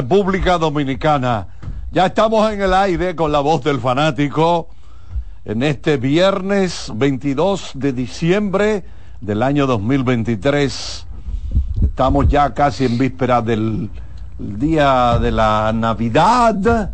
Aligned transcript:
República 0.00 0.56
Dominicana. 0.56 1.46
Ya 1.92 2.06
estamos 2.06 2.50
en 2.50 2.62
el 2.62 2.72
aire 2.72 3.14
con 3.14 3.30
la 3.30 3.40
voz 3.40 3.62
del 3.62 3.80
fanático 3.80 4.68
en 5.44 5.62
este 5.62 5.98
viernes 5.98 6.90
22 6.94 7.72
de 7.74 7.92
diciembre 7.92 8.84
del 9.20 9.42
año 9.42 9.66
2023. 9.66 11.06
Estamos 11.82 12.28
ya 12.28 12.54
casi 12.54 12.86
en 12.86 12.96
víspera 12.96 13.42
del 13.42 13.90
día 14.38 15.18
de 15.18 15.32
la 15.32 15.70
Navidad. 15.74 16.92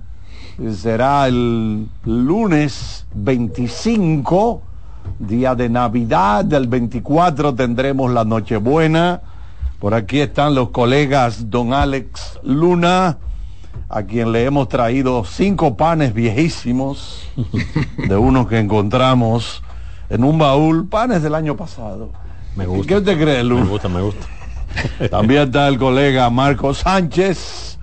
Será 0.74 1.28
el 1.28 1.86
lunes 2.04 3.06
25, 3.14 4.62
día 5.20 5.54
de 5.54 5.68
Navidad. 5.68 6.52
El 6.52 6.66
24 6.66 7.54
tendremos 7.54 8.10
la 8.10 8.24
Nochebuena. 8.24 9.20
Por 9.86 9.94
aquí 9.94 10.18
están 10.18 10.56
los 10.56 10.70
colegas 10.70 11.48
Don 11.48 11.72
Alex 11.72 12.40
Luna, 12.42 13.18
a 13.88 14.02
quien 14.02 14.32
le 14.32 14.44
hemos 14.44 14.68
traído 14.68 15.24
cinco 15.24 15.76
panes 15.76 16.12
viejísimos, 16.12 17.28
de 17.96 18.16
unos 18.16 18.48
que 18.48 18.58
encontramos 18.58 19.62
en 20.10 20.24
un 20.24 20.38
baúl, 20.38 20.88
panes 20.88 21.22
del 21.22 21.36
año 21.36 21.56
pasado. 21.56 22.10
Me 22.56 22.66
gusta. 22.66 22.88
¿Qué 22.88 22.96
usted 22.96 23.16
cree, 23.16 23.44
Luna? 23.44 23.62
Me 23.62 23.70
gusta, 23.70 23.88
me 23.88 24.00
gusta. 24.02 24.26
También 25.08 25.42
está 25.42 25.68
el 25.68 25.78
colega 25.78 26.28
Marco 26.30 26.74
Sánchez. 26.74 27.78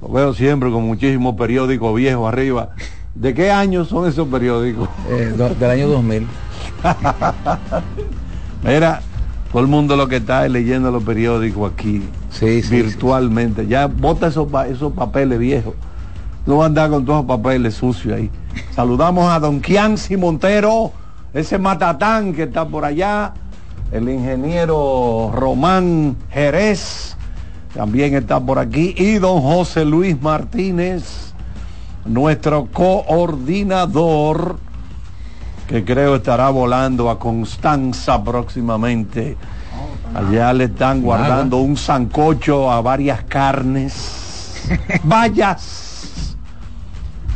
Lo 0.00 0.08
veo 0.08 0.32
siempre 0.32 0.70
con 0.70 0.84
muchísimos 0.84 1.34
periódicos 1.34 1.94
viejos 1.94 2.26
arriba. 2.26 2.70
¿De 3.14 3.34
qué 3.34 3.50
año 3.50 3.84
son 3.84 4.08
esos 4.08 4.26
periódicos? 4.28 4.88
Eh, 5.10 5.34
do- 5.36 5.54
del 5.54 5.70
año 5.72 5.88
2000. 5.88 6.26
Mira, 8.64 9.02
todo 9.50 9.62
el 9.62 9.68
mundo 9.68 9.96
lo 9.96 10.08
que 10.08 10.16
está 10.16 10.44
es 10.44 10.52
leyendo 10.52 10.90
los 10.90 11.02
periódicos 11.02 11.72
aquí, 11.72 12.02
Sí, 12.30 12.62
sí, 12.62 12.82
virtualmente. 12.82 13.66
Ya 13.66 13.86
bota 13.86 14.26
esos, 14.26 14.48
esos 14.68 14.92
papeles 14.92 15.38
viejos. 15.38 15.74
No 16.46 16.58
va 16.58 16.64
a 16.64 16.66
andar 16.66 16.90
con 16.90 17.04
todos 17.04 17.26
los 17.26 17.36
papeles 17.36 17.74
sucios 17.74 18.16
ahí. 18.16 18.30
Saludamos 18.72 19.30
a 19.30 19.40
don 19.40 19.60
Kianci 19.60 20.16
Montero, 20.16 20.92
ese 21.32 21.58
matatán 21.58 22.32
que 22.34 22.44
está 22.44 22.66
por 22.66 22.84
allá, 22.84 23.32
el 23.92 24.08
ingeniero 24.08 25.32
Román 25.34 26.16
Jerez, 26.30 27.16
también 27.74 28.14
está 28.14 28.40
por 28.40 28.58
aquí, 28.58 28.94
y 28.96 29.14
don 29.14 29.40
José 29.40 29.84
Luis 29.84 30.20
Martínez, 30.20 31.32
nuestro 32.04 32.66
coordinador 32.72 34.58
que 35.68 35.84
creo 35.84 36.16
estará 36.16 36.48
volando 36.48 37.10
a 37.10 37.18
Constanza 37.18 38.24
próximamente. 38.24 39.36
Allá 40.14 40.52
le 40.54 40.64
están 40.64 41.02
guardando 41.02 41.58
un 41.58 41.76
sancocho 41.76 42.72
a 42.72 42.80
varias 42.80 43.22
carnes. 43.24 44.64
Vayas. 45.04 46.36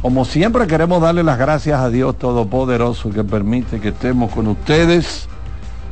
Como 0.01 0.25
siempre 0.25 0.67
queremos 0.67 1.03
darle 1.03 1.23
las 1.23 1.39
gracias 1.39 1.79
a 1.79 1.91
Dios 1.91 2.19
Todopoderoso 2.19 3.11
que 3.11 3.23
permite 3.23 3.79
que 3.79 3.91
estemos 3.91 4.33
con 4.33 4.49
ustedes, 4.49 5.29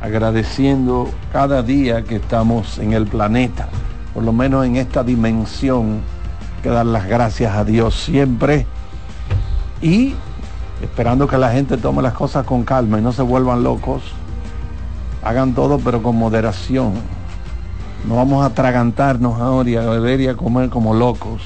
agradeciendo 0.01 1.09
cada 1.31 1.61
día 1.61 2.03
que 2.03 2.15
estamos 2.15 2.79
en 2.79 2.93
el 2.93 3.05
planeta, 3.05 3.69
por 4.13 4.23
lo 4.23 4.33
menos 4.33 4.65
en 4.65 4.75
esta 4.75 5.03
dimensión, 5.03 6.01
que 6.63 6.69
dar 6.69 6.87
las 6.87 7.07
gracias 7.07 7.55
a 7.55 7.63
Dios 7.63 7.95
siempre. 7.95 8.65
Y 9.81 10.15
esperando 10.81 11.27
que 11.27 11.37
la 11.37 11.51
gente 11.51 11.77
tome 11.77 12.01
las 12.01 12.13
cosas 12.13 12.45
con 12.45 12.63
calma 12.63 12.99
y 12.99 13.01
no 13.01 13.11
se 13.11 13.21
vuelvan 13.21 13.63
locos. 13.63 14.01
Hagan 15.23 15.53
todo 15.53 15.79
pero 15.79 16.01
con 16.01 16.15
moderación. 16.15 16.93
No 18.07 18.15
vamos 18.15 18.43
a 18.43 18.47
atragantarnos 18.47 19.39
ahora 19.39 19.69
y 19.69 19.75
a 19.75 19.81
beber 19.81 20.21
y 20.21 20.27
a 20.27 20.35
comer 20.35 20.69
como 20.69 20.93
locos. 20.93 21.43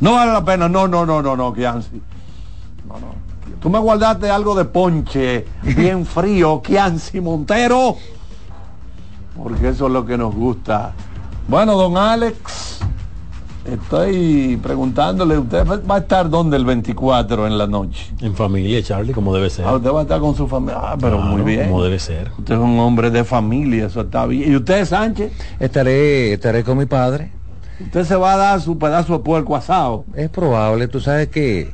No 0.00 0.14
vale 0.14 0.32
la 0.32 0.44
pena, 0.44 0.68
no, 0.68 0.86
no, 0.86 1.06
no, 1.06 1.22
no, 1.22 1.36
no, 1.36 1.52
Kianci. 1.52 2.02
No, 2.88 2.94
no. 3.00 3.14
Tú 3.60 3.68
me 3.70 3.78
guardaste 3.78 4.30
algo 4.30 4.54
de 4.54 4.64
ponche 4.64 5.46
bien 5.62 6.06
frío, 6.06 6.60
Kianci 6.62 7.20
Montero. 7.20 7.96
Porque 9.36 9.68
eso 9.68 9.86
es 9.86 9.92
lo 9.92 10.04
que 10.04 10.18
nos 10.18 10.34
gusta. 10.34 10.92
Bueno, 11.48 11.76
don 11.76 11.96
Alex, 11.96 12.80
estoy 13.72 14.58
preguntándole, 14.62 15.38
¿usted 15.38 15.66
va 15.66 15.94
a 15.96 15.98
estar 15.98 16.28
dónde 16.28 16.56
el 16.56 16.64
24 16.64 17.46
en 17.46 17.58
la 17.58 17.66
noche? 17.66 18.12
En 18.20 18.34
familia, 18.34 18.82
Charlie, 18.82 19.12
como 19.12 19.34
debe 19.34 19.50
ser. 19.50 19.64
Ah, 19.66 19.74
usted 19.76 19.90
va 19.90 20.00
a 20.00 20.02
estar 20.02 20.20
con 20.20 20.34
su 20.34 20.46
familia. 20.46 20.78
Ah, 20.80 20.96
pero 21.00 21.16
Claro, 21.18 21.32
muy 21.32 21.42
bien. 21.42 21.68
Como 21.68 21.82
debe 21.82 21.98
ser. 21.98 22.30
Usted 22.38 22.54
es 22.54 22.60
un 22.60 22.78
hombre 22.78 23.10
de 23.10 23.24
familia, 23.24 23.86
eso 23.86 24.02
está 24.02 24.26
bien. 24.26 24.52
¿Y 24.52 24.56
usted, 24.56 24.84
Sánchez? 24.84 25.32
Estaré, 25.58 26.32
estaré 26.32 26.64
con 26.64 26.78
mi 26.78 26.86
padre. 26.86 27.30
Usted 27.80 28.04
se 28.04 28.16
va 28.16 28.34
a 28.34 28.36
dar 28.36 28.60
su 28.60 28.78
pedazo 28.78 29.14
de 29.14 29.18
puerco 29.20 29.56
asado. 29.56 30.04
Es 30.14 30.28
probable, 30.28 30.88
tú 30.88 31.00
sabes 31.00 31.28
que 31.28 31.72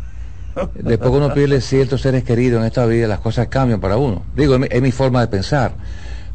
después 0.74 1.10
que 1.10 1.16
uno 1.16 1.34
pierde 1.34 1.60
ciertos 1.60 2.00
seres 2.00 2.24
queridos 2.24 2.60
en 2.60 2.66
esta 2.66 2.86
vida, 2.86 3.08
las 3.08 3.20
cosas 3.20 3.48
cambian 3.48 3.80
para 3.80 3.96
uno. 3.96 4.22
Digo, 4.34 4.54
es 4.54 4.60
mi, 4.60 4.66
es 4.70 4.82
mi 4.82 4.92
forma 4.92 5.20
de 5.20 5.28
pensar. 5.28 5.72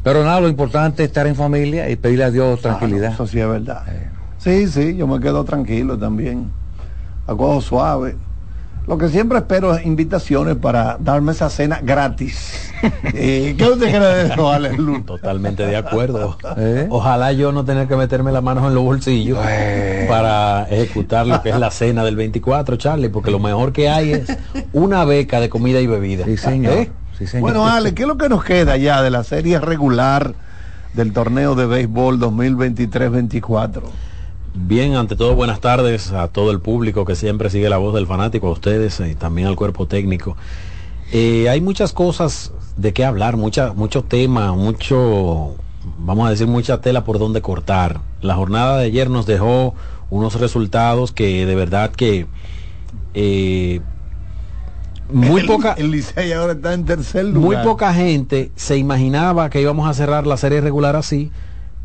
Pero 0.02 0.24
nada, 0.24 0.40
lo 0.40 0.48
importante 0.48 1.04
es 1.04 1.08
estar 1.08 1.26
en 1.26 1.36
familia 1.36 1.88
y 1.88 1.96
pedirle 1.96 2.24
a 2.24 2.30
Dios 2.30 2.60
tranquilidad. 2.60 3.10
Ah, 3.10 3.14
eso 3.14 3.26
sí 3.26 3.38
es 3.40 3.48
verdad. 3.48 3.82
Sí, 4.42 4.66
sí, 4.66 4.96
yo 4.96 5.06
me 5.06 5.20
quedo 5.20 5.44
tranquilo 5.44 5.96
también. 5.96 6.50
Acuerdo 7.26 7.60
suave. 7.60 8.16
Lo 8.88 8.98
que 8.98 9.08
siempre 9.08 9.38
espero 9.38 9.72
es 9.76 9.86
invitaciones 9.86 10.56
para 10.56 10.96
darme 10.98 11.30
esa 11.30 11.48
cena 11.50 11.80
gratis. 11.82 12.68
Eh, 13.14 13.54
¿Qué 13.56 13.64
usted 13.64 13.90
cree 13.90 14.00
de 14.00 14.32
eso, 14.32 14.50
Alex 14.50 14.76
Luna? 14.76 15.04
Totalmente 15.06 15.64
de 15.64 15.76
acuerdo. 15.76 16.36
¿Eh? 16.56 16.88
Ojalá 16.90 17.30
yo 17.32 17.52
no 17.52 17.64
tener 17.64 17.86
que 17.86 17.94
meterme 17.94 18.32
las 18.32 18.42
manos 18.42 18.66
en 18.66 18.74
los 18.74 18.82
bolsillos 18.82 19.38
Bueno. 19.38 20.08
para 20.08 20.64
ejecutar 20.64 21.24
lo 21.28 21.40
que 21.42 21.50
es 21.50 21.58
la 21.60 21.70
cena 21.70 22.02
del 22.02 22.16
24, 22.16 22.74
Charlie, 22.78 23.08
porque 23.08 23.30
lo 23.30 23.38
mejor 23.38 23.72
que 23.72 23.88
hay 23.88 24.12
es 24.14 24.36
una 24.72 25.04
beca 25.04 25.38
de 25.38 25.48
comida 25.48 25.80
y 25.80 25.86
bebida. 25.86 26.24
Sí, 26.24 26.36
señor. 26.36 26.72
¿Eh? 26.72 26.90
Sí, 27.16 27.28
señor. 27.28 27.42
Bueno, 27.42 27.68
Ale, 27.68 27.94
¿qué 27.94 28.02
es 28.02 28.08
lo 28.08 28.16
que 28.16 28.28
nos 28.28 28.42
queda 28.42 28.76
ya 28.76 29.00
de 29.00 29.10
la 29.10 29.22
serie 29.22 29.60
regular 29.60 30.34
del 30.94 31.12
torneo 31.12 31.54
de 31.54 31.66
béisbol 31.66 32.18
2023-24? 32.18 33.82
Bien, 34.54 34.94
ante 34.96 35.16
todo, 35.16 35.34
buenas 35.34 35.60
tardes 35.60 36.12
a 36.12 36.28
todo 36.28 36.50
el 36.50 36.60
público 36.60 37.04
que 37.06 37.16
siempre 37.16 37.48
sigue 37.48 37.70
la 37.70 37.78
voz 37.78 37.94
del 37.94 38.06
fanático, 38.06 38.48
a 38.48 38.52
ustedes 38.52 39.00
y 39.00 39.14
también 39.14 39.48
al 39.48 39.56
cuerpo 39.56 39.86
técnico. 39.86 40.36
Eh, 41.10 41.48
hay 41.48 41.60
muchas 41.60 41.92
cosas 41.92 42.52
de 42.76 42.92
qué 42.92 43.04
hablar, 43.04 43.36
mucha, 43.36 43.72
mucho 43.72 44.04
tema, 44.04 44.52
mucho, 44.52 45.56
vamos 45.98 46.26
a 46.26 46.30
decir, 46.30 46.46
mucha 46.46 46.80
tela 46.82 47.02
por 47.04 47.18
donde 47.18 47.40
cortar. 47.40 48.00
La 48.20 48.34
jornada 48.34 48.76
de 48.78 48.86
ayer 48.86 49.08
nos 49.08 49.24
dejó 49.26 49.74
unos 50.10 50.38
resultados 50.38 51.12
que 51.12 51.46
de 51.46 51.54
verdad 51.54 51.90
que 51.90 52.26
eh, 53.14 53.80
muy 55.08 55.40
El- 55.40 55.46
poca, 55.46 55.74
El 55.78 55.90
Licey 55.90 56.32
ahora 56.32 56.52
está 56.52 56.74
en 56.74 56.84
tercer 56.84 57.24
muy 57.24 57.56
lugar. 57.56 57.64
poca 57.64 57.94
gente 57.94 58.52
se 58.56 58.76
imaginaba 58.76 59.48
que 59.48 59.62
íbamos 59.62 59.88
a 59.88 59.94
cerrar 59.94 60.26
la 60.26 60.36
serie 60.36 60.60
regular 60.60 60.94
así, 60.96 61.32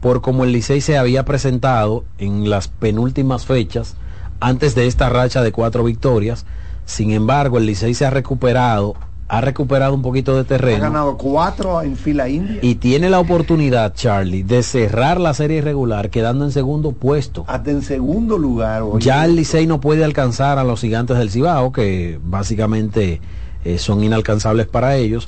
por 0.02 0.22
como 0.22 0.44
el 0.44 0.52
Licey 0.52 0.82
se 0.82 0.98
había 0.98 1.26
presentado 1.26 2.06
en 2.18 2.50
las 2.50 2.68
penúltimas 2.68 3.46
fechas 3.46 3.96
antes 4.40 4.76
de 4.76 4.88
esta 4.88 5.10
racha 5.10 5.42
de 5.42 5.52
cuatro 5.52 5.84
victorias. 5.84 6.46
Sin 6.86 7.12
embargo, 7.12 7.58
el 7.58 7.66
Licey 7.66 7.94
se 7.96 8.06
ha 8.06 8.10
recuperado, 8.12 8.96
ha 9.28 9.42
recuperado 9.42 9.94
un 9.94 10.02
poquito 10.04 10.36
de 10.36 10.42
Ha 10.42 10.44
terreno 10.46 10.84
ganado 10.84 11.18
cuatro 11.18 11.82
en 11.82 11.98
fila 11.98 12.30
india. 12.30 12.60
y 12.62 12.76
tiene 12.76 13.10
la 13.10 13.20
oportunidad, 13.20 13.94
Charlie, 13.94 14.44
de 14.44 14.64
cerrar 14.64 15.20
la 15.20 15.34
serie 15.34 15.62
regular 15.62 16.10
quedando 16.12 16.46
en 16.46 16.52
segundo 16.52 16.92
puesto. 16.94 17.44
hasta 17.48 17.72
en 17.72 17.82
segundo 17.82 18.38
lugar. 18.38 18.84
oye. 18.84 19.04
Ya 19.06 19.26
el 19.26 19.36
Licey 19.36 19.66
no 19.68 19.82
puede 19.82 20.06
alcanzar 20.06 20.60
a 20.60 20.64
los 20.64 20.80
gigantes 20.80 21.18
del 21.18 21.30
Cibao, 21.32 21.72
que 21.72 22.20
básicamente 22.24 23.20
eh, 23.66 23.80
son 23.80 24.04
inalcanzables 24.04 24.68
para 24.68 24.96
ellos. 24.96 25.28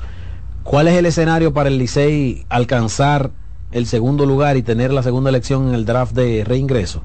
¿Cuál 0.63 0.87
es 0.87 0.93
el 0.95 1.07
escenario 1.07 1.51
para 1.53 1.67
el 1.69 1.77
Licey 1.79 2.45
alcanzar 2.47 3.31
el 3.71 3.85
segundo 3.85 4.25
lugar 4.25 4.57
y 4.57 4.61
tener 4.63 4.91
la 4.91 5.03
segunda 5.03 5.29
elección 5.29 5.67
en 5.69 5.73
el 5.75 5.85
draft 5.85 6.13
de 6.13 6.43
reingreso? 6.45 7.01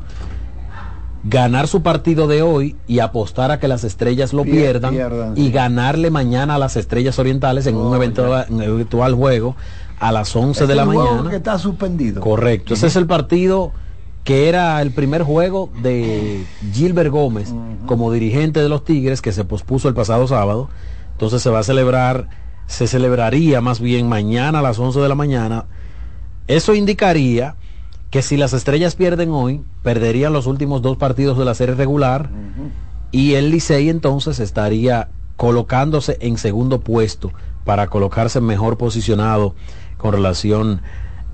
Ganar 1.26 1.69
su 1.69 1.82
partido 1.82 2.26
de 2.26 2.43
hoy 2.43 2.76
y 2.87 2.99
apostar 2.99 3.50
a 3.50 3.58
que 3.58 3.66
las 3.66 3.82
estrellas 3.82 4.34
lo 4.34 4.44
Pier- 4.44 4.50
pierdan, 4.50 4.90
pierdan, 4.93 5.32
y 5.38 5.46
sí. 5.46 5.50
ganarle 5.52 6.11
mañana 6.11 6.56
a 6.56 6.58
las 6.58 6.76
estrellas 6.76 7.19
orientales 7.19 7.66
en 7.66 7.76
un 7.76 7.87
Oh, 7.87 7.96
eventual, 7.96 8.44
en 8.50 8.55
un 8.56 8.62
eventual 8.62 9.14
juego 9.14 9.56
a 9.99 10.12
las 10.12 10.37
11 10.37 10.64
Es 10.64 10.69
de 10.69 10.75
la 10.75 10.84
juego 10.84 11.05
mañana. 11.12 11.31
que 11.31 11.37
está 11.37 11.58
suspendido. 11.58 12.20
Correcto. 12.20 12.75
Ese 12.75 12.88
es 12.88 12.96
el 12.96 13.06
partido 13.06 13.72
que 14.22 14.50
era 14.50 14.82
el 14.82 14.90
primer 14.90 15.22
juego 15.22 15.70
de 15.82 16.44
Gilbert 16.75 17.11
Gómez 17.11 17.55
como 17.87 18.12
dirigente 18.12 18.61
de 18.61 18.69
los 18.69 18.84
Tigres 18.84 19.22
que 19.22 19.32
se 19.32 19.44
pospuso 19.44 19.88
el 19.88 19.94
pasado 19.94 20.26
sábado. 20.28 20.69
Entonces 21.12 21.40
se 21.40 21.49
va 21.49 21.61
a 21.61 21.62
celebrar, 21.62 22.28
se 22.66 22.87
celebraría 22.87 23.62
más 23.62 23.81
bien 23.81 24.11
mañana 24.11 24.58
a 24.58 24.62
las 24.62 24.78
11 24.78 25.00
de 25.00 25.08
la 25.08 25.14
mañana. 25.14 25.64
Eso 26.46 26.75
indicaría 26.75 27.56
que 28.11 28.23
si 28.23 28.37
las 28.37 28.52
estrellas 28.52 28.94
pierden 28.94 29.31
hoy, 29.31 29.62
perderían 29.82 30.32
los 30.32 30.46
últimos 30.46 30.82
dos 30.82 30.96
partidos 30.96 31.38
de 31.38 31.44
la 31.44 31.55
serie 31.55 31.75
regular 31.75 32.31
y 33.11 33.35
el 33.35 33.50
Licey 33.50 33.88
entonces 33.88 34.41
estaría 34.41 35.08
colocándose 35.37 36.17
en 36.20 36.38
segundo 36.38 36.81
puesto 36.81 37.32
para 37.64 37.88
colocarse 37.88 38.41
mejor 38.41 38.79
posicionado 38.79 39.55
con 39.96 40.12
relación 40.12 40.81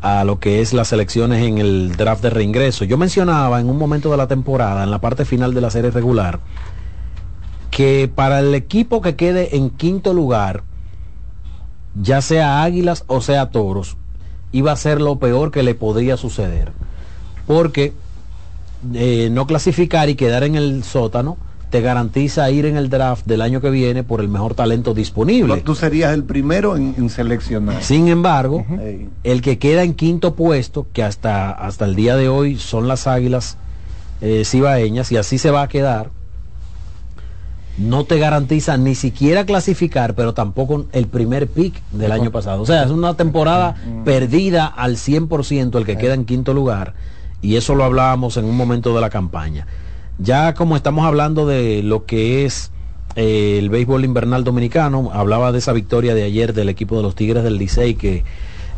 a 0.01 0.25
lo 0.25 0.39
que 0.39 0.61
es 0.61 0.73
las 0.73 0.93
elecciones 0.93 1.43
en 1.43 1.59
el 1.59 1.97
draft 1.97 2.23
de 2.23 2.31
reingreso. 2.31 2.85
Yo 2.85 2.97
mencionaba 2.97 3.61
en 3.61 3.69
un 3.69 3.77
momento 3.77 4.11
de 4.11 4.17
la 4.17 4.29
temporada, 4.29 4.85
en 4.85 4.91
la 4.91 5.01
parte 5.01 5.25
final 5.25 5.53
de 5.53 5.61
la 5.61 5.71
serie 5.71 5.91
regular, 5.91 6.41
que 7.71 8.11
para 8.15 8.41
el 8.41 8.55
equipo 8.55 9.01
que 9.01 9.17
quede 9.17 9.57
en 9.57 9.71
quinto 9.71 10.15
lugar, 10.15 10.63
ya 11.95 12.23
sea 12.23 12.63
Águilas 12.63 13.05
o 13.07 13.21
sea 13.21 13.51
Toros, 13.51 13.97
iba 14.53 14.73
a 14.73 14.77
ser 14.77 15.01
lo 15.01 15.19
peor 15.19 15.51
que 15.51 15.63
le 15.63 15.75
podría 15.75 16.17
suceder. 16.17 16.73
Porque 17.47 17.93
eh, 18.95 19.29
no 19.31 19.47
clasificar 19.47 20.09
y 20.09 20.15
quedar 20.15 20.45
en 20.45 20.55
el 20.55 20.85
sótano 20.85 21.37
te 21.71 21.81
garantiza 21.81 22.51
ir 22.51 22.67
en 22.67 22.77
el 22.77 22.91
draft 22.91 23.27
del 23.27 23.43
año 23.43 23.61
que 23.61 23.71
viene 23.71 24.03
por 24.03 24.21
el 24.21 24.29
mejor 24.29 24.55
talento 24.55 24.93
disponible. 24.93 25.61
Tú 25.61 25.77
serías 25.77 26.13
el 26.13 26.25
primero 26.25 26.77
en, 26.77 26.95
en 26.99 27.09
seleccionar. 27.11 27.83
Sin 27.83 28.09
embargo, 28.09 28.67
el 29.23 29.41
que 29.41 29.59
queda 29.59 29.85
en 29.85 29.95
quinto 29.95 30.35
puesto, 30.35 30.89
que 30.93 31.05
hasta, 31.05 31.51
hasta 31.51 31.85
el 31.85 31.95
día 31.95 32.17
de 32.17 32.29
hoy 32.29 32.57
son 32.57 32.89
las 32.89 33.07
águilas 33.07 33.57
eh, 34.21 34.43
cibaeñas, 34.45 35.13
y 35.13 35.17
así 35.17 35.39
se 35.39 35.53
va 35.53 35.63
a 35.63 35.69
quedar, 35.69 36.11
no 37.81 38.05
te 38.05 38.19
garantiza 38.19 38.77
ni 38.77 38.95
siquiera 38.95 39.47
clasificar, 39.47 40.15
pero 40.15 40.35
tampoco 40.35 40.85
el 40.93 41.07
primer 41.07 41.49
pick 41.49 41.83
del 41.93 42.13
año 42.13 42.31
pasado. 42.31 42.61
O 42.61 42.67
sea, 42.67 42.85
es 42.85 42.91
una 42.91 43.15
temporada 43.15 43.75
perdida 44.05 44.67
al 44.67 44.97
100% 44.97 45.79
el 45.79 45.87
que 45.87 45.97
queda 45.97 46.13
en 46.13 46.27
quinto 46.27 46.53
lugar, 46.53 46.95
y 47.41 47.57
eso 47.57 47.75
lo 47.75 47.85
hablábamos 47.85 48.37
en 48.37 48.45
un 48.45 48.57
momento 48.57 48.95
de 48.95 49.01
la 49.01 49.09
campaña. 49.09 49.67
Ya 50.19 50.53
como 50.53 50.77
estamos 50.77 51.07
hablando 51.07 51.47
de 51.47 51.83
lo 51.83 52.05
que 52.05 52.45
es 52.45 52.71
eh, 53.17 53.57
el 53.59 53.71
béisbol 53.71 54.05
invernal 54.05 54.45
dominicano, 54.45 55.11
hablaba 55.15 55.51
de 55.51 55.59
esa 55.59 55.73
victoria 55.73 56.15
de 56.15 56.25
ayer 56.25 56.53
del 56.53 56.69
equipo 56.69 56.99
de 56.99 57.03
los 57.03 57.15
Tigres 57.15 57.43
del 57.45 57.57
Licey, 57.57 57.95
que 57.95 58.25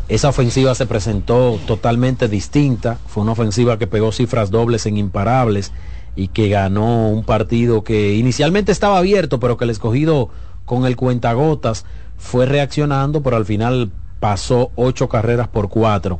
esa 0.07 0.29
ofensiva 0.29 0.75
se 0.75 0.85
presentó 0.85 1.59
totalmente 1.67 2.29
distinta, 2.29 2.99
fue 3.07 3.23
una 3.23 3.33
ofensiva 3.33 3.77
que 3.77 3.87
pegó 3.87 4.13
cifras 4.13 4.49
dobles 4.49 4.85
en 4.85 4.97
imparables 4.97 5.73
y 6.15 6.27
que 6.27 6.49
ganó 6.49 7.09
un 7.09 7.23
partido 7.23 7.83
que 7.83 8.15
inicialmente 8.15 8.71
estaba 8.71 8.97
abierto, 8.97 9.39
pero 9.39 9.57
que 9.57 9.63
el 9.63 9.71
escogido 9.71 10.29
con 10.65 10.85
el 10.85 10.95
cuentagotas 10.95 11.85
fue 12.17 12.45
reaccionando, 12.45 13.21
pero 13.21 13.35
al 13.35 13.45
final 13.45 13.91
pasó 14.19 14.71
ocho 14.75 15.09
carreras 15.09 15.47
por 15.47 15.69
cuatro. 15.69 16.19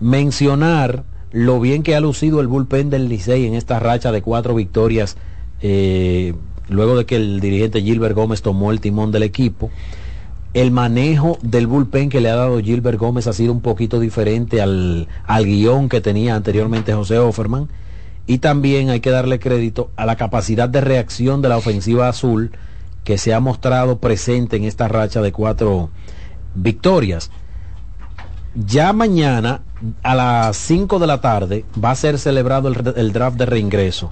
Mencionar 0.00 1.04
lo 1.32 1.60
bien 1.60 1.82
que 1.82 1.94
ha 1.94 2.00
lucido 2.00 2.40
el 2.40 2.46
bullpen 2.46 2.90
del 2.90 3.08
Licey 3.08 3.46
en 3.46 3.54
esta 3.54 3.78
racha 3.78 4.12
de 4.12 4.22
cuatro 4.22 4.54
victorias, 4.54 5.16
eh, 5.60 6.34
luego 6.68 6.96
de 6.96 7.06
que 7.06 7.16
el 7.16 7.40
dirigente 7.40 7.82
Gilbert 7.82 8.14
Gómez 8.14 8.42
tomó 8.42 8.72
el 8.72 8.80
timón 8.80 9.12
del 9.12 9.22
equipo. 9.22 9.70
El 10.54 10.70
manejo 10.70 11.38
del 11.42 11.66
bullpen 11.66 12.08
que 12.08 12.20
le 12.20 12.30
ha 12.30 12.36
dado 12.36 12.60
Gilbert 12.60 12.98
Gómez 12.98 13.26
ha 13.26 13.32
sido 13.32 13.52
un 13.52 13.60
poquito 13.60 14.00
diferente 14.00 14.62
al, 14.62 15.08
al 15.26 15.44
guion 15.44 15.88
que 15.88 16.00
tenía 16.00 16.34
anteriormente 16.34 16.94
José 16.94 17.18
Offerman. 17.18 17.68
Y 18.26 18.38
también 18.38 18.90
hay 18.90 19.00
que 19.00 19.10
darle 19.10 19.38
crédito 19.38 19.90
a 19.96 20.04
la 20.04 20.16
capacidad 20.16 20.68
de 20.68 20.80
reacción 20.80 21.42
de 21.42 21.48
la 21.48 21.56
ofensiva 21.56 22.08
azul 22.08 22.50
que 23.04 23.18
se 23.18 23.32
ha 23.32 23.40
mostrado 23.40 23.98
presente 23.98 24.56
en 24.56 24.64
esta 24.64 24.88
racha 24.88 25.22
de 25.22 25.30
cuatro 25.30 25.90
victorias. 26.56 27.30
Ya 28.54 28.92
mañana 28.92 29.62
a 30.02 30.14
las 30.14 30.56
5 30.56 30.98
de 30.98 31.06
la 31.06 31.20
tarde 31.20 31.64
va 31.82 31.92
a 31.92 31.94
ser 31.94 32.18
celebrado 32.18 32.68
el, 32.68 33.12
draft 33.12 33.36
de 33.36 33.46
reingreso. 33.46 34.10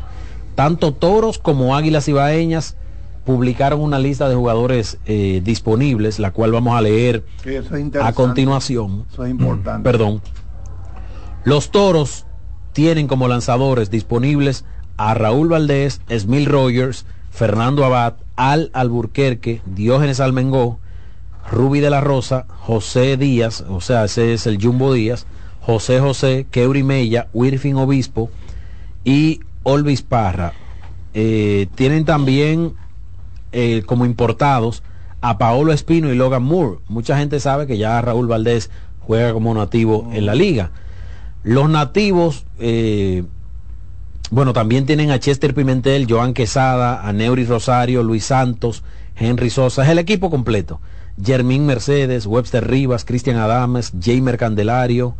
Tanto 0.54 0.92
Toros 0.92 1.38
como 1.38 1.74
Águilas 1.74 2.06
Ibaeñas 2.06 2.76
publicaron 3.24 3.80
una 3.80 3.98
lista 3.98 4.28
de 4.28 4.36
jugadores 4.36 4.98
eh, 5.06 5.40
disponibles, 5.42 6.18
la 6.18 6.30
cual 6.30 6.52
vamos 6.52 6.76
a 6.76 6.80
leer 6.80 7.24
Sí, 7.42 7.54
eso 7.54 7.74
es 7.74 7.96
a 7.96 8.12
continuación. 8.12 9.06
Eso 9.10 9.24
es 9.24 9.30
importante. 9.30 9.82
Perdón. 9.82 10.20
Los 11.44 11.70
Toros 11.70 12.26
tienen 12.74 13.06
como 13.06 13.28
lanzadores 13.28 13.90
disponibles 13.90 14.64
a 14.98 15.14
Raúl 15.14 15.48
Valdés, 15.48 16.00
Smil 16.10 16.44
Rogers, 16.44 17.06
Fernando 17.30 17.84
Abad, 17.84 18.14
Al 18.36 18.70
Alburquerque, 18.74 19.62
Diógenes 19.64 20.20
Almengó, 20.20 20.80
Ruby 21.50 21.80
de 21.80 21.90
la 21.90 22.00
Rosa, 22.00 22.46
José 22.48 23.16
Díaz, 23.16 23.64
o 23.68 23.80
sea, 23.80 24.04
ese 24.04 24.34
es 24.34 24.46
el 24.46 24.62
Jumbo 24.62 24.92
Díaz, 24.92 25.26
José 25.60 26.00
José, 26.00 26.46
Keuri 26.50 26.82
Mella, 26.82 27.28
Wirfin 27.32 27.76
Obispo 27.76 28.28
y 29.04 29.40
Olvis 29.62 30.02
Parra. 30.02 30.52
Eh, 31.14 31.68
tienen 31.76 32.04
también 32.04 32.74
eh, 33.52 33.82
como 33.86 34.04
importados 34.04 34.82
a 35.20 35.38
Paolo 35.38 35.72
Espino 35.72 36.12
y 36.12 36.16
Logan 36.16 36.42
Moore. 36.42 36.78
Mucha 36.88 37.16
gente 37.16 37.38
sabe 37.38 37.68
que 37.68 37.78
ya 37.78 38.00
Raúl 38.00 38.26
Valdés 38.26 38.70
juega 39.00 39.32
como 39.32 39.54
nativo 39.54 40.10
en 40.12 40.26
la 40.26 40.34
liga. 40.34 40.72
Los 41.44 41.68
nativos, 41.70 42.44
eh, 42.58 43.22
bueno, 44.30 44.52
también 44.52 44.86
tienen 44.86 45.10
a 45.10 45.20
Chester 45.20 45.54
Pimentel, 45.54 46.06
Joan 46.08 46.34
Quesada, 46.34 47.06
a 47.06 47.12
Neuri 47.12 47.44
Rosario, 47.44 48.02
Luis 48.02 48.24
Santos, 48.24 48.82
Henry 49.16 49.50
Sosa, 49.50 49.84
es 49.84 49.90
el 49.90 49.98
equipo 49.98 50.30
completo. 50.30 50.80
Jermín 51.22 51.64
Mercedes, 51.66 52.26
Webster 52.26 52.66
Rivas, 52.68 53.04
Cristian 53.04 53.36
Adames, 53.36 53.92
Jamer 54.02 54.36
Candelario. 54.38 55.14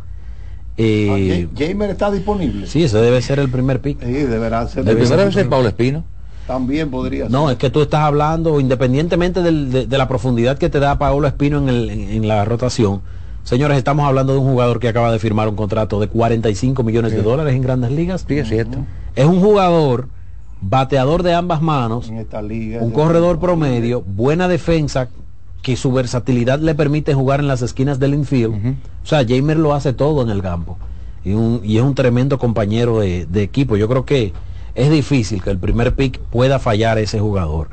eh, 0.77 1.47
Ah, 1.47 1.47
Ja- 1.57 1.67
Jamer 1.67 1.91
está 1.91 2.11
disponible. 2.11 2.67
sí, 2.67 2.83
ese 2.83 2.97
debe 2.97 3.21
ser 3.21 3.39
el 3.39 3.49
primer 3.49 3.79
pick. 3.79 3.97
Sí, 4.03 4.11
deberá 4.11 4.67
ser. 4.67 4.79
El 4.89 4.97
primero 4.97 5.15
debe 5.15 5.31
ser 5.31 5.47
Pablo 5.47 5.69
Espino. 5.69 6.03
También 6.47 6.91
podría 6.91 7.29
No, 7.29 7.45
ser. 7.45 7.53
es 7.53 7.57
que 7.59 7.69
tú 7.69 7.81
estás 7.83 8.01
hablando, 8.01 8.59
independientemente 8.59 9.41
del- 9.41 9.71
de, 9.71 9.85
de 9.87 9.97
la 9.97 10.09
profundidad 10.09 10.57
que 10.57 10.69
te 10.69 10.79
da 10.79 10.97
Paolo 10.99 11.27
Espino 11.27 11.59
en, 11.59 11.69
el- 11.69 11.89
en- 11.91 12.09
en 12.09 12.27
la 12.27 12.43
rotación. 12.43 13.01
Señores, 13.45 13.77
estamos 13.77 14.05
hablando 14.07 14.33
de 14.33 14.39
un 14.39 14.45
jugador 14.45 14.79
que 14.79 14.87
acaba 14.89 15.11
de 15.11 15.19
firmar 15.19 15.47
un 15.47 15.55
contrato 15.55 15.99
de 15.99 16.07
45 16.07 16.83
millones 16.83 17.11
de 17.13 17.21
dólares 17.21 17.53
en 17.55 17.61
grandes 17.61 17.91
ligas. 17.91 18.25
Sí, 18.27 18.37
es 18.37 18.49
cierto. 18.49 18.79
Es 19.15 19.25
un 19.25 19.39
jugador 19.39 20.09
bateador 20.61 21.21
de 21.21 21.33
ambas 21.35 21.61
manos, 21.61 22.09
en 22.09 22.17
esta 22.17 22.41
liga. 22.41 22.81
un 22.81 22.89
corredor 22.91 23.39
promedio, 23.39 24.01
buena 24.01 24.47
defensa, 24.47 25.09
que 25.61 25.75
su 25.75 25.91
versatilidad 25.93 26.59
le 26.59 26.73
permite 26.75 27.13
jugar 27.13 27.39
en 27.39 27.47
las 27.47 27.61
esquinas 27.61 27.99
del 27.99 28.15
infield. 28.15 28.75
O 29.03 29.05
sea, 29.07 29.23
Jamer 29.27 29.57
lo 29.57 29.73
hace 29.75 29.93
todo 29.93 30.23
en 30.23 30.29
el 30.31 30.41
campo. 30.41 30.77
Y, 31.23 31.33
un- 31.33 31.61
y 31.63 31.77
es 31.77 31.83
un 31.83 31.93
tremendo 31.95 32.39
compañero 32.39 32.99
de, 32.99 33.25
de 33.27 33.43
equipo. 33.43 33.77
Yo 33.77 33.87
creo 33.87 34.05
que 34.05 34.33
es 34.73 34.89
difícil 34.89 35.43
que 35.43 35.51
el 35.51 35.59
primer 35.59 35.95
pick 35.95 36.19
pueda 36.19 36.57
fallar 36.59 36.97
ese 36.97 37.19
jugador. 37.19 37.69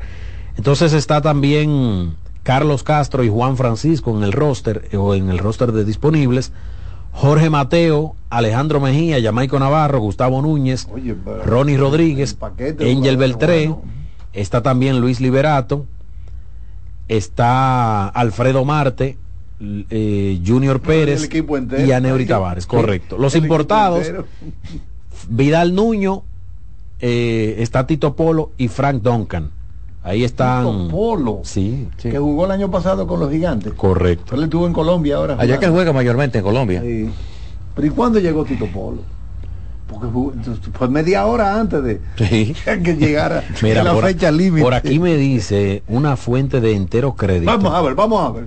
Entonces 0.55 0.93
está 0.93 1.21
también 1.21 2.15
Carlos 2.43 2.83
Castro 2.83 3.23
y 3.23 3.29
Juan 3.29 3.57
Francisco 3.57 4.15
en 4.15 4.23
el 4.23 4.33
roster 4.33 4.89
eh, 4.91 4.97
o 4.97 5.15
en 5.15 5.29
el 5.29 5.39
roster 5.39 5.71
de 5.71 5.85
disponibles. 5.85 6.51
Jorge 7.11 7.49
Mateo, 7.49 8.15
Alejandro 8.29 8.79
Mejía, 8.79 9.21
Jamaico 9.21 9.59
Navarro, 9.59 9.99
Gustavo 9.99 10.41
Núñez, 10.41 10.87
Oye, 10.91 11.15
Ronnie 11.45 11.77
Rodríguez, 11.77 12.35
Angel 12.79 13.17
Beltré, 13.17 13.67
bueno. 13.67 13.83
está 14.33 14.63
también 14.63 14.99
Luis 14.99 15.21
Liberato, 15.21 15.85
está 17.07 18.07
Alfredo 18.07 18.65
Marte, 18.65 19.17
eh, 19.61 20.41
Junior 20.45 20.81
Pérez 20.81 21.23
equipo 21.23 21.55
entero. 21.55 21.85
y 21.85 21.91
Aneuri. 21.91 22.25
Tavares, 22.25 22.65
correcto. 22.67 23.17
Los 23.17 23.35
importados. 23.35 24.11
Vidal 25.29 25.75
Nuño, 25.75 26.23
eh, 26.99 27.55
está 27.59 27.85
Tito 27.85 28.15
Polo 28.15 28.51
y 28.57 28.67
Frank 28.69 29.01
Duncan. 29.03 29.51
Ahí 30.03 30.23
están. 30.23 30.65
Tito 30.65 30.87
Polo. 30.89 31.39
Sí, 31.43 31.87
Sí. 31.97 32.09
Que 32.09 32.19
jugó 32.19 32.45
el 32.45 32.51
año 32.51 32.69
pasado 32.69 33.07
con 33.07 33.19
los 33.19 33.31
gigantes. 33.31 33.73
correcto. 33.73 34.35
Él 34.35 34.43
estuvo 34.43 34.67
en 34.67 34.73
Colombia 34.73 35.15
ahora. 35.17 35.37
Allá 35.39 35.57
que 35.59 35.65
él 35.65 35.71
juega 35.71 35.93
mayormente 35.93 36.39
en 36.39 36.43
Colombia. 36.43 36.81
Sí. 36.81 37.09
Pero 37.75 37.87
¿y 37.87 37.89
cuándo 37.89 38.19
llegó 38.19 38.43
Tito 38.43 38.67
Polo? 38.67 38.99
Porque 39.87 40.07
jugó- 40.07 40.33
fue 40.73 40.87
media 40.89 41.25
hora 41.25 41.59
antes 41.59 41.83
de 41.83 42.01
Sí. 42.17 42.53
que 42.83 42.95
llegara 42.95 43.43
Mira, 43.61 43.83
la 43.83 43.93
por, 43.93 44.03
fecha 44.05 44.31
límite. 44.31 44.63
por 44.63 44.73
aquí 44.73 44.99
me 44.99 45.15
dice 45.17 45.83
una 45.87 46.15
fuente 46.17 46.59
de 46.61 46.73
entero 46.73 47.13
crédito 47.15 47.51
Vamos 47.51 47.73
a 47.73 47.81
ver, 47.81 47.93
vamos 47.95 48.27
a 48.27 48.31
ver. 48.31 48.45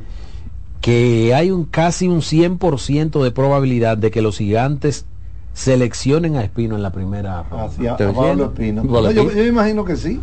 que 0.80 1.32
hay 1.34 1.50
un 1.50 1.64
casi 1.64 2.06
un 2.08 2.20
100% 2.20 3.22
de 3.22 3.30
probabilidad 3.30 3.96
de 3.96 4.10
que 4.10 4.22
los 4.22 4.38
gigantes 4.38 5.06
seleccionen 5.54 6.36
a 6.36 6.42
Espino 6.42 6.76
en 6.76 6.82
la 6.82 6.90
primera 6.90 7.42
ronda. 7.44 7.64
Hacia 7.66 7.94
a 7.94 7.96
¿Te 7.96 8.06
Pablo? 8.08 8.44
Espino. 8.46 8.82
Pablo 8.82 9.02
No, 9.02 9.10
yo, 9.10 9.22
Espino. 9.22 9.36
yo 9.38 9.42
me 9.44 9.48
imagino 9.48 9.84
que 9.84 9.96
sí. 9.96 10.20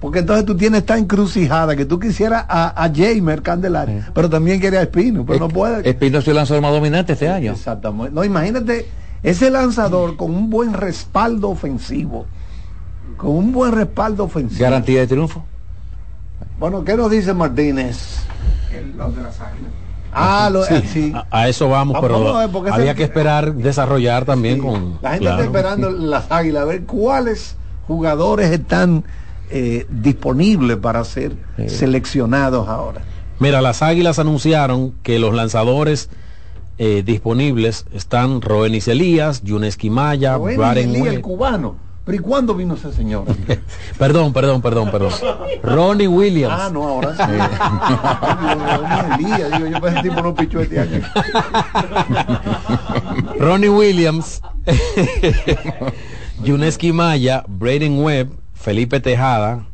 Porque 0.00 0.18
entonces 0.18 0.44
tú 0.44 0.56
tienes 0.56 0.80
esta 0.80 0.98
encrucijada 0.98 1.74
que 1.74 1.86
tú 1.86 1.98
quisieras 1.98 2.44
a, 2.48 2.84
a 2.84 2.92
Jamer 2.94 3.42
Candelaria, 3.42 4.02
Sí. 4.04 4.10
pero 4.14 4.28
también 4.28 4.60
quieres 4.60 4.80
a 4.80 4.82
Espino, 4.82 5.24
pero 5.24 5.38
no 5.40 5.48
puedes. 5.48 5.86
Espino 5.86 6.20
sido 6.20 6.32
el 6.32 6.36
lanzador 6.36 6.62
más 6.62 6.72
dominante 6.72 7.14
este 7.14 7.28
año. 7.28 7.52
Exactamente. 7.52 8.12
No, 8.14 8.22
imagínate 8.22 8.86
ese 9.22 9.50
lanzador 9.50 10.16
con 10.16 10.34
un 10.34 10.50
buen 10.50 10.74
respaldo 10.74 11.48
ofensivo. 11.48 12.26
Con 13.16 13.30
un 13.30 13.52
buen 13.52 13.72
respaldo 13.72 14.24
ofensivo. 14.24 14.60
Garantía 14.62 15.00
de 15.00 15.06
triunfo. 15.06 15.44
Bueno, 16.60 16.84
¿qué 16.84 16.94
nos 16.96 17.10
dice 17.10 17.32
Martínez? 17.32 18.18
Ah, 20.12 20.48
lo, 20.50 20.64
eh, 20.66 20.82
sí. 20.86 21.12
A, 21.14 21.26
a 21.30 21.48
eso 21.48 21.68
vamos, 21.68 21.94
Vamos 21.94 22.08
pero 22.08 22.36
a 22.38 22.46
ver, 22.46 22.66
es 22.66 22.72
había 22.72 22.90
el 22.90 22.96
que 22.96 22.98
que- 22.98 23.04
esperar 23.04 23.54
desarrollar 23.54 24.24
también 24.24 24.56
Sí. 24.56 24.60
con... 24.62 24.98
La 25.02 25.10
gente 25.10 25.26
claro. 25.26 25.42
está 25.42 25.44
esperando 25.44 25.90
las 25.90 26.30
águilas, 26.30 26.62
a 26.62 26.64
ver 26.66 26.84
cuáles 26.84 27.56
jugadores 27.86 28.50
están 28.50 29.04
eh, 29.50 29.86
disponibles 29.90 30.76
para 30.78 31.04
ser 31.04 31.32
Sí. 31.56 31.68
seleccionados 31.68 32.68
ahora. 32.68 33.02
Mira, 33.38 33.60
las 33.60 33.82
Águilas 33.82 34.18
anunciaron 34.18 34.94
que 35.02 35.18
los 35.18 35.34
lanzadores 35.34 36.08
eh, 36.78 37.02
disponibles 37.04 37.86
están 37.92 38.40
Roenis 38.42 38.86
Elías, 38.88 39.42
Yuneski 39.42 39.88
Maya, 39.90 40.36
Bueno, 40.36 40.58
Braden 40.58 40.94
Elí, 40.94 41.06
el 41.08 41.20
cubano. 41.22 41.76
¿Pero 42.04 42.16
y 42.16 42.20
cuándo 42.20 42.54
vino 42.54 42.74
ese 42.74 42.92
señor? 42.92 43.24
Perdón, 43.98 44.32
perdón, 44.32 44.62
perdón, 44.62 44.90
perdón. 44.92 45.10
Ronnie 45.62 46.06
Williams. 46.06 46.54
ah, 46.56 46.70
no, 46.72 46.84
ahora 46.86 47.16
sí. 47.16 47.22
Elías, 49.24 49.50
digo, 49.52 49.66
yo 49.66 49.80
para 49.80 49.92
ese 50.00 50.08
tipo 50.08 50.22
no 50.22 50.32
pichó 50.34 50.60
este 50.60 50.78
año. 50.78 51.00
Ronnie 53.40 53.68
Williams, 53.70 54.40
Yuneski 56.44 56.92
Maya, 56.92 57.44
Braden 57.48 57.98
Webb, 58.02 58.30
Felipe 58.66 58.98
Tejada, 58.98 59.64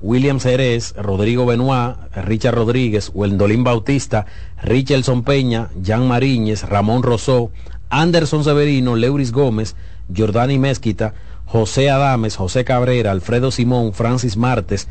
William 0.00 0.40
Jerez, 0.40 0.94
Rodrigo 0.96 1.44
Benoit, 1.44 1.96
Richard 2.14 2.54
Rodríguez, 2.54 3.10
Wendolín 3.12 3.62
Bautista, 3.62 4.24
Richardson 4.62 5.22
Peña, 5.22 5.68
Jan 5.84 6.08
Mariñez, 6.08 6.62
Ramón 6.62 7.02
Rosó, 7.02 7.50
Anderson 7.90 8.44
Severino, 8.44 8.96
Leuris 8.96 9.32
Gómez, 9.32 9.76
Jordani 10.16 10.58
Mezquita, 10.58 11.12
José 11.44 11.90
Adames, 11.90 12.36
José 12.36 12.64
Cabrera, 12.64 13.10
Alfredo 13.10 13.50
Simón, 13.50 13.92
Francis 13.92 14.38
Martes, 14.38 14.88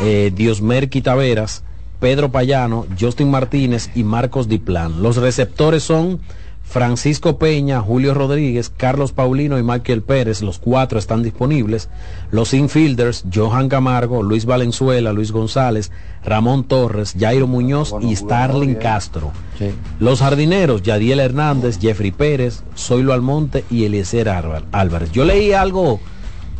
eh, 0.00 0.32
Diosmer 0.34 0.88
Quitaveras, 0.88 1.62
Pedro 2.00 2.32
Payano, 2.32 2.86
Justin 2.98 3.30
Martínez 3.30 3.90
y 3.94 4.02
Marcos 4.02 4.48
Diplan. 4.48 5.02
Los 5.02 5.16
receptores 5.16 5.82
son 5.82 6.20
Francisco 6.66 7.38
Peña, 7.38 7.80
Julio 7.80 8.14
Rodríguez, 8.14 8.68
Carlos 8.74 9.12
Paulino 9.12 9.58
y 9.58 9.62
Michael 9.62 10.02
Pérez, 10.02 10.42
los 10.42 10.58
cuatro 10.58 10.98
están 10.98 11.22
disponibles. 11.22 11.88
Los 12.32 12.52
infielders, 12.54 13.24
Johan 13.32 13.68
Camargo, 13.68 14.22
Luis 14.22 14.44
Valenzuela, 14.44 15.12
Luis 15.12 15.30
González, 15.30 15.92
Ramón 16.24 16.64
Torres, 16.64 17.14
Jairo 17.18 17.46
Muñoz 17.46 17.90
Bueno, 17.90 18.10
y 18.10 18.16
Starling. 18.16 18.74
Castro. 18.76 19.30
Sí. 19.58 19.66
Los 20.00 20.20
jardineros, 20.20 20.82
Yadiel 20.82 21.20
Hernández, 21.20 21.78
Jeffrey 21.80 22.10
Pérez, 22.10 22.62
Zoilo 22.76 23.12
Almonte 23.12 23.64
y 23.70 23.84
Eliezer 23.84 24.28
Álvar- 24.28 24.64
Álvarez. 24.72 25.12
Yo 25.12 25.24
leí 25.24 25.52
algo 25.52 26.00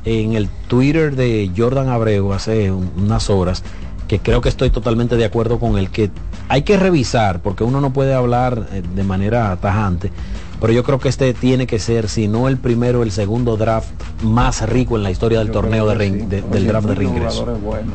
en 0.04 0.34
el 0.34 0.48
Twitter 0.68 1.16
de 1.16 1.50
Jordan 1.56 1.88
Abreu 1.88 2.32
hace 2.34 2.70
un- 2.70 2.92
unas 2.96 3.30
horas 3.30 3.64
que 4.08 4.18
creo 4.18 4.40
que 4.40 4.48
estoy 4.48 4.70
totalmente 4.70 5.16
de 5.16 5.24
acuerdo 5.24 5.58
con 5.58 5.78
él, 5.78 5.90
que 5.90 6.10
hay 6.48 6.62
que 6.62 6.76
revisar, 6.76 7.40
porque 7.40 7.64
uno 7.64 7.80
no 7.80 7.92
puede 7.92 8.14
hablar 8.14 8.66
eh, 8.72 8.82
de 8.94 9.04
manera 9.04 9.56
tajante, 9.56 10.12
pero 10.60 10.72
yo 10.72 10.84
creo 10.84 10.98
que 10.98 11.08
este 11.08 11.34
tiene 11.34 11.66
que 11.66 11.78
ser, 11.78 12.08
si 12.08 12.28
no 12.28 12.48
el 12.48 12.56
primero, 12.56 13.02
el 13.02 13.12
segundo 13.12 13.56
draft 13.56 13.90
más 14.22 14.68
rico 14.68 14.96
en 14.96 15.02
la 15.02 15.10
historia 15.10 15.38
del 15.38 15.48
Yo 15.48 15.54
torneo 15.54 15.86
de 15.86 16.08
sí. 16.08 16.26
del 16.26 16.66
draft 16.66 16.88
de 16.88 16.94
reingreso. 16.94 17.46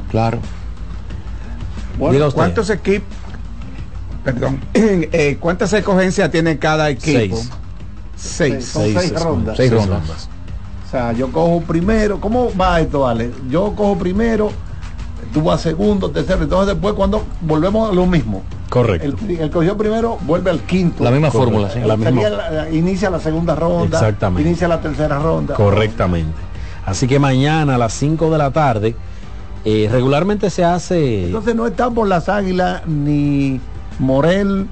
Claro. 0.09 0.39
Bueno, 1.97 2.13
Diga 2.13 2.27
usted. 2.27 2.37
¿Cuántos 2.37 2.69
equipos, 2.69 3.07
perdón, 4.23 4.59
eh, 4.73 5.37
cuántas 5.39 5.73
escogencias 5.73 6.29
tiene 6.31 6.57
cada 6.57 6.89
equipo? 6.89 7.37
Seis. 7.37 7.49
Seis. 8.15 8.65
Son 8.65 8.83
seis 8.93 9.23
rondas. 9.23 9.57
Seis 9.57 9.71
rondas. 9.71 10.29
O 10.87 10.91
sea, 10.91 11.11
yo 11.13 11.31
cojo 11.31 11.61
primero. 11.61 12.19
¿Cómo 12.19 12.51
va 12.55 12.81
esto, 12.81 13.07
Ale? 13.07 13.31
Yo 13.49 13.73
cojo 13.75 13.97
primero, 13.97 14.51
tú 15.33 15.41
vas 15.43 15.61
segundo, 15.61 16.09
tercero. 16.11 16.43
Entonces 16.43 16.73
después 16.75 16.93
cuando 16.95 17.23
volvemos 17.41 17.89
a 17.91 17.93
lo 17.93 18.05
mismo. 18.05 18.43
Correcto. 18.69 19.15
El, 19.27 19.39
el 19.39 19.49
cogió 19.49 19.75
primero 19.77 20.17
vuelve 20.21 20.51
al 20.51 20.59
quinto. 20.61 21.03
La 21.03 21.11
misma 21.11 21.29
Correcto. 21.31 21.51
fórmula, 21.51 21.73
sí. 21.73 21.79
La 21.79 21.97
misma- 21.97 22.21
Sería 22.21 22.29
la- 22.29 22.69
inicia 22.69 23.09
la 23.09 23.19
segunda 23.19 23.55
ronda. 23.55 23.97
Exactamente. 23.97 24.47
Inicia 24.47 24.67
la 24.67 24.79
tercera 24.81 25.17
ronda. 25.19 25.55
Correctamente. 25.55 26.37
Así 26.85 27.07
que 27.07 27.19
mañana 27.19 27.75
a 27.75 27.77
las 27.77 27.93
5 27.93 28.31
de 28.31 28.37
la 28.37 28.51
tarde, 28.51 28.95
eh, 29.65 29.89
regularmente 29.91 30.49
se 30.49 30.63
hace... 30.63 31.25
Entonces 31.25 31.55
no 31.55 31.67
está 31.67 31.89
por 31.89 32.07
las 32.07 32.29
águilas 32.29 32.85
ni 32.87 33.59
Morel. 33.99 34.67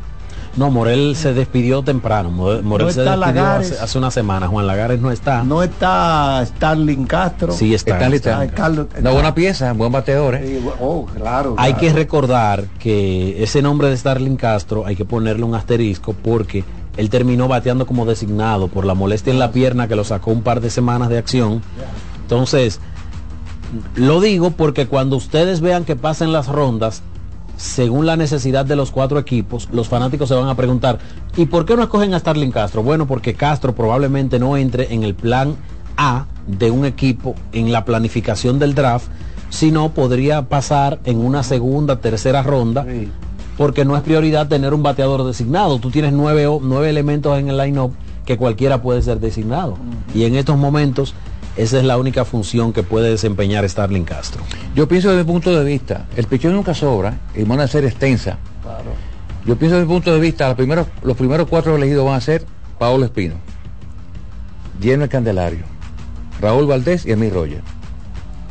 No, 0.58 0.72
Morel 0.72 1.16
se 1.16 1.34
despidió 1.34 1.84
temprano. 1.84 2.32
Morel, 2.32 2.64
No 2.66 2.80
se 2.92 3.00
está 3.02 3.16
despidió 3.16 3.16
Lagares. 3.18 3.72
hace, 3.74 3.84
hace 3.84 3.98
una 4.00 4.10
semana. 4.12 4.48
Juan 4.48 4.66
Lagares 4.68 5.00
no 5.00 5.12
está. 5.12 5.44
No 5.44 5.62
está 5.64 6.44
Starling 6.46 7.06
Castro. 7.06 7.54
Sí 7.54 7.74
está. 7.76 8.04
Está 8.10 8.42
está. 8.42 8.48
Carlos- 8.56 8.88
Una 9.00 9.12
buena 9.12 9.36
pieza, 9.36 9.72
buen 9.74 9.92
bateador. 9.92 10.36
¿eh? 10.36 10.60
Sí, 10.60 10.68
Oh, 10.82 11.06
claro. 11.16 11.54
Hay 11.58 11.76
que 11.76 11.94
recordar 11.94 12.66
que 12.80 13.42
ese 13.44 13.62
nombre 13.62 13.90
de 13.90 13.98
Starling 13.98 14.36
Castro 14.36 14.86
hay 14.86 14.96
que 14.96 15.06
ponerle 15.06 15.44
un 15.46 15.54
asterisco 15.54 16.14
porque 16.14 16.64
él 16.98 17.10
terminó 17.12 17.48
bateando 17.48 17.86
como 17.86 18.06
designado 18.08 18.68
por 18.68 18.84
la 18.84 18.96
molestia 18.96 19.32
en 19.32 19.38
la 19.38 19.52
pierna 19.52 19.88
que 19.88 19.96
lo 19.96 20.04
sacó 20.04 20.32
un 20.32 20.42
par 20.42 20.60
de 20.62 20.72
semanas 20.72 21.10
de 21.10 21.20
acción. 21.20 21.62
Entonces, 22.24 22.80
lo 23.96 24.20
digo 24.22 24.52
porque 24.52 24.88
cuando 24.88 25.16
ustedes 25.18 25.62
vean 25.62 25.84
que 25.86 25.96
pasen 25.96 26.32
las 26.32 26.48
rondas, 26.48 27.04
según 27.58 28.06
la 28.06 28.16
necesidad 28.16 28.66
de 28.66 28.76
los 28.76 28.92
cuatro 28.92 29.20
equipos, 29.20 29.68
los 29.72 29.88
fanáticos 29.90 30.30
se 30.30 30.36
van 30.36 30.48
a 30.48 30.56
preguntar, 30.56 31.00
¿y 31.36 31.48
por 31.48 31.66
qué 31.66 31.76
no 31.76 31.84
escogen 31.84 32.14
a 32.14 32.20
Starling 32.20 32.52
Castro? 32.52 32.84
Bueno, 32.84 33.08
porque 33.08 33.34
Castro 33.34 33.74
probablemente 33.76 34.40
no 34.40 34.56
entre 34.58 34.94
en 34.94 35.04
el 35.04 35.16
plan 35.16 35.56
A 35.98 36.26
de 36.48 36.70
un 36.72 36.86
equipo 36.86 37.34
en 37.54 37.72
la 37.72 37.84
planificación 37.84 38.60
del 38.60 38.76
draft, 38.76 39.08
sino 39.50 39.90
podría 39.90 40.44
pasar 40.48 41.00
en 41.06 41.18
una 41.18 41.42
segunda, 41.44 42.00
tercera 42.00 42.44
ronda, 42.44 42.86
Sí. 42.88 43.10
porque 43.58 43.84
no 43.86 43.98
es 43.98 44.04
prioridad 44.04 44.48
tener 44.48 44.74
un 44.76 44.84
bateador 44.84 45.24
designado. 45.26 45.80
Tú 45.80 45.90
tienes 45.90 46.14
nueve, 46.14 46.46
o- 46.46 46.60
nueve 46.62 46.90
elementos 46.92 47.38
en 47.40 47.50
el 47.50 47.58
line-up 47.58 47.94
que 48.26 48.38
cualquiera 48.38 48.82
puede 48.82 49.02
ser 49.02 49.20
designado. 49.20 49.78
Y 50.14 50.26
en 50.26 50.36
estos 50.36 50.58
momentos, 50.58 51.16
esa 51.58 51.80
es 51.80 51.84
la 51.84 51.98
única 51.98 52.24
función 52.24 52.72
que 52.72 52.84
puede 52.84 53.10
desempeñar 53.10 53.68
Starling 53.68 54.04
Castro. 54.04 54.42
Yo 54.76 54.88
pienso 54.88 55.10
desde 55.10 55.24
mi 55.24 55.32
punto 55.32 55.58
de 55.58 55.66
vista, 55.66 56.06
el 56.16 56.26
pichón 56.26 56.54
nunca 56.54 56.74
sobra 56.74 57.20
y 57.36 57.44
van 57.44 57.60
a 57.60 57.68
ser 57.68 57.84
extensa. 57.84 58.38
Claro. 58.62 58.92
Yo 59.46 59.58
pienso 59.58 59.76
desde 59.76 59.88
mi 59.88 59.94
punto 59.94 60.14
de 60.14 60.20
vista, 60.20 60.48
los 60.48 60.56
primeros, 60.56 60.88
los 61.02 61.18
primeros 61.18 61.48
cuatro 61.48 61.76
elegidos 61.76 62.06
van 62.06 62.16
a 62.16 62.22
ser 62.22 62.46
Paolo 62.78 63.06
Espino, 63.06 63.36
Jenner 64.82 65.10
Candelario, 65.10 65.64
Raúl 66.40 66.68
Valdés 66.68 67.06
y 67.06 67.12
Emil 67.12 67.32
Roger. 67.32 67.62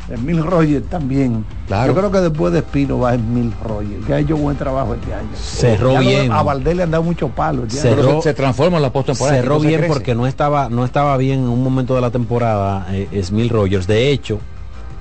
Emil 0.09 0.43
Roger 0.45 0.81
también. 0.83 1.43
Claro. 1.67 1.93
Yo 1.93 1.99
creo 1.99 2.11
que 2.11 2.19
después 2.21 2.53
de 2.53 2.59
Espino 2.59 2.99
va 2.99 3.13
Emil 3.15 3.53
Roger, 3.63 3.99
que 4.05 4.13
ha 4.13 4.19
hecho 4.19 4.37
buen 4.37 4.55
trabajo 4.55 4.93
este 4.93 5.13
año. 5.13 5.27
Cerró 5.35 5.93
Ya 5.93 5.99
bien. 5.99 6.31
A 6.31 6.43
Valdés 6.43 6.75
le 6.77 6.83
han 6.83 6.91
dado 6.91 7.03
muchos 7.03 7.29
palos. 7.31 7.67
ya. 7.67 7.81
Cerró- 7.81 8.21
se, 8.21 8.29
se 8.29 8.33
transforma 8.33 8.77
en 8.77 8.83
la 8.83 8.93
postemporada. 8.93 9.37
Cerró 9.37 9.59
bien 9.59 9.79
crece. 9.79 9.93
porque 9.93 10.15
no 10.15 10.25
estaba, 10.27 10.69
no 10.69 10.85
estaba 10.85 11.17
bien 11.17 11.39
en 11.39 11.49
un 11.49 11.61
momento 11.63 11.93
de 11.95 12.01
la 12.01 12.11
temporada 12.11 12.87
eh, 12.91 13.21
Smil 13.23 13.49
Rogers. 13.49 13.85
De 13.87 14.09
hecho, 14.11 14.39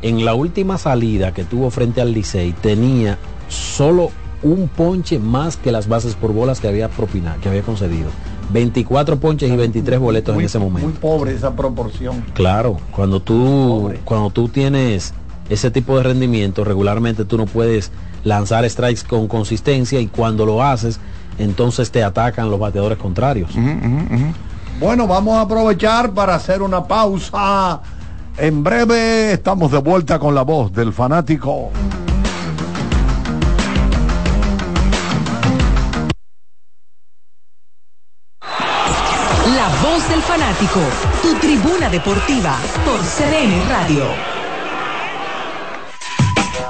en 0.02 0.25
la 0.25 0.34
última 0.34 0.76
salida 0.76 1.32
que 1.32 1.44
tuvo 1.44 1.70
frente 1.70 2.00
al 2.00 2.12
Licey, 2.12 2.52
tenía 2.60 3.16
solo 3.48 4.10
un 4.42 4.68
ponche 4.68 5.18
más 5.18 5.56
que 5.56 5.72
las 5.72 5.88
bases 5.88 6.14
por 6.14 6.32
bolas 6.32 6.60
que 6.60 6.68
había 6.68 6.88
propinado, 6.88 7.40
que 7.40 7.48
había 7.48 7.62
concedido. 7.62 8.08
24 8.50 9.19
ponches 9.19 9.50
y 9.50 9.57
23 9.57 9.99
boletos 9.99 10.35
Muy- 10.35 10.45
en 10.45 10.47
ese 10.47 10.59
momento. 10.59 10.88
Muy 10.88 10.97
pobre 10.99 11.35
esa 11.35 11.55
proporción. 11.55 12.25
Claro, 12.35 12.76
cuando 12.93 13.21
tú, 13.21 13.81
Pobre. 13.83 14.00
cuando 14.05 14.31
tú 14.31 14.49
tienes 14.49 15.12
ese 15.49 15.71
tipo 15.71 15.97
de 15.97 16.03
rendimiento, 16.05 16.65
regularmente 16.65 17.25
tú 17.25 17.37
no 17.37 17.47
puedes 17.47 17.91
lanzar 18.25 18.69
strikes 18.69 19.03
con 19.07 19.29
consistencia 19.29 20.00
y 20.00 20.07
cuando 20.09 20.45
lo 20.47 20.62
haces, 20.62 20.99
entonces 21.38 21.91
te 21.91 22.03
atacan 22.03 22.50
los 22.50 22.59
bateadores 22.59 22.99
contrarios. 22.99 23.50
Bueno, 24.81 25.07
vamos 25.07 25.35
a 25.37 25.43
aprovechar 25.43 26.11
para 26.12 26.35
hacer 26.35 26.62
una 26.62 26.85
pausa. 26.85 27.81
En 28.38 28.62
breve 28.62 29.33
estamos 29.33 29.71
de 29.73 29.79
vuelta 29.79 30.19
con 30.19 30.35
la 30.35 30.43
voz 30.43 30.73
del 30.73 30.93
fanático. 30.93 31.71
Tu 41.23 41.35
tribuna 41.41 41.91
deportiva 41.91 42.57
por 42.85 43.00
CDN 43.00 43.69
Radio. 43.69 44.05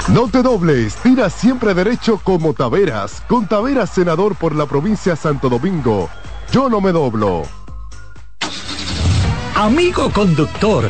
No 0.07 0.29
te 0.29 0.41
dobles, 0.41 0.95
tira 0.95 1.29
siempre 1.29 1.73
derecho 1.73 2.21
como 2.23 2.53
Taveras, 2.53 3.21
con 3.27 3.45
Taveras 3.45 3.89
senador 3.89 4.37
por 4.37 4.55
la 4.55 4.65
provincia 4.65 5.17
Santo 5.17 5.49
Domingo. 5.49 6.09
Yo 6.51 6.69
no 6.69 6.81
me 6.81 6.91
doblo. 6.91 7.43
Amigo 9.55 10.11
conductor, 10.11 10.89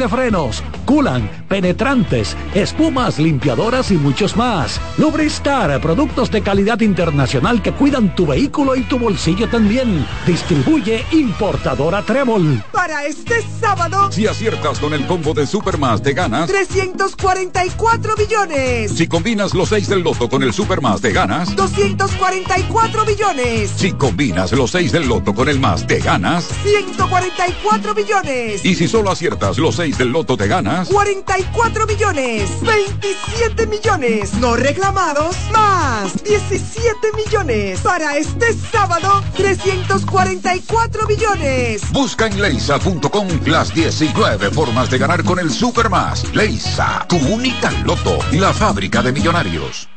de 0.01 0.09
frenos, 0.09 0.63
culan, 0.85 1.29
penetrantes, 1.47 2.35
espumas, 2.55 3.19
limpiadoras 3.19 3.91
y 3.91 3.97
muchos 3.97 4.35
más. 4.35 4.81
Lubristar, 4.97 5.79
productos 5.79 6.31
de 6.31 6.41
calidad 6.41 6.79
internacional 6.81 7.61
que 7.61 7.71
cuidan 7.71 8.15
tu 8.15 8.25
vehículo 8.25 8.75
y 8.75 8.81
tu 8.81 8.97
bolsillo 8.97 9.47
también. 9.47 10.07
Distribuye 10.25 11.05
importadora 11.11 12.01
Trébol. 12.01 12.63
Para 12.71 13.05
este 13.05 13.43
sábado, 13.59 14.11
Si 14.11 14.25
aciertas 14.25 14.79
con 14.79 14.93
el 14.93 15.05
combo 15.05 15.35
de 15.35 15.45
Supermas 15.45 16.01
te 16.01 16.13
ganas. 16.13 16.49
344 16.49 18.15
billones. 18.15 18.91
Si 18.91 19.07
combinas 19.07 19.53
los 19.53 19.69
6 19.69 19.87
del 19.87 20.01
loto 20.01 20.29
con 20.29 20.41
el 20.41 20.51
Supermas 20.51 20.99
te 20.99 21.11
ganas. 21.11 21.55
244 21.55 23.05
billones. 23.05 23.69
Si 23.75 23.91
combinas 23.91 24.51
los 24.53 24.71
6 24.71 24.91
del 24.93 25.07
loto 25.07 25.35
con 25.35 25.47
el 25.47 25.59
más 25.59 25.85
te 25.85 25.99
ganas. 25.99 26.47
144 26.63 27.93
billones. 27.93 28.65
Y 28.65 28.73
si 28.73 28.87
solo 28.87 29.11
aciertas 29.11 29.59
los 29.59 29.75
6 29.75 29.90
del 29.97 30.09
loto 30.09 30.37
te 30.37 30.47
ganas. 30.47 30.89
44 30.89 31.85
millones. 31.87 32.49
27 32.61 33.67
millones. 33.67 34.33
No 34.35 34.55
reclamados. 34.55 35.35
Más 35.51 36.23
17 36.23 36.95
millones. 37.15 37.79
Para 37.81 38.17
este 38.17 38.53
sábado, 38.53 39.23
344 39.37 41.07
billones. 41.07 41.91
Busca 41.91 42.27
en 42.27 42.41
leisa.com 42.41 43.27
las 43.45 43.73
19 43.73 44.51
formas 44.51 44.89
de 44.89 44.97
ganar 44.97 45.23
con 45.23 45.39
el 45.39 45.51
Supermas. 45.51 46.33
Leisa, 46.33 47.05
tu 47.07 47.17
única 47.17 47.71
loto, 47.85 48.19
la 48.31 48.53
fábrica 48.53 49.01
de 49.01 49.11
millonarios. 49.11 49.89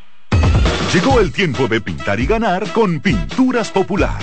Llegó 0.93 1.19
el 1.19 1.33
tiempo 1.33 1.67
de 1.67 1.81
pintar 1.81 2.21
y 2.21 2.27
ganar 2.27 2.73
con 2.73 3.01
Pinturas 3.01 3.71
Popular. 3.71 4.23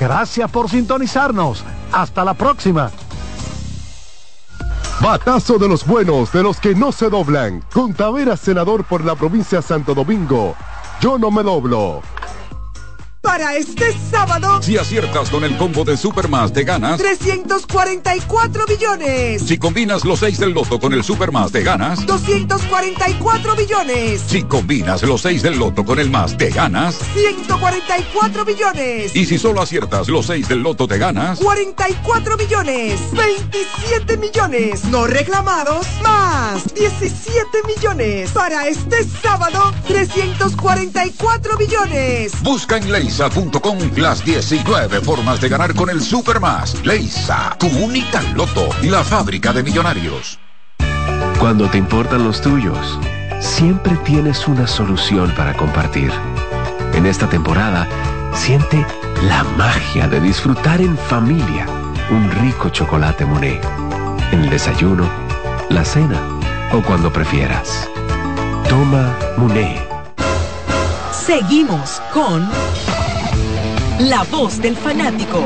Gracias 0.00 0.50
por 0.50 0.70
sintonizarnos. 0.70 1.62
Hasta 1.92 2.24
la 2.24 2.32
próxima. 2.32 2.90
Batazo 5.00 5.58
de 5.58 5.68
los 5.68 5.86
buenos, 5.86 6.32
de 6.32 6.42
los 6.42 6.58
que 6.58 6.74
no 6.74 6.90
se 6.90 7.10
doblan. 7.10 7.62
Con 7.72 7.92
Tavera, 7.92 8.36
senador 8.36 8.84
por 8.84 9.04
la 9.04 9.14
provincia 9.14 9.58
de 9.58 9.62
Santo 9.62 9.94
Domingo. 9.94 10.56
Yo 11.00 11.18
no 11.18 11.30
me 11.30 11.42
doblo. 11.42 12.02
Para 13.22 13.54
este 13.54 13.94
sábado, 14.10 14.62
Si 14.62 14.78
aciertas 14.78 15.28
con 15.28 15.44
el 15.44 15.54
combo 15.58 15.84
de 15.84 15.96
Supermas 15.98 16.54
te 16.54 16.64
ganas. 16.64 16.98
344 16.98 18.64
millones. 18.66 19.42
Si 19.42 19.58
combinas 19.58 20.04
los 20.06 20.20
6 20.20 20.38
del 20.38 20.52
loto 20.52 20.80
con 20.80 20.94
el 20.94 21.04
Supermas 21.04 21.52
te 21.52 21.62
ganas. 21.62 22.06
244 22.06 23.56
millones. 23.56 24.22
Si 24.26 24.42
combinas 24.44 25.02
los 25.02 25.20
6 25.20 25.42
del 25.42 25.58
loto 25.58 25.84
con 25.84 25.98
el 25.98 26.08
más 26.10 26.36
te 26.38 26.48
ganas. 26.48 26.98
144 27.12 28.44
millones. 28.46 29.14
Y 29.14 29.26
si 29.26 29.38
solo 29.38 29.60
aciertas 29.60 30.08
los 30.08 30.26
6 30.26 30.48
del 30.48 30.62
loto 30.62 30.88
te 30.88 30.96
ganas. 30.96 31.38
44 31.40 32.38
millones. 32.38 33.00
27 33.12 34.16
millones. 34.16 34.84
No 34.84 35.06
reclamados. 35.06 35.86
Más 36.02 36.72
17 36.74 37.46
millones. 37.66 38.30
Para 38.30 38.66
este 38.66 39.04
sábado, 39.22 39.74
344 39.88 41.58
millones. 41.58 42.32
Busca 42.42 42.78
en 42.78 42.88
leisa.com 43.10 43.78
las 43.96 44.24
19 44.24 45.00
formas 45.00 45.40
de 45.40 45.48
ganar 45.48 45.74
con 45.74 45.90
el 45.90 46.00
Supermas. 46.00 46.76
Leisa, 46.84 47.56
tu 47.58 47.66
única 47.66 48.22
loto, 48.34 48.68
la 48.82 49.02
fábrica 49.02 49.52
de 49.52 49.64
millonarios. 49.64 50.38
Cuando 51.40 51.68
te 51.68 51.78
importan 51.78 52.22
los 52.22 52.40
tuyos, 52.40 52.98
siempre 53.40 53.96
tienes 54.04 54.46
una 54.46 54.66
solución 54.66 55.32
para 55.36 55.54
compartir. 55.54 56.12
En 56.94 57.04
esta 57.04 57.28
temporada, 57.28 57.88
siente 58.32 58.86
la 59.24 59.42
magia 59.58 60.06
de 60.06 60.20
disfrutar 60.20 60.80
en 60.80 60.96
familia 60.96 61.66
un 62.10 62.30
rico 62.30 62.68
chocolate 62.68 63.24
Monet. 63.24 63.66
En 64.30 64.44
el 64.44 64.50
desayuno, 64.50 65.08
la 65.68 65.84
cena 65.84 66.20
o 66.72 66.80
cuando 66.80 67.12
prefieras. 67.12 67.88
Toma 68.68 69.16
Monet. 69.36 69.90
Seguimos 71.12 72.00
con 72.12 72.48
La 74.08 74.22
Voz 74.30 74.62
del 74.62 74.76
Fanático. 74.76 75.44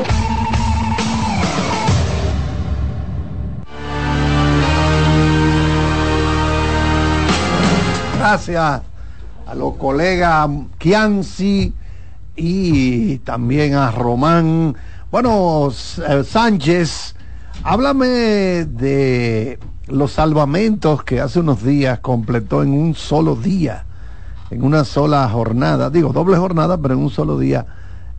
Gracias 8.17 8.81
a 9.45 9.55
los 9.55 9.75
colegas 9.75 10.49
Kianci 10.77 11.73
y 12.37 13.17
también 13.19 13.73
a 13.73 13.91
Román. 13.91 14.77
Bueno, 15.11 15.69
eh, 16.07 16.23
Sánchez, 16.23 17.13
háblame 17.61 18.07
de 18.07 19.59
los 19.87 20.13
salvamentos 20.13 21.03
que 21.03 21.19
hace 21.19 21.41
unos 21.41 21.61
días 21.61 21.99
completó 21.99 22.63
en 22.63 22.71
un 22.71 22.95
solo 22.95 23.35
día, 23.35 23.85
en 24.49 24.63
una 24.63 24.85
sola 24.85 25.27
jornada, 25.27 25.89
digo 25.89 26.13
doble 26.13 26.37
jornada, 26.37 26.77
pero 26.77 26.93
en 26.93 27.01
un 27.01 27.09
solo 27.09 27.37
día, 27.37 27.65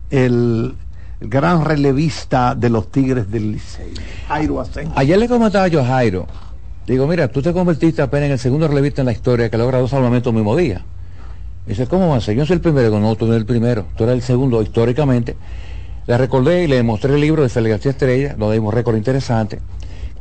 el, 0.09 0.73
el 1.19 1.29
gran 1.29 1.63
relevista 1.65 2.55
de 2.55 2.69
los 2.69 2.91
Tigres 2.91 3.29
del 3.31 3.51
Licey, 3.53 3.93
Jairo 4.27 4.61
Asensio. 4.61 4.93
Ayer 4.95 5.17
le 5.17 5.27
comentaba 5.27 5.67
yo 5.67 5.81
a 5.81 5.85
Jairo, 5.85 6.27
digo, 6.85 7.07
mira, 7.07 7.27
tú 7.27 7.41
te 7.41 7.53
convertiste 7.53 8.01
apenas 8.01 8.27
en 8.27 8.31
el 8.33 8.39
segundo 8.39 8.67
relevista 8.67 9.01
en 9.01 9.07
la 9.07 9.11
historia 9.11 9.49
que 9.49 9.57
logra 9.57 9.79
dos 9.79 9.91
salvamentos 9.91 10.31
el 10.31 10.35
mismo 10.37 10.55
día. 10.55 10.83
Dice, 11.65 11.85
¿cómo 11.87 12.09
va 12.09 12.17
a 12.17 12.21
ser? 12.21 12.35
Yo 12.35 12.45
soy 12.45 12.55
el 12.55 12.61
primero, 12.61 12.87
Digo, 12.87 12.99
no, 12.99 13.15
tú 13.15 13.25
no 13.25 13.33
eres 13.33 13.41
el 13.41 13.45
primero, 13.45 13.85
tú 13.97 14.03
eres 14.05 14.15
el 14.15 14.21
segundo 14.21 14.61
históricamente. 14.61 15.35
Le 16.05 16.17
recordé 16.17 16.63
y 16.63 16.67
le 16.67 16.81
mostré 16.83 17.13
el 17.15 17.19
libro 17.19 17.43
de 17.43 17.49
Félix 17.49 17.71
García 17.71 17.91
Estrella, 17.91 18.35
donde 18.37 18.53
hay 18.53 18.59
un 18.59 18.71
récord 18.71 18.95
interesante, 18.95 19.59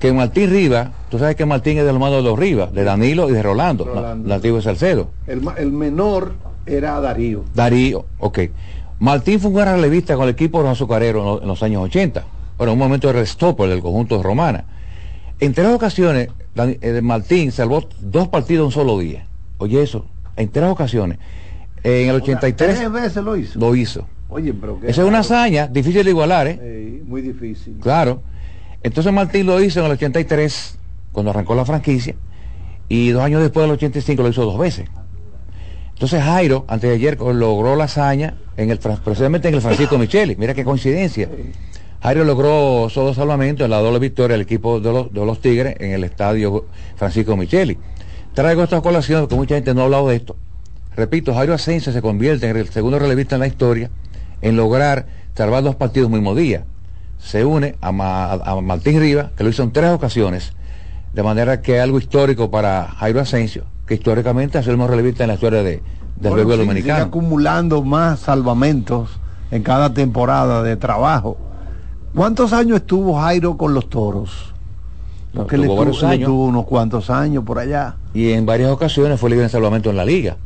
que 0.00 0.12
Martín 0.12 0.50
Rivas, 0.50 0.88
tú 1.08 1.20
sabes 1.20 1.36
que 1.36 1.46
Martín 1.46 1.78
es 1.78 1.84
de 1.84 1.92
los 1.92 2.00
manos 2.00 2.16
de 2.16 2.28
los 2.28 2.36
Rivas, 2.36 2.72
de 2.74 2.82
Danilo 2.82 3.28
y 3.30 3.32
de 3.32 3.42
Rolando, 3.44 3.84
Rolando. 3.84 4.28
na- 4.28 4.34
nativo 4.34 4.56
de 4.56 4.62
Salcedo. 4.64 5.10
El, 5.28 5.42
el 5.56 5.70
menor 5.70 6.32
era 6.66 7.00
Darío. 7.00 7.44
Darío, 7.54 8.06
ok. 8.18 8.40
Martín 8.98 9.40
fue 9.40 9.50
un 9.50 9.56
gran 9.56 9.76
relevista 9.76 10.14
con 10.16 10.24
el 10.24 10.30
equipo 10.30 10.58
de 10.58 10.64
los 10.64 10.72
azucareros 10.72 11.20
en 11.22 11.26
los, 11.26 11.42
en 11.42 11.48
los 11.48 11.62
años 11.62 11.82
80. 11.84 12.24
Bueno, 12.56 12.72
un 12.72 12.78
momento 12.78 13.08
de 13.08 13.12
restopper 13.14 13.68
del 13.68 13.80
conjunto 13.80 14.16
de 14.16 14.22
Romana. 14.22 14.64
En 15.38 15.52
tres 15.52 15.68
ocasiones, 15.68 16.28
eh, 16.56 17.00
Martín 17.02 17.52
salvó 17.52 17.86
dos 18.00 18.28
partidos 18.28 18.62
en 18.62 18.66
un 18.66 18.72
solo 18.72 18.98
día. 18.98 19.26
Oye, 19.58 19.82
eso, 19.82 20.06
en 20.36 20.48
tres 20.48 20.66
ocasiones. 20.66 21.18
En 21.82 22.08
el 22.08 22.16
83 22.16 22.78
Tres 22.78 22.90
veces 22.90 23.22
lo 23.22 23.36
hizo. 23.36 23.58
lo 23.58 23.74
hizo. 23.74 24.06
Oye, 24.28 24.52
pero 24.54 24.78
Esa 24.82 25.02
es 25.02 25.08
una 25.08 25.20
hazaña 25.20 25.68
difícil 25.68 26.02
de 26.04 26.10
igualar, 26.10 26.46
¿eh? 26.48 26.58
Eh, 26.60 27.02
muy 27.06 27.20
difícil. 27.22 27.76
Claro. 27.80 28.22
Entonces 28.82 29.12
Martín 29.12 29.46
lo 29.46 29.60
hizo 29.62 29.80
en 29.80 29.86
el 29.86 29.92
83, 29.92 30.78
cuando 31.12 31.30
arrancó 31.30 31.54
la 31.54 31.64
franquicia, 31.64 32.14
y 32.88 33.10
dos 33.10 33.22
años 33.22 33.42
después 33.42 33.64
del 33.64 33.72
85 33.72 34.22
lo 34.22 34.28
hizo 34.30 34.44
dos 34.44 34.58
veces. 34.58 34.88
Entonces 35.96 36.22
Jairo, 36.22 36.66
antes 36.68 36.90
de 36.90 36.96
ayer, 36.96 37.18
logró 37.18 37.74
la 37.74 37.84
hazaña 37.84 38.34
en 38.58 38.70
el, 38.70 38.78
precisamente 38.78 39.48
en 39.48 39.54
el 39.54 39.62
Francisco 39.62 39.96
Micheli. 39.98 40.36
Mira 40.36 40.52
qué 40.52 40.62
coincidencia. 40.62 41.28
Jairo 42.02 42.24
logró 42.24 42.88
esos 42.88 43.04
dos 43.06 43.16
salvamentos 43.16 43.64
en 43.64 43.70
la 43.70 43.78
doble 43.78 43.98
victoria 43.98 44.34
del 44.34 44.42
equipo 44.42 44.78
de 44.78 44.92
los, 44.92 45.12
de 45.12 45.24
los 45.24 45.40
Tigres 45.40 45.74
en 45.80 45.92
el 45.92 46.04
estadio 46.04 46.66
Francisco 46.96 47.34
Micheli. 47.36 47.78
Traigo 48.34 48.62
esta 48.62 48.80
colación 48.82 49.22
porque 49.22 49.36
mucha 49.36 49.54
gente 49.54 49.72
no 49.72 49.80
ha 49.80 49.84
hablado 49.84 50.08
de 50.08 50.16
esto. 50.16 50.36
Repito, 50.94 51.34
Jairo 51.34 51.54
Asensio 51.54 51.92
se 51.92 52.02
convierte 52.02 52.46
en 52.48 52.56
el 52.58 52.68
segundo 52.68 52.98
relevista 52.98 53.36
en 53.36 53.40
la 53.40 53.46
historia 53.46 53.90
en 54.42 54.56
lograr 54.56 55.06
salvar 55.34 55.62
dos 55.62 55.76
partidos 55.76 56.08
el 56.08 56.14
mismo 56.14 56.34
día. 56.34 56.64
Se 57.18 57.44
une 57.46 57.76
a, 57.80 57.90
Ma- 57.92 58.32
a 58.32 58.60
Martín 58.60 59.00
Rivas, 59.00 59.30
que 59.34 59.42
lo 59.44 59.48
hizo 59.50 59.62
en 59.62 59.72
tres 59.72 59.90
ocasiones, 59.90 60.52
de 61.14 61.22
manera 61.22 61.62
que 61.62 61.76
es 61.76 61.82
algo 61.82 61.98
histórico 61.98 62.50
para 62.50 62.86
Jairo 62.98 63.20
Asensio, 63.20 63.64
que 63.86 63.94
históricamente 63.94 64.58
ha 64.58 64.62
sido 64.62 64.72
el 64.72 64.78
más 64.78 64.90
relevista 64.90 65.24
en 65.24 65.28
la 65.28 65.34
historia 65.34 65.62
de, 65.62 65.70
del 65.72 65.82
Bueno, 66.32 66.36
béisbol 66.36 66.54
sí, 66.54 66.58
sigue 66.60 66.66
dominicano. 66.66 67.04
acumulando 67.04 67.82
más 67.82 68.20
salvamentos 68.20 69.10
en 69.50 69.62
cada 69.62 69.92
temporada 69.94 70.62
de 70.62 70.76
trabajo. 70.76 71.36
¿Cuántos 72.14 72.52
años 72.52 72.78
estuvo 72.78 73.18
Jairo 73.20 73.56
con 73.56 73.74
los 73.74 73.88
toros? 73.88 74.52
No, 75.32 75.42
Porque 75.42 75.58
le 75.58 75.66
tuvo 75.66 75.84
le 75.84 76.06
años. 76.06 76.26
tuvo 76.26 76.44
unos 76.46 76.64
cuantos 76.64 77.10
años 77.10 77.44
por 77.44 77.58
allá. 77.58 77.96
y 78.14 78.32
en 78.32 78.46
varias 78.46 78.70
ocasiones 78.70 79.20
fue 79.20 79.28
libre 79.30 79.44
en 79.44 79.50
salvamento 79.50 79.90
en 79.90 79.96
la 79.96 80.04
liga. 80.04 80.36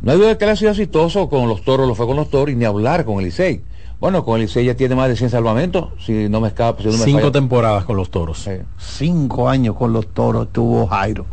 No 0.00 0.12
hay 0.12 0.18
duda 0.18 0.28
de 0.28 0.38
que 0.38 0.44
él 0.44 0.50
ha 0.50 0.56
sido 0.56 0.70
exitoso 0.70 1.28
con 1.28 1.48
los 1.48 1.62
toros, 1.62 1.86
lo 1.86 1.94
fue 1.94 2.06
con 2.06 2.16
los 2.16 2.28
toros, 2.30 2.50
y 2.52 2.56
ni 2.56 2.64
hablar 2.64 3.04
con 3.04 3.18
el 3.18 3.26
Licey. 3.26 3.62
Bueno, 4.00 4.24
con 4.24 4.36
el 4.36 4.42
Licey 4.42 4.64
ya 4.66 4.74
tiene 4.74 4.94
más 4.94 5.08
de 5.08 5.16
100 5.16 5.30
salvamentos, 5.30 5.90
si 6.04 6.28
no 6.28 6.40
me 6.40 6.48
escapa. 6.48 6.82
Si 6.82 6.88
no 6.88 6.92
me 6.98 7.04
Cinco 7.04 7.20
falla. 7.20 7.32
temporadas 7.32 7.84
con 7.84 7.96
los 7.96 8.10
toros. 8.10 8.46
Cinco 8.78 9.48
años 9.48 9.76
con 9.76 9.92
los 9.92 10.08
toros 10.08 10.48
tuvo 10.52 10.86
Jairo. 10.86 11.24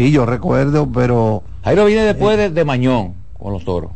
Sí, 0.00 0.10
yo 0.12 0.24
recuerdo, 0.24 0.88
pero 0.90 1.42
Jairo 1.62 1.84
viene 1.84 2.02
después 2.04 2.38
de, 2.38 2.48
de 2.48 2.64
Mañón 2.64 3.14
con 3.38 3.52
los 3.52 3.64
toros. 3.64 3.90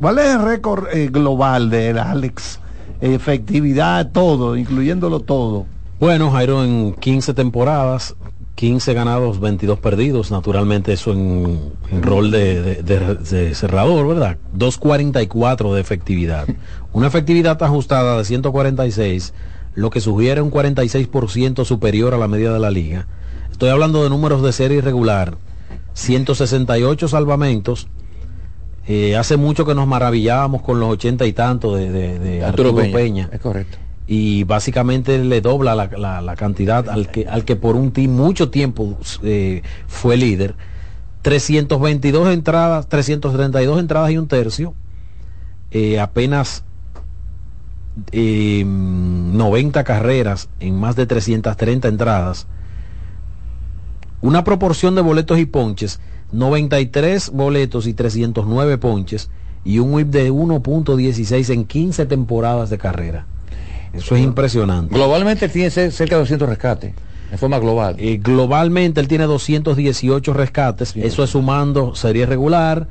¿cuál 0.00 0.18
es 0.18 0.26
el 0.34 0.42
récord 0.42 0.86
eh, 0.92 1.08
global 1.12 1.68
de 1.70 1.90
Alex? 1.98 2.58
Efectividad, 3.02 4.12
todo, 4.12 4.56
incluyéndolo 4.56 5.20
todo. 5.20 5.66
Bueno, 6.00 6.30
Jairo 6.30 6.64
en 6.64 6.94
15 6.94 7.34
temporadas, 7.34 8.14
15 8.54 8.94
ganados, 8.94 9.38
22 9.40 9.78
perdidos. 9.78 10.30
Naturalmente 10.30 10.94
eso 10.94 11.12
en, 11.12 11.72
en 11.90 12.02
rol 12.02 12.30
de, 12.30 12.62
de- 12.62 12.82
de- 12.82 13.14
de 13.16 13.54
cerrador, 13.54 14.08
¿verdad? 14.08 14.38
2.44 14.56 15.74
de 15.74 15.80
efectividad. 15.82 16.46
Una 16.94 17.08
efectividad 17.08 17.62
ajustada 17.62 18.16
de 18.16 18.24
146, 18.24 19.34
lo 19.74 19.90
que 19.90 20.00
sugiere 20.00 20.40
un 20.40 20.50
46% 20.50 21.64
superior 21.66 22.14
a 22.14 22.18
la 22.18 22.28
media 22.28 22.52
de 22.52 22.58
la 22.58 22.70
liga. 22.70 23.06
Estoy 23.56 23.70
hablando 23.70 24.02
de 24.02 24.10
números 24.10 24.42
de 24.42 24.52
serie 24.52 24.76
irregular. 24.76 25.38
168 25.94 27.08
salvamentos. 27.08 27.88
Eh, 28.86 29.16
hace 29.16 29.38
mucho 29.38 29.64
que 29.64 29.74
nos 29.74 29.86
maravillábamos 29.86 30.60
con 30.60 30.78
los 30.78 30.90
ochenta 30.90 31.24
y 31.24 31.32
tantos 31.32 31.78
de, 31.78 31.90
de- 31.90 32.18
de 32.18 32.44
Arturo 32.44 32.74
Peña, 32.74 32.92
Peña. 32.92 33.28
Es 33.32 33.40
correcto. 33.40 33.78
Y 34.06 34.44
básicamente 34.44 35.16
le 35.24 35.40
dobla 35.40 35.74
la, 35.74 35.86
la- 35.96 36.20
la 36.20 36.36
cantidad 36.36 36.86
al 36.90 37.10
que, 37.10 37.26
al 37.26 37.46
que 37.46 37.56
por 37.56 37.76
un 37.76 37.92
team 37.92 38.10
mucho 38.10 38.50
tiempo 38.50 38.98
eh, 39.22 39.62
fue 39.86 40.18
líder. 40.18 40.54
322 41.22 42.28
entradas, 42.34 42.86
332 42.90 43.80
entradas 43.80 44.10
y 44.10 44.18
un 44.18 44.28
tercio, 44.28 44.74
eh, 45.70 45.98
apenas 45.98 46.62
eh, 48.12 48.64
90 48.66 49.82
carreras 49.82 50.50
en 50.60 50.78
más 50.78 50.94
de 50.94 51.06
330 51.06 51.88
entradas, 51.88 52.46
una 54.20 54.44
proporción 54.44 54.94
de 54.94 55.02
boletos 55.02 55.38
y 55.38 55.46
ponches, 55.46 56.00
93 56.32 57.30
boletos 57.30 57.86
y 57.86 57.94
309 57.94 58.78
ponches, 58.78 59.30
y 59.64 59.80
un 59.80 59.92
whip 59.92 60.08
de 60.08 60.30
1.16 60.30 61.52
en 61.52 61.64
15 61.64 62.06
temporadas 62.06 62.70
de 62.70 62.78
carrera. 62.78 63.26
Eso 63.92 64.14
es 64.14 64.22
impresionante. 64.22 64.94
Globalmente 64.94 65.48
tiene 65.48 65.70
cerca 65.70 66.14
de 66.14 66.20
200 66.20 66.48
rescates, 66.48 66.94
en 67.32 67.38
forma 67.38 67.58
global. 67.58 67.96
Eh, 67.98 68.18
globalmente 68.22 69.00
él 69.00 69.08
tiene 69.08 69.24
218 69.24 70.32
rescates, 70.32 70.94
eso 70.96 71.24
es 71.24 71.30
sumando 71.30 71.94
serie 71.94 72.26
regular, 72.26 72.86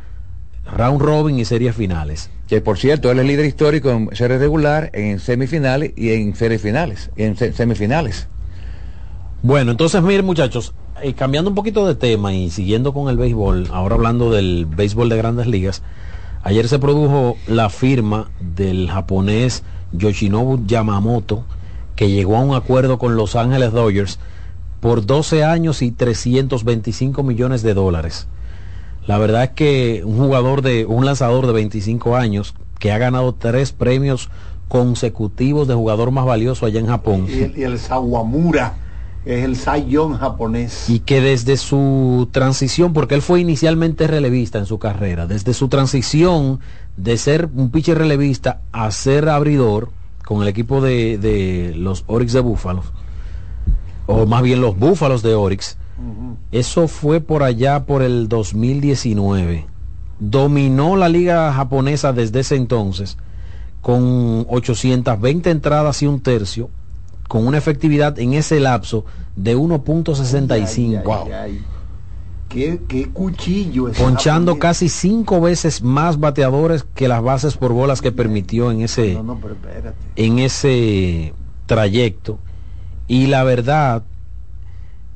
round 0.75 1.01
robin 1.01 1.39
y 1.39 1.45
series 1.45 1.75
finales. 1.75 2.29
Que 2.47 2.61
por 2.61 2.77
cierto, 2.77 3.09
él 3.11 3.19
es 3.19 3.25
líder 3.25 3.45
histórico 3.45 3.89
en 3.91 4.09
serie 4.13 4.38
regular, 4.38 4.89
en 4.93 5.19
semifinales 5.19 5.93
y 5.95 6.11
en 6.11 6.35
series 6.35 6.61
finales, 6.61 7.09
y 7.15 7.23
en 7.23 7.38
semifinales. 7.38 8.27
Bueno, 9.45 9.69
entonces 9.69 10.01
miren 10.01 10.25
muchachos, 10.25 10.73
eh, 11.03 11.13
cambiando 11.13 11.51
un 11.51 11.55
poquito 11.55 11.86
de 11.86 11.93
tema 11.93 12.34
y 12.34 12.49
siguiendo 12.49 12.95
con 12.95 13.10
el 13.10 13.17
béisbol, 13.17 13.67
ahora 13.71 13.93
hablando 13.93 14.31
del 14.31 14.65
béisbol 14.65 15.08
de 15.08 15.17
grandes 15.17 15.45
ligas, 15.45 15.84
ayer 16.41 16.67
se 16.67 16.79
produjo 16.79 17.38
la 17.45 17.69
firma 17.69 18.31
del 18.39 18.89
japonés 18.89 19.62
Yoshinobu 19.91 20.65
Yamamoto, 20.65 21.43
que 21.95 22.10
llegó 22.10 22.38
a 22.38 22.39
un 22.39 22.55
acuerdo 22.55 22.97
con 22.97 23.15
Los 23.15 23.36
Ángeles 23.36 23.71
Dodgers 23.71 24.17
por 24.79 25.05
12 25.05 25.43
años 25.43 25.84
y 25.84 25.91
325 25.91 27.21
millones 27.21 27.62
de 27.62 27.75
dólares. 27.75 28.27
La 29.05 29.19
verdad 29.19 29.43
es 29.43 29.49
que 29.51 30.01
un 30.03 30.17
jugador 30.17 30.63
de, 30.63 30.88
un 30.88 31.05
lanzador 31.05 31.45
de 31.45 31.53
25 31.53 32.15
años 32.15 32.55
que 32.79 32.91
ha 32.91 32.97
ganado 32.97 33.36
tres 33.36 33.73
premios 33.73 34.31
consecutivos 34.69 35.67
de 35.67 35.75
jugador 35.75 36.10
más 36.10 36.25
valioso 36.25 36.65
allá 36.65 36.79
en 36.79 36.88
Japón. 36.88 37.27
Y 37.29 37.43
el, 37.43 37.55
y 37.60 37.62
el 37.62 37.77
Sawamura 37.77 38.77
es 39.25 39.43
el 39.43 39.55
Sayón 39.55 40.17
japonés. 40.17 40.89
Y 40.89 40.99
que 40.99 41.19
desde 41.19 41.57
su 41.57 42.29
transición, 42.31 42.93
porque 42.93 43.15
él 43.15 43.21
fue 43.21 43.41
inicialmente 43.41 44.07
relevista 44.07 44.59
en 44.59 44.65
su 44.65 44.79
carrera, 44.79 45.27
desde 45.27 45.53
su 45.53 45.67
transición 45.67 46.59
de 46.95 47.17
ser 47.17 47.49
un 47.53 47.71
pitcher 47.71 47.97
relevista 47.97 48.61
a 48.71 48.89
ser 48.91 49.29
abridor 49.29 49.89
con 50.23 50.41
el 50.41 50.47
equipo 50.47 50.81
de, 50.81 51.17
de 51.17 51.73
los 51.75 52.03
Oryx 52.07 52.33
de 52.33 52.39
Búfalos, 52.39 52.85
o 54.05 54.25
más 54.25 54.43
bien 54.43 54.61
los 54.61 54.77
Búfalos 54.77 55.23
de 55.23 55.33
Oryx, 55.33 55.77
eso 56.51 56.88
fue 56.88 57.21
por 57.21 57.43
allá 57.43 57.85
por 57.85 58.01
el 58.01 58.27
2019. 58.27 59.65
Dominó 60.19 60.95
la 60.95 61.09
liga 61.09 61.51
japonesa 61.53 62.13
desde 62.13 62.41
ese 62.41 62.55
entonces 62.55 63.17
con 63.81 64.45
820 64.49 65.51
entradas 65.51 66.01
y 66.01 66.07
un 66.07 66.19
tercio, 66.19 66.69
con 67.27 67.47
una 67.47 67.57
efectividad 67.57 68.19
en 68.19 68.33
ese 68.33 68.59
lapso 68.59 69.05
de 69.35 69.57
1.65. 69.57 71.03
Wow. 71.03 71.29
¿Qué, 72.49 72.79
qué, 72.88 73.09
cuchillo 73.09 73.89
es 73.89 73.97
Ponchando 73.97 74.59
casi 74.59 74.88
cinco 74.88 75.41
veces 75.41 75.81
más 75.81 76.19
bateadores 76.19 76.85
que 76.95 77.07
las 77.07 77.21
bases 77.21 77.57
por 77.57 77.73
bolas 77.73 78.01
que 78.01 78.11
permitió 78.11 78.71
en 78.71 78.81
ese, 78.81 79.15
no, 79.15 79.23
no, 79.23 79.39
en 80.15 80.39
ese 80.39 81.33
trayecto. 81.65 82.39
Y 83.07 83.27
la 83.27 83.43
verdad 83.43 84.03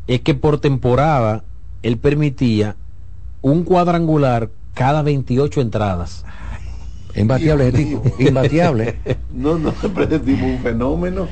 es 0.08 0.22
que 0.22 0.34
por 0.34 0.60
temporada 0.60 1.44
él 1.84 1.98
permitía 1.98 2.76
un 3.42 3.64
cuadrangular 3.64 4.50
cada 4.74 5.02
28 5.02 5.62
entradas. 5.62 6.26
Imbateable, 7.16 7.72
tipo, 7.72 8.04
imbateable. 8.20 8.96
no, 9.34 9.58
no, 9.58 9.74
pero 9.96 10.22
tipo 10.22 10.46
un 10.46 10.60
fenómeno. 10.60 11.28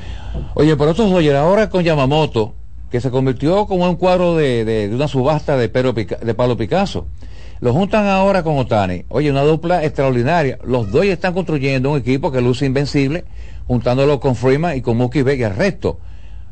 Oye, 0.54 0.76
pero 0.76 0.90
estos 0.90 1.10
oye, 1.12 1.36
ahora 1.36 1.70
con 1.70 1.84
Yamamoto, 1.84 2.54
que 2.90 3.00
se 3.00 3.10
convirtió 3.10 3.66
como 3.66 3.84
en 3.84 3.90
un 3.90 3.96
cuadro 3.96 4.36
de, 4.36 4.64
de, 4.64 4.88
de 4.88 4.94
una 4.94 5.08
subasta 5.08 5.56
de, 5.56 5.68
Pero 5.68 5.92
de 5.92 6.34
Pablo 6.34 6.56
Picasso. 6.56 7.06
Lo 7.60 7.72
juntan 7.72 8.06
ahora 8.06 8.42
con 8.44 8.56
Otani. 8.56 9.04
Oye, 9.08 9.30
una 9.30 9.42
dupla 9.42 9.84
extraordinaria. 9.84 10.58
Los 10.64 10.92
dos 10.92 11.04
están 11.04 11.34
construyendo 11.34 11.90
un 11.90 11.98
equipo 11.98 12.30
que 12.30 12.40
luce 12.40 12.66
invencible, 12.66 13.24
juntándolo 13.66 14.20
con 14.20 14.36
Freeman 14.36 14.76
y 14.76 14.80
con 14.80 14.96
Mookie 14.96 15.22
Betts 15.22 15.40
y 15.40 15.42
el 15.42 15.56
resto. 15.56 15.98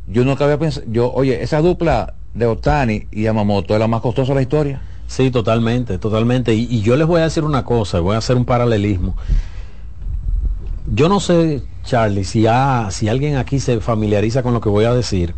Yo 0.09 0.25
nunca 0.25 0.45
había 0.45 0.59
pensado, 0.59 0.87
yo, 0.89 1.13
oye, 1.13 1.43
esa 1.43 1.61
dupla 1.61 2.15
de 2.35 2.47
Otani 2.47 3.07
y 3.13 3.23
Yamamoto 3.23 3.75
es 3.75 3.81
la 3.81 3.87
más 3.87 4.01
costosa 4.01 4.33
de 4.33 4.37
la 4.37 4.43
historia. 4.43 4.83
Sí, 5.07 5.31
totalmente, 5.31 5.99
totalmente. 5.99 6.55
Y, 6.55 6.81
yo 6.81 6.97
les 6.97 7.07
voy 7.07 7.21
a 7.21 7.25
decir 7.25 7.45
una 7.45 7.65
cosa, 7.65 8.01
voy 8.01 8.15
a 8.15 8.19
hacer 8.19 8.37
un 8.37 8.45
paralelismo. 8.45 9.15
Yo 10.93 11.09
no 11.09 11.21
sé, 11.21 11.63
Charlie, 11.85 12.25
si, 12.25 12.47
ha, 12.47 12.89
si 12.91 13.09
alguien 13.09 13.37
aquí 13.37 13.61
se 13.61 13.81
familiariza 13.81 14.43
con 14.43 14.53
lo 14.53 14.61
que 14.61 14.69
voy 14.69 14.85
a 14.85 14.95
decir. 14.95 15.35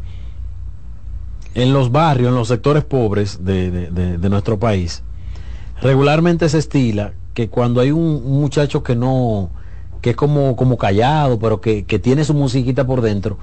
En 1.55 1.73
los 1.73 1.91
barrios, 1.91 2.29
en 2.29 2.35
los 2.35 2.49
sectores 2.49 2.85
pobres 2.85 3.45
de, 3.45 3.71
de 3.91 4.29
nuestro 4.29 4.59
país, 4.59 5.03
regularmente 5.81 6.49
se 6.49 6.59
estila 6.59 7.13
que 7.39 7.49
cuando 7.49 7.81
hay 7.81 7.93
un, 7.93 8.21
un, 8.25 8.41
muchacho 8.41 8.83
que 8.83 8.97
no, 8.97 9.51
que 10.01 10.11
es 10.11 10.17
como, 10.17 10.57
como 10.57 10.77
callado, 10.77 11.39
pero 11.39 11.61
que, 11.61 11.85
que 11.85 12.01
tiene 12.01 12.25
su 12.25 12.35
musiquita 12.35 12.85
por 12.85 13.01
dentro, 13.01 13.39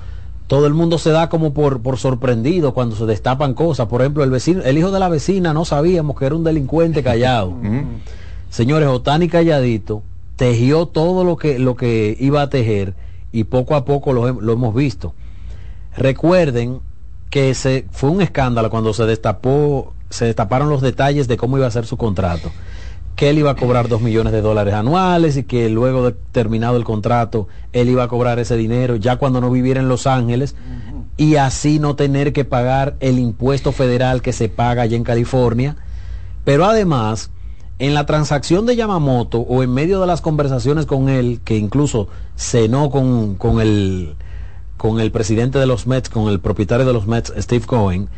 todo 0.47 0.67
el 0.67 0.73
mundo 0.73 0.97
se 0.97 1.09
da 1.09 1.29
como 1.29 1.53
por, 1.53 1.81
por 1.81 1.97
sorprendido 1.97 2.73
cuando 2.73 2.95
se 2.95 3.05
destapan 3.05 3.53
cosas. 3.53 3.87
Por 3.87 4.01
ejemplo, 4.01 4.23
el 4.23 4.29
vecino, 4.29 4.61
el 4.63 4.77
hijo 4.77 4.91
de 4.91 4.99
la 4.99 5.09
vecina 5.09 5.53
no 5.53 5.65
sabíamos 5.65 6.17
que 6.17 6.25
era 6.25 6.35
un 6.35 6.43
delincuente 6.43 7.03
callado. 7.03 7.53
Señores, 8.49 8.87
Otani 8.87 9.27
calladito 9.27 10.03
tejió 10.35 10.85
todo 10.85 11.23
lo 11.23 11.37
que, 11.37 11.59
lo 11.59 11.75
que 11.75 12.15
iba 12.19 12.41
a 12.41 12.49
tejer 12.49 12.93
y 13.31 13.45
poco 13.45 13.75
a 13.75 13.85
poco 13.85 14.13
lo, 14.13 14.39
lo 14.39 14.53
hemos 14.53 14.75
visto. 14.75 15.13
Recuerden 15.97 16.79
que 17.29 17.53
se, 17.53 17.85
fue 17.91 18.09
un 18.09 18.21
escándalo 18.21 18.69
cuando 18.69 18.93
se 18.93 19.05
destapó, 19.05 19.93
se 20.09 20.25
destaparon 20.25 20.69
los 20.69 20.81
detalles 20.81 21.27
de 21.27 21.37
cómo 21.37 21.57
iba 21.57 21.67
a 21.67 21.71
ser 21.71 21.85
su 21.85 21.97
contrato 21.97 22.51
que 23.15 23.29
él 23.29 23.39
iba 23.39 23.51
a 23.51 23.55
cobrar 23.55 23.87
dos 23.87 24.01
millones 24.01 24.33
de 24.33 24.41
dólares 24.41 24.73
anuales 24.73 25.37
y 25.37 25.43
que 25.43 25.69
luego 25.69 26.05
de 26.05 26.15
terminado 26.31 26.77
el 26.77 26.83
contrato 26.83 27.47
él 27.71 27.89
iba 27.89 28.03
a 28.03 28.07
cobrar 28.07 28.39
ese 28.39 28.57
dinero 28.57 28.97
ya 28.97 29.17
cuando 29.17 29.39
no 29.39 29.49
viviera 29.49 29.79
en 29.79 29.87
Los 29.87 30.05
Ángeles 30.05 30.55
y 31.17 31.35
así 31.37 31.79
no 31.79 31.95
tener 31.95 32.33
que 32.33 32.43
pagar 32.43 32.97
el 32.99 33.19
impuesto 33.19 33.71
federal 33.71 34.21
que 34.21 34.33
se 34.33 34.49
paga 34.49 34.81
allá 34.81 34.97
en 34.97 35.03
California. 35.03 35.77
Pero 36.43 36.65
además, 36.65 37.31
en 37.79 37.93
la 37.93 38.05
transacción 38.05 38.65
de 38.65 38.75
Yamamoto 38.75 39.39
o 39.39 39.63
en 39.63 39.73
medio 39.73 40.01
de 40.01 40.07
las 40.07 40.21
conversaciones 40.21 40.85
con 40.85 41.07
él, 41.07 41.39
que 41.43 41.57
incluso 41.57 42.09
cenó 42.35 42.89
con, 42.89 43.35
con, 43.35 43.61
el, 43.61 44.15
con 44.77 44.99
el 44.99 45.11
presidente 45.11 45.57
de 45.57 45.67
los 45.67 45.87
Mets, 45.87 46.09
con 46.09 46.27
el 46.27 46.39
propietario 46.41 46.85
de 46.85 46.93
los 46.93 47.07
Mets, 47.07 47.33
Steve 47.37 47.65
Cohen, 47.65 48.09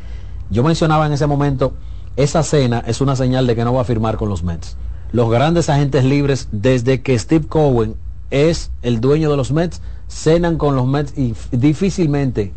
yo 0.50 0.64
mencionaba 0.64 1.06
en 1.06 1.14
ese 1.14 1.28
momento, 1.28 1.74
esa 2.18 2.44
cena 2.44 2.84
es 2.86 3.00
una 3.00 3.16
señal 3.16 3.48
de 3.48 3.56
que 3.56 3.64
no 3.64 3.74
va 3.74 3.82
a 3.82 3.86
firmar 3.86 4.18
con 4.18 4.28
los 4.28 4.44
Mets 4.44 4.76
los 5.12 5.30
grandes 5.30 5.70
agentes 5.70 6.04
libres, 6.04 6.50
desde 6.52 7.02
que 7.02 7.18
Steve 7.18 7.48
Cohen 7.48 7.96
es 8.30 8.72
el 8.82 9.00
dueño 9.00 9.30
de 9.30 9.38
los 9.38 9.52
Mets, 9.52 9.82
cenan 10.10 10.58
con 10.58 10.76
los 10.76 10.86
Mets 10.86 11.18
y 11.18 11.34
difícilmente 11.52 12.54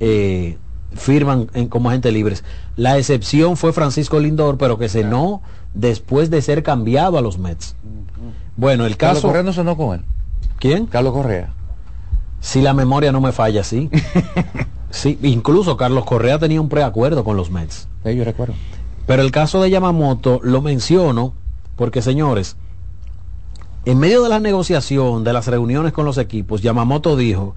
eh, 0.00 0.58
firman 0.92 1.48
en, 1.54 1.68
como 1.68 1.88
agentes 1.88 2.12
libres. 2.12 2.44
La 2.76 2.98
excepción 2.98 3.56
fue 3.56 3.72
Francisco 3.72 4.20
Lindor, 4.20 4.58
pero 4.58 4.78
que 4.78 4.88
cenó 4.88 5.42
después 5.72 6.30
de 6.30 6.42
ser 6.42 6.62
cambiado 6.62 7.16
a 7.16 7.22
los 7.22 7.38
Mets. 7.38 7.74
Bueno, 8.56 8.86
el 8.86 8.96
caso... 8.96 9.14
Carlos 9.14 9.24
Correa 9.24 9.42
no 9.42 9.52
cenó 9.52 9.76
con 9.76 9.98
él. 9.98 10.04
¿Quién? 10.58 10.86
Carlos 10.86 11.12
Correa. 11.12 11.52
Si 12.40 12.60
la 12.60 12.74
memoria 12.74 13.10
no 13.10 13.20
me 13.20 13.32
falla, 13.32 13.64
sí. 13.64 13.90
sí, 14.90 15.18
incluso 15.22 15.76
Carlos 15.76 16.04
Correa 16.04 16.38
tenía 16.38 16.60
un 16.60 16.68
preacuerdo 16.68 17.24
con 17.24 17.36
los 17.36 17.50
Mets. 17.50 17.88
Sí, 18.04 18.14
yo 18.14 18.24
recuerdo. 18.24 18.54
Pero 19.06 19.22
el 19.22 19.30
caso 19.30 19.60
de 19.60 19.70
Yamamoto 19.70 20.40
lo 20.42 20.62
menciono 20.62 21.34
porque 21.76 22.02
señores, 22.02 22.56
en 23.84 23.98
medio 23.98 24.22
de 24.22 24.28
la 24.28 24.40
negociación, 24.40 25.24
de 25.24 25.32
las 25.32 25.46
reuniones 25.46 25.92
con 25.92 26.04
los 26.04 26.18
equipos, 26.18 26.62
Yamamoto 26.62 27.16
dijo 27.16 27.54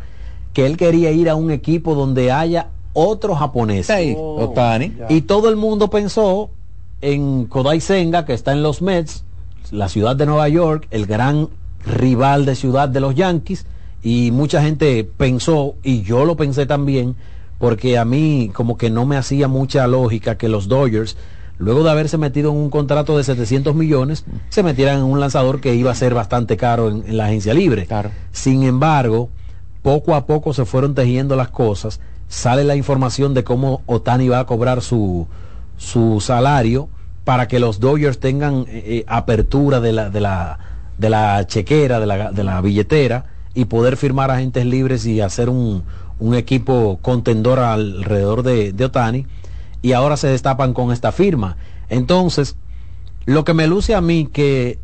que 0.54 0.66
él 0.66 0.76
quería 0.76 1.12
ir 1.12 1.30
a 1.30 1.36
un 1.36 1.52
equipo 1.52 1.96
donde 1.96 2.32
haya 2.32 2.68
otro 2.94 3.36
japonés. 3.36 3.88
Sí, 3.88 4.16
oh, 4.18 4.46
Otani. 4.46 4.94
Y 5.10 5.22
todo 5.22 5.50
el 5.50 5.56
mundo 5.56 5.90
pensó 5.90 6.50
en 7.02 7.46
Kodai 7.46 7.80
Senga, 7.80 8.26
que 8.26 8.34
está 8.34 8.52
en 8.54 8.64
los 8.64 8.82
Mets, 8.82 9.24
la 9.72 9.88
ciudad 9.88 10.16
de 10.16 10.26
Nueva 10.26 10.50
York, 10.50 10.88
el 10.92 11.06
gran 11.06 11.50
rival 11.86 12.46
de 12.46 12.56
ciudad 12.56 12.90
de 12.90 13.00
los 13.00 13.16
Yankees, 13.16 13.66
y 14.02 14.32
mucha 14.32 14.62
gente 14.62 15.04
pensó, 15.04 15.76
y 15.84 16.02
yo 16.02 16.26
lo 16.26 16.36
pensé 16.36 16.66
también, 16.66 17.16
porque 17.60 17.98
a 17.98 18.06
mí 18.06 18.52
como 18.54 18.78
que 18.78 18.90
no 18.90 19.06
me 19.06 19.18
hacía 19.18 19.48
mucha 19.48 19.86
lógica 19.88 20.38
que 20.38 20.50
los 20.50 20.68
Dodgers 20.68 21.18
luego 21.58 21.84
de 21.84 21.92
haberse 21.92 22.18
metido 22.18 22.52
en 22.52 22.58
un 22.58 22.70
contrato 22.70 23.18
de 23.18 23.24
700 23.24 23.76
millones, 23.76 24.26
se 24.50 24.64
metieran 24.64 25.00
en 25.00 25.06
un 25.06 25.20
lanzador 25.20 25.62
que 25.62 25.76
iba 25.76 25.92
a 25.92 25.96
ser 25.96 26.14
bastante 26.14 26.58
caro 26.58 26.90
en, 26.90 27.04
en 27.08 27.18
la 27.18 27.26
agencia 27.26 27.54
libre. 27.54 27.86
Claro. 27.86 28.12
Sin 28.32 28.64
embargo, 28.64 29.30
poco 29.82 30.16
a 30.16 30.26
poco 30.26 30.54
se 30.54 30.66
fueron 30.66 30.96
tejiendo 30.96 31.36
las 31.36 31.50
cosas, 31.50 32.00
sale 32.28 32.64
la 32.64 32.76
información 32.76 33.34
de 33.34 33.44
cómo 33.44 33.82
Otani 33.86 34.28
va 34.28 34.40
a 34.40 34.46
cobrar 34.46 34.82
su, 34.82 35.28
su 35.78 36.20
salario 36.22 36.90
para 37.24 37.48
que 37.48 37.60
los 37.60 37.80
Dodgers 37.80 38.20
tengan 38.20 38.66
eh, 38.68 38.84
eh, 38.86 39.06
apertura 39.08 39.80
de 39.80 39.94
la, 39.94 40.10
de 40.10 40.22
la, 40.22 40.60
de 40.98 41.10
la 41.10 41.46
chequera, 41.48 42.00
de 42.00 42.06
la, 42.06 42.32
de 42.32 42.44
la 42.44 42.62
billetera 42.62 43.26
y 43.54 43.66
poder 43.66 43.98
firmar 43.98 44.32
agentes 44.32 44.66
libres 44.66 45.06
y 45.06 45.22
hacer 45.22 45.50
un, 45.50 45.84
un 46.20 46.36
equipo 46.36 47.00
contendor 47.02 47.60
alrededor 47.60 48.44
de, 48.44 48.72
de 48.72 48.86
Otani 48.86 49.26
y 49.82 49.94
ahora 49.94 50.18
se 50.18 50.28
destapan 50.28 50.74
con 50.74 50.92
esta 50.92 51.12
firma. 51.12 51.58
Entonces, 51.90 52.56
lo 53.26 53.44
que 53.44 53.54
me 53.54 53.68
luce 53.68 53.96
a 53.96 54.02
mí 54.02 54.28
que 54.32 54.80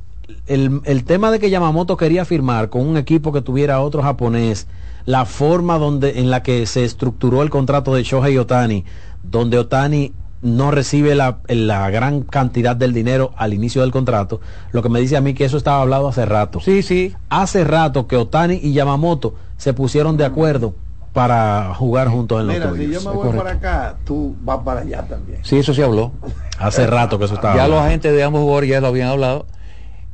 el, 0.48 0.82
el, 0.86 1.04
tema 1.04 1.32
de 1.32 1.40
que 1.40 1.50
Yamamoto 1.50 1.98
quería 1.98 2.26
firmar 2.26 2.70
con 2.70 2.86
un 2.86 2.98
equipo 2.98 3.32
que 3.32 3.42
tuviera 3.42 3.82
otro 3.82 4.02
japonés, 4.02 4.68
la 5.06 5.26
forma 5.26 5.78
donde, 5.78 6.20
en 6.20 6.30
la 6.30 6.44
que 6.44 6.66
se 6.66 6.84
estructuró 6.84 7.42
el 7.42 7.50
contrato 7.50 7.94
de 7.94 8.04
Shohei 8.04 8.38
Otani, 8.38 8.86
donde 9.24 9.58
Otani 9.58 10.14
no 10.42 10.72
recibe 10.72 11.16
la, 11.16 11.40
la, 11.48 11.90
gran 11.90 12.22
cantidad 12.22 12.76
del 12.76 12.94
dinero 12.94 13.32
al 13.38 13.54
inicio 13.54 13.82
del 13.82 13.92
contrato, 13.92 14.42
lo 14.72 14.84
que 14.84 14.90
me 14.90 15.00
dice 15.00 15.16
a 15.16 15.22
mí 15.22 15.34
que 15.34 15.46
eso 15.46 15.58
estaba 15.58 15.82
hablado 15.82 16.08
hace 16.10 16.26
rato. 16.26 16.60
Sí, 16.60 16.84
sí. 16.84 17.16
Hace 17.30 17.64
rato 17.64 18.08
que 18.08 18.18
Otani 18.18 18.60
y 18.62 18.74
Yamamoto 18.74 19.36
se 19.58 19.74
pusieron 19.74 20.18
de 20.18 20.26
acuerdo 20.26 20.76
para 21.14 21.74
jugar 21.76 22.08
juntos 22.10 22.42
en 22.42 22.48
Mira, 22.48 22.66
los 22.66 22.78
si 22.78 22.90
yo 22.90 23.02
me 23.02 23.12
voy 23.16 23.38
para 23.38 23.52
acá, 23.52 23.96
tú 24.04 24.36
vas 24.42 24.60
para 24.66 24.82
allá 24.82 25.04
también. 25.04 25.40
Sí, 25.44 25.58
eso 25.60 25.74
se 25.74 25.84
habló. 25.84 26.12
Hace 26.58 26.88
rato 26.88 27.20
que 27.20 27.26
eso 27.26 27.36
estaba 27.36 27.56
Ya 27.56 27.64
hablado. 27.64 27.82
los 27.82 27.88
agentes 27.88 28.14
de 28.14 28.24
ambos 28.24 28.42
jugadores 28.42 28.70
ya 28.72 28.82
lo 28.82 28.88
habían 28.88 29.10
hablado. 29.10 29.46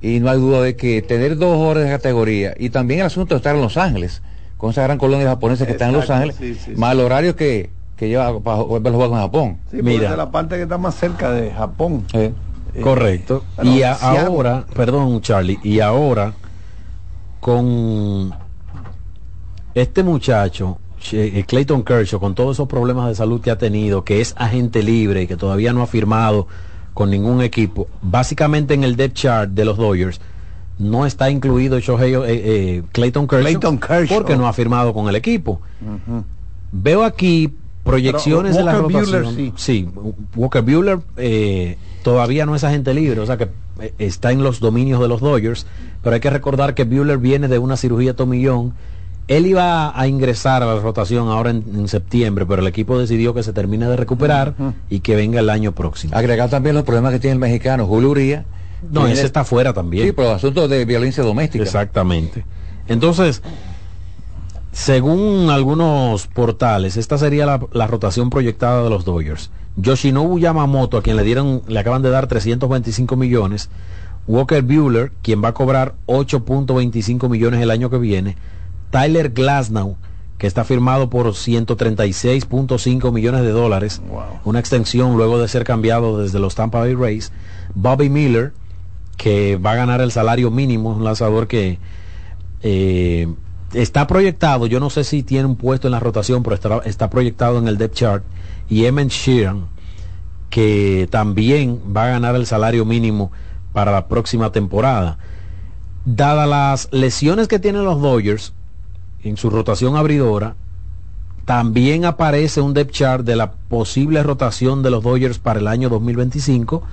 Y 0.02 0.20
no 0.20 0.30
hay 0.30 0.40
duda 0.40 0.62
de 0.62 0.76
que 0.76 1.02
tener 1.02 1.38
dos 1.38 1.56
jugadores 1.56 1.84
de 1.86 1.90
categoría 1.90 2.54
y 2.58 2.70
también 2.70 3.02
el 3.02 3.06
asunto 3.08 3.34
de 3.36 3.38
estar 3.38 3.56
en 3.56 3.62
Los 3.62 3.76
Ángeles, 3.78 4.22
con 4.58 4.70
esa 4.72 4.84
gran 4.84 4.98
colonia 4.98 5.28
japonesa 5.28 5.66
que 5.66 5.74
está 5.74 5.88
en 5.88 5.94
Los 5.94 6.04
Exacto, 6.06 6.24
Ángeles, 6.32 6.58
sí, 6.58 6.72
sí, 6.74 6.78
más 6.80 6.94
el 6.94 7.02
horario 7.02 7.36
que, 7.36 7.70
que 7.98 8.08
lleva 8.08 8.40
para 8.40 8.58
volver 8.62 8.92
a 8.94 8.96
jugar 8.96 9.10
con 9.10 9.20
Japón. 9.20 9.58
Sí, 9.72 9.82
Mira. 9.82 10.12
de 10.12 10.18
la 10.18 10.32
parte 10.32 10.56
que 10.56 10.64
está 10.64 10.78
más 10.78 10.96
cerca 10.96 11.32
de 11.32 11.52
Japón. 11.52 12.06
Eh. 12.14 12.34
Correcto. 12.82 13.44
pero 13.58 13.70
y 13.70 13.84
a- 13.84 13.94
ahora, 13.94 14.66
perdón 14.74 15.20
Charlie, 15.22 15.60
y 15.64 15.80
ahora 15.82 16.34
con 17.42 18.34
este 19.74 20.04
muchacho, 20.04 20.78
Clayton 21.48 21.84
Kershaw, 21.84 22.20
con 22.20 22.36
todos 22.36 22.58
esos 22.58 22.68
problemas 22.68 23.08
de 23.08 23.16
salud 23.16 23.42
que 23.42 23.52
ha 23.52 23.58
tenido, 23.58 24.04
que 24.04 24.22
es 24.22 24.34
agente 24.38 24.84
libre 24.84 25.24
y 25.24 25.28
que 25.28 25.38
todavía 25.38 25.74
no 25.74 25.82
ha 25.82 25.88
firmado 25.88 26.48
con 26.94 27.10
ningún 27.10 27.42
equipo, 27.42 27.88
básicamente 28.02 28.74
en 28.74 28.84
el 28.84 28.96
depth 28.96 29.16
chart 29.16 29.52
de 29.52 29.66
los 29.66 29.78
Dodgers 29.78 30.20
no 30.80 31.06
está 31.06 31.30
incluido 31.30 31.78
Shohei, 31.80 32.14
eh, 32.14 32.22
eh, 32.26 32.84
Clayton, 32.94 33.28
Kershaw 33.28 33.44
Clayton 33.44 33.78
Kershaw. 33.80 34.18
porque 34.18 34.38
no 34.38 34.48
ha 34.48 34.54
firmado 34.54 34.94
con 34.94 35.10
el 35.10 35.16
equipo. 35.16 35.62
Veo 36.72 37.04
aquí 37.04 37.54
proyecciones 37.84 38.56
Pero 38.56 38.66
de 38.66 38.72
la 38.72 38.78
rotación. 38.80 39.24
Buehler 39.36 39.54
sí. 39.56 39.90
Walker 40.36 40.62
Bueller 40.62 41.00
eh, 41.18 41.78
todavía 42.04 42.46
no 42.46 42.56
es 42.56 42.64
agente 42.64 42.94
libre, 42.94 43.20
o 43.20 43.26
sea 43.26 43.38
que 43.38 43.50
eh, 43.82 43.94
está 44.00 44.32
en 44.32 44.44
los 44.44 44.60
dominios 44.60 45.02
de 45.02 45.08
los 45.08 45.22
Dodgers, 45.22 45.66
pero 46.04 46.14
hay 46.14 46.22
que 46.22 46.30
recordar 46.30 46.74
que 46.76 46.86
Bueller 46.86 47.18
viene 47.18 47.48
de 47.48 47.60
una 47.60 47.78
cirugía 47.78 48.16
tomillón. 48.16 48.74
Él 49.30 49.46
iba 49.46 49.98
a 49.98 50.08
ingresar 50.08 50.64
a 50.64 50.66
la 50.66 50.80
rotación 50.80 51.28
ahora 51.30 51.52
en, 51.52 51.64
en 51.76 51.88
septiembre, 51.88 52.48
pero 52.48 52.64
el 52.64 52.68
equipo 52.68 52.98
decidió 52.98 53.36
que 53.36 53.44
se 53.44 53.54
termine 53.54 53.88
de 53.88 53.96
recuperar 53.96 54.56
y 54.90 55.02
que 55.02 55.16
venga 55.16 55.40
el 55.40 55.52
año 55.52 55.72
próximo. 55.72 56.16
Agregar 56.18 56.50
también 56.50 56.74
los 56.74 56.84
problemas 56.84 57.14
que 57.14 57.20
tiene 57.20 57.34
el 57.34 57.40
mexicano 57.40 57.86
Julio 57.86 58.10
Uría. 58.10 58.46
No, 58.92 59.06
ese 59.06 59.28
está 59.28 59.44
fuera 59.44 59.72
también. 59.72 60.08
Sí, 60.08 60.14
pero 60.14 60.32
asuntos 60.32 60.68
de 60.68 60.84
violencia 60.84 61.24
doméstica. 61.24 61.64
Exactamente. 61.64 62.44
Entonces, 62.88 63.44
según 64.72 65.52
algunos 65.52 66.26
portales, 66.26 66.98
esta 66.98 67.20
sería 67.20 67.46
la, 67.46 67.60
la 67.72 67.86
rotación 67.86 68.32
proyectada 68.32 68.84
de 68.84 68.90
los 68.90 69.06
Dodgers. 69.06 69.52
Yoshinobu 69.76 70.40
Yamamoto, 70.40 70.98
a 70.98 71.04
quien 71.04 71.18
le 71.18 71.24
dieron, 71.24 71.62
le 71.68 71.80
acaban 71.80 72.02
de 72.02 72.10
dar 72.10 72.26
325 72.26 73.16
millones. 73.16 73.70
Walker 74.26 74.64
Bueller, 74.64 75.12
quien 75.22 75.44
va 75.44 75.50
a 75.50 75.54
cobrar 75.54 75.94
8.25 76.08 77.30
millones 77.30 77.62
el 77.62 77.70
año 77.70 77.92
que 77.92 78.00
viene. 78.00 78.38
Tyler 78.90 79.30
Glasnow, 79.30 79.98
que 80.38 80.48
está 80.48 80.64
firmado 80.64 81.10
por 81.10 81.28
136.5 81.28 83.12
millones 83.12 83.42
de 83.42 83.52
dólares. 83.52 84.02
Una 84.46 84.60
extensión 84.60 85.18
luego 85.18 85.40
de 85.40 85.48
ser 85.48 85.64
cambiado 85.64 86.20
desde 86.20 86.40
los 86.40 86.56
Tampa 86.56 86.80
Bay 86.80 86.96
Rays. 86.96 87.32
Bobby 87.76 88.10
Miller, 88.10 88.54
que 89.18 89.58
va 89.58 89.74
a 89.74 89.76
ganar 89.76 90.02
el 90.02 90.12
salario 90.12 90.50
mínimo, 90.50 90.92
un 90.92 91.04
lanzador 91.04 91.48
que 91.48 91.78
eh, 92.64 93.28
está 93.74 94.08
proyectado, 94.08 94.66
yo 94.66 94.80
no 94.80 94.90
sé 94.90 95.04
si 95.04 95.24
tiene 95.24 95.46
un 95.46 95.56
puesto 95.56 95.88
en 95.88 95.92
la 95.92 96.00
rotación, 96.00 96.42
pero 96.42 96.56
está, 96.56 96.78
está 96.86 97.10
proyectado 97.10 97.60
en 97.60 97.68
el 97.68 97.78
depth 97.78 97.96
chart. 97.96 98.24
Y 98.70 98.86
Emen 98.86 99.10
Sheeran, 99.10 99.68
que 100.50 101.08
también 101.12 101.82
va 101.96 102.06
a 102.06 102.10
ganar 102.10 102.36
el 102.36 102.46
salario 102.46 102.86
mínimo 102.86 103.32
para 103.74 103.92
la 103.92 104.08
próxima 104.08 104.52
temporada. 104.52 105.18
Dadas 106.06 106.48
las 106.48 106.90
lesiones 106.92 107.48
que 107.48 107.60
tienen 107.60 107.84
los 107.84 108.02
Dodgers 108.02 108.54
en 109.24 109.38
su 109.38 109.50
rotación 109.50 109.96
abridora, 109.96 110.56
también 111.46 112.06
aparece 112.06 112.62
un 112.62 112.74
depth 112.74 112.92
chart 112.92 113.26
de 113.26 113.36
la 113.36 113.52
posible 113.52 114.22
rotación 114.22 114.84
de 114.84 114.92
los 114.92 115.04
Dodgers 115.04 115.40
para 115.40 115.60
el 115.60 115.68
año 115.68 115.90
2025, 115.90 116.84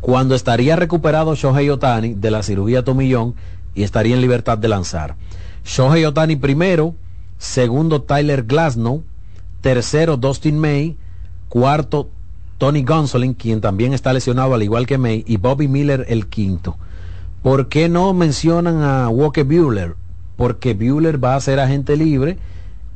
cuando 0.00 0.34
estaría 0.34 0.76
recuperado 0.76 1.34
Shohei 1.34 1.70
Otani 1.70 2.14
de 2.14 2.30
la 2.30 2.42
cirugía 2.42 2.84
tomillón 2.84 3.34
y 3.74 3.82
estaría 3.82 4.14
en 4.14 4.20
libertad 4.20 4.56
de 4.56 4.68
lanzar. 4.68 5.16
Shohei 5.64 6.04
Otani 6.04 6.36
primero, 6.36 6.94
segundo 7.38 8.02
Tyler 8.02 8.44
Glasnow, 8.44 9.02
tercero 9.60 10.16
Dustin 10.16 10.58
May, 10.58 10.96
cuarto 11.48 12.10
Tony 12.58 12.84
Gonsolin, 12.84 13.34
quien 13.34 13.60
también 13.60 13.94
está 13.94 14.12
lesionado 14.12 14.54
al 14.54 14.62
igual 14.62 14.86
que 14.86 14.98
May, 14.98 15.24
y 15.26 15.38
Bobby 15.38 15.68
Miller 15.68 16.06
el 16.08 16.28
quinto. 16.28 16.76
¿Por 17.42 17.68
qué 17.68 17.88
no 17.88 18.14
mencionan 18.14 18.82
a 18.82 19.08
Walker 19.08 19.44
Bueller? 19.44 19.96
Porque 20.36 20.74
Bueller 20.74 21.22
va 21.22 21.36
a 21.36 21.40
ser 21.40 21.60
agente 21.60 21.96
libre 21.96 22.38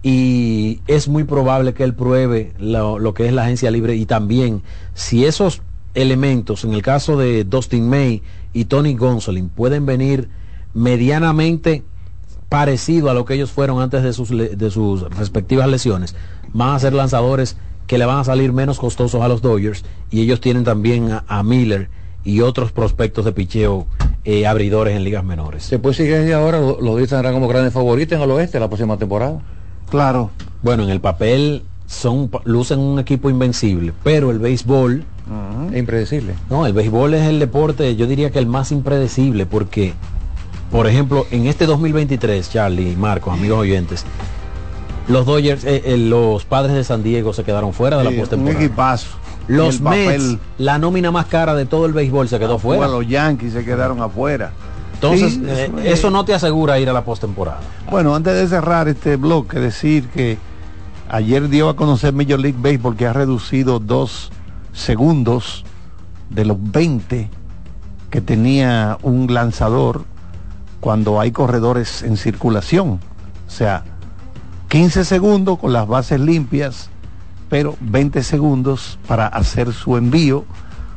y 0.02 0.80
es 0.86 1.08
muy 1.08 1.24
probable 1.24 1.74
que 1.74 1.84
él 1.84 1.94
pruebe 1.94 2.52
lo, 2.58 3.14
que 3.14 3.26
es 3.26 3.32
la 3.32 3.44
agencia 3.44 3.70
libre 3.70 3.96
y 3.96 4.06
también 4.06 4.62
si 4.94 5.24
esos 5.24 5.62
elementos, 5.94 6.64
en 6.64 6.72
el 6.72 6.82
caso 6.82 7.16
de 7.16 7.44
Dustin 7.44 7.88
May 7.88 8.22
y 8.52 8.66
Tony 8.66 8.94
Gonsolin, 8.94 9.48
pueden 9.48 9.86
venir 9.86 10.28
medianamente 10.74 11.82
parecido 12.48 13.10
a 13.10 13.14
lo 13.14 13.24
que 13.24 13.34
ellos 13.34 13.50
fueron 13.50 13.80
antes 13.80 14.02
de 14.02 14.12
sus, 14.12 14.30
de 14.30 14.70
sus 14.70 15.02
respectivas 15.16 15.68
lesiones, 15.68 16.14
van 16.52 16.74
a 16.74 16.78
ser 16.78 16.92
lanzadores 16.92 17.56
que 17.86 17.98
le 17.98 18.06
van 18.06 18.18
a 18.18 18.24
salir 18.24 18.52
menos 18.52 18.78
costosos 18.78 19.20
a 19.22 19.28
los 19.28 19.42
Dodgers 19.42 19.84
y 20.10 20.20
ellos 20.20 20.40
tienen 20.40 20.64
también 20.64 21.20
a 21.26 21.42
Miller 21.42 21.88
y 22.24 22.40
otros 22.40 22.72
prospectos 22.72 23.24
de 23.24 23.32
picheo 23.32 23.86
eh, 24.24 24.46
abridores 24.46 24.96
en 24.96 25.04
ligas 25.04 25.24
menores. 25.24 25.62
Se 25.64 25.78
puede 25.78 25.94
seguir 25.94 26.14
desde 26.16 26.34
ahora, 26.34 26.58
lo- 26.60 26.72
los 26.80 26.84
Dodgers 26.92 27.04
estarán 27.04 27.32
como 27.34 27.48
grandes 27.48 27.72
favoritos 27.72 28.16
en 28.16 28.22
el 28.22 28.30
oeste 28.30 28.60
la 28.60 28.68
próxima 28.68 28.96
temporada. 28.98 29.40
Claro. 29.90 30.30
Bueno, 30.62 30.82
en 30.82 30.90
el 30.90 31.00
papel 31.00 31.62
son 31.86 32.30
lucen 32.44 32.78
un 32.80 32.98
equipo 32.98 33.30
invencible, 33.30 33.92
pero 34.04 34.30
el 34.30 34.38
béisbol 34.38 35.04
Impredecible. 35.74 36.32
No, 36.48 36.64
el 36.66 36.72
béisbol 36.72 37.12
es 37.12 37.26
el 37.28 37.38
deporte, 37.38 37.94
yo 37.96 38.06
diría 38.06 38.30
que 38.30 38.38
el 38.38 38.46
más 38.46 38.72
impredecible, 38.72 39.44
porque, 39.44 39.92
por 40.72 40.86
ejemplo, 40.86 41.26
en 41.30 41.46
este 41.46 41.66
2023, 41.66 42.50
Charlie, 42.50 42.96
Marcos, 42.96 43.34
amigos 43.34 43.58
oyentes, 43.58 44.06
los 45.06 45.26
Dodgers, 45.26 45.64
eh, 45.64 45.82
eh, 45.84 45.96
los 45.98 46.46
padres 46.46 46.74
de 46.74 46.82
San 46.84 47.02
Diego 47.02 47.34
se 47.34 47.44
quedaron 47.44 47.74
fuera 47.74 47.98
de 47.98 48.04
la 48.04 48.10
Sí, 48.10 48.16
un 48.16 48.20
postemporada. 48.20 48.64
equipazo. 48.64 49.08
Los 49.48 49.80
Mets, 49.80 50.36
la 50.58 50.78
nómina 50.78 51.10
más 51.10 51.26
cara 51.26 51.54
de 51.54 51.64
todo 51.66 51.86
el 51.86 51.92
béisbol 51.92 52.28
se 52.28 52.38
quedó 52.38 52.58
fuera. 52.58 52.86
Bueno, 52.86 53.00
los 53.00 53.08
Yankees 53.08 53.52
se 53.54 53.64
quedaron 53.64 54.00
afuera. 54.02 54.52
Entonces, 54.94 55.34
Sí, 55.34 55.42
eh, 55.46 55.64
eso 55.66 55.78
es- 55.78 55.86
eso 55.98 56.10
no 56.10 56.24
te 56.24 56.34
asegura 56.34 56.78
ir 56.78 56.88
a 56.90 56.92
la 56.92 57.04
postemporada. 57.04 57.60
Bueno, 57.90 58.14
antes 58.14 58.34
de 58.34 58.46
cerrar 58.48 58.88
este 58.88 59.16
bloque, 59.16 59.58
decir 59.58 60.08
que 60.08 60.38
ayer 61.08 61.48
dio 61.48 61.68
a 61.68 61.76
conocer 61.76 62.12
Major 62.12 62.38
League 62.38 62.58
Baseball 62.60 62.96
que 62.96 63.06
ha 63.06 63.12
reducido 63.12 63.78
dos 63.78 64.30
segundos 64.72 65.64
de 66.30 66.44
los 66.44 66.56
20 66.60 67.30
que 68.10 68.20
tenía 68.20 68.98
un 69.02 69.32
lanzador 69.32 70.04
cuando 70.80 71.20
hay 71.20 71.30
corredores 71.32 72.02
en 72.02 72.16
circulación. 72.16 73.00
O 73.46 73.50
sea, 73.50 73.84
15 74.68 75.04
segundos 75.04 75.58
con 75.58 75.72
las 75.72 75.86
bases 75.86 76.20
limpias, 76.20 76.90
pero 77.48 77.76
20 77.80 78.22
segundos 78.22 78.98
para 79.06 79.26
hacer 79.26 79.72
su 79.72 79.96
envío 79.96 80.44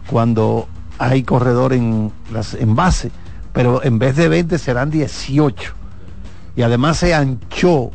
cuando 0.08 0.68
hay 1.00 1.24
corredor 1.24 1.74
en, 1.74 2.12
las, 2.32 2.54
en 2.54 2.76
base. 2.76 3.12
Pero 3.54 3.84
en 3.84 4.00
vez 4.00 4.16
de 4.16 4.30
20 4.30 4.58
serán 4.58 4.92
18 4.92 5.74
y 6.56 6.62
además 6.62 6.98
se 6.98 7.14
anchó 7.14 7.92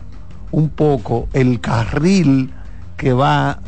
un 0.50 0.70
poco 0.70 1.28
el 1.32 1.60
carril 1.60 2.52
que 2.96 3.12
va, 3.12 3.60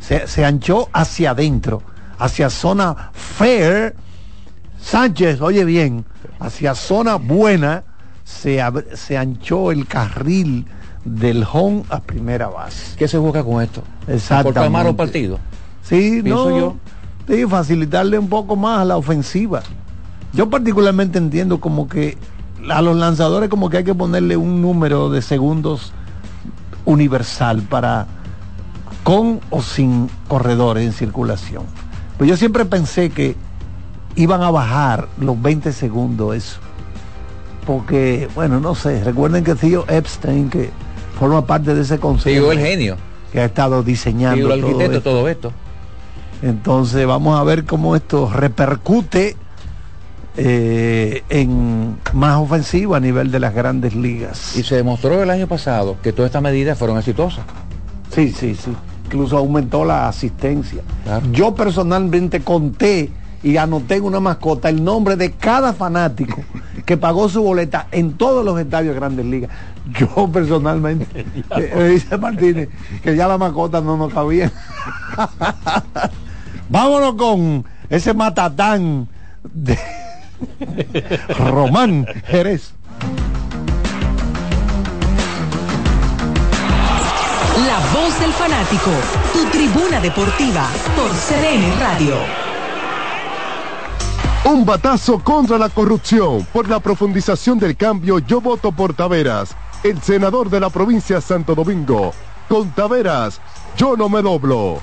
se, 0.00 0.26
se 0.26 0.44
anchó 0.44 0.88
hacia 0.92 1.30
adentro, 1.30 1.82
hacia 2.18 2.50
zona 2.50 3.10
fair. 3.12 3.94
Sánchez, 4.78 5.40
oye 5.40 5.64
bien, 5.64 6.04
hacia 6.38 6.74
zona 6.74 7.16
buena 7.16 7.82
se, 8.24 8.62
se 8.94 9.18
anchó 9.18 9.72
el 9.72 9.86
carril 9.86 10.66
del 11.04 11.46
home 11.50 11.84
a 11.88 12.00
primera 12.00 12.48
base. 12.48 12.96
¿Qué 12.96 13.08
se 13.08 13.18
busca 13.18 13.42
con 13.42 13.62
esto? 13.62 13.82
¿Cortar 14.42 14.70
más 14.70 14.84
los 14.84 14.94
partidos? 14.94 15.40
Sí, 15.82 16.20
Pienso 16.22 16.50
no, 16.50 16.58
yo. 16.58 16.76
Sí, 17.28 17.44
facilitarle 17.46 18.18
un 18.18 18.28
poco 18.28 18.56
más 18.56 18.80
a 18.80 18.84
la 18.84 18.96
ofensiva. 18.96 19.62
Yo 20.32 20.48
particularmente 20.48 21.18
entiendo 21.18 21.60
como 21.60 21.88
que 21.88 22.16
a 22.68 22.82
los 22.82 22.96
lanzadores 22.96 23.48
como 23.48 23.70
que 23.70 23.78
hay 23.78 23.84
que 23.84 23.94
ponerle 23.94 24.36
un 24.36 24.62
número 24.62 25.10
de 25.10 25.22
segundos 25.22 25.92
universal 26.84 27.62
para 27.62 28.06
con 29.02 29.40
o 29.50 29.62
sin 29.62 30.08
corredores 30.28 30.84
en 30.84 30.92
circulación. 30.92 31.64
Pues 32.18 32.28
yo 32.28 32.36
siempre 32.36 32.64
pensé 32.64 33.10
que 33.10 33.36
iban 34.16 34.42
a 34.42 34.50
bajar 34.50 35.08
los 35.20 35.40
20 35.40 35.72
segundos 35.72 36.34
eso. 36.34 36.58
Porque, 37.66 38.28
bueno, 38.34 38.60
no 38.60 38.74
sé, 38.74 39.02
recuerden 39.04 39.44
que 39.44 39.54
tío 39.54 39.84
Epstein, 39.88 40.50
que 40.50 40.70
forma 41.18 41.46
parte 41.46 41.74
de 41.74 41.82
ese 41.82 41.98
consejo. 41.98 42.52
el 42.52 42.58
genio. 42.58 42.96
Que 43.32 43.40
ha 43.40 43.44
estado 43.44 43.82
diseñando 43.82 44.52
el 44.52 44.60
todo, 44.60 44.80
esto. 44.80 45.02
todo 45.02 45.28
esto. 45.28 45.52
Entonces 46.42 47.06
vamos 47.06 47.38
a 47.38 47.44
ver 47.44 47.64
cómo 47.64 47.96
esto 47.96 48.30
repercute 48.32 49.36
eh, 50.36 51.22
en 51.30 51.96
más 52.12 52.38
ofensiva 52.38 52.98
a 52.98 53.00
nivel 53.00 53.30
de 53.30 53.40
las 53.40 53.54
grandes 53.54 53.94
ligas. 53.94 54.56
Y 54.56 54.62
se 54.62 54.76
demostró 54.76 55.22
el 55.22 55.30
año 55.30 55.46
pasado 55.46 55.96
que 56.02 56.12
todas 56.12 56.28
estas 56.28 56.42
medidas 56.42 56.78
fueron 56.78 56.98
exitosas. 56.98 57.44
Sí, 58.14 58.32
sí, 58.32 58.54
sí. 58.54 58.72
Incluso 59.06 59.38
aumentó 59.38 59.84
la 59.84 60.08
asistencia. 60.08 60.82
Yo 61.32 61.54
personalmente 61.54 62.40
conté 62.40 63.10
y 63.42 63.56
anoté 63.56 63.96
en 63.96 64.04
una 64.04 64.20
mascota 64.20 64.68
el 64.68 64.82
nombre 64.82 65.16
de 65.16 65.32
cada 65.32 65.72
fanático 65.72 66.42
que 66.84 66.96
pagó 66.96 67.28
su 67.28 67.42
boleta 67.42 67.88
en 67.90 68.14
todos 68.14 68.44
los 68.44 68.58
estadios 68.58 68.94
de 68.94 69.00
Grandes 69.00 69.26
Ligas. 69.26 69.50
Yo 69.98 70.28
personalmente, 70.32 71.26
eh, 71.56 71.88
dice 71.92 72.16
Martínez, 72.16 72.68
que 73.02 73.16
ya 73.16 73.28
la 73.28 73.38
mascota 73.38 73.80
no 73.80 73.96
nos 73.96 74.12
cabía. 74.12 74.50
Vámonos 76.68 77.14
con 77.14 77.64
ese 77.88 78.14
matatán 78.14 79.08
de 79.52 79.78
Román 81.38 82.06
Jerez. 82.26 82.72
La 87.66 87.78
voz 87.98 88.20
del 88.20 88.32
fanático, 88.32 88.90
tu 89.32 89.44
tribuna 89.46 90.00
deportiva 90.00 90.68
por 90.94 91.10
CDN 91.10 91.80
Radio. 91.80 92.45
Un 94.46 94.64
batazo 94.64 95.18
contra 95.18 95.58
la 95.58 95.68
corrupción. 95.68 96.46
Por 96.52 96.68
la 96.68 96.78
profundización 96.78 97.58
del 97.58 97.76
cambio, 97.76 98.20
yo 98.20 98.40
voto 98.40 98.70
por 98.70 98.94
Taveras, 98.94 99.56
el 99.82 100.00
senador 100.00 100.50
de 100.50 100.60
la 100.60 100.70
provincia 100.70 101.16
de 101.16 101.22
Santo 101.22 101.56
Domingo. 101.56 102.12
Con 102.48 102.70
Taveras, 102.70 103.40
yo 103.76 103.96
no 103.96 104.08
me 104.08 104.22
doblo 104.22 104.80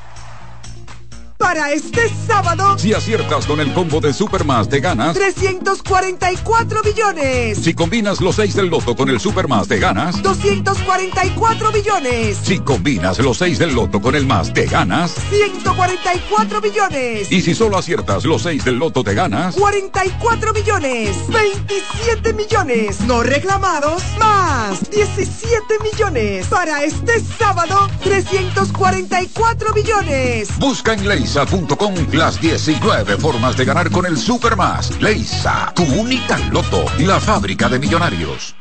para 1.43 1.73
este 1.73 2.09
sábado. 2.25 2.77
Si 2.79 2.93
aciertas 2.93 3.45
con 3.45 3.59
el 3.59 3.73
combo 3.73 3.99
de 3.99 4.13
Supermas, 4.13 4.69
de 4.69 4.79
ganas 4.79 5.13
344 5.13 6.81
millones. 6.83 7.57
Si 7.57 7.73
combinas 7.73 8.21
los 8.21 8.37
6 8.37 8.55
del 8.55 8.67
loto 8.67 8.95
con 8.95 9.09
el 9.09 9.19
Supermas, 9.19 9.67
de 9.67 9.77
ganas 9.77 10.21
244 10.23 11.71
millones. 11.73 12.37
Si 12.41 12.59
combinas 12.59 13.19
los 13.19 13.39
6 13.39 13.59
del 13.59 13.75
loto 13.75 14.01
con 14.01 14.15
el 14.15 14.25
más, 14.25 14.53
de 14.53 14.67
ganas 14.67 15.15
144 15.31 16.61
millones. 16.61 17.29
Y 17.29 17.41
si 17.41 17.53
solo 17.53 17.77
aciertas 17.77 18.23
los 18.23 18.43
6 18.43 18.63
del 18.63 18.75
loto, 18.75 19.03
te 19.03 19.13
ganas 19.13 19.55
44 19.55 20.53
millones. 20.53 21.17
27 21.27 22.31
millones. 22.31 23.01
No 23.01 23.21
reclamados, 23.21 24.01
más 24.17 24.89
17 24.89 25.61
millones. 25.83 26.47
Para 26.47 26.85
este 26.85 27.19
sábado, 27.37 27.89
344 28.01 29.73
millones. 29.73 30.47
Busca 30.57 30.93
en 30.93 31.05
Leis 31.05 31.32
Leisa.com 31.33 31.95
las 32.11 32.39
19 32.39 33.17
formas 33.17 33.57
de 33.57 33.65
ganar 33.65 33.89
con 33.89 34.05
el 34.05 34.17
Super 34.17 34.55
Más. 34.55 35.01
Leisa, 35.01 35.73
tu 35.75 35.81
única 35.81 36.37
loto, 36.51 36.85
la 36.99 37.19
fábrica 37.19 37.67
de 37.67 37.79
millonarios. 37.79 38.55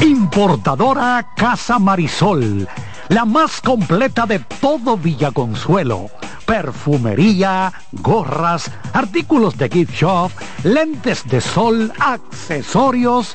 Importadora 0.00 1.26
Casa 1.36 1.80
Marisol, 1.80 2.68
la 3.08 3.24
más 3.24 3.60
completa 3.60 4.26
de 4.26 4.38
todo 4.60 4.96
Villaconsuelo. 4.96 6.08
Perfumería, 6.46 7.72
gorras, 7.90 8.70
artículos 8.92 9.58
de 9.58 9.68
gift 9.70 9.92
shop, 9.92 10.30
lentes 10.62 11.26
de 11.26 11.40
sol, 11.40 11.92
accesorios 11.98 13.34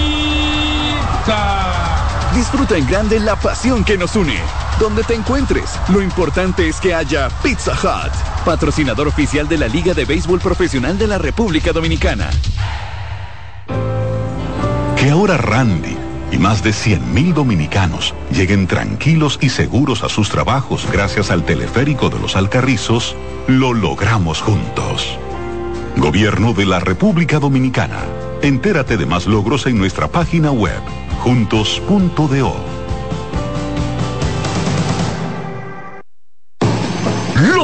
Disfruta 2.41 2.75
en 2.75 2.87
grande 2.87 3.19
la 3.19 3.35
pasión 3.35 3.83
que 3.83 3.99
nos 3.99 4.15
une. 4.15 4.33
Donde 4.79 5.03
te 5.03 5.13
encuentres, 5.13 5.79
lo 5.89 6.01
importante 6.01 6.67
es 6.67 6.81
que 6.81 6.91
haya 6.91 7.29
Pizza 7.43 7.73
Hut, 7.73 8.11
patrocinador 8.43 9.07
oficial 9.07 9.47
de 9.47 9.59
la 9.59 9.67
Liga 9.67 9.93
de 9.93 10.05
Béisbol 10.05 10.39
Profesional 10.39 10.97
de 10.97 11.05
la 11.05 11.19
República 11.19 11.71
Dominicana. 11.71 12.31
Que 14.97 15.11
ahora 15.11 15.37
Randy 15.37 15.95
y 16.31 16.39
más 16.39 16.63
de 16.63 16.71
100.000 16.71 17.35
dominicanos 17.35 18.15
lleguen 18.31 18.65
tranquilos 18.65 19.37
y 19.39 19.49
seguros 19.49 20.03
a 20.03 20.09
sus 20.09 20.29
trabajos 20.29 20.87
gracias 20.91 21.29
al 21.29 21.45
teleférico 21.45 22.09
de 22.09 22.17
los 22.17 22.35
Alcarrizos, 22.35 23.15
lo 23.45 23.71
logramos 23.71 24.41
juntos. 24.41 25.19
Gobierno 25.95 26.53
de 26.53 26.65
la 26.65 26.79
República 26.79 27.37
Dominicana. 27.37 27.99
Entérate 28.41 28.97
de 28.97 29.05
más 29.05 29.27
logros 29.27 29.67
en 29.67 29.77
nuestra 29.77 30.07
página 30.07 30.51
web 30.51 30.81
juntos.do. 31.23 32.80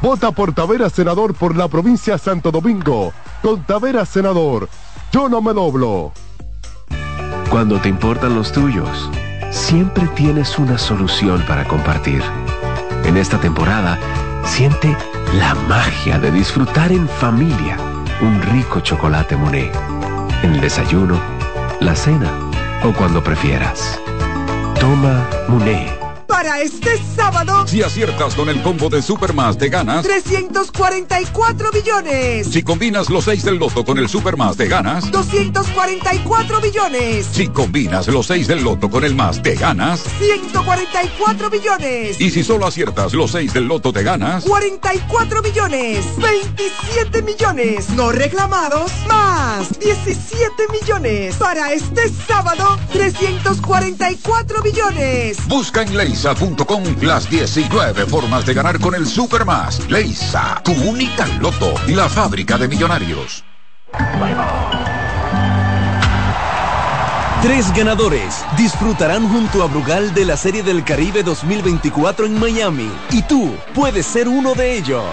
Vota 0.00 0.30
por 0.30 0.52
Tavera 0.52 0.88
Senador 0.90 1.34
por 1.34 1.56
la 1.56 1.66
provincia 1.66 2.18
Santo 2.18 2.52
Domingo. 2.52 3.12
Con 3.42 3.62
Tavera 3.64 4.06
Senador, 4.06 4.68
yo 5.10 5.28
no 5.28 5.42
me 5.42 5.52
doblo. 5.52 6.12
Cuando 7.50 7.80
te 7.80 7.88
importan 7.88 8.34
los 8.34 8.52
tuyos, 8.52 9.10
siempre 9.50 10.06
tienes 10.14 10.58
una 10.58 10.78
solución 10.78 11.42
para 11.48 11.64
compartir. 11.64 12.22
En 13.04 13.16
esta 13.16 13.40
temporada, 13.40 13.98
siente 14.44 14.96
la 15.34 15.54
magia 15.54 16.18
de 16.18 16.30
disfrutar 16.30 16.92
en 16.92 17.08
familia 17.08 17.76
un 18.20 18.40
rico 18.42 18.80
chocolate 18.80 19.36
Monet. 19.36 19.74
En 20.42 20.54
el 20.54 20.60
desayuno, 20.60 21.18
la 21.80 21.96
cena 21.96 22.30
o 22.84 22.92
cuando 22.92 23.22
prefieras. 23.22 23.98
Toma 24.78 25.26
Monet. 25.48 25.97
Para 26.48 26.62
este 26.62 26.98
sábado, 27.14 27.66
Si 27.66 27.82
aciertas 27.82 28.34
con 28.34 28.48
el 28.48 28.62
combo 28.62 28.88
de 28.88 29.02
Supermas 29.02 29.58
de 29.58 29.68
ganas, 29.68 30.02
344 30.02 31.70
millones. 31.72 32.46
si 32.50 32.62
combinas 32.62 33.10
los 33.10 33.24
6 33.26 33.44
del 33.44 33.56
loto 33.56 33.84
con 33.84 33.98
el 33.98 34.08
Supermas 34.08 34.56
de 34.56 34.66
ganas, 34.66 35.10
244 35.10 36.60
millones. 36.62 37.26
si 37.30 37.48
combinas 37.48 38.08
los 38.08 38.28
6 38.28 38.48
del 38.48 38.64
loto 38.64 38.88
con 38.88 39.04
el 39.04 39.14
más 39.14 39.42
de 39.42 39.56
ganas, 39.56 40.00
144 40.20 41.50
millones. 41.50 42.18
y 42.18 42.30
si 42.30 42.42
solo 42.42 42.66
aciertas 42.66 43.12
los 43.12 43.30
6 43.32 43.52
del 43.52 43.64
loto 43.64 43.92
te 43.92 44.02
ganas, 44.02 44.44
44 44.44 45.42
millones. 45.42 46.06
27 46.16 47.20
millones. 47.22 47.90
No 47.90 48.10
reclamados. 48.10 48.90
Más 49.06 49.78
17 49.78 50.50
millones. 50.72 51.36
Para 51.36 51.72
este 51.74 52.08
sábado, 52.26 52.78
344 52.92 54.62
millones. 54.62 55.36
busca 55.46 55.82
en 55.82 55.92
las 57.00 57.28
19 57.30 58.06
formas 58.06 58.46
de 58.46 58.54
ganar 58.54 58.78
con 58.78 58.94
el 58.94 59.06
Supermas. 59.06 59.80
Leisa, 59.88 60.60
tu 60.64 60.72
única 60.72 61.26
loto, 61.40 61.74
la 61.88 62.08
fábrica 62.08 62.56
de 62.56 62.68
millonarios. 62.68 63.44
Tres 67.42 67.72
ganadores 67.74 68.44
disfrutarán 68.56 69.28
junto 69.28 69.62
a 69.62 69.66
Brugal 69.66 70.12
de 70.14 70.24
la 70.24 70.36
Serie 70.36 70.62
del 70.62 70.84
Caribe 70.84 71.22
2024 71.22 72.26
en 72.26 72.38
Miami 72.38 72.90
y 73.10 73.22
tú 73.22 73.54
puedes 73.74 74.06
ser 74.06 74.28
uno 74.28 74.54
de 74.54 74.76
ellos. 74.76 75.04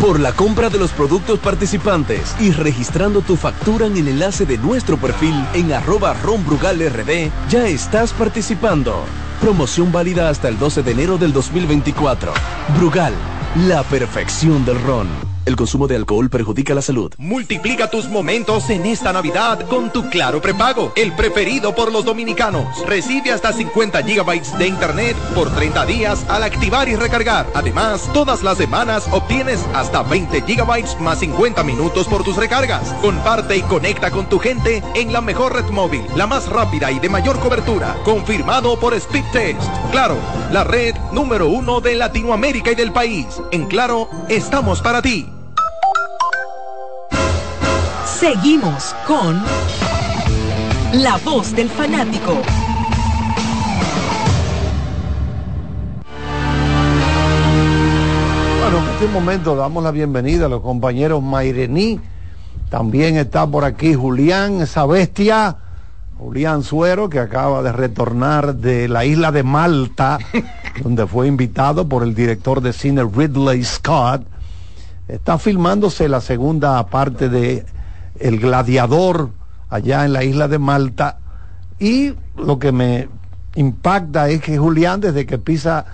Por 0.00 0.20
la 0.20 0.32
compra 0.32 0.68
de 0.68 0.78
los 0.78 0.92
productos 0.92 1.38
participantes 1.40 2.36
y 2.38 2.52
registrando 2.52 3.22
tu 3.22 3.36
factura 3.36 3.86
en 3.86 3.96
el 3.96 4.08
enlace 4.08 4.46
de 4.46 4.58
nuestro 4.58 4.96
perfil 4.98 5.34
en 5.54 5.72
arroba 5.72 6.14
ronbrugalrd, 6.14 7.30
ya 7.48 7.66
estás 7.66 8.12
participando. 8.12 9.04
Promoción 9.40 9.92
válida 9.92 10.28
hasta 10.28 10.48
el 10.48 10.58
12 10.58 10.82
de 10.82 10.90
enero 10.90 11.16
del 11.16 11.32
2024. 11.32 12.32
Brugal, 12.76 13.14
la 13.68 13.84
perfección 13.84 14.64
del 14.64 14.82
ron. 14.82 15.27
El 15.48 15.56
consumo 15.56 15.88
de 15.88 15.96
alcohol 15.96 16.28
perjudica 16.28 16.74
la 16.74 16.82
salud. 16.82 17.14
Multiplica 17.16 17.88
tus 17.88 18.06
momentos 18.06 18.68
en 18.68 18.84
esta 18.84 19.14
Navidad 19.14 19.66
con 19.66 19.90
tu 19.90 20.10
Claro 20.10 20.42
Prepago, 20.42 20.92
el 20.94 21.14
preferido 21.14 21.74
por 21.74 21.90
los 21.90 22.04
dominicanos. 22.04 22.66
Recibe 22.86 23.32
hasta 23.32 23.54
50 23.54 24.02
gigabytes 24.02 24.58
de 24.58 24.66
internet 24.66 25.16
por 25.34 25.50
30 25.54 25.86
días 25.86 26.26
al 26.28 26.42
activar 26.42 26.90
y 26.90 26.96
recargar. 26.96 27.46
Además, 27.54 28.10
todas 28.12 28.42
las 28.42 28.58
semanas 28.58 29.08
obtienes 29.10 29.64
hasta 29.72 30.02
20 30.02 30.42
gigabytes 30.42 31.00
más 31.00 31.20
50 31.20 31.64
minutos 31.64 32.06
por 32.08 32.24
tus 32.24 32.36
recargas. 32.36 32.92
Comparte 33.00 33.56
y 33.56 33.62
conecta 33.62 34.10
con 34.10 34.28
tu 34.28 34.38
gente 34.38 34.82
en 34.94 35.14
la 35.14 35.22
mejor 35.22 35.54
red 35.54 35.70
móvil, 35.70 36.04
la 36.14 36.26
más 36.26 36.46
rápida 36.50 36.92
y 36.92 36.98
de 36.98 37.08
mayor 37.08 37.38
cobertura. 37.40 37.96
Confirmado 38.04 38.78
por 38.78 38.92
Speed 38.92 39.24
Test. 39.32 39.62
Claro, 39.92 40.18
la 40.52 40.64
red 40.64 40.94
número 41.10 41.48
uno 41.48 41.80
de 41.80 41.94
Latinoamérica 41.94 42.70
y 42.72 42.74
del 42.74 42.92
país. 42.92 43.28
En 43.50 43.64
Claro, 43.64 44.10
estamos 44.28 44.82
para 44.82 45.00
ti. 45.00 45.37
Seguimos 48.20 48.96
con 49.06 49.40
La 50.94 51.18
Voz 51.24 51.54
del 51.54 51.68
Fanático. 51.68 52.32
Bueno, 58.60 58.78
en 58.78 58.88
este 58.94 59.06
momento 59.06 59.54
damos 59.54 59.84
la 59.84 59.92
bienvenida 59.92 60.46
a 60.46 60.48
los 60.48 60.62
compañeros 60.62 61.22
Mairení. 61.22 62.00
También 62.68 63.16
está 63.16 63.46
por 63.46 63.64
aquí 63.64 63.94
Julián, 63.94 64.62
esa 64.62 64.84
bestia, 64.84 65.56
Julián 66.18 66.64
Suero, 66.64 67.08
que 67.08 67.20
acaba 67.20 67.62
de 67.62 67.70
retornar 67.70 68.56
de 68.56 68.88
la 68.88 69.04
isla 69.04 69.30
de 69.30 69.44
Malta, 69.44 70.18
donde 70.82 71.06
fue 71.06 71.28
invitado 71.28 71.88
por 71.88 72.02
el 72.02 72.16
director 72.16 72.62
de 72.62 72.72
cine 72.72 73.04
Ridley 73.04 73.62
Scott. 73.62 74.26
Está 75.06 75.38
filmándose 75.38 76.08
la 76.08 76.20
segunda 76.20 76.84
parte 76.88 77.28
de 77.28 77.77
El 78.20 78.38
Gladiador 78.38 79.30
allá 79.68 80.04
en 80.04 80.12
la 80.12 80.24
isla 80.24 80.48
de 80.48 80.58
Malta. 80.58 81.18
Y 81.78 82.14
lo 82.36 82.58
que 82.58 82.72
me 82.72 83.08
impacta 83.54 84.28
es 84.28 84.40
que 84.40 84.58
Julián, 84.58 85.00
desde 85.00 85.26
que 85.26 85.38
pisa 85.38 85.84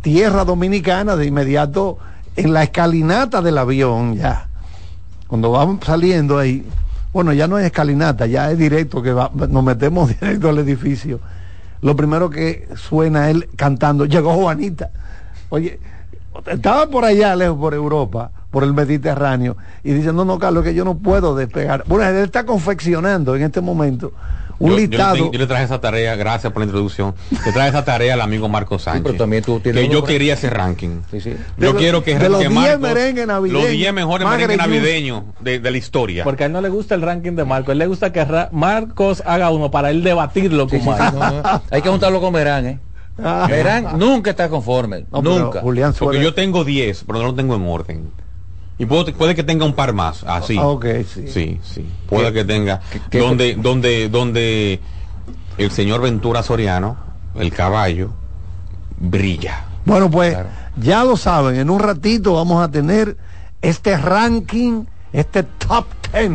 tierra 0.00 0.44
dominicana, 0.44 1.16
de 1.16 1.26
inmediato 1.26 1.98
en 2.36 2.52
la 2.52 2.62
escalinata 2.62 3.42
del 3.42 3.58
avión 3.58 4.14
ya. 4.16 4.48
Cuando 5.26 5.50
vamos 5.50 5.80
saliendo 5.84 6.38
ahí, 6.38 6.64
bueno, 7.12 7.32
ya 7.32 7.48
no 7.48 7.58
es 7.58 7.66
escalinata, 7.66 8.26
ya 8.26 8.50
es 8.50 8.58
directo 8.58 9.02
que 9.02 9.12
va- 9.12 9.30
nos 9.48 9.62
metemos 9.64 10.08
directo 10.20 10.48
al 10.48 10.58
edificio. 10.58 11.20
Lo 11.80 11.94
primero 11.94 12.28
que 12.30 12.68
suena 12.76 13.30
él 13.30 13.48
cantando, 13.56 14.04
llegó 14.04 14.34
Juanita. 14.34 14.90
Oye, 15.50 15.78
estaba 16.46 16.86
por 16.88 17.04
allá 17.04 17.34
lejos, 17.36 17.58
por 17.58 17.74
Europa, 17.74 18.30
por 18.50 18.64
el 18.64 18.72
Mediterráneo, 18.72 19.56
y 19.84 19.92
dice, 19.92 20.12
no, 20.12 20.24
no, 20.24 20.38
Carlos, 20.38 20.64
que 20.64 20.74
yo 20.74 20.84
no 20.84 20.96
puedo 20.96 21.34
despegar. 21.36 21.84
Bueno, 21.86 22.04
él 22.08 22.16
está 22.24 22.46
confeccionando 22.46 23.36
en 23.36 23.42
este 23.42 23.60
momento 23.60 24.12
un 24.58 24.70
Yo- 24.70 24.74
yo 24.74 24.80
le 24.80 24.86
listado. 24.88 25.16
Yo, 25.32 25.38
le 25.38 25.46
traje 25.46 25.64
esa 25.64 25.80
tarea, 25.80 26.16
gracias 26.16 26.52
por 26.52 26.60
la 26.60 26.64
introducción. 26.64 27.14
Le 27.44 27.52
traje 27.52 27.68
esa 27.68 27.84
tarea 27.84 28.14
al 28.14 28.20
amigo 28.22 28.48
Marco 28.48 28.78
Sánchez. 28.78 29.02
pero 29.04 29.16
también 29.18 29.44
tú 29.44 29.60
tienes 29.60 29.86
que 29.86 29.92
yo 29.92 30.02
quería 30.02 30.32
ese 30.34 30.48
ranking. 30.50 31.02
Sí, 31.10 31.20
sí. 31.20 31.34
Yo 31.58 31.72
lo- 31.74 31.78
quiero 31.78 32.02
que, 32.02 32.18
de 32.18 32.28
los 32.30 32.40
que 32.40 32.48
10 32.48 32.58
Marcos- 32.60 32.80
merengues 32.80 33.26
navideños, 33.26 33.62
Los 33.62 33.70
10 33.70 33.92
mejores 33.92 34.26
merengues 34.28 34.56
navideños 34.56 35.22
de, 35.40 35.60
de 35.60 35.70
la 35.70 35.76
historia. 35.76 36.24
Porque 36.24 36.44
a 36.44 36.46
él 36.46 36.52
no 36.52 36.60
le 36.62 36.70
gusta 36.70 36.94
el 36.94 37.02
ranking 37.02 37.32
de 37.32 37.44
Marcos, 37.44 37.68
a 37.68 37.72
él 37.72 37.78
le 37.78 37.86
gusta 37.86 38.12
que 38.12 38.24
Ra- 38.24 38.48
Marcos 38.50 39.22
haga 39.26 39.50
uno 39.50 39.70
para 39.70 39.90
él 39.90 40.02
debatirlo 40.02 40.68
Sí, 40.68 40.78
con 40.80 40.80
sí, 40.80 40.84
sí, 40.84 41.16
Marcos. 41.16 41.20
no, 41.20 41.42
no. 41.42 41.62
Hay 41.70 41.82
que 41.82 41.88
juntarlo 41.90 42.20
con 42.20 42.32
Verán, 42.32 42.66
¿eh? 42.66 42.78
Verán 43.48 43.98
nunca 43.98 44.30
está 44.30 44.48
conforme. 44.48 45.04
nunca. 45.12 45.60
Porque 45.98 46.22
yo 46.22 46.34
tengo 46.34 46.64
10, 46.64 47.04
pero 47.06 47.18
no 47.20 47.26
lo 47.26 47.34
tengo 47.34 47.54
en 47.56 47.66
orden. 47.68 48.10
Y 48.78 48.86
puede 48.86 49.34
que 49.34 49.42
tenga 49.42 49.64
un 49.64 49.74
par 49.74 49.92
más, 49.92 50.22
así. 50.24 50.56
Ah, 50.56 50.68
ok, 50.68 50.86
sí. 51.12 51.26
Sí, 51.28 51.60
sí. 51.64 51.84
Puede 52.08 52.28
¿Qué- 52.28 52.34
que 52.34 52.44
tenga. 52.44 52.80
qué- 53.10 53.18
donde, 53.18 53.54
donde, 53.56 54.08
donde 54.08 54.80
el 55.56 55.70
señor 55.72 56.00
Ventura 56.00 56.42
Soriano 56.44 56.96
el 57.34 57.52
caballo 57.52 58.10
brilla. 59.00 59.64
Bueno, 59.84 60.10
pues 60.10 60.36
ya 60.76 61.02
lo 61.04 61.16
saben, 61.16 61.56
en 61.56 61.70
un 61.70 61.80
ratito 61.80 62.34
vamos 62.34 62.62
a 62.62 62.70
tener 62.70 63.16
este 63.62 63.96
ranking, 63.96 64.84
este 65.12 65.42
top 65.42 65.86
10 66.12 66.30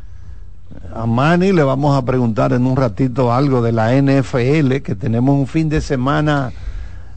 A 0.95 1.05
Manny 1.05 1.51
le 1.53 1.61
vamos 1.61 1.95
a 1.95 2.03
preguntar 2.03 2.51
en 2.53 2.65
un 2.65 2.75
ratito 2.75 3.31
algo 3.31 3.61
de 3.61 3.71
la 3.71 3.93
NFL, 3.93 4.77
que 4.83 4.95
tenemos 4.99 5.35
un 5.35 5.45
fin 5.45 5.69
de 5.69 5.79
semana 5.79 6.51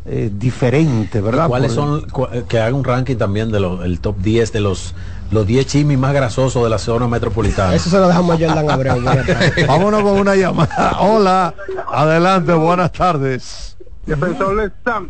eh, 0.04 0.30
diferente, 0.30 1.22
¿verdad? 1.22 1.48
¿Cuáles 1.48 1.72
Por- 1.72 1.84
son, 2.02 2.10
cu- 2.10 2.28
que 2.48 2.60
haga 2.60 2.74
un 2.76 2.84
ranking 2.84 3.16
también 3.16 3.50
de 3.50 3.60
los, 3.60 3.82
el 3.82 4.00
top 4.00 4.18
10 4.18 4.52
de 4.52 4.60
los, 4.60 4.94
los 5.30 5.46
10 5.46 5.66
chimis 5.66 5.98
más 5.98 6.12
grasosos 6.12 6.62
de 6.62 6.68
la 6.68 6.76
zona 6.78 7.08
metropolitana? 7.08 7.74
Eso 7.74 7.88
se 7.88 7.96
lo 7.98 8.08
dejamos 8.08 8.36
a 8.36 8.46
Jordan 8.46 8.70
Abreu. 8.70 9.02
Vámonos 9.66 10.02
con 10.02 10.18
una 10.20 10.34
llamada. 10.36 10.98
Hola, 11.00 11.54
adelante, 11.90 12.52
buenas 12.52 12.92
tardes. 12.92 13.78
Defensor 14.04 14.70
Sam. 14.84 15.08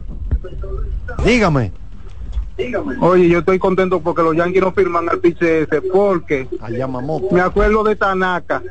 Dígame. 1.25 1.73
Oye, 3.01 3.29
yo 3.29 3.39
estoy 3.39 3.59
contento 3.59 4.01
porque 4.01 4.23
los 4.23 4.37
Yankees 4.37 4.63
no 4.63 4.73
firman 4.73 5.09
al 5.09 5.21
ese 5.23 5.83
porque 5.93 6.49
me 7.31 7.41
acuerdo 7.41 7.83
de 7.85 7.97
Tanaka. 7.97 8.63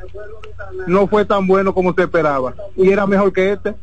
No 0.86 1.06
fue 1.06 1.24
tan 1.24 1.46
bueno 1.46 1.74
como 1.74 1.92
se 1.94 2.02
esperaba. 2.02 2.54
Y 2.76 2.90
era 2.90 3.06
mejor 3.06 3.32
que 3.32 3.52
este. 3.52 3.74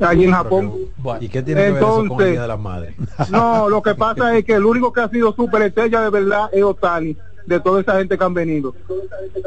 Allí 0.00 0.24
en 0.24 0.32
Japón. 0.32 0.72
¿Y 1.20 1.28
qué 1.28 1.42
tiene 1.42 1.62
que 1.64 1.72
ver 1.72 1.82
eso 1.82 1.86
con 1.96 2.00
el 2.00 2.02
Entonces- 2.04 2.30
Día 2.32 2.42
de 2.42 2.48
las 2.48 2.58
Madres? 2.60 2.94
No, 3.30 3.68
lo 3.68 3.82
que 3.82 3.94
pasa 3.94 4.36
es 4.36 4.44
que 4.44 4.54
el 4.54 4.64
único 4.64 4.92
que 4.92 5.00
ha 5.00 5.08
sido 5.08 5.32
superestrella 5.34 6.02
de 6.02 6.10
verdad 6.10 6.48
es 6.52 6.62
Otani, 6.62 7.16
de 7.50 7.60
toda 7.60 7.80
esa 7.80 7.98
gente 7.98 8.16
que 8.16 8.24
han 8.24 8.32
venido. 8.32 8.74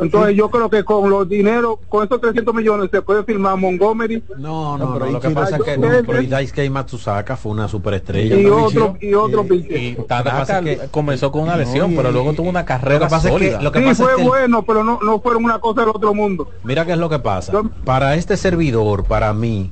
Entonces 0.02 0.36
yo 0.36 0.50
creo 0.50 0.70
que 0.70 0.84
con 0.84 1.10
los 1.10 1.28
dineros, 1.28 1.78
con 1.88 2.06
esos 2.06 2.20
300 2.20 2.54
millones 2.54 2.90
se 2.92 3.02
puede 3.02 3.24
firmar 3.24 3.58
Montgomery. 3.58 4.22
No, 4.38 4.78
no, 4.78 4.94
pero 4.94 5.06
no, 5.06 5.12
lo 5.14 5.20
que 5.22 5.30
pasa 5.30 5.56
es 5.58 5.64
que 5.64 5.78
no, 5.78 5.88
pero 6.06 6.22
Daisuke 6.24 6.70
Matsusaka 6.70 7.38
fue 7.38 7.52
una 7.54 7.68
superestrella. 7.68 8.36
y 8.36 8.46
otro 8.46 8.98
y 9.00 9.14
otro. 9.14 9.46
Y 9.54 9.98
comenzó 10.92 11.32
con 11.32 11.44
una 11.44 11.56
lesión, 11.58 11.94
pero 11.96 12.12
luego 12.12 12.34
tuvo 12.34 12.50
una 12.50 12.66
carrera 12.66 13.00
Lo 13.00 13.06
que 13.06 13.10
pasa 13.10 13.28
es 13.30 13.34
que- 13.36 13.40
sólida. 13.40 13.62
lo 13.62 13.72
que 13.72 13.80
sí, 13.80 13.86
pasa 13.86 14.04
es 14.04 14.10
fue 14.16 14.24
bueno, 14.24 14.64
pero 14.64 14.84
no, 14.84 15.00
no 15.02 15.20
fueron 15.22 15.46
una 15.46 15.60
cosa 15.60 15.82
del 15.82 15.90
otro 15.90 16.14
mundo. 16.14 16.50
Mira 16.64 16.86
qué 16.86 16.92
es 16.94 16.98
lo 16.98 17.10
que 17.10 17.20
pasa. 17.20 17.54
Para 17.86 18.16
este 18.16 18.36
servidor, 18.38 19.06
para 19.06 19.34
mí, 19.34 19.72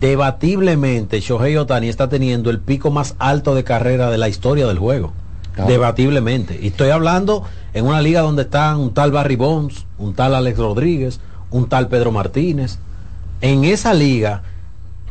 debatiblemente 0.00 1.20
Shohei 1.20 1.56
Otani 1.56 1.88
está 1.88 2.08
teniendo 2.08 2.50
el 2.50 2.58
pico 2.58 2.90
más 2.90 3.14
alto 3.18 3.54
de 3.54 3.64
carrera 3.64 4.10
de 4.10 4.18
la 4.18 4.28
historia 4.28 4.66
del 4.66 4.78
juego. 4.78 5.12
Claro. 5.52 5.70
Debatiblemente. 5.70 6.58
Y 6.60 6.68
estoy 6.68 6.90
hablando 6.90 7.44
en 7.74 7.86
una 7.86 8.00
liga 8.00 8.20
donde 8.22 8.42
están 8.42 8.78
un 8.78 8.94
tal 8.94 9.12
Barry 9.12 9.36
Bonds, 9.36 9.86
un 9.98 10.14
tal 10.14 10.34
Alex 10.34 10.58
Rodríguez, 10.58 11.20
un 11.50 11.68
tal 11.68 11.88
Pedro 11.88 12.10
Martínez. 12.10 12.78
En 13.40 13.64
esa 13.64 13.92
liga, 13.92 14.42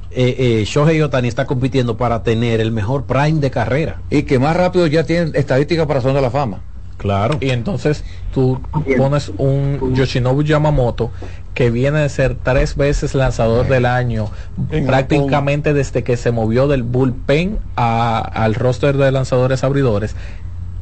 eh, 0.10 0.36
eh, 0.38 0.64
Shohei 0.66 1.02
Otani 1.02 1.28
está 1.28 1.46
compitiendo 1.46 1.96
para 1.98 2.24
tener 2.24 2.60
el 2.60 2.72
mejor 2.72 3.06
prime 3.06 3.40
de 3.40 3.52
carrera. 3.52 4.02
Y 4.10 4.24
que 4.24 4.40
más 4.40 4.56
rápido 4.56 4.88
ya 4.88 5.06
tienen 5.06 5.32
estadísticas 5.36 5.86
para 5.86 6.02
Son 6.02 6.14
de 6.14 6.22
la 6.22 6.32
Fama. 6.32 6.62
Claro. 7.02 7.40
Y 7.42 7.50
entonces 7.50 8.04
tú 8.32 8.62
pones 8.96 9.32
un 9.40 9.96
Yoshinobu 9.96 10.44
Yamamoto 10.44 11.10
que 11.56 11.72
viene 11.72 11.98
de 12.00 12.10
ser 12.10 12.36
tres 12.36 12.76
veces 12.76 13.16
lanzador 13.16 13.68
del 13.68 13.88
año, 13.88 14.30
En 14.70 14.86
prácticamente 14.86 15.74
desde 15.74 16.04
que 16.04 16.16
se 16.16 16.32
movió 16.32 16.68
del 16.68 16.84
bullpen 16.84 17.58
a- 17.76 18.20
al 18.20 18.54
roster 18.54 18.98
de 18.98 19.12
lanzadores 19.12 19.64
abridores 19.64 20.16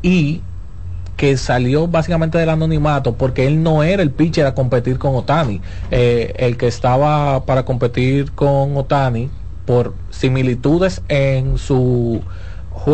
y 0.02 0.42
que 1.16 1.38
salió 1.38 1.88
básicamente 1.88 2.38
del 2.38 2.50
anonimato 2.50 3.14
porque 3.16 3.48
él 3.48 3.64
no 3.64 3.84
era 3.84 4.04
el 4.04 4.12
pitcher 4.12 4.46
a 4.46 4.54
competir 4.56 4.98
con 5.00 5.16
Otani. 5.16 5.62
Eh, 5.90 6.34
el 6.38 6.58
que 6.58 6.68
estaba 6.68 7.46
para 7.46 7.64
competir 7.64 8.32
con 8.34 8.76
Otani 8.76 9.30
por 9.66 9.94
similitudes 10.10 11.02
en 11.08 11.58
su 11.58 12.22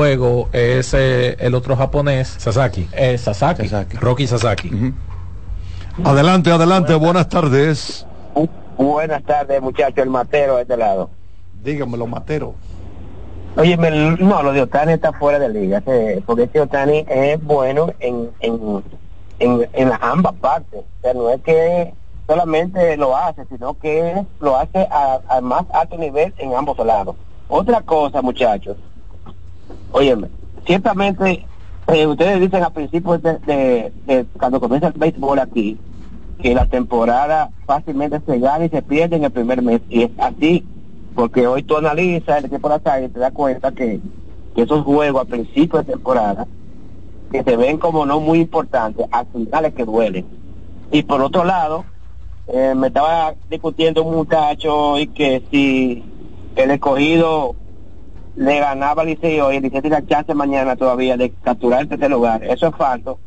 juego 0.05 0.49
es 0.51 0.93
eh, 0.93 1.37
el 1.39 1.55
otro 1.55 1.75
japonés 1.77 2.27
Sasaki. 2.37 2.87
eh, 2.93 3.17
Sasaki. 3.17 3.67
Rocky 3.97 4.27
Sasaki. 4.27 4.93
Adelante, 6.03 6.51
adelante, 6.51 6.93
buenas 6.95 7.29
tardes. 7.29 8.05
Buenas 8.77 9.23
tardes, 9.23 9.61
muchachos, 9.61 9.97
el 9.99 10.09
matero 10.09 10.57
de 10.57 10.63
este 10.63 10.75
lado. 10.75 11.09
Dígamelo, 11.63 12.05
Matero. 12.07 12.53
Oye, 13.55 13.77
me- 13.77 13.89
no, 14.17 14.43
lo 14.43 14.51
de 14.51 14.61
Otani 14.63 14.91
está 14.93 15.13
fuera 15.13 15.39
de 15.39 15.47
liga, 15.47 15.81
eh, 15.87 16.21
porque 16.25 16.43
este 16.43 16.59
Otani 16.59 17.05
es 17.07 17.41
bueno 17.41 17.87
en, 18.01 18.29
en, 18.41 18.83
en, 19.39 19.69
en 19.71 19.89
las 19.89 19.99
ambas 20.01 20.33
partes. 20.33 20.81
O 20.81 21.01
sea, 21.01 21.13
no 21.13 21.29
es 21.29 21.41
que 21.41 21.93
solamente 22.27 22.97
lo 22.97 23.15
hace, 23.15 23.45
sino 23.45 23.73
que 23.79 24.25
lo 24.41 24.57
hace 24.57 24.79
a, 24.91 25.19
a 25.29 25.39
más 25.39 25.63
alto 25.71 25.97
nivel 25.97 26.33
en 26.37 26.53
ambos 26.53 26.77
lados. 26.85 27.15
Otra 27.47 27.79
cosa, 27.81 28.21
muchachos, 28.21 28.75
óyeme, 29.91 30.29
ciertamente 30.65 31.45
eh, 31.87 32.07
ustedes 32.07 32.39
dicen 32.39 32.63
a 32.63 32.71
principios 32.71 33.21
de, 33.21 33.91
cuando 34.39 34.59
comienza 34.59 34.87
el 34.87 34.93
béisbol 34.93 35.37
aquí, 35.37 35.77
que 36.41 36.55
la 36.55 36.65
temporada 36.65 37.51
fácilmente 37.65 38.19
se 38.25 38.39
gana 38.39 38.65
y 38.65 38.69
se 38.69 38.81
pierde 38.81 39.17
en 39.17 39.23
el 39.25 39.31
primer 39.31 39.61
mes. 39.61 39.81
Y 39.89 40.03
es 40.03 40.11
así, 40.17 40.65
porque 41.13 41.45
hoy 41.45 41.61
tú 41.61 41.77
analizas 41.77 42.39
el 42.39 42.45
equipo 42.45 42.69
de 42.69 42.75
la 42.75 42.79
calle 42.81 43.05
y 43.05 43.09
te 43.09 43.19
das 43.19 43.31
cuenta 43.31 43.71
que, 43.71 43.99
esos 44.55 44.83
juegos 44.85 45.21
a 45.21 45.25
principio 45.25 45.79
de 45.79 45.91
temporada, 45.91 46.47
que 47.31 47.43
se 47.43 47.57
ven 47.57 47.77
como 47.77 48.05
no 48.05 48.19
muy 48.19 48.39
importantes, 48.39 49.05
al 49.11 49.27
final 49.27 49.65
es 49.65 49.73
que 49.73 49.83
duelen. 49.83 50.25
Y 50.91 51.03
por 51.03 51.21
otro 51.21 51.43
lado, 51.43 51.83
eh, 52.47 52.73
me 52.73 52.87
estaba 52.87 53.35
discutiendo 53.49 54.03
un 54.03 54.15
muchacho 54.15 54.97
y 54.97 55.07
que 55.07 55.43
si 55.51 56.03
el 56.55 56.71
escogido 56.71 57.55
le 58.35 58.59
ganaba 58.59 59.01
al 59.03 59.07
Liceo 59.09 59.51
y 59.51 59.57
el 59.57 59.63
Liceo 59.63 59.81
tiene 59.81 60.05
chance 60.05 60.33
mañana 60.33 60.75
todavía 60.75 61.17
de 61.17 61.31
capturar 61.43 61.81
el 61.81 61.89
tercer 61.89 62.11
lugar, 62.11 62.43
eso 62.43 62.67
es 62.67 62.75
falso. 62.75 63.19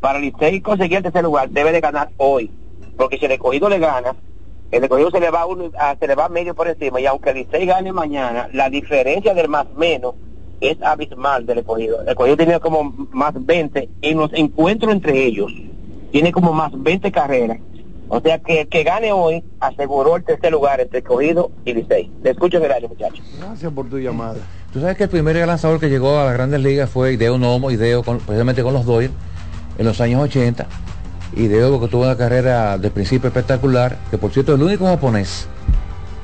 Para 0.00 0.18
el 0.18 0.24
Licey 0.26 0.60
conseguir 0.60 0.98
el 0.98 1.02
tercer 1.02 1.22
lugar 1.24 1.50
debe 1.50 1.72
de 1.72 1.80
ganar 1.80 2.10
hoy, 2.16 2.50
porque 2.96 3.18
si 3.18 3.26
el 3.26 3.32
escogido 3.32 3.68
le 3.68 3.78
gana, 3.78 4.14
el 4.70 4.82
escogido 4.82 5.10
se 5.10 5.20
le 5.20 5.30
va 5.30 5.46
uno, 5.46 5.70
a- 5.78 5.96
se 5.96 6.06
le 6.06 6.14
va 6.14 6.28
medio 6.28 6.54
por 6.54 6.68
encima 6.68 7.00
y 7.00 7.06
aunque 7.06 7.30
el 7.30 7.36
Licey 7.38 7.66
gane 7.66 7.92
mañana, 7.92 8.48
la 8.52 8.70
diferencia 8.70 9.34
del 9.34 9.48
más 9.48 9.66
menos 9.76 10.14
es 10.60 10.80
abismal 10.82 11.44
del 11.46 11.58
escogido. 11.58 12.00
El 12.02 12.08
escogido 12.08 12.36
tiene 12.36 12.60
como 12.60 12.84
más 13.12 13.34
20 13.34 13.88
en 14.02 14.18
los 14.18 14.32
encuentros 14.32 14.92
entre 14.92 15.24
ellos, 15.24 15.52
tiene 16.10 16.32
como 16.32 16.52
más 16.52 16.72
20 16.74 17.10
carreras. 17.12 17.58
O 18.08 18.20
sea 18.20 18.38
que 18.38 18.62
el 18.62 18.68
que 18.68 18.84
gane 18.84 19.12
hoy 19.12 19.42
aseguró 19.60 20.16
el 20.16 20.24
tercer 20.24 20.52
lugar 20.52 20.80
entre 20.80 20.98
escogido 21.00 21.50
y 21.64 21.72
Licey. 21.74 22.10
Le 22.22 22.30
escucho 22.30 22.58
en 22.58 22.64
el 22.64 22.72
año, 22.72 22.88
muchachos. 22.88 23.20
Gracias 23.40 23.72
por 23.72 23.88
tu 23.88 23.98
llamada. 23.98 24.36
Tú 24.72 24.80
sabes 24.80 24.96
que 24.96 25.04
el 25.04 25.08
primer 25.10 25.36
lanzador 25.46 25.80
que 25.80 25.88
llegó 25.88 26.18
a 26.18 26.24
las 26.24 26.34
grandes 26.34 26.60
ligas 26.60 26.90
fue 26.90 27.12
Ideo 27.14 27.38
Nomo, 27.38 27.70
Ideo 27.70 28.02
con, 28.02 28.18
precisamente 28.18 28.62
con 28.62 28.74
los 28.74 28.84
Dodgers 28.84 29.12
en 29.78 29.84
los 29.86 30.00
años 30.00 30.20
80. 30.22 30.66
Ideo 31.36 31.70
porque 31.72 31.88
tuvo 31.88 32.02
una 32.04 32.16
carrera 32.16 32.78
de 32.78 32.90
principio 32.90 33.28
espectacular, 33.28 33.96
que 34.10 34.18
por 34.18 34.30
cierto 34.32 34.52
es 34.54 34.58
el 34.60 34.64
único 34.66 34.84
japonés 34.86 35.48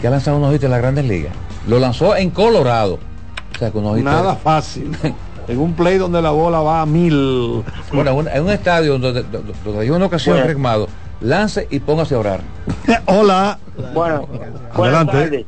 que 0.01 0.07
ha 0.07 0.11
lanzado 0.11 0.37
unos 0.37 0.55
hits 0.55 0.65
en 0.65 0.71
las 0.71 0.81
grandes 0.81 1.05
ligas. 1.05 1.33
Lo 1.67 1.79
lanzó 1.79 2.15
en 2.17 2.31
Colorado. 2.31 2.99
O 3.55 3.59
sea, 3.59 3.71
con 3.71 3.85
unos 3.85 3.99
hits- 3.99 4.05
Nada 4.05 4.35
fácil. 4.37 4.97
en 5.49 5.59
un 5.59 5.75
play 5.75 5.99
donde 5.99 6.23
la 6.23 6.31
bola 6.31 6.61
va 6.61 6.83
a 6.83 6.87
mil. 6.87 7.63
Bueno, 7.93 8.15
un- 8.15 8.29
en 8.29 8.43
un 8.45 8.51
estadio 8.51 8.99
donde, 8.99 9.23
donde, 9.25 9.53
donde 9.65 9.81
hay 9.81 9.91
una 9.91 10.07
ocasión 10.07 10.37
Bueno. 10.37 10.49
Lance 11.21 11.67
y 11.71 11.81
póngase 11.81 12.15
a 12.15 12.19
orar. 12.19 12.41
Hola. 13.07 13.59
Bueno, 13.95 14.29
Adelante. 14.73 15.47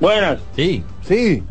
Buenas. 0.00 0.38
Sí. 0.54 0.84
Sí. 1.02 1.42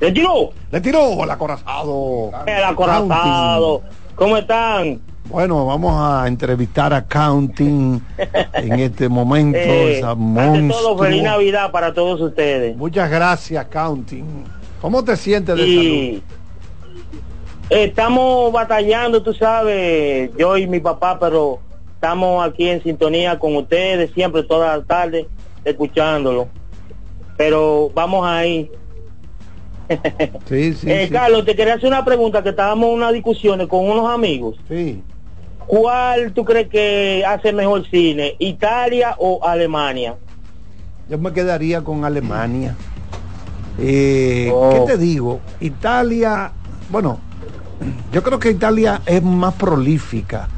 ¿Le 0.00 0.12
tiró? 0.12 0.50
Le 0.70 0.80
tiró 0.80 1.24
el 1.24 1.30
acorazado. 1.30 2.30
El 2.46 2.64
acorazado. 2.64 3.82
¿Cómo 4.14 4.36
están? 4.36 5.00
Bueno, 5.24 5.66
vamos 5.66 5.94
a 5.94 6.26
entrevistar 6.26 6.94
a 6.94 7.04
Counting 7.04 8.00
en 8.54 8.72
este 8.80 9.08
momento. 9.08 9.58
Eh, 9.58 9.98
esa 9.98 10.12
ante 10.12 10.22
monstruo. 10.22 10.94
todo, 10.94 10.98
feliz 11.04 11.22
Navidad 11.22 11.70
para 11.70 11.92
todos 11.92 12.20
ustedes. 12.20 12.76
Muchas 12.76 13.10
gracias, 13.10 13.66
Counting. 13.66 14.44
¿Cómo 14.80 15.04
te 15.04 15.16
sientes 15.16 15.56
de 15.56 15.66
Y 15.66 16.22
estamos 17.68 18.52
batallando, 18.52 19.22
tú 19.22 19.34
sabes, 19.34 20.30
yo 20.38 20.56
y 20.56 20.66
mi 20.66 20.80
papá, 20.80 21.18
pero 21.18 21.58
estamos 21.98 22.46
aquí 22.48 22.68
en 22.68 22.80
sintonía 22.80 23.40
con 23.40 23.56
ustedes 23.56 24.12
siempre, 24.12 24.44
toda 24.44 24.76
la 24.76 24.84
tarde, 24.84 25.26
escuchándolo. 25.64 26.46
Pero 27.36 27.90
vamos 27.92 28.24
ahí. 28.24 28.70
Sí, 30.48 30.74
sí. 30.74 30.90
Eh, 30.90 31.06
sí. 31.06 31.12
Carlos, 31.12 31.44
te 31.46 31.56
quería 31.56 31.74
hacer 31.74 31.88
una 31.88 32.04
pregunta, 32.04 32.42
que 32.42 32.50
estábamos 32.50 32.90
en 32.90 32.94
una 32.96 33.10
discusión 33.10 33.66
con 33.66 33.88
unos 33.88 34.08
amigos. 34.10 34.56
Sí. 34.68 35.02
¿Cuál 35.66 36.32
tú 36.32 36.44
crees 36.44 36.68
que 36.68 37.24
hace 37.26 37.52
mejor 37.52 37.88
cine, 37.90 38.36
Italia 38.38 39.16
o 39.18 39.40
Alemania? 39.42 40.14
Yo 41.08 41.18
me 41.18 41.32
quedaría 41.32 41.82
con 41.82 42.04
Alemania. 42.04 42.76
Eh, 43.78 44.50
Oh. 44.52 44.70
¿Qué 44.86 44.92
te 44.92 44.98
digo? 44.98 45.40
Italia, 45.60 46.52
bueno, 46.90 47.18
yo 48.12 48.22
creo 48.22 48.38
que 48.38 48.50
Italia 48.50 49.00
es 49.06 49.22
más 49.22 49.54
prolífica. 49.54 50.48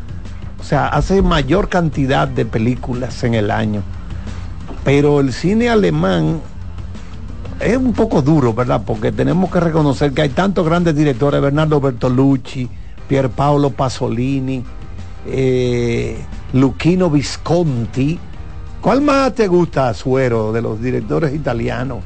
Sea, 0.70 0.86
hace 0.86 1.20
mayor 1.20 1.68
cantidad 1.68 2.28
de 2.28 2.44
películas 2.46 3.24
en 3.24 3.34
el 3.34 3.50
año. 3.50 3.82
Pero 4.84 5.18
el 5.18 5.32
cine 5.32 5.68
alemán 5.68 6.40
es 7.58 7.76
un 7.76 7.92
poco 7.92 8.22
duro, 8.22 8.54
¿verdad? 8.54 8.82
Porque 8.86 9.10
tenemos 9.10 9.50
que 9.50 9.58
reconocer 9.58 10.12
que 10.12 10.22
hay 10.22 10.28
tantos 10.28 10.64
grandes 10.64 10.94
directores, 10.94 11.42
Bernardo 11.42 11.80
Bertolucci, 11.80 12.70
Pierpaolo 13.08 13.70
Pasolini, 13.70 14.62
eh, 15.26 16.24
Luchino 16.52 17.10
Visconti. 17.10 18.20
¿Cuál 18.80 19.00
más 19.00 19.34
te 19.34 19.48
gusta, 19.48 19.92
Suero, 19.92 20.52
de 20.52 20.62
los 20.62 20.80
directores 20.80 21.34
italianos? 21.34 21.98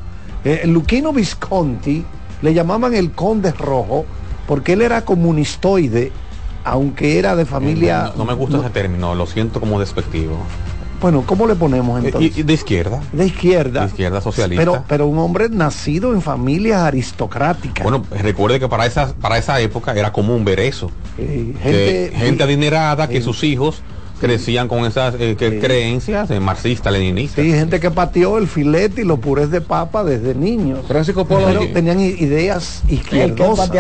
Eh, 0.42 0.62
Luchino 0.66 1.12
Visconti 1.12 2.02
le 2.40 2.54
llamaban 2.54 2.94
el 2.94 3.12
Conde 3.12 3.52
Rojo 3.52 4.06
porque 4.46 4.72
él 4.72 4.80
era 4.80 5.04
comunistoide, 5.04 6.12
aunque 6.64 7.18
era 7.18 7.36
de 7.36 7.44
familia... 7.44 8.12
No, 8.16 8.18
no 8.18 8.24
me 8.24 8.34
gusta 8.34 8.58
ese 8.58 8.70
término, 8.70 9.14
lo 9.14 9.26
siento 9.26 9.60
como 9.60 9.78
despectivo. 9.78 10.36
Bueno, 11.00 11.22
¿cómo 11.26 11.46
le 11.46 11.54
ponemos 11.54 12.02
Eh, 12.02 12.06
entonces? 12.06 12.46
de 12.46 12.52
izquierda. 12.54 13.00
de 13.12 13.26
izquierda. 13.26 13.80
De 13.82 13.86
izquierda 13.88 14.20
socialista. 14.22 14.60
Pero, 14.60 14.84
pero 14.88 15.06
un 15.06 15.18
hombre 15.18 15.50
nacido 15.50 16.14
en 16.14 16.22
familias 16.22 16.80
aristocráticas. 16.80 17.82
Bueno, 17.82 18.04
recuerde 18.22 18.58
que 18.58 18.68
para 18.68 18.86
esa, 18.86 19.12
para 19.14 19.36
esa 19.36 19.60
época 19.60 19.92
era 19.92 20.12
común 20.12 20.44
ver 20.46 20.60
eso. 20.60 20.90
Eh, 21.18 21.54
que 21.62 22.12
gente, 22.16 22.42
adinerada, 22.42 23.06
que 23.08 23.20
sus 23.20 23.44
hijos 23.44 23.82
crecían 24.25 24.68
con 24.68 24.85
esas 24.85 25.14
eh, 25.18 25.37
que- 25.39 25.61
creencias 25.61 26.31
eh, 26.31 26.41
marxistas-leninistas. 26.41 27.45
Sí, 27.45 27.51
gente 27.53 27.81
que 27.81 27.91
pateó 27.91 28.39
el 28.39 28.49
filete 28.49 29.03
y 29.03 29.05
los 29.05 29.18
purés 29.18 29.51
de 29.51 29.61
papa 29.61 30.03
desde 30.05 30.35
niños. 30.35 30.81
Francisco 30.87 31.25
Polo 31.25 31.47
Pero 31.47 31.62
sí. 31.62 31.68
tenían 31.68 32.01
ideas 32.01 32.83
izquierdosas. 32.89 33.70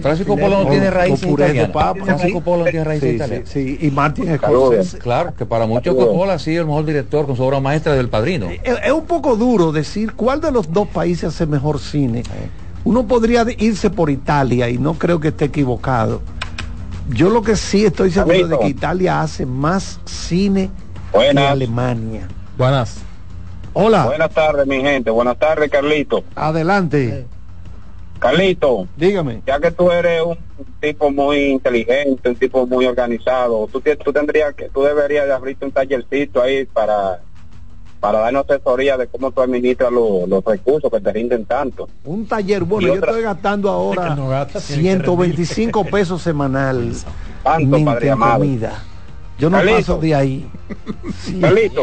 Francisco 0.00 0.36
Polo 0.36 0.64
no 0.64 0.70
tiene 0.70 0.90
Con 0.90 1.18
purés 1.18 1.54
de 1.54 1.66
papa. 1.66 2.04
Francisco 2.04 2.38
sí. 2.38 2.44
Polo 2.44 2.64
no 2.64 2.70
tiene 2.70 2.84
raíz 2.84 3.00
Sí, 3.00 3.18
sí, 3.18 3.42
sí. 3.44 3.78
Y 3.86 3.90
Martin. 3.90 4.36
Scorsese. 4.36 4.98
Claro, 4.98 5.34
que 5.36 5.46
para 5.46 5.66
muchos. 5.66 5.94
Coppola 5.94 6.34
ha 6.34 6.38
sido 6.38 6.60
el 6.62 6.66
mejor 6.66 6.84
director 6.84 7.26
con 7.26 7.36
su 7.36 7.42
obra 7.42 7.60
maestra 7.60 7.94
del 7.94 8.08
Padrino. 8.08 8.48
Es, 8.50 8.78
es 8.84 8.92
un 8.92 9.04
poco 9.04 9.36
duro 9.36 9.72
decir 9.72 10.12
cuál 10.14 10.40
de 10.40 10.50
los 10.52 10.72
dos 10.72 10.88
países 10.88 11.24
hace 11.24 11.46
mejor 11.46 11.78
cine. 11.78 12.22
Uno 12.84 13.06
podría 13.06 13.44
irse 13.58 13.90
por 13.90 14.10
Italia 14.10 14.68
y 14.68 14.78
no 14.78 14.94
creo 14.94 15.20
que 15.20 15.28
esté 15.28 15.46
equivocado. 15.46 16.22
Yo 17.12 17.28
lo 17.30 17.42
que 17.42 17.56
sí 17.56 17.84
estoy 17.84 18.10
seguro 18.10 18.46
de 18.48 18.58
que 18.58 18.68
Italia 18.68 19.20
hace 19.20 19.44
más 19.46 20.00
cine 20.04 20.70
que 21.10 21.18
Buenas. 21.18 21.50
Alemania. 21.50 22.28
Buenas. 22.56 22.98
Hola. 23.72 24.06
Buenas 24.06 24.30
tardes, 24.30 24.66
mi 24.66 24.80
gente. 24.80 25.10
Buenas 25.10 25.38
tardes, 25.38 25.70
Carlito. 25.70 26.24
Adelante. 26.34 27.26
Carlito, 28.18 28.86
dígame. 28.96 29.42
Ya 29.46 29.58
que 29.58 29.70
tú 29.70 29.90
eres 29.90 30.22
un 30.22 30.36
tipo 30.80 31.10
muy 31.10 31.46
inteligente, 31.46 32.28
un 32.28 32.36
tipo 32.36 32.66
muy 32.66 32.84
organizado, 32.86 33.66
tú, 33.72 33.80
tú 33.80 34.12
tendrías 34.12 34.54
que, 34.54 34.68
tú 34.68 34.82
deberías 34.82 35.26
de 35.26 35.32
abrirte 35.32 35.64
un 35.64 35.72
tallercito 35.72 36.42
ahí 36.42 36.66
para 36.66 37.20
para 38.00 38.20
darnos 38.20 38.46
asesoría 38.48 38.96
de 38.96 39.06
cómo 39.08 39.30
tú 39.30 39.42
administras 39.42 39.92
los, 39.92 40.26
los 40.28 40.42
recursos 40.44 40.90
que 40.90 41.00
te 41.00 41.12
rinden 41.12 41.44
tanto. 41.44 41.88
Un 42.04 42.26
taller, 42.26 42.64
bueno, 42.64 42.88
Y 42.88 42.90
yo 42.92 42.96
otra- 42.96 43.10
estoy 43.10 43.22
gastando 43.24 43.68
ahora 43.70 44.14
no 44.14 44.28
gasta, 44.28 44.58
tiene 44.60 44.82
que 44.82 44.88
125 44.88 45.84
pesos 45.84 46.22
semanal 46.22 46.92
Tanto, 47.44 47.76
en 47.76 47.84
padre 47.84 48.10
amado. 48.10 48.38
comida. 48.40 48.82
Yo 49.38 49.50
no 49.50 49.58
Carlito. 49.58 49.76
paso 49.78 49.98
de 49.98 50.14
ahí. 50.14 50.50
Carlito, 51.40 51.82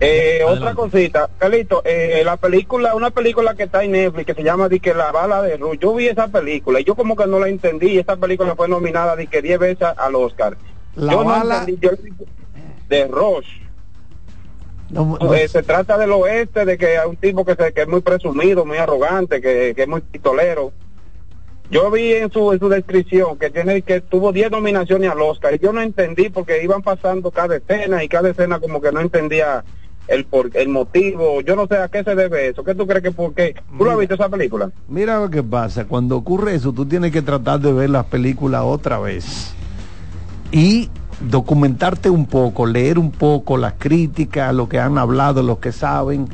eh, 0.00 0.40
otra 0.46 0.74
cosita, 0.74 1.28
Carlito, 1.38 1.82
eh, 1.84 2.22
la 2.24 2.36
película, 2.36 2.94
una 2.94 3.10
película 3.10 3.54
que 3.54 3.64
está 3.64 3.84
en 3.84 3.92
Netflix 3.92 4.26
que 4.26 4.34
se 4.34 4.42
llama 4.42 4.68
di 4.68 4.80
que 4.80 4.94
La 4.94 5.12
bala 5.12 5.42
de 5.42 5.56
Ruth, 5.56 5.78
yo 5.80 5.94
vi 5.94 6.08
esa 6.08 6.28
película 6.28 6.80
y 6.80 6.84
yo 6.84 6.94
como 6.94 7.16
que 7.16 7.26
no 7.26 7.38
la 7.38 7.48
entendí, 7.48 7.88
y 7.92 7.98
esa 7.98 8.16
película 8.16 8.54
fue 8.56 8.68
nominada 8.68 9.14
di 9.16 9.26
que 9.26 9.40
10 9.42 9.58
veces 9.58 9.88
al 9.96 10.14
Oscar. 10.14 10.56
La 10.96 11.12
yo 11.12 11.24
bala- 11.24 11.54
no 11.64 11.68
entendí, 11.68 11.78
yo 11.80 11.90
de 12.88 13.06
Ross. 13.08 13.44
No, 14.92 15.16
no- 15.20 15.34
Eh, 15.34 15.48
se 15.48 15.62
trata 15.62 15.96
del 15.98 16.12
oeste, 16.12 16.64
de 16.64 16.76
que 16.78 16.98
hay 16.98 17.08
un 17.08 17.16
tipo 17.16 17.44
que, 17.44 17.54
se, 17.54 17.72
que 17.72 17.82
es 17.82 17.88
muy 17.88 18.00
presumido, 18.02 18.64
muy 18.64 18.76
arrogante, 18.78 19.40
que, 19.40 19.72
que 19.74 19.82
es 19.82 19.88
muy 19.88 20.00
pistolero. 20.02 20.72
Yo 21.70 21.90
vi 21.90 22.12
en 22.12 22.30
su, 22.30 22.52
en 22.52 22.58
su 22.58 22.68
descripción 22.68 23.38
que 23.38 23.48
tiene 23.48 23.80
que 23.80 24.02
tuvo 24.02 24.30
10 24.32 24.50
nominaciones 24.50 25.10
al 25.10 25.22
Oscar 25.22 25.54
y 25.54 25.58
yo 25.58 25.72
no 25.72 25.80
entendí 25.80 26.28
porque 26.28 26.62
iban 26.62 26.82
pasando 26.82 27.30
cada 27.30 27.56
escena 27.56 28.04
y 28.04 28.08
cada 28.08 28.28
escena 28.28 28.60
como 28.60 28.80
que 28.82 28.92
no 28.92 29.00
entendía 29.00 29.64
el 30.06 30.26
por, 30.26 30.50
el 30.54 30.68
motivo. 30.68 31.40
Yo 31.40 31.56
no 31.56 31.66
sé 31.66 31.78
a 31.78 31.88
qué 31.88 32.04
se 32.04 32.14
debe 32.14 32.48
eso. 32.48 32.62
¿Qué 32.62 32.74
tú 32.74 32.86
crees 32.86 33.02
que 33.02 33.12
por 33.12 33.32
qué? 33.32 33.54
¿Tú 33.78 33.84
lo 33.84 33.92
has 33.92 33.98
visto 33.98 34.14
esa 34.16 34.28
película? 34.28 34.70
Mira 34.88 35.18
lo 35.18 35.30
que 35.30 35.42
pasa, 35.42 35.86
cuando 35.86 36.16
ocurre 36.18 36.54
eso, 36.56 36.72
tú 36.74 36.84
tienes 36.84 37.10
que 37.10 37.22
tratar 37.22 37.58
de 37.60 37.72
ver 37.72 37.88
las 37.88 38.04
películas 38.04 38.62
otra 38.64 38.98
vez 38.98 39.54
y 40.50 40.90
documentarte 41.28 42.10
un 42.10 42.26
poco, 42.26 42.66
leer 42.66 42.98
un 42.98 43.10
poco 43.10 43.56
las 43.56 43.74
críticas, 43.78 44.54
lo 44.54 44.68
que 44.68 44.78
han 44.78 44.98
hablado, 44.98 45.42
los 45.42 45.58
que 45.58 45.72
saben, 45.72 46.28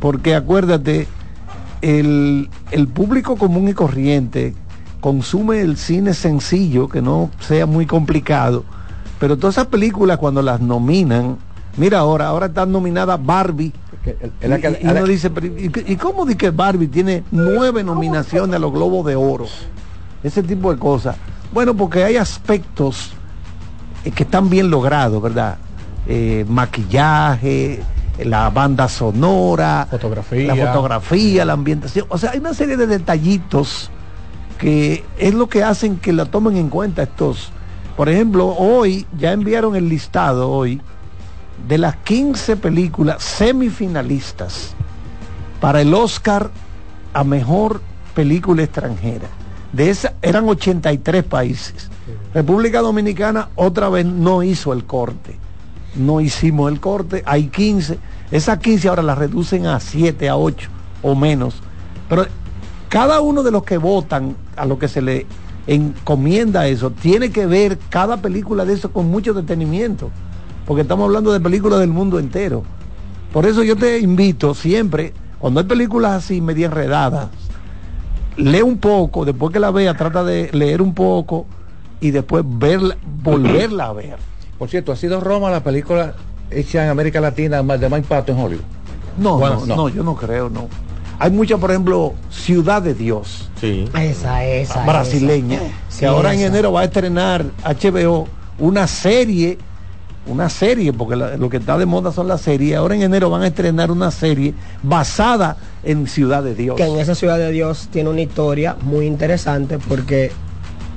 porque 0.00 0.34
acuérdate, 0.34 1.06
el, 1.80 2.48
el 2.70 2.88
público 2.88 3.36
común 3.36 3.68
y 3.68 3.74
corriente 3.74 4.54
consume 5.00 5.60
el 5.60 5.76
cine 5.76 6.14
sencillo, 6.14 6.88
que 6.88 7.02
no 7.02 7.30
sea 7.40 7.66
muy 7.66 7.86
complicado, 7.86 8.64
pero 9.18 9.36
todas 9.36 9.56
esas 9.56 9.66
películas 9.66 10.18
cuando 10.18 10.42
las 10.42 10.60
nominan, 10.60 11.38
mira 11.76 11.98
ahora, 11.98 12.28
ahora 12.28 12.46
están 12.46 12.72
nominadas 12.72 13.24
Barbie. 13.24 13.72
y, 14.04 14.86
y 14.86 14.90
uno 14.90 15.04
dice, 15.04 15.30
pero, 15.30 15.46
¿y, 15.46 15.96
cómo 15.96 16.24
di 16.24 16.34
que 16.34 16.50
Barbie 16.50 16.88
tiene 16.88 17.24
nueve 17.30 17.84
nominaciones 17.84 18.56
a 18.56 18.58
los 18.58 18.72
Globos 18.72 19.06
de 19.06 19.16
Oro? 19.16 19.46
Ese 20.22 20.42
tipo 20.42 20.72
de 20.72 20.78
cosas. 20.78 21.16
Bueno, 21.52 21.74
porque 21.74 22.04
hay 22.04 22.16
aspectos 22.16 23.12
que 24.10 24.22
están 24.24 24.50
bien 24.50 24.70
logrados, 24.70 25.22
¿verdad? 25.22 25.58
Eh, 26.06 26.44
maquillaje, 26.48 27.82
la 28.24 28.50
banda 28.50 28.88
sonora, 28.88 29.86
Fotografía. 29.90 30.54
la 30.54 30.66
fotografía, 30.66 31.44
la 31.44 31.52
ambientación. 31.52 32.06
O 32.08 32.18
sea, 32.18 32.32
hay 32.32 32.38
una 32.38 32.54
serie 32.54 32.76
de 32.76 32.86
detallitos 32.86 33.90
que 34.58 35.04
es 35.18 35.34
lo 35.34 35.48
que 35.48 35.62
hacen 35.64 35.96
que 35.96 36.12
la 36.12 36.26
tomen 36.26 36.56
en 36.56 36.68
cuenta 36.68 37.02
estos. 37.04 37.50
Por 37.96 38.08
ejemplo, 38.08 38.48
hoy 38.48 39.06
ya 39.18 39.32
enviaron 39.32 39.76
el 39.76 39.88
listado 39.88 40.50
hoy 40.50 40.80
de 41.68 41.78
las 41.78 41.96
15 41.96 42.56
películas 42.56 43.22
semifinalistas 43.22 44.74
para 45.60 45.80
el 45.80 45.94
Oscar 45.94 46.50
a 47.12 47.24
mejor 47.24 47.80
película 48.14 48.62
extranjera. 48.62 49.28
De 49.72 49.90
esa 49.90 50.14
eran 50.22 50.48
83 50.48 51.24
países. 51.24 51.88
República 52.34 52.80
Dominicana 52.80 53.50
otra 53.56 53.88
vez 53.88 54.06
no 54.06 54.42
hizo 54.42 54.72
el 54.72 54.84
corte. 54.84 55.36
No 55.94 56.20
hicimos 56.20 56.72
el 56.72 56.80
corte, 56.80 57.22
hay 57.26 57.48
15. 57.48 57.98
Esas 58.30 58.58
15 58.58 58.88
ahora 58.88 59.02
las 59.02 59.18
reducen 59.18 59.66
a 59.66 59.78
7, 59.78 60.28
a 60.28 60.36
8 60.36 60.70
o 61.02 61.14
menos. 61.14 61.56
Pero 62.08 62.26
cada 62.88 63.20
uno 63.20 63.42
de 63.42 63.50
los 63.50 63.64
que 63.64 63.76
votan 63.76 64.34
a 64.56 64.64
lo 64.64 64.78
que 64.78 64.88
se 64.88 65.02
le 65.02 65.26
encomienda 65.66 66.66
eso, 66.66 66.90
tiene 66.90 67.30
que 67.30 67.46
ver 67.46 67.78
cada 67.90 68.16
película 68.16 68.64
de 68.64 68.74
eso 68.74 68.90
con 68.90 69.10
mucho 69.10 69.34
detenimiento. 69.34 70.10
Porque 70.66 70.82
estamos 70.82 71.04
hablando 71.04 71.32
de 71.32 71.40
películas 71.40 71.80
del 71.80 71.90
mundo 71.90 72.18
entero. 72.18 72.62
Por 73.32 73.46
eso 73.46 73.62
yo 73.62 73.76
te 73.76 73.98
invito 73.98 74.54
siempre, 74.54 75.12
cuando 75.38 75.60
hay 75.60 75.66
películas 75.66 76.12
así 76.12 76.40
medio 76.40 76.66
enredadas, 76.66 77.28
lee 78.36 78.62
un 78.62 78.78
poco, 78.78 79.24
después 79.24 79.52
que 79.52 79.60
la 79.60 79.70
vea, 79.70 79.96
trata 79.96 80.24
de 80.24 80.50
leer 80.52 80.82
un 80.82 80.94
poco 80.94 81.46
y 82.02 82.10
después 82.10 82.44
verla, 82.46 82.96
volverla 83.22 83.86
a 83.86 83.92
ver. 83.94 84.16
Por 84.58 84.68
cierto, 84.68 84.92
¿ha 84.92 84.96
sido 84.96 85.20
Roma 85.20 85.50
la 85.50 85.62
película 85.64 86.14
hecha 86.50 86.84
en 86.84 86.90
América 86.90 87.20
Latina 87.20 87.62
más 87.62 87.80
de 87.80 87.88
más 87.88 88.00
impacto 88.00 88.32
en 88.32 88.38
Hollywood? 88.38 88.64
No, 89.18 89.38
Bueno, 89.38 89.64
no, 89.66 89.76
no, 89.76 89.88
yo 89.88 90.02
no 90.02 90.14
creo, 90.16 90.50
no. 90.50 90.68
Hay 91.18 91.30
muchas, 91.30 91.58
por 91.60 91.70
ejemplo, 91.70 92.14
Ciudad 92.30 92.82
de 92.82 92.94
Dios. 92.94 93.48
Sí. 93.60 93.84
Esa, 93.98 94.44
esa. 94.44 94.84
brasileña, 94.84 95.56
esa. 95.56 95.64
que 95.66 95.72
Sí, 95.88 96.04
ahora 96.04 96.34
en 96.34 96.40
enero 96.40 96.72
va 96.72 96.80
a 96.80 96.84
estrenar 96.84 97.44
HBO 97.64 98.26
una 98.58 98.86
serie, 98.88 99.58
una 100.26 100.48
serie, 100.48 100.92
porque 100.92 101.14
la- 101.16 101.36
lo 101.36 101.48
que 101.48 101.58
está 101.58 101.78
de 101.78 101.86
moda 101.86 102.10
son 102.12 102.26
las 102.28 102.40
series. 102.40 102.76
Ahora 102.76 102.94
en 102.96 103.02
enero 103.02 103.30
van 103.30 103.42
a 103.42 103.46
estrenar 103.48 103.90
una 103.92 104.10
serie 104.10 104.54
basada 104.82 105.56
en 105.84 106.06
Ciudad 106.08 106.42
de 106.42 106.54
Dios. 106.54 106.76
Que 106.76 106.86
en 106.86 106.98
esa 106.98 107.14
ciudad 107.14 107.38
de 107.38 107.50
Dios 107.52 107.88
tiene 107.92 108.10
una 108.10 108.20
historia 108.22 108.76
muy 108.82 109.06
interesante 109.06 109.78
porque 109.78 110.32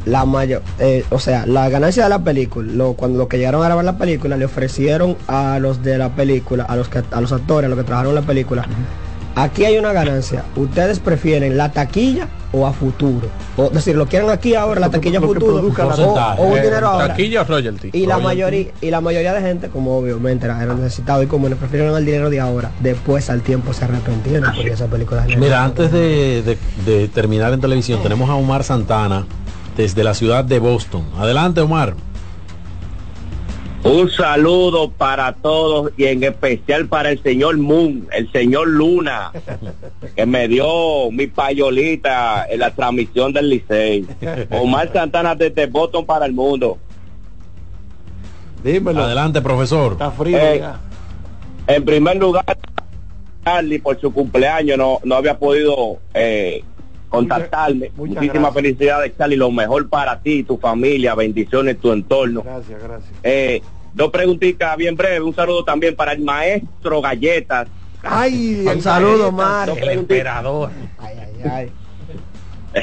la 0.05 0.23
mayor, 0.25 0.61
eh, 0.79 1.03
o 1.09 1.19
sea, 1.19 1.45
la 1.45 1.67
ganancia 1.69 2.03
de 2.03 2.09
la 2.09 2.19
película, 2.19 2.71
lo, 2.71 2.93
cuando 2.93 3.17
los 3.17 3.27
que 3.27 3.37
llegaron 3.37 3.61
a 3.61 3.65
grabar 3.65 3.83
la 3.85 3.97
película 3.97 4.37
le 4.37 4.45
ofrecieron 4.45 5.17
a 5.27 5.57
los 5.59 5.81
de 5.83 5.97
la 5.97 6.09
película, 6.15 6.63
a 6.63 6.75
los 6.75 6.89
que, 6.89 7.01
a 7.11 7.21
los 7.21 7.31
actores, 7.31 7.65
a 7.65 7.69
los 7.69 7.77
que 7.77 7.83
trabajaron 7.85 8.13
la 8.15 8.21
película. 8.21 8.65
Aquí 9.37 9.65
hay 9.65 9.77
una 9.77 9.91
ganancia. 9.91 10.45
¿Ustedes 10.55 10.99
prefieren 10.99 11.57
la 11.57 11.69
taquilla 11.73 12.29
o 12.53 12.65
a 12.65 12.71
futuro? 12.71 13.27
O 13.57 13.65
es 13.65 13.73
decir, 13.73 13.93
lo 13.97 14.05
quieren 14.05 14.29
aquí 14.29 14.55
ahora, 14.55 14.79
la 14.79 14.89
taquilla 14.89 15.17
a 15.17 15.21
lo 15.21 15.27
que 15.27 15.39
futuro, 15.41 15.55
o, 15.57 16.41
o 16.41 16.45
un 16.45 16.57
Eh, 16.57 16.61
dinero 16.61 16.87
ahora. 16.87 17.07
taquilla 17.09 17.41
o 17.41 17.43
royalty. 17.43 17.89
Y 17.91 18.05
la 18.05 18.15
Royalty. 18.15 18.23
mayoría 18.23 18.67
y 18.79 18.91
la 18.91 19.01
mayoría 19.01 19.33
de 19.33 19.41
gente, 19.41 19.67
como 19.67 19.97
obviamente 19.97 20.45
eran 20.45 20.81
necesitados 20.81 21.25
y 21.25 21.27
comunes, 21.27 21.57
prefieren 21.59 21.93
el 21.93 22.05
dinero 22.05 22.29
de 22.29 22.39
ahora. 22.39 22.71
Después 22.79 23.29
al 23.29 23.41
tiempo 23.41 23.73
se 23.73 23.83
arrepintieron 23.83 24.53
porque 24.55 24.71
esa 24.71 24.85
película 24.85 25.25
Mira, 25.37 25.65
antes 25.65 25.91
de, 25.91 26.41
de- 26.41 26.57
de 26.85 27.07
terminar 27.09 27.51
en 27.51 27.59
televisión, 27.59 28.01
tenemos 28.01 28.29
a 28.29 28.35
Omar 28.35 28.63
Santana 28.63 29.25
desde 29.75 30.03
la 30.03 30.13
ciudad 30.13 30.43
de 30.45 30.59
Boston. 30.59 31.05
Adelante, 31.17 31.61
Omar. 31.61 31.95
Un 33.83 34.09
saludo 34.09 34.89
para 34.89 35.31
todos 35.33 35.91
y 35.95 36.05
en 36.05 36.23
especial 36.23 36.87
para 36.87 37.11
el 37.11 37.21
señor 37.21 37.57
Moon, 37.57 38.07
el 38.11 38.31
señor 38.31 38.67
Luna, 38.67 39.31
que 40.15 40.25
me 40.25 40.47
dio 40.47 41.11
mi 41.11 41.27
payolita 41.27 42.47
en 42.49 42.61
la 42.61 42.71
transmisión 42.73 43.31
del 43.31 43.47
Licey. 43.49 44.07
Omar 44.49 44.91
Santana 44.91 45.35
desde 45.35 45.67
Boston 45.67 46.03
para 46.03 46.25
el 46.25 46.33
mundo. 46.33 46.79
Dímelo. 48.63 49.03
Adelante, 49.03 49.39
profesor. 49.43 49.91
Está 49.91 50.09
frío 50.09 50.37
Eh, 50.39 50.57
ya. 50.59 50.79
En 51.67 51.85
primer 51.85 52.17
lugar, 52.17 52.43
Charlie 53.43 53.77
por 53.77 54.01
su 54.01 54.11
cumpleaños 54.11 54.79
no, 54.79 54.99
no 55.03 55.13
había 55.15 55.37
podido 55.37 55.99
eh, 56.15 56.63
contactarme. 57.15 57.91
muchas 57.95 58.15
Muchísimas 58.15 58.33
gracias. 58.33 58.53
felicidades, 58.53 59.17
Charlie. 59.17 59.35
Lo 59.37 59.51
mejor 59.51 59.89
para 59.89 60.19
ti, 60.19 60.43
tu 60.43 60.57
familia, 60.57 61.15
bendiciones, 61.15 61.79
tu 61.79 61.91
entorno. 61.91 62.41
Gracias, 62.43 62.81
gracias. 62.81 63.11
Eh, 63.23 63.61
dos 63.93 64.11
preguntitas 64.11 64.75
bien 64.77 64.95
breves. 64.95 65.21
Un 65.21 65.35
saludo 65.35 65.63
también 65.63 65.95
para 65.95 66.13
el 66.13 66.21
maestro 66.21 67.01
Galletas. 67.01 67.67
Ay, 68.03 68.65
Un 68.73 68.81
saludo, 68.81 69.31
Mar. 69.31 69.67
Dos 69.67 69.77
preguntitas. 69.77 70.45
Ay, 70.99 71.15
ay, 71.19 71.49
ay. 71.49 71.71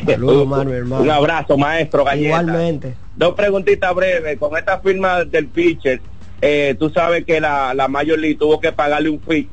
Saludos, 0.07 0.47
Mar, 0.47 0.67
mi 0.67 0.73
hermano. 0.73 1.03
Un 1.03 1.11
abrazo, 1.11 1.57
maestro 1.57 2.05
Galletas. 2.05 2.43
Igualmente. 2.43 2.95
Dos 3.17 3.35
preguntitas 3.35 3.95
breves. 3.95 4.39
Con 4.39 4.57
esta 4.57 4.79
firma 4.81 5.25
del 5.25 5.49
pitcher, 5.49 6.01
eh, 6.41 6.75
tú 6.79 6.91
sabes 6.91 7.25
que 7.25 7.41
la, 7.41 7.73
la 7.75 7.89
Major 7.89 8.19
League 8.19 8.37
tuvo 8.37 8.59
que 8.59 8.73
pagarle 8.73 9.11
un 9.11 9.21
fee 9.21 9.49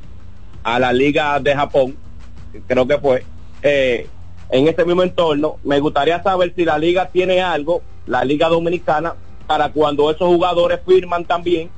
a 0.64 0.80
la 0.80 0.94
Liga 0.94 1.40
de 1.40 1.56
Japón, 1.56 1.96
creo 2.68 2.88
que 2.88 2.98
fue, 2.98 3.24
eh, 3.62 4.08
en 4.50 4.68
este 4.68 4.86
mismo 4.86 5.04
entorno. 5.04 5.58
Me 5.64 5.80
gustaría 5.80 6.22
saber 6.24 6.54
si 6.56 6.66
la 6.66 6.78
Liga 6.78 7.08
tiene 7.10 7.42
algo, 7.42 7.82
la 8.06 8.24
Liga 8.24 8.50
Dominicana, 8.50 9.16
para 9.48 9.70
cuando 9.72 10.10
esos 10.12 10.28
jugadores 10.28 10.80
firman 10.86 11.26
también 11.26 11.70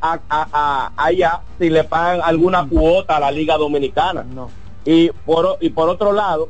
a, 0.00 0.18
a- 0.28 0.48
a- 0.52 0.92
allá, 0.96 1.40
si 1.58 1.68
le 1.68 1.84
pagan 1.84 2.20
alguna 2.22 2.66
cuota 2.68 3.16
a 3.16 3.20
la 3.20 3.30
Liga 3.30 3.56
Dominicana. 3.58 4.24
Y 4.84 5.10
por, 5.26 5.58
y 5.60 5.68
por 5.70 5.88
otro 5.90 6.12
lado, 6.12 6.48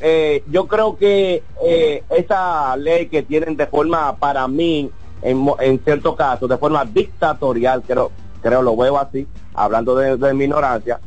eh, 0.00 0.42
yo 0.48 0.66
creo 0.66 0.96
que 0.96 1.44
eh, 1.64 2.02
esa 2.10 2.76
ley 2.76 3.06
que 3.06 3.22
tienen 3.22 3.56
de 3.56 3.66
forma, 3.68 4.16
para 4.16 4.48
mí, 4.48 4.90
en, 5.22 5.46
en 5.60 5.78
ciertos 5.84 6.16
casos, 6.16 6.48
de 6.48 6.56
forma 6.58 6.84
dictatorial, 6.84 7.82
creo, 7.86 8.10
creo 8.42 8.62
lo 8.62 8.76
veo 8.76 8.98
así, 8.98 9.28
hablando 9.54 9.94
de, 9.94 10.16
de 10.16 10.34
mi 10.34 10.44
ignorancia, 10.44 10.98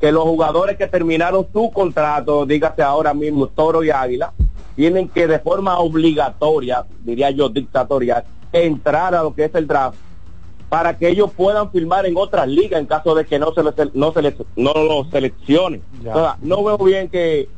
que 0.00 0.12
los 0.12 0.24
jugadores 0.24 0.76
que 0.76 0.86
terminaron 0.86 1.46
su 1.52 1.70
contrato, 1.70 2.44
dígase 2.46 2.82
ahora 2.82 3.14
mismo 3.14 3.46
Toro 3.48 3.82
y 3.84 3.90
Águila, 3.90 4.32
tienen 4.76 5.08
que 5.08 5.26
de 5.26 5.38
forma 5.38 5.78
obligatoria, 5.78 6.84
diría 7.04 7.30
yo 7.30 7.48
dictatorial, 7.48 8.24
entrar 8.52 9.14
a 9.14 9.22
lo 9.22 9.34
que 9.34 9.44
es 9.44 9.54
el 9.54 9.66
draft 9.66 9.96
para 10.68 10.96
que 10.98 11.08
ellos 11.08 11.30
puedan 11.36 11.70
firmar 11.70 12.04
en 12.06 12.16
otras 12.16 12.48
ligas 12.48 12.80
en 12.80 12.86
caso 12.86 13.14
de 13.14 13.24
que 13.24 13.38
no 13.38 13.52
se 13.54 13.62
les, 13.62 13.74
no 13.94 14.12
se 14.12 14.22
les, 14.22 14.34
no 14.56 14.72
lo 14.74 15.04
seleccionen. 15.10 15.82
O 16.00 16.18
sea, 16.18 16.36
no 16.42 16.64
veo 16.64 16.78
bien 16.78 17.08
que, 17.08 17.48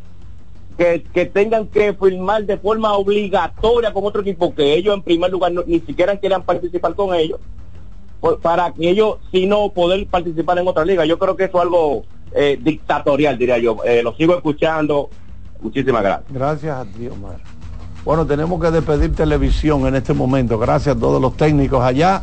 que 0.77 1.03
que 1.15 1.25
tengan 1.25 1.67
que 1.69 1.95
firmar 1.95 2.45
de 2.45 2.59
forma 2.59 2.93
obligatoria 2.93 3.93
con 3.95 4.05
otro 4.05 4.21
equipo 4.21 4.55
que 4.55 4.75
ellos 4.75 4.95
en 4.95 5.03
primer 5.03 5.31
lugar 5.31 5.53
no- 5.53 5.63
ni 5.67 5.81
siquiera 5.81 6.17
quieran 6.19 6.43
participar 6.43 6.95
con 6.95 7.15
ellos 7.15 7.41
por- 8.21 8.39
para 8.41 8.71
que 8.73 8.91
ellos 8.91 9.17
si 9.33 9.47
no 9.47 9.71
poder 9.71 10.07
participar 10.09 10.59
en 10.59 10.69
otra 10.69 10.85
liga. 10.85 11.07
Yo 11.07 11.19
creo 11.19 11.35
que 11.37 11.45
eso 11.45 11.57
es 11.57 11.63
algo 11.63 12.05
eh, 12.33 12.59
dictatorial, 12.63 13.39
diría 13.39 13.59
yo. 13.59 13.79
Eh, 13.85 14.03
lo 14.03 14.15
sigo 14.15 14.35
escuchando. 14.37 15.11
Muchísimas 15.61 16.03
gracias. 16.03 16.33
Gracias 16.33 16.77
a 16.77 16.85
ti, 16.85 17.09
Omar. 17.09 17.37
Bueno, 18.05 18.25
tenemos 18.27 18.61
que 18.61 18.71
despedir 18.71 19.15
televisión 19.15 19.87
en 19.87 19.97
este 19.97 20.13
momento. 20.15 20.59
Gracias 20.59 20.97
a 20.97 20.99
todos 20.99 21.21
los 21.21 21.37
técnicos 21.37 21.83
allá 21.83 22.23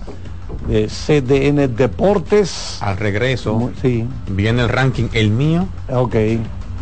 de 0.67 0.87
CDN 0.87 1.75
Deportes. 1.75 2.77
Al 2.81 2.95
regreso 2.97 3.71
Sí, 3.81 4.07
viene 4.29 4.61
el 4.61 4.69
ranking, 4.69 5.07
el 5.13 5.29
mío 5.31 5.67
ok. 5.89 6.15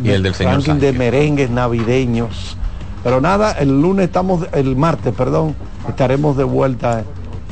y 0.04 0.10
el 0.10 0.22
del 0.24 0.36
señor 0.36 0.54
Ranking 0.56 0.76
de 0.76 0.94
merengues 0.94 1.50
navideños. 1.50 2.58
Pero 3.04 3.22
nada, 3.22 3.54
el 3.54 3.82
lunes 3.82 4.06
estamos, 4.06 4.46
el 4.54 4.76
martes, 4.76 5.14
perdón, 5.16 5.56
estaremos 5.90 6.38
de 6.38 6.44
vuelta 6.44 7.04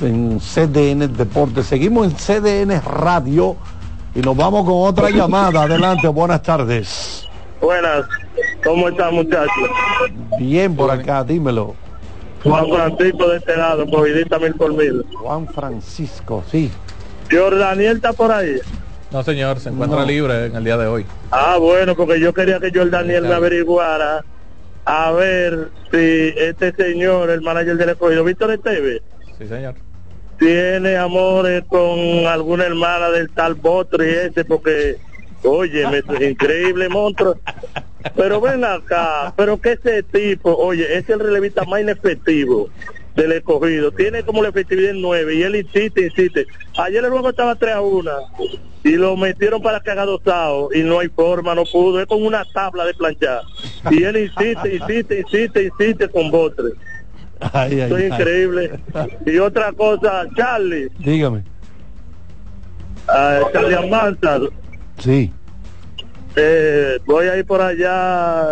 en 0.01 0.39
CDN 0.39 1.11
Deportes. 1.17 1.65
Seguimos 1.65 2.05
en 2.05 2.13
CDN 2.15 2.79
Radio 2.81 3.55
y 4.15 4.19
nos 4.21 4.35
vamos 4.35 4.65
con 4.65 4.87
otra 4.87 5.09
llamada. 5.09 5.63
Adelante, 5.63 6.07
buenas 6.07 6.41
tardes. 6.43 7.25
Buenas, 7.61 8.05
¿cómo 8.63 8.89
están 8.89 9.13
muchachos? 9.15 9.49
Bien 10.39 10.75
por 10.75 10.89
acá, 10.91 11.23
dímelo. 11.23 11.75
Juan 12.43 12.67
Francisco 12.69 13.27
de 13.27 13.37
este 13.37 13.57
lado, 13.57 13.85
covidita 13.89 14.39
mil 14.39 14.53
por 14.55 14.73
mil. 14.73 15.05
Juan 15.21 15.45
Francisco, 15.47 16.43
sí. 16.49 16.71
Jordaniel 17.29 17.97
está 17.97 18.13
por 18.13 18.31
ahí. 18.31 18.55
No, 19.11 19.23
señor, 19.23 19.59
se 19.59 19.69
encuentra 19.69 19.99
No. 20.01 20.05
libre 20.05 20.45
en 20.45 20.55
el 20.55 20.63
día 20.63 20.77
de 20.77 20.87
hoy. 20.87 21.05
Ah, 21.31 21.57
bueno, 21.59 21.95
porque 21.95 22.19
yo 22.19 22.33
quería 22.33 22.59
que 22.59 22.71
Jordaniel 22.73 23.23
me 23.23 23.33
averiguara 23.33 24.23
a 24.85 25.11
ver 25.11 25.69
si 25.91 26.33
este 26.37 26.73
señor, 26.73 27.29
el 27.29 27.41
manager 27.41 27.75
del 27.75 27.89
escogido, 27.89 28.23
Víctor 28.23 28.51
Esteve, 28.51 29.01
Sí, 29.37 29.47
señor. 29.47 29.75
Tiene 30.39 30.95
amores 30.95 31.63
con 31.67 31.99
alguna 32.25 32.65
hermana 32.65 33.09
del 33.09 33.29
tal 33.29 33.55
Botri 33.55 34.09
ese, 34.09 34.45
porque, 34.45 34.97
oye, 35.43 35.83
es 35.83 36.21
increíble 36.21 36.89
monstruo. 36.89 37.35
Pero 38.15 38.39
ven 38.39 38.63
acá, 38.63 39.33
pero 39.35 39.59
que 39.59 39.73
ese 39.73 40.03
tipo, 40.03 40.55
oye, 40.55 40.97
es 40.97 41.09
el 41.09 41.19
relevista 41.19 41.65
más 41.65 41.81
inefectivo 41.81 42.69
del 43.15 43.33
escogido. 43.33 43.91
Tiene 43.91 44.23
como 44.23 44.41
la 44.41 44.49
efectividad 44.49 44.91
en 44.91 45.01
9 45.01 45.35
y 45.35 45.43
él 45.43 45.55
insiste, 45.57 46.05
insiste. 46.05 46.45
Ayer 46.77 47.03
el 47.03 47.11
juego 47.11 47.29
estaba 47.29 47.55
3 47.55 47.75
a 47.75 47.81
1 47.81 48.11
y 48.85 48.91
lo 48.91 49.17
metieron 49.17 49.61
para 49.61 49.81
que 49.81 49.91
haga 49.91 50.05
dosado 50.05 50.69
y 50.73 50.83
no 50.83 50.99
hay 50.99 51.09
forma, 51.09 51.53
no 51.53 51.65
pudo. 51.65 51.99
Es 51.99 52.07
con 52.07 52.25
una 52.25 52.45
tabla 52.45 52.85
de 52.85 52.93
planchar. 52.93 53.41
Y 53.91 54.03
él 54.03 54.15
insiste, 54.15 54.75
insiste, 54.75 55.19
insiste, 55.19 55.63
insiste 55.63 56.07
con 56.07 56.31
Botre. 56.31 56.69
Ay, 57.53 57.81
increíble. 57.81 58.79
Y 59.25 59.37
otra 59.37 59.71
cosa, 59.71 60.23
Charlie, 60.35 60.89
Dígame. 60.99 61.43
ah, 63.07 63.39
Charlie 63.53 63.75
Almanzar, 63.75 64.41
Sí. 64.97 65.31
eh, 66.35 66.97
voy 67.05 67.27
a 67.27 67.37
ir 67.37 67.45
por 67.45 67.61
allá 67.61 68.47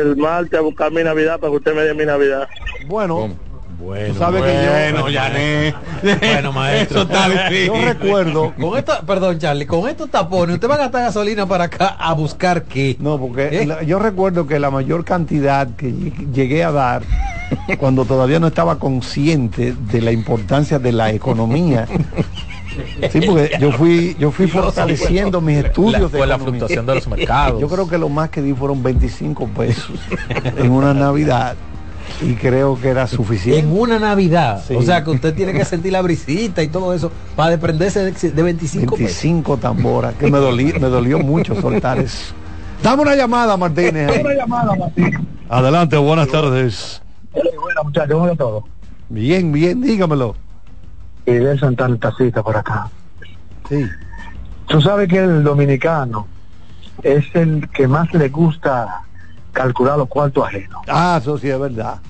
el 0.00 0.16
martes 0.16 0.58
a 0.58 0.62
buscar 0.62 0.90
mi 0.92 1.02
Navidad 1.04 1.38
para 1.38 1.50
que 1.50 1.56
usted 1.58 1.74
me 1.74 1.82
dé 1.82 1.94
mi 1.94 2.04
Navidad. 2.04 2.48
Bueno, 2.86 3.36
Bueno, 3.78 4.14
tú 4.14 4.18
sabes 4.18 4.42
que 4.42 4.52
yo... 4.64 4.70
bueno, 4.70 5.08
Yané. 5.10 5.74
Bueno, 6.20 6.52
maestro. 6.52 7.02
Eso 7.02 7.12
está 7.12 7.28
difícil. 7.28 7.66
Yo 7.66 7.84
recuerdo... 7.84 8.54
Con 8.58 8.78
esto, 8.78 8.92
perdón, 9.06 9.38
Charlie, 9.38 9.66
con 9.66 9.88
estos 9.88 10.10
tapones, 10.10 10.54
¿usted 10.54 10.68
va 10.70 10.74
a 10.74 10.78
gastar 10.78 11.02
gasolina 11.02 11.46
para 11.46 11.64
acá 11.64 11.88
a 11.98 12.12
buscar 12.14 12.62
qué? 12.64 12.96
No, 12.98 13.18
porque 13.18 13.48
¿Eh? 13.62 13.66
la- 13.66 13.82
yo 13.82 13.98
recuerdo 13.98 14.46
que 14.46 14.58
la 14.58 14.70
mayor 14.70 15.04
cantidad 15.04 15.68
que 15.76 15.88
lleg- 15.92 16.32
llegué 16.32 16.64
a 16.64 16.72
dar 16.72 17.02
cuando 17.78 18.04
todavía 18.04 18.40
no 18.40 18.48
estaba 18.48 18.78
consciente 18.78 19.74
de 19.74 20.00
la 20.00 20.12
importancia 20.12 20.78
de 20.78 20.92
la 20.92 21.10
economía. 21.12 21.86
Sí, 23.10 23.20
porque 23.26 23.52
yo 23.60 23.72
fui, 23.72 24.16
yo 24.18 24.30
fui 24.30 24.46
fortaleciendo 24.46 25.40
mis 25.40 25.58
estudios 25.58 26.10
de 26.10 26.18
fue 26.18 26.26
la 26.26 26.38
fluctuación 26.38 26.86
de 26.86 26.94
los 26.96 27.08
mercados. 27.08 27.60
Yo 27.60 27.68
creo 27.68 27.88
que 27.88 27.98
lo 27.98 28.08
más 28.08 28.30
que 28.30 28.42
di 28.42 28.52
fueron 28.52 28.82
25 28.82 29.48
pesos 29.48 29.90
en 30.56 30.70
una 30.70 30.94
Navidad 30.94 31.56
y 32.20 32.34
creo 32.34 32.78
que 32.80 32.88
era 32.88 33.06
suficiente. 33.06 33.60
En 33.60 33.72
una 33.76 33.98
Navidad. 33.98 34.62
Sí. 34.66 34.74
O 34.74 34.82
sea 34.82 35.04
que 35.04 35.10
usted 35.10 35.34
tiene 35.34 35.52
que 35.52 35.64
sentir 35.64 35.92
la 35.92 36.02
brisita 36.02 36.62
y 36.62 36.68
todo 36.68 36.94
eso 36.94 37.10
para 37.36 37.50
desprenderse 37.50 38.00
de, 38.04 38.30
de 38.30 38.42
25 38.42 38.96
pesos. 38.96 38.98
25 38.98 39.56
tamboras, 39.58 40.14
que 40.14 40.30
me, 40.30 40.38
dolí, 40.38 40.72
me 40.72 40.88
dolió 40.88 41.18
mucho 41.18 41.60
soltar 41.60 41.98
eso. 41.98 42.34
Dame 42.82 43.02
una 43.02 43.14
llamada, 43.14 43.56
Martínez. 43.56 44.10
ahí. 44.10 44.22
Adelante, 45.48 45.96
buenas 45.96 46.28
tardes. 46.28 47.03
Bueno, 47.34 47.84
muchachos, 47.84 48.18
¿cómo 48.18 48.36
todo? 48.36 48.64
Bien, 49.08 49.52
bien, 49.52 49.80
dígamelo. 49.80 50.34
Fidel 51.24 51.58
Santana 51.58 51.96
Tacita 51.96 52.42
por 52.42 52.56
acá. 52.56 52.88
Sí. 53.68 53.84
Tú 54.66 54.80
sabes 54.80 55.08
que 55.08 55.18
el 55.18 55.42
dominicano 55.42 56.26
es 57.02 57.24
el 57.34 57.68
que 57.70 57.88
más 57.88 58.12
le 58.14 58.28
gusta 58.28 59.02
calcular 59.52 59.98
los 59.98 60.08
cuartos 60.08 60.46
ajenos. 60.46 60.82
Ah, 60.88 61.18
eso 61.20 61.38
sí 61.38 61.48
es 61.48 61.58
verdad. 61.58 62.00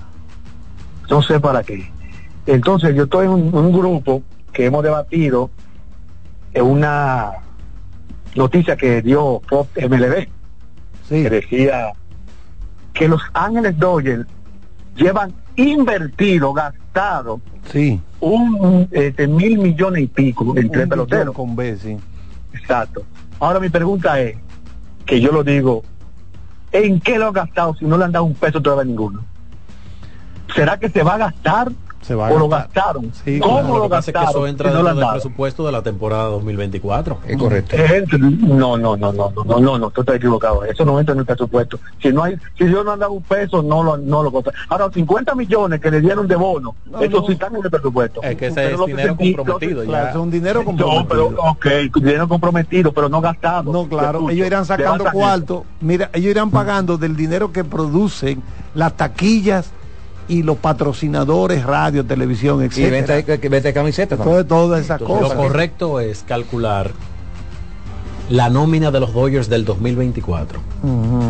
No 1.09 1.21
sé 1.21 1.39
para 1.39 1.63
qué. 1.63 1.91
Entonces 2.45 2.95
yo 2.95 3.03
estoy 3.03 3.25
en 3.25 3.31
un, 3.31 3.55
un 3.55 3.71
grupo 3.71 4.23
que 4.53 4.65
hemos 4.65 4.83
debatido 4.83 5.49
en 6.53 6.65
una 6.65 7.31
noticia 8.35 8.75
que 8.75 9.01
dio 9.01 9.41
Pop 9.47 9.67
MLB. 9.77 10.27
Que 11.09 11.29
decía 11.29 11.93
que 12.93 13.07
los 13.07 13.21
Ángeles 13.33 13.77
Dodgers 13.77 14.25
llevan 14.95 15.33
invertido, 15.55 16.53
gastado 16.53 17.41
Sí. 17.71 17.99
un 18.19 18.87
este, 18.91 19.27
mil 19.27 19.57
millones 19.57 20.03
y 20.03 20.07
pico 20.07 20.53
en 20.57 20.69
tres 20.69 20.87
peloteros. 20.87 21.33
con 21.35 21.55
B, 21.55 21.77
sí. 21.77 21.97
Exacto. 22.53 23.03
Ahora 23.39 23.59
mi 23.59 23.69
pregunta 23.69 24.19
es, 24.21 24.37
que 25.05 25.19
yo 25.21 25.31
lo 25.31 25.43
digo, 25.43 25.83
¿en 26.71 26.99
qué 26.99 27.17
lo 27.19 27.27
han 27.27 27.33
gastado 27.33 27.75
si 27.75 27.85
no 27.85 27.97
le 27.97 28.05
han 28.05 28.11
dado 28.11 28.25
un 28.25 28.33
peso 28.33 28.61
todavía 28.61 28.83
a 28.83 28.85
ninguno? 28.85 29.23
¿Será 30.55 30.79
que 30.79 30.89
se 30.89 31.03
va 31.03 31.15
a 31.15 31.17
gastar 31.17 31.71
Se 32.05 32.13
va 32.13 32.27
a 32.27 32.31
o 32.33 32.37
lo 32.37 32.47
gastar. 32.47 32.71
gastaron? 32.73 33.11
Sí, 33.23 33.39
¿Cómo 33.39 33.59
claro, 33.61 33.77
lo 33.77 33.83
que 33.83 33.89
pasa 33.89 33.99
es 33.99 34.05
que 34.05 34.11
gastaron? 34.13 34.41
eso 34.43 34.47
entra 34.47 34.69
no 34.69 34.73
lo 34.73 34.83
dentro 34.83 34.91
han 34.91 34.97
del 35.13 35.21
presupuesto 35.21 35.65
de 35.65 35.71
la 35.71 35.81
temporada 35.81 36.23
2024. 36.25 37.17
Es 37.27 37.37
correcto. 37.37 37.75
No, 38.19 38.77
no, 38.77 38.95
no, 38.95 39.11
no, 39.11 39.31
no, 39.35 39.43
no, 39.43 39.59
no, 39.59 39.77
no, 39.79 39.89
tú 39.89 40.01
estás 40.01 40.17
equivocado. 40.17 40.63
Eso 40.65 40.85
no 40.85 40.99
entra 40.99 41.13
en 41.13 41.19
el 41.21 41.25
presupuesto. 41.25 41.79
Si 42.01 42.09
no 42.13 42.23
hay, 42.23 42.35
si 42.57 42.69
yo 42.69 42.83
no 42.83 42.91
han 42.91 42.99
dado 42.99 43.13
un 43.13 43.23
peso, 43.23 43.63
no 43.63 43.81
lo, 43.83 43.97
no 43.97 44.21
lo 44.21 44.31
costan. 44.31 44.53
Ahora, 44.69 44.89
50 44.93 45.33
millones 45.33 45.81
que 45.81 45.89
le 45.89 45.99
dieron 46.01 46.27
de 46.27 46.35
bono, 46.35 46.75
eso 47.01 47.25
sí 47.25 47.33
están 47.33 47.55
en 47.55 47.63
el 47.63 47.71
presupuesto. 47.71 48.21
Es 48.21 48.35
que 48.37 48.47
ese 48.47 48.55
Pero 48.55 48.69
es 48.73 48.79
lo 48.79 48.85
que 48.85 48.91
dinero 48.91 49.15
sentí- 49.15 49.35
comprometido 49.35 49.83
lo- 49.83 49.91
ya. 49.91 50.09
Es 50.11 50.15
un 50.15 50.29
dinero 50.31 50.59
No, 50.59 50.65
comprometido. 50.65 51.07
pero, 51.07 51.27
ok, 51.49 51.65
dinero 51.95 52.27
comprometido, 52.27 52.91
pero 52.91 53.09
no 53.09 53.19
gastado. 53.19 53.71
No, 53.71 53.87
claro, 53.87 54.19
Escucho, 54.19 54.31
ellos 54.33 54.47
irán 54.47 54.65
sacando 54.65 55.05
cuarto. 55.11 55.65
Mira, 55.81 56.09
ellos 56.13 56.29
irán 56.29 56.51
pagando 56.51 56.97
del 56.99 57.15
dinero 57.15 57.51
que 57.51 57.63
producen 57.63 58.43
las 58.75 58.93
taquillas 58.95 59.71
y 60.27 60.43
los 60.43 60.57
patrocinadores, 60.57 61.63
radio, 61.63 62.03
televisión, 62.05 62.61
Y 62.61 62.65
etcétera. 62.65 62.91
venta, 62.95 63.13
de- 63.13 63.39
que- 63.39 63.49
venta 63.49 63.67
de 63.69 63.73
camisetas 63.73 64.17
Todo- 64.19 64.45
todas 64.45 64.81
esas 64.83 64.99
Entonces, 65.01 65.23
cosas. 65.27 65.37
Lo 65.37 65.43
correcto 65.43 65.99
es 65.99 66.23
calcular 66.27 66.91
la 68.29 68.49
nómina 68.49 68.89
de 68.91 68.99
los 68.99 69.13
Dodgers 69.13 69.49
del 69.49 69.65
2024. 69.65 70.59
Ujú. 70.83 71.21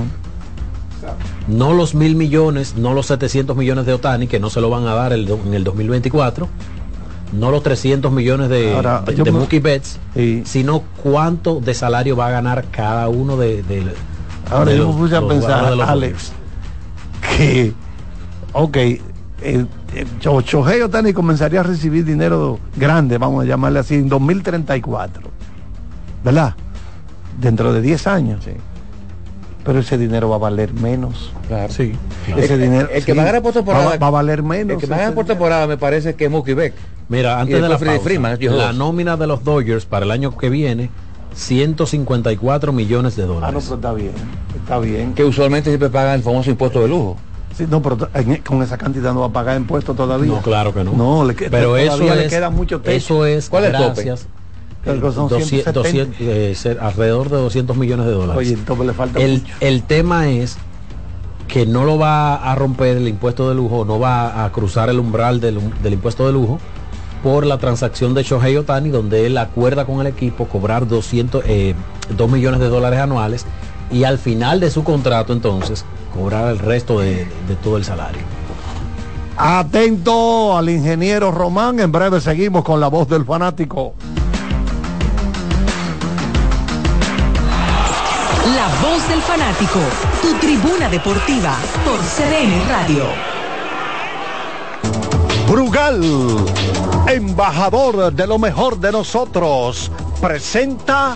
No 1.48 1.74
los 1.74 1.94
mil 1.94 2.16
millones, 2.16 2.76
no 2.78 2.94
los 2.94 3.06
700 3.08 3.56
millones 3.56 3.86
de 3.86 3.94
Otani, 3.94 4.28
que 4.28 4.40
no 4.40 4.50
se 4.50 4.60
lo 4.62 4.70
van 4.70 4.88
a 4.88 4.94
dar 4.96 5.14
el 5.14 5.30
en 5.30 5.54
el 5.54 5.64
2024. 5.64 6.48
No 7.34 7.52
los 7.52 7.62
300 7.64 8.12
millones 8.12 8.50
de, 8.50 8.74
Ahora, 8.74 9.02
de, 9.02 9.14
de 9.14 9.24
me- 9.26 9.32
Mookie 9.32 9.60
Betts, 9.60 10.00
Sí. 10.16 10.42
sino 10.46 10.84
cuánto 11.04 11.60
de 11.60 11.74
salario 11.74 12.16
va 12.16 12.28
a 12.28 12.32
ganar 12.32 12.66
cada 12.72 13.08
uno 13.10 13.36
de, 13.36 13.62
de- 13.64 13.84
Ahora 14.50 14.72
de 14.72 14.78
yo 14.78 14.86
los- 14.86 14.96
me 14.96 15.02
puse 15.02 15.16
a 15.18 15.28
pensar, 15.28 15.66
Alex, 15.82 16.32
que, 17.38 17.74
ok, 18.56 18.78
el, 18.78 19.68
el 19.94 20.20
Cho- 20.20 20.42
Shohei 20.42 20.82
Otani 20.82 21.14
comenzaría 21.14 21.60
a 21.60 21.64
recibir 21.64 22.06
dinero 22.06 22.60
grande, 22.76 23.18
vamos 23.18 23.44
a 23.44 23.48
llamarle 23.48 23.80
así, 23.80 23.96
en 23.96 24.10
2034, 24.10 25.22
¿verdad? 26.24 26.56
Dentro 27.40 27.74
de 27.74 27.82
10 27.82 28.08
años. 28.08 28.46
Pero 29.64 29.80
ese 29.80 29.98
dinero 29.98 30.30
va 30.30 30.36
a 30.36 30.40
valer 30.40 30.74
menos. 30.74 31.32
Claro. 31.48 31.74
Sí. 31.74 31.94
Ese 32.38 32.54
El- 32.54 32.62
dinero 32.62 32.88
el 32.92 33.04
que 33.04 33.12
sí, 33.12 33.18
va 33.18 33.24
a 33.24 33.26
ganar 33.26 33.42
por 33.42 33.52
temporada- 33.54 33.90
va, 33.90 33.98
va 33.98 34.08
a 34.08 34.12
valer 34.12 34.44
menos. 34.44 34.76
El 34.76 34.80
que 34.80 34.88
más 34.88 35.00
gana 35.00 35.10
ese 35.10 35.16
por 35.16 35.26
temporada 35.26 35.66
me 35.68 35.78
parece 35.78 36.14
que 36.16 36.26
es 36.26 36.32
Mookie 36.32 36.54
Beck. 36.54 36.74
Mira, 37.10 37.40
antes 37.40 37.62
de 37.62 37.68
la 37.68 37.78
pausa, 37.78 38.00
Freeman, 38.00 38.38
la 38.40 38.50
dos. 38.68 38.76
nómina 38.76 39.18
de 39.18 39.28
los 39.28 39.44
Dodgers 39.44 39.86
para 39.86 40.06
el 40.06 40.12
año 40.12 40.36
que 40.38 40.50
viene, 40.50 40.90
154 41.34 42.72
millones 42.74 43.16
de 43.16 43.24
Ah, 43.24 43.26
no, 43.28 43.34
dólares. 43.34 43.64
pero 43.66 43.76
está 43.76 43.94
bien, 43.94 44.12
está 44.56 44.80
bien. 44.80 45.14
Que 45.14 45.24
usualmente 45.24 45.70
siempre 45.70 45.90
pagan 45.90 46.16
el 46.16 46.22
famoso 46.24 46.50
impuesto 46.50 46.82
de 46.82 46.88
lujo. 46.88 47.18
Sí, 47.58 47.66
no, 47.70 47.82
pero 47.82 48.10
en- 48.14 48.38
con 48.42 48.62
esa 48.64 48.78
cantidad 48.78 49.14
no 49.14 49.22
va 49.22 49.28
a 49.28 49.32
pagar 49.34 49.56
impuestos 49.58 49.96
todavía. 49.96 50.32
No, 50.32 50.42
claro 50.42 50.74
que 50.74 50.84
no. 50.84 50.92
No, 50.94 51.24
le 51.26 51.34
Pero 51.34 51.78
eso 51.78 52.04
le 52.04 52.26
es, 52.26 52.30
queda 52.34 52.50
mucho 52.50 52.82
techo. 52.82 52.96
eso 53.24 53.26
es 53.26 53.50
¿Cuál 53.50 53.66
es 53.66 53.70
el 53.72 53.76
tope? 53.78 54.04
gracias. 54.04 54.28
Creo 54.84 55.02
que 55.02 55.12
son 55.14 55.28
200, 55.30 55.88
170. 55.88 56.16
eh, 56.20 56.78
alrededor 56.80 57.30
de 57.30 57.38
200 57.38 57.76
millones 57.76 58.06
de 58.06 58.12
dólares. 58.12 58.38
Oye, 58.38 58.54
entonces 58.54 58.86
le 58.86 58.94
falta 58.94 59.20
el, 59.20 59.42
mucho. 59.42 59.54
el 59.62 59.84
tema 59.84 60.30
es 60.30 60.58
que 61.48 61.66
no 61.66 61.86
lo 61.86 61.98
va 61.98 62.36
a 62.36 62.54
romper 62.56 62.98
el 62.98 63.08
impuesto 63.08 63.50
de 63.50 63.56
lujo, 63.56 63.86
no 63.86 64.00
va 64.00 64.44
a 64.46 64.52
cruzar 64.52 64.90
el 64.90 65.00
umbral 65.00 65.40
del, 65.40 65.60
del 65.82 65.94
impuesto 65.94 66.28
de 66.28 66.34
lujo 66.34 66.60
por 67.24 67.46
la 67.48 67.58
transacción 67.58 68.14
de 68.14 68.22
Shohei 68.24 68.58
Otani, 68.58 68.90
donde 68.90 69.26
él 69.26 69.38
acuerda 69.40 69.86
con 69.86 70.02
el 70.02 70.08
equipo 70.08 70.46
cobrar 70.48 70.88
200, 70.88 71.44
eh, 71.48 71.74
2 72.16 72.30
millones 72.30 72.60
de 72.60 72.68
dólares 72.68 73.00
anuales 73.00 73.46
y 73.92 74.04
al 74.04 74.18
final 74.18 74.60
de 74.60 74.72
su 74.72 74.84
contrato 74.84 75.34
entonces 75.34 75.86
cobrar 76.14 76.50
el 76.50 76.60
resto 76.60 77.00
de, 77.00 77.28
de 77.48 77.56
todo 77.64 77.78
el 77.78 77.84
salario. 77.84 78.22
Atento 79.38 80.58
al 80.58 80.70
ingeniero 80.70 81.32
Román. 81.32 81.80
En 81.80 81.92
breve 81.92 82.22
seguimos 82.22 82.64
con 82.64 82.80
la 82.80 82.88
voz 82.88 83.08
del 83.10 83.26
fanático. 83.26 83.94
La 88.56 88.68
voz 88.82 89.08
del 89.10 89.22
fanático, 89.22 89.80
tu 90.22 90.34
tribuna 90.36 90.88
deportiva 90.90 91.58
por 91.84 92.00
CDN 92.00 92.70
Radio. 92.70 93.04
Brugal, 95.50 96.02
embajador 97.08 98.14
de 98.14 98.28
lo 98.28 98.40
mejor 98.40 98.80
de 98.80 98.92
nosotros, 98.92 99.92
presenta 100.22 101.16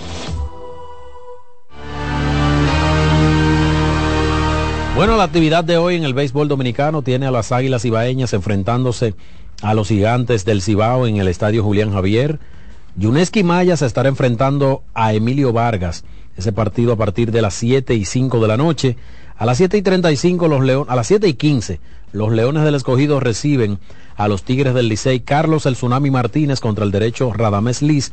Bueno, 5.00 5.16
la 5.16 5.24
actividad 5.24 5.64
de 5.64 5.78
hoy 5.78 5.95
en 5.95 6.04
el 6.04 6.14
béisbol 6.14 6.50
dominicano 6.50 7.04
tiene 7.04 7.26
a 7.26 7.32
las 7.32 7.54
Águilas 7.54 7.86
Ibaeñas 7.86 8.34
enfrentándose 8.34 9.16
a 9.62 9.74
los 9.74 9.88
gigantes 9.88 10.43
del 10.43 10.62
Cibao 10.62 11.08
en 11.08 11.16
el 11.16 11.30
estadio 11.30 11.64
Julián 11.64 11.93
Javier. 11.93 12.38
Yuneski 12.97 13.45
Maya 13.45 13.78
se 13.78 13.86
estará 13.86 14.10
enfrentando 14.10 14.84
a 14.93 15.14
Emilio 15.14 15.54
Vargas. 15.54 16.04
Ese 16.36 16.52
partido 16.52 16.91
a 16.91 16.95
partir 16.97 17.32
de 17.32 17.41
las 17.41 17.54
7 17.54 17.93
y 17.93 18.04
5 18.04 18.41
de 18.41 18.47
la 18.50 18.58
noche. 18.58 18.97
A 19.38 19.45
las 19.45 19.60
7 19.60 19.78
y 19.78 19.82
35 19.82 20.50
los 20.50 20.89
a 20.89 20.95
las 20.97 21.08
7 21.08 21.30
y 21.30 21.34
15 21.36 21.80
los 22.12 22.34
Leones 22.34 22.66
del 22.66 22.76
Escogido 22.76 23.22
reciben 23.22 23.80
a 24.18 24.28
los 24.28 24.43
Tigres 24.43 24.74
del 24.74 24.89
Licey 24.89 25.22
Carlos 25.22 25.66
el 25.66 25.76
Tsunami 25.76 26.12
Martínez 26.12 26.60
contra 26.60 26.84
el 26.84 26.91
derecho 26.91 27.32
Radamés 27.32 27.82
Liz. 27.82 28.12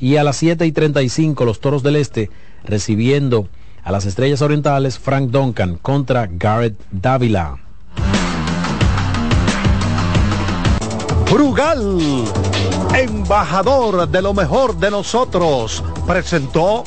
Y 0.00 0.16
a 0.16 0.24
las 0.24 0.38
7 0.38 0.64
y 0.64 0.72
35 0.72 1.44
los 1.44 1.60
Toros 1.60 1.82
del 1.82 1.96
Este 1.96 2.30
recibiendo 2.64 3.48
a 3.82 3.92
las 3.92 4.06
Estrellas 4.06 4.42
Orientales 4.42 4.98
Frank 4.98 5.30
Duncan 5.30 5.78
contra 5.80 6.28
Garrett 6.30 6.78
Dávila. 6.90 7.58
Brugal, 11.30 11.98
embajador 12.94 14.08
de 14.08 14.20
lo 14.22 14.34
mejor 14.34 14.76
de 14.76 14.90
nosotros, 14.90 15.82
presentó 16.06 16.84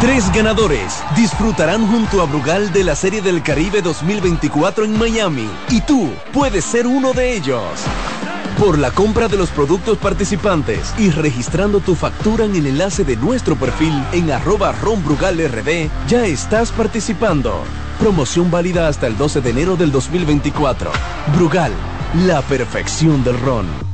Tres 0.00 0.32
ganadores 0.32 1.02
disfrutarán 1.14 1.86
junto 1.86 2.22
a 2.22 2.24
Brugal 2.24 2.72
de 2.72 2.84
la 2.84 2.96
Serie 2.96 3.20
del 3.20 3.42
Caribe 3.42 3.82
2024 3.82 4.86
en 4.86 4.98
Miami 4.98 5.46
y 5.68 5.82
tú 5.82 6.08
puedes 6.32 6.64
ser 6.64 6.86
uno 6.86 7.12
de 7.12 7.34
ellos. 7.34 7.62
Por 8.58 8.78
la 8.78 8.90
compra 8.90 9.28
de 9.28 9.36
los 9.36 9.50
productos 9.50 9.98
participantes 9.98 10.94
y 10.98 11.10
registrando 11.10 11.80
tu 11.80 11.94
factura 11.94 12.44
en 12.44 12.54
el 12.56 12.66
enlace 12.66 13.04
de 13.04 13.16
nuestro 13.16 13.56
perfil 13.56 13.92
en 14.12 14.30
arroba 14.30 14.72
ronbrugalrd, 14.72 15.90
ya 16.08 16.26
estás 16.26 16.70
participando. 16.70 17.64
Promoción 17.98 18.50
válida 18.50 18.88
hasta 18.88 19.06
el 19.06 19.16
12 19.16 19.40
de 19.40 19.50
enero 19.50 19.76
del 19.76 19.92
2024. 19.92 20.90
Brugal, 21.34 21.72
la 22.26 22.42
perfección 22.42 23.24
del 23.24 23.38
ron. 23.40 23.89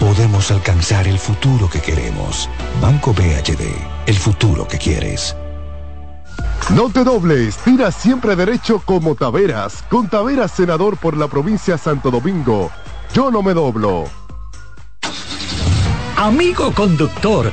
podemos 0.00 0.50
alcanzar 0.50 1.06
el 1.08 1.18
futuro 1.18 1.68
que 1.68 1.80
queremos. 1.80 2.48
Banco 2.80 3.12
BHD, 3.12 3.64
el 4.06 4.16
futuro 4.16 4.66
que 4.66 4.78
quieres. 4.78 5.36
No 6.74 6.90
te 6.90 7.02
dobles, 7.04 7.56
tira 7.58 7.90
siempre 7.90 8.36
derecho 8.36 8.80
como 8.84 9.14
Taveras. 9.14 9.82
Con 9.88 10.08
Taveras, 10.08 10.52
senador 10.52 10.96
por 10.98 11.16
la 11.16 11.28
provincia 11.28 11.78
Santo 11.78 12.10
Domingo. 12.10 12.70
Yo 13.14 13.30
no 13.30 13.42
me 13.42 13.54
doblo. 13.54 14.04
Amigo 16.16 16.72
conductor, 16.74 17.52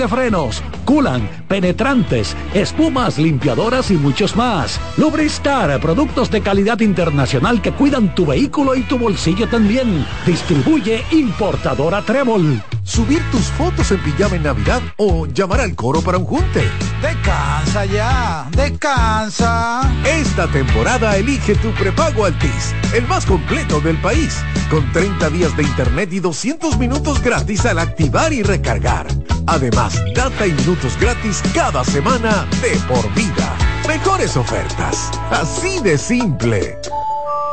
de 0.00 0.08
frenos, 0.08 0.62
culan, 0.86 1.28
penetrantes, 1.46 2.34
espumas, 2.54 3.18
limpiadoras 3.18 3.90
y 3.90 3.94
muchos 3.94 4.34
más. 4.34 4.80
Lubristar, 4.96 5.78
productos 5.78 6.30
de 6.30 6.40
calidad 6.40 6.80
internacional 6.80 7.60
que 7.60 7.70
cuidan 7.70 8.14
tu 8.14 8.24
vehículo 8.24 8.74
y 8.74 8.82
tu 8.82 8.98
bolsillo 8.98 9.46
también. 9.46 10.06
Distribuye 10.24 11.04
importadora 11.10 12.00
Trébol. 12.00 12.62
Subir 12.82 13.22
tus 13.30 13.42
fotos 13.42 13.90
en 13.92 14.02
pijama 14.02 14.36
en 14.36 14.42
Navidad 14.42 14.80
o 14.96 15.26
llamar 15.26 15.60
al 15.60 15.76
coro 15.76 16.00
para 16.00 16.16
un 16.16 16.24
junte. 16.24 16.64
Descansa 17.02 17.84
ya, 17.84 18.48
descansa. 18.56 19.82
Esta 20.04 20.46
temporada 20.48 21.16
elige 21.16 21.54
tu 21.56 21.70
prepago 21.72 22.24
Altis, 22.24 22.74
el 22.94 23.06
más 23.06 23.26
completo 23.26 23.80
del 23.80 23.98
país, 23.98 24.38
con 24.70 24.90
30 24.92 25.28
días 25.28 25.56
de 25.58 25.62
internet 25.62 26.10
y 26.12 26.20
200 26.20 26.78
minutos 26.78 27.22
gratis 27.22 27.66
al 27.66 27.78
activar 27.78 28.32
y 28.32 28.42
recargar. 28.42 29.06
Además, 29.46 29.89
data 30.14 30.46
y 30.46 30.52
minutos 30.52 30.96
gratis 31.00 31.42
cada 31.54 31.84
semana 31.84 32.46
de 32.62 32.76
por 32.88 33.12
vida. 33.14 33.56
Mejores 33.86 34.36
ofertas. 34.36 35.10
Así 35.30 35.80
de 35.80 35.98
simple. 35.98 36.78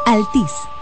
Altis. 0.05 0.76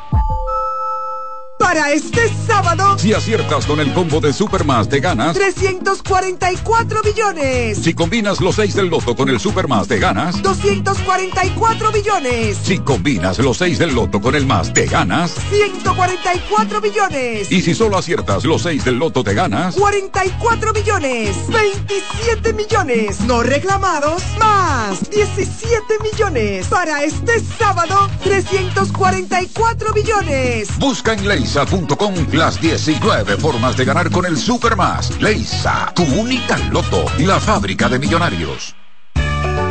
Para 1.65 1.91
este 1.93 2.31
sábado, 2.45 2.95
Si 2.99 3.11
aciertas 3.13 3.65
con 3.65 3.79
el 3.79 3.91
combo 3.91 4.21
de 4.21 4.31
Supermas 4.33 4.87
de 4.87 4.99
ganas, 4.99 5.35
344 5.35 7.01
millones. 7.03 7.79
si 7.79 7.95
combinas 7.95 8.39
los 8.39 8.55
6 8.57 8.75
del 8.75 8.87
loto 8.89 9.15
con 9.15 9.29
el 9.29 9.39
Supermas 9.39 9.87
de 9.87 9.97
ganas, 9.97 10.39
244 10.43 11.91
millones. 11.91 12.57
si 12.61 12.77
combinas 12.77 13.39
los 13.39 13.57
6 13.57 13.79
del 13.79 13.95
loto 13.95 14.21
con 14.21 14.35
el 14.35 14.45
más 14.45 14.75
de 14.75 14.85
ganas, 14.85 15.33
144 15.49 16.81
millones. 16.81 17.51
y 17.51 17.61
si 17.63 17.73
solo 17.73 17.97
aciertas 17.97 18.45
los 18.45 18.61
6 18.61 18.85
del 18.85 18.99
loto 18.99 19.23
de 19.23 19.33
ganas, 19.33 19.73
44 19.75 20.71
millones. 20.71 21.35
27 21.49 22.53
millones. 22.53 23.21
No 23.21 23.41
reclamados. 23.41 24.21
Más 24.39 25.09
17 25.09 25.81
millones. 26.03 26.67
Para 26.67 27.03
este 27.03 27.39
sábado, 27.57 28.07
344 28.23 29.93
millones. 29.93 30.67
busca 30.77 31.13
en 31.13 31.23
leisa.com 31.55 32.13
las 32.33 32.59
19 32.59 33.37
formas 33.37 33.77
de 33.77 33.85
ganar 33.85 34.11
con 34.11 34.25
el 34.25 34.37
Supermas. 34.37 35.21
Leisa, 35.21 35.89
tu 35.95 36.03
única 36.03 36.57
loto 36.69 37.05
y 37.17 37.23
la 37.23 37.39
fábrica 37.39 37.87
de 37.87 37.97
millonarios. 37.97 38.75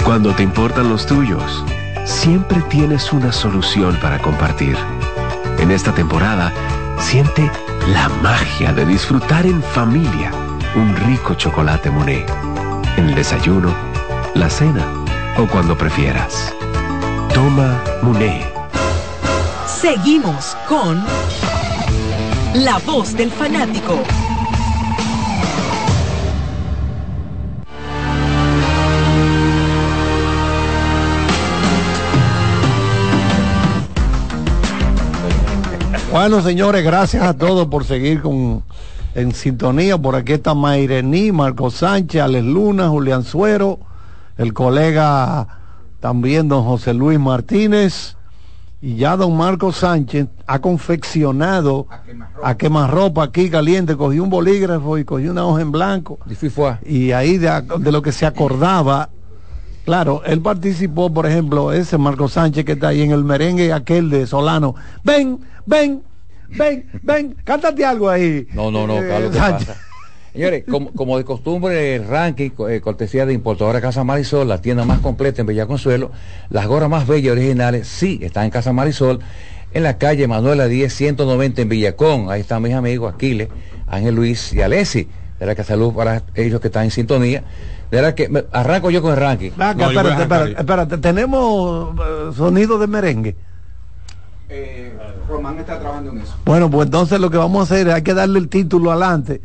Cuando 0.02 0.34
te 0.34 0.42
importan 0.42 0.88
los 0.88 1.04
tuyos, 1.04 1.62
siempre 2.06 2.62
tienes 2.70 3.12
una 3.12 3.32
solución 3.32 3.98
para 4.00 4.18
compartir. 4.18 4.78
En 5.58 5.70
esta 5.70 5.92
temporada, 5.92 6.52
siente 6.98 7.50
la 7.92 8.08
magia 8.22 8.72
de 8.72 8.86
disfrutar 8.86 9.44
en 9.44 9.62
familia 9.62 10.30
un 10.74 10.96
rico 11.06 11.34
chocolate 11.34 11.90
Monet. 11.90 12.26
En 12.96 13.10
el 13.10 13.14
desayuno, 13.14 13.74
la 14.34 14.48
cena 14.48 14.86
o 15.36 15.46
cuando 15.46 15.76
prefieras. 15.76 16.54
Toma 17.34 17.78
Monet. 18.02 18.54
Seguimos 19.66 20.56
con 20.66 21.04
La 22.54 22.78
Voz 22.78 23.16
del 23.16 23.32
Fanático. 23.32 23.98
Bueno, 36.12 36.40
señores, 36.42 36.84
gracias 36.84 37.24
a 37.24 37.36
todos 37.36 37.66
por 37.66 37.84
seguir 37.84 38.22
con 38.22 38.62
en 39.16 39.34
sintonía. 39.34 39.98
Por 39.98 40.14
aquí 40.14 40.34
está 40.34 40.54
Mairení, 40.54 41.32
Marco 41.32 41.72
Sánchez, 41.72 42.22
Alex 42.22 42.44
Luna, 42.44 42.88
Julián 42.88 43.24
Suero, 43.24 43.80
el 44.38 44.54
colega 44.54 45.48
también 45.98 46.46
don 46.46 46.62
José 46.62 46.94
Luis 46.94 47.18
Martínez. 47.18 48.16
Y 48.84 48.96
ya 48.96 49.16
don 49.16 49.34
Marco 49.34 49.72
Sánchez 49.72 50.26
ha 50.46 50.58
confeccionado 50.58 51.86
a 52.42 52.54
quemarropa 52.54 53.22
aquí 53.24 53.48
caliente, 53.48 53.96
cogió 53.96 54.22
un 54.22 54.28
bolígrafo 54.28 54.98
y 54.98 55.06
cogió 55.06 55.30
una 55.30 55.46
hoja 55.46 55.62
en 55.62 55.72
blanco. 55.72 56.18
Y 56.84 57.12
ahí 57.12 57.38
de, 57.38 57.62
de 57.78 57.90
lo 57.92 58.02
que 58.02 58.12
se 58.12 58.26
acordaba 58.26 59.08
Claro, 59.86 60.22
él 60.24 60.40
participó, 60.40 61.12
por 61.12 61.26
ejemplo, 61.26 61.70
ese 61.72 61.98
Marco 61.98 62.26
Sánchez 62.26 62.64
que 62.64 62.72
está 62.72 62.88
ahí 62.88 63.02
en 63.02 63.10
el 63.10 63.22
merengue 63.22 63.70
aquel 63.72 64.08
de 64.08 64.26
Solano. 64.26 64.74
Ven, 65.02 65.40
ven, 65.66 66.02
ven, 66.56 66.86
ven, 67.02 67.36
cántate 67.44 67.84
algo 67.84 68.08
ahí. 68.08 68.46
No, 68.54 68.70
no, 68.70 68.86
no, 68.86 68.96
Eh, 68.96 69.08
Carlos, 69.08 69.30
¿qué 69.32 69.38
Sánchez. 69.38 69.68
pasa? 69.68 69.80
Señores, 70.34 70.64
como, 70.68 70.90
como 70.92 71.16
de 71.16 71.24
costumbre, 71.24 71.94
el 71.94 72.08
ranking, 72.08 72.50
eh, 72.68 72.80
cortesía 72.80 73.24
de 73.24 73.32
importadora 73.32 73.80
Casa 73.80 74.02
Marisol, 74.02 74.48
la 74.48 74.60
tienda 74.60 74.84
más 74.84 74.98
completa 74.98 75.40
en 75.40 75.46
Villa 75.46 75.66
Consuelo, 75.66 76.10
las 76.50 76.66
gorras 76.66 76.90
más 76.90 77.06
bellas 77.06 77.26
y 77.26 77.30
originales, 77.30 77.86
sí, 77.86 78.18
están 78.20 78.44
en 78.46 78.50
Casa 78.50 78.72
Marisol, 78.72 79.20
en 79.72 79.82
la 79.84 79.96
calle 79.96 80.26
Manuela 80.26 80.66
10, 80.66 80.92
190 80.92 81.62
en 81.62 81.68
Villacón. 81.68 82.30
Ahí 82.30 82.40
están 82.40 82.62
mis 82.62 82.74
amigos 82.74 83.14
Aquiles, 83.14 83.48
Ángel 83.86 84.16
Luis 84.16 84.52
y 84.52 84.60
Alessi. 84.60 85.08
De 85.38 85.46
la 85.46 85.54
que 85.54 85.62
salud 85.62 85.92
para 85.94 86.22
ellos 86.34 86.60
que 86.60 86.66
están 86.68 86.84
en 86.84 86.90
sintonía. 86.90 87.44
De 87.92 88.02
la 88.02 88.14
que 88.16 88.28
me- 88.28 88.44
arranco 88.50 88.90
yo 88.90 89.02
con 89.02 89.12
el 89.12 89.16
ranking. 89.18 89.50
Ven 89.56 89.68
acá, 89.68 89.86
espérate, 89.86 90.22
espérate, 90.22 90.50
espérate, 90.58 90.98
tenemos 90.98 91.94
eh, 91.96 92.30
sonido 92.36 92.78
de 92.78 92.86
merengue. 92.88 93.36
Román 95.28 95.58
está 95.58 95.78
trabajando 95.78 96.10
en 96.10 96.18
eso. 96.18 96.34
Bueno, 96.44 96.70
pues 96.70 96.86
entonces 96.86 97.20
lo 97.20 97.30
que 97.30 97.36
vamos 97.36 97.60
a 97.60 97.74
hacer 97.74 97.88
es 97.88 97.94
hay 97.94 98.02
que 98.02 98.14
darle 98.14 98.38
el 98.40 98.48
título 98.48 98.90
adelante 98.90 99.40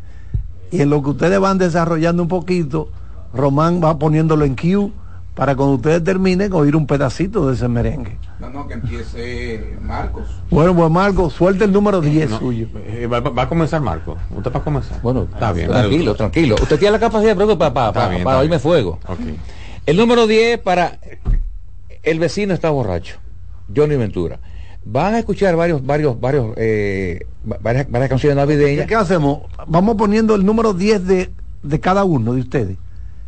y 0.72 0.82
en 0.82 0.90
lo 0.90 1.02
que 1.02 1.10
ustedes 1.12 1.40
van 1.40 1.58
desarrollando 1.58 2.24
un 2.24 2.30
poquito, 2.30 2.90
Román 3.34 3.82
va 3.84 3.98
poniéndolo 3.98 4.46
en 4.46 4.56
cue 4.56 4.91
para 5.36 5.56
cuando 5.56 5.76
ustedes 5.76 6.04
terminen 6.04 6.52
oír 6.52 6.76
un 6.76 6.86
pedacito 6.86 7.48
de 7.48 7.54
ese 7.56 7.68
merengue. 7.70 8.18
No, 8.40 8.50
no, 8.50 8.68
que 8.68 8.74
empiece 8.74 9.78
Marcos. 9.82 10.28
Bueno, 10.50 10.76
pues 10.76 10.91
Marco, 10.91 11.30
suelta 11.30 11.64
el 11.64 11.72
número 11.72 12.02
10 12.02 12.32
suyo. 12.32 12.68
Eh, 12.76 13.08
va, 13.08 13.22
va 13.22 13.44
a 13.44 13.50
comenzar 13.50 13.82
Marcos. 13.82 14.18
¿Usted 14.36 14.52
va 14.52 14.60
a 14.60 14.64
comenzar? 14.64 15.02
Bueno, 15.02 15.28
está 15.32 15.54
bien. 15.54 15.70
tranquilo, 15.70 16.16
tranquilo. 16.16 16.56
Usted 16.62 16.78
tiene 16.78 16.91
la 16.91 17.00
capacidad 17.00 17.38
de 17.38 17.56
para, 17.56 17.74
para, 17.74 17.94
para, 17.94 18.10
bien, 18.10 18.24
para 18.24 18.40
oírme 18.40 18.60
fuego. 18.60 19.00
El 19.86 19.96
número 19.96 20.28
10 20.28 20.60
para 20.60 21.00
el 22.04 22.20
vecino 22.20 22.54
está 22.54 22.70
borracho. 22.70 23.18
Johnny 23.74 23.96
Ventura. 23.96 24.40
Van 24.86 25.14
a 25.14 25.20
escuchar 25.20 25.56
varios, 25.56 25.86
varios, 25.86 26.20
varios, 26.20 26.54
eh, 26.58 27.26
va- 27.50 27.58
varias, 27.62 27.90
varias 27.92 28.10
canciones 28.10 28.38
navideñas. 28.38 28.88
¿Qué 28.88 28.96
hacemos? 28.96 29.40
Vamos 29.68 29.96
poniendo 29.98 30.36
el 30.36 30.46
número 30.46 30.74
10 30.74 31.06
de, 31.06 31.30
de 31.64 31.80
cada 31.80 32.04
uno 32.06 32.34
de 32.34 32.42
ustedes. 32.42 32.78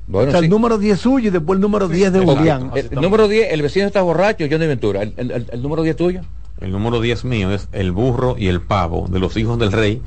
Bueno, 0.08 0.30
o 0.30 0.32
sea, 0.32 0.40
sí. 0.40 0.46
el 0.46 0.50
número 0.52 0.78
10 0.78 1.00
suyo 1.00 1.28
y 1.28 1.32
después 1.32 1.58
el 1.58 1.62
número 1.62 1.88
10 1.88 2.12
de 2.14 2.20
Julián. 2.26 2.72
El, 2.76 2.90
el 2.92 3.02
número 3.02 3.28
10, 3.28 3.52
el 3.52 3.62
vecino 3.62 3.86
está 3.86 4.02
borracho, 4.02 4.46
Johnny 4.50 4.66
Ventura. 4.68 5.04
El, 5.04 5.14
el- 5.18 5.32
el- 5.32 5.48
el 5.52 5.62
número 5.62 5.84
10 5.84 5.96
tuyo. 5.96 6.22
El 6.60 6.72
número 6.72 7.00
10 7.02 7.26
mío 7.26 7.52
es 7.52 7.68
El 7.72 7.92
burro 7.92 8.36
y 8.38 8.48
el 8.48 8.62
pavo 8.62 9.08
de 9.10 9.20
los 9.20 9.36
hijos 9.38 9.58
del 9.60 9.72
rey. 9.72 10.02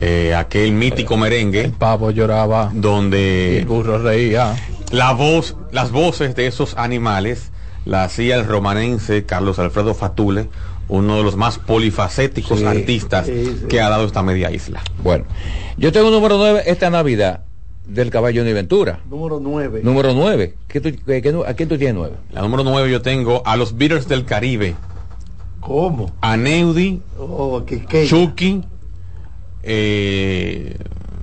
eh, 0.00 0.34
aquel 0.34 0.72
mítico 0.72 1.16
merengue. 1.16 1.62
El 1.62 1.72
pavo 1.72 2.10
lloraba. 2.10 2.70
Donde 2.74 3.58
el 3.58 3.66
burro 3.66 3.98
reía. 3.98 4.54
La 4.92 5.12
voz, 5.12 5.56
las 5.72 5.90
voces 5.92 6.34
de 6.34 6.46
esos 6.46 6.76
animales 6.76 7.50
la 7.84 8.04
hacía 8.04 8.36
el 8.36 8.46
romanense 8.46 9.24
Carlos 9.24 9.58
Alfredo 9.58 9.94
Fatule, 9.94 10.48
uno 10.90 11.16
de 11.16 11.22
los 11.22 11.36
más 11.36 11.58
polifacéticos 11.58 12.58
Sí, 12.58 12.64
artistas 12.66 13.26
sí, 13.26 13.44
sí. 13.60 13.66
que 13.68 13.80
ha 13.80 13.88
dado 13.88 14.04
esta 14.04 14.22
media 14.22 14.50
isla. 14.50 14.82
Bueno, 15.02 15.24
yo 15.78 15.92
tengo 15.92 16.10
número 16.10 16.36
9 16.36 16.64
esta 16.66 16.90
Navidad 16.90 17.40
del 17.86 18.10
caballo 18.10 18.42
Johnny 18.42 18.52
Ventura. 18.52 19.00
Número 19.08 19.40
9. 19.40 19.80
Número 19.82 20.12
9. 20.14 20.54
¿Qué 20.68 20.80
tú- 20.80 20.90
qué- 21.06 21.22
qué- 21.22 21.42
¿A 21.46 21.54
quién 21.54 21.68
tú 21.68 21.78
tienes 21.78 21.94
9? 21.94 22.14
La 22.32 22.42
número 22.42 22.62
9 22.64 22.90
yo 22.90 23.00
tengo 23.02 23.42
a 23.46 23.56
los 23.56 23.76
Beatles 23.76 24.06
del 24.08 24.24
Caribe. 24.24 24.74
¿Cómo? 25.60 26.10
A 26.20 26.36
Neudi, 26.36 27.00
Oh, 27.18 27.62
que, 27.66 27.84
que- 27.84 28.06
Chucky, 28.06 28.62
eh, 29.62 30.76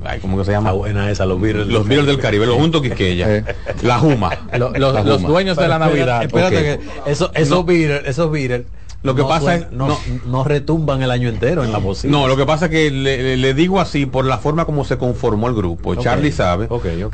ay, 0.06 0.20
¿cómo 0.20 0.38
que 0.38 0.46
se 0.46 0.52
llama? 0.52 0.72
buena 0.72 1.10
esa, 1.12 1.26
los 1.26 1.40
Beatles. 1.42 1.68
Los 1.68 1.88
Beatles 1.88 2.08
del 2.08 2.20
Caribe, 2.20 2.46
los 2.46 2.56
juntos 2.58 2.82
Quisqueya. 2.82 3.44
La 3.82 4.00
Juma. 4.00 4.32
Lo- 4.58 4.70
los- 4.72 4.94
La 4.94 5.04
los 5.04 5.18
Juma. 5.18 5.30
dueños 5.30 5.58
de 5.58 5.68
la 5.68 5.80
Navidad. 5.80 6.24
Espérate 6.24 6.56
que 6.62 6.80
eso, 7.12 7.32
esos 7.34 7.50
No. 7.58 7.64
Beatles, 7.64 8.04
esos 8.08 8.32
Beatles. 8.32 8.66
Lo 9.04 9.16
que 9.16 9.22
no 9.22 9.28
pasa 9.28 9.56
es- 9.56 9.72
no, 9.72 9.88
no. 9.88 9.98
no 10.26 10.44
retumban 10.44 11.02
el 11.02 11.12
año 11.12 11.30
entero 11.30 11.64
en 11.64 11.72
la 11.72 11.78
bocina. 11.78 12.12
No, 12.12 12.28
lo 12.28 12.36
que 12.36 12.46
pasa 12.46 12.66
es 12.66 12.72
que 12.72 12.92
le, 12.92 13.54
digo 13.54 13.80
así 13.80 14.06
por 14.06 14.26
la 14.26 14.38
forma 14.38 14.66
como 14.66 14.84
se 14.84 14.98
conformó 14.98 15.48
el 15.48 15.54
grupo. 15.56 15.96
Charlie 15.96 16.32
sabe 16.32 16.68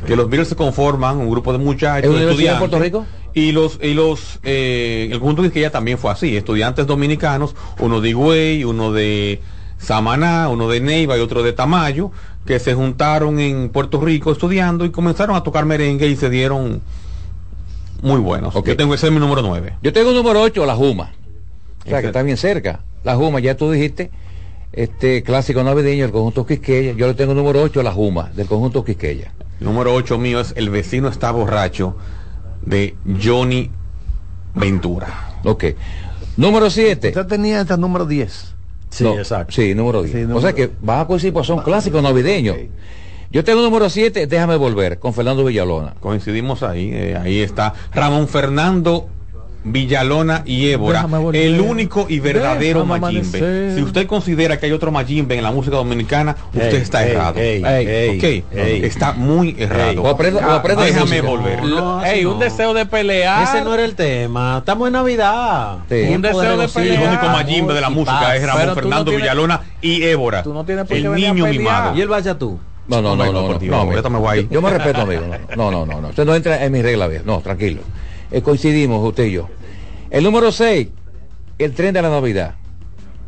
que 0.06 0.16
los 0.16 0.30
Beatles 0.30 0.48
se 0.48 0.56
conforman, 0.56 1.18
un 1.18 1.30
grupo 1.30 1.52
de 1.52 1.60
muchachos, 1.60 2.06
¿Es 2.06 2.10
una 2.10 2.18
universidad 2.18 2.60
de 2.60 2.66
estudiantes. 2.66 2.70
Puerto 2.70 2.80
Rico? 2.84 3.06
Y 3.36 3.52
los, 3.52 3.80
y 3.82 3.94
los, 3.94 4.40
eh, 4.44 5.10
el 5.12 5.20
conjunto 5.20 5.52
que 5.52 5.60
ella 5.60 5.72
también 5.72 5.98
fue 5.98 6.12
así, 6.12 6.38
estudiantes 6.38 6.86
dominicanos, 6.88 7.56
uno 7.80 8.00
de 8.00 8.10
Higüey, 8.10 8.64
uno 8.64 8.92
de 8.92 9.42
Samaná, 9.78 10.50
uno 10.50 10.70
de 10.70 10.80
Neiva 10.80 11.18
y 11.18 11.22
otro 11.22 11.44
de 11.44 11.52
Tamayo, 11.52 12.12
que 12.46 12.60
se 12.60 12.74
juntaron 12.74 13.40
en 13.40 13.70
Puerto 13.70 14.00
Rico 14.00 14.32
estudiando 14.32 14.86
y 14.86 14.92
comenzaron 14.92 15.36
a 15.36 15.44
tocar 15.44 15.66
merengue 15.66 16.08
y 16.08 16.16
se 16.16 16.30
dieron 16.30 16.82
muy 18.02 18.20
buenos. 18.20 18.54
Yo 18.54 18.78
tengo 18.78 18.94
ese 18.94 19.08
es 19.08 19.14
mi 19.14 19.20
número 19.20 19.42
9. 19.42 19.76
Yo 19.82 19.94
tengo 19.94 20.12
el 20.12 20.16
número 20.16 20.42
8, 20.42 20.66
la 20.66 20.76
Juma. 20.76 21.12
O 21.86 21.90
sea, 21.90 22.02
que 22.02 22.08
está 22.08 22.22
bien 22.24 22.38
cerca. 22.38 22.82
La 23.04 23.16
Juma, 23.16 23.40
ya 23.40 23.58
tú 23.58 23.72
dijiste, 23.72 24.10
este 24.72 25.24
clásico 25.24 25.64
navideño 25.64 26.04
del 26.04 26.12
conjunto 26.12 26.46
Quisqueya. 26.46 26.94
Yo 26.94 27.08
le 27.08 27.14
tengo 27.14 27.32
el 27.32 27.38
número 27.38 27.62
8, 27.62 27.84
la 27.84 27.92
Juma, 27.92 28.32
del 28.36 28.48
conjunto 28.48 28.84
Quisqueya. 28.84 29.34
El 29.60 29.66
número 29.68 29.94
8 29.94 30.18
mío 30.18 30.40
es 30.40 30.54
El 30.56 30.70
vecino 30.70 31.10
está 31.10 31.32
borracho 31.32 31.96
de 32.62 32.96
Johnny 33.22 33.70
Ventura. 34.56 35.40
Ok. 35.44 35.66
Número 36.38 36.70
7. 36.70 37.10
Usted 37.10 37.28
tenía 37.28 37.62
este 37.62 37.78
número 37.78 38.06
10. 38.06 38.54
Sí, 38.90 39.04
No, 39.04 39.18
exacto. 39.18 39.54
Sí, 39.54 39.74
número 39.76 40.04
10. 40.04 40.28
Sí, 40.28 40.34
O 40.34 40.42
sea 40.42 40.54
que 40.54 40.72
van 40.82 41.00
a 41.02 41.08
coincidir, 41.08 41.34
pues 41.34 41.48
son 41.48 41.62
clásicos 41.62 42.02
navideños. 42.02 42.58
Yo 43.32 43.44
tengo 43.44 43.60
el 43.60 43.66
número 43.66 43.90
7, 43.90 44.28
déjame 44.28 44.56
volver, 44.58 45.00
con 45.00 45.14
Fernando 45.14 45.44
Villalona. 45.44 45.96
Coincidimos 46.00 46.62
ahí, 46.62 46.92
eh, 46.94 47.18
ahí 47.20 47.40
está 47.40 47.74
Ramón 47.92 48.28
Fernando 48.28 49.10
Villalona 49.64 50.44
y 50.46 50.70
Évora, 50.70 51.06
el 51.34 51.62
único 51.62 52.06
y 52.10 52.20
verdadero 52.20 52.82
Déjame 52.82 52.96
amanecer. 52.96 53.76
Si 53.76 53.82
usted 53.82 54.08
considera 54.08 54.60
que 54.60 54.66
hay 54.66 54.72
otro 54.74 54.92
Mayimbe 54.92 55.36
en 55.38 55.44
la 55.44 55.52
música 55.52 55.78
dominicana, 55.78 56.36
usted 56.54 56.74
Ey, 56.76 56.82
está 56.82 57.06
ey, 57.06 57.12
errado. 57.12 57.40
ey, 57.40 57.64
Ey, 57.66 57.88
ey, 57.88 58.18
ok, 58.18 58.24
ey. 58.58 58.86
está 58.86 59.14
muy 59.14 59.56
errado. 59.58 60.04
O 60.04 60.08
aprende- 60.10 60.44
o 60.44 60.52
aprende 60.52 60.84
de 60.84 60.92
Déjame 60.92 61.22
música. 61.22 61.28
volver. 61.30 61.64
Lo- 61.66 62.04
ey, 62.04 62.26
un 62.26 62.40
deseo 62.40 62.74
de 62.74 62.86
pelear. 62.86 63.44
Ese 63.44 63.64
no 63.64 63.74
era 63.74 63.86
el 63.86 63.96
tema. 63.96 64.58
Estamos 64.60 64.88
en 64.88 64.94
Navidad. 64.94 65.78
Sí. 65.90 65.96
Un 66.14 66.22
deseo 66.22 66.42
de 66.42 66.48
regocijo, 66.50 66.80
El 66.80 66.88
pelear. 66.90 67.08
único 67.10 67.26
amor 67.26 67.44
Mayimbe 67.44 67.74
de 67.74 67.82
la 67.82 67.90
música 67.90 68.36
es 68.36 68.46
Ramón 68.46 68.66
no 68.68 68.76
Fernando 68.76 69.06
tienes- 69.06 69.22
Villalona 69.22 69.62
y 69.82 70.04
Évora. 70.04 70.44
Tú 70.44 70.54
no 70.54 70.66
tienes 70.66 70.86
por 70.86 70.98
qué 70.98 71.04
el 71.04 71.14
niño 71.14 71.46
pelear. 71.46 71.50
mimado. 71.52 71.96
¿Y 71.98 72.02
el 72.02 72.08
vaya 72.10 72.38
tú? 72.38 72.60
No, 72.86 73.02
no, 73.02 73.16
no, 73.16 73.26
no, 73.26 73.32
no, 73.32 73.42
no, 73.60 73.86
no. 73.86 74.42
Yo 74.52 74.62
me 74.62 74.70
respeto, 74.70 75.02
amigo. 75.02 75.22
No, 75.56 75.72
no, 75.72 75.86
no, 75.86 76.02
no. 76.02 76.10
Usted 76.10 76.26
no 76.26 76.36
entra 76.36 76.66
en 76.66 76.72
mi 76.74 76.82
regla, 76.82 77.08
viejo. 77.08 77.24
No, 77.26 77.40
tranquilo. 77.40 77.82
Eh, 78.34 78.42
coincidimos 78.42 79.08
usted 79.08 79.26
y 79.26 79.34
yo. 79.34 79.48
El 80.10 80.24
número 80.24 80.52
6, 80.52 80.88
el 81.60 81.74
tren 81.74 81.94
de 81.94 82.02
la 82.02 82.10
Navidad. 82.10 82.56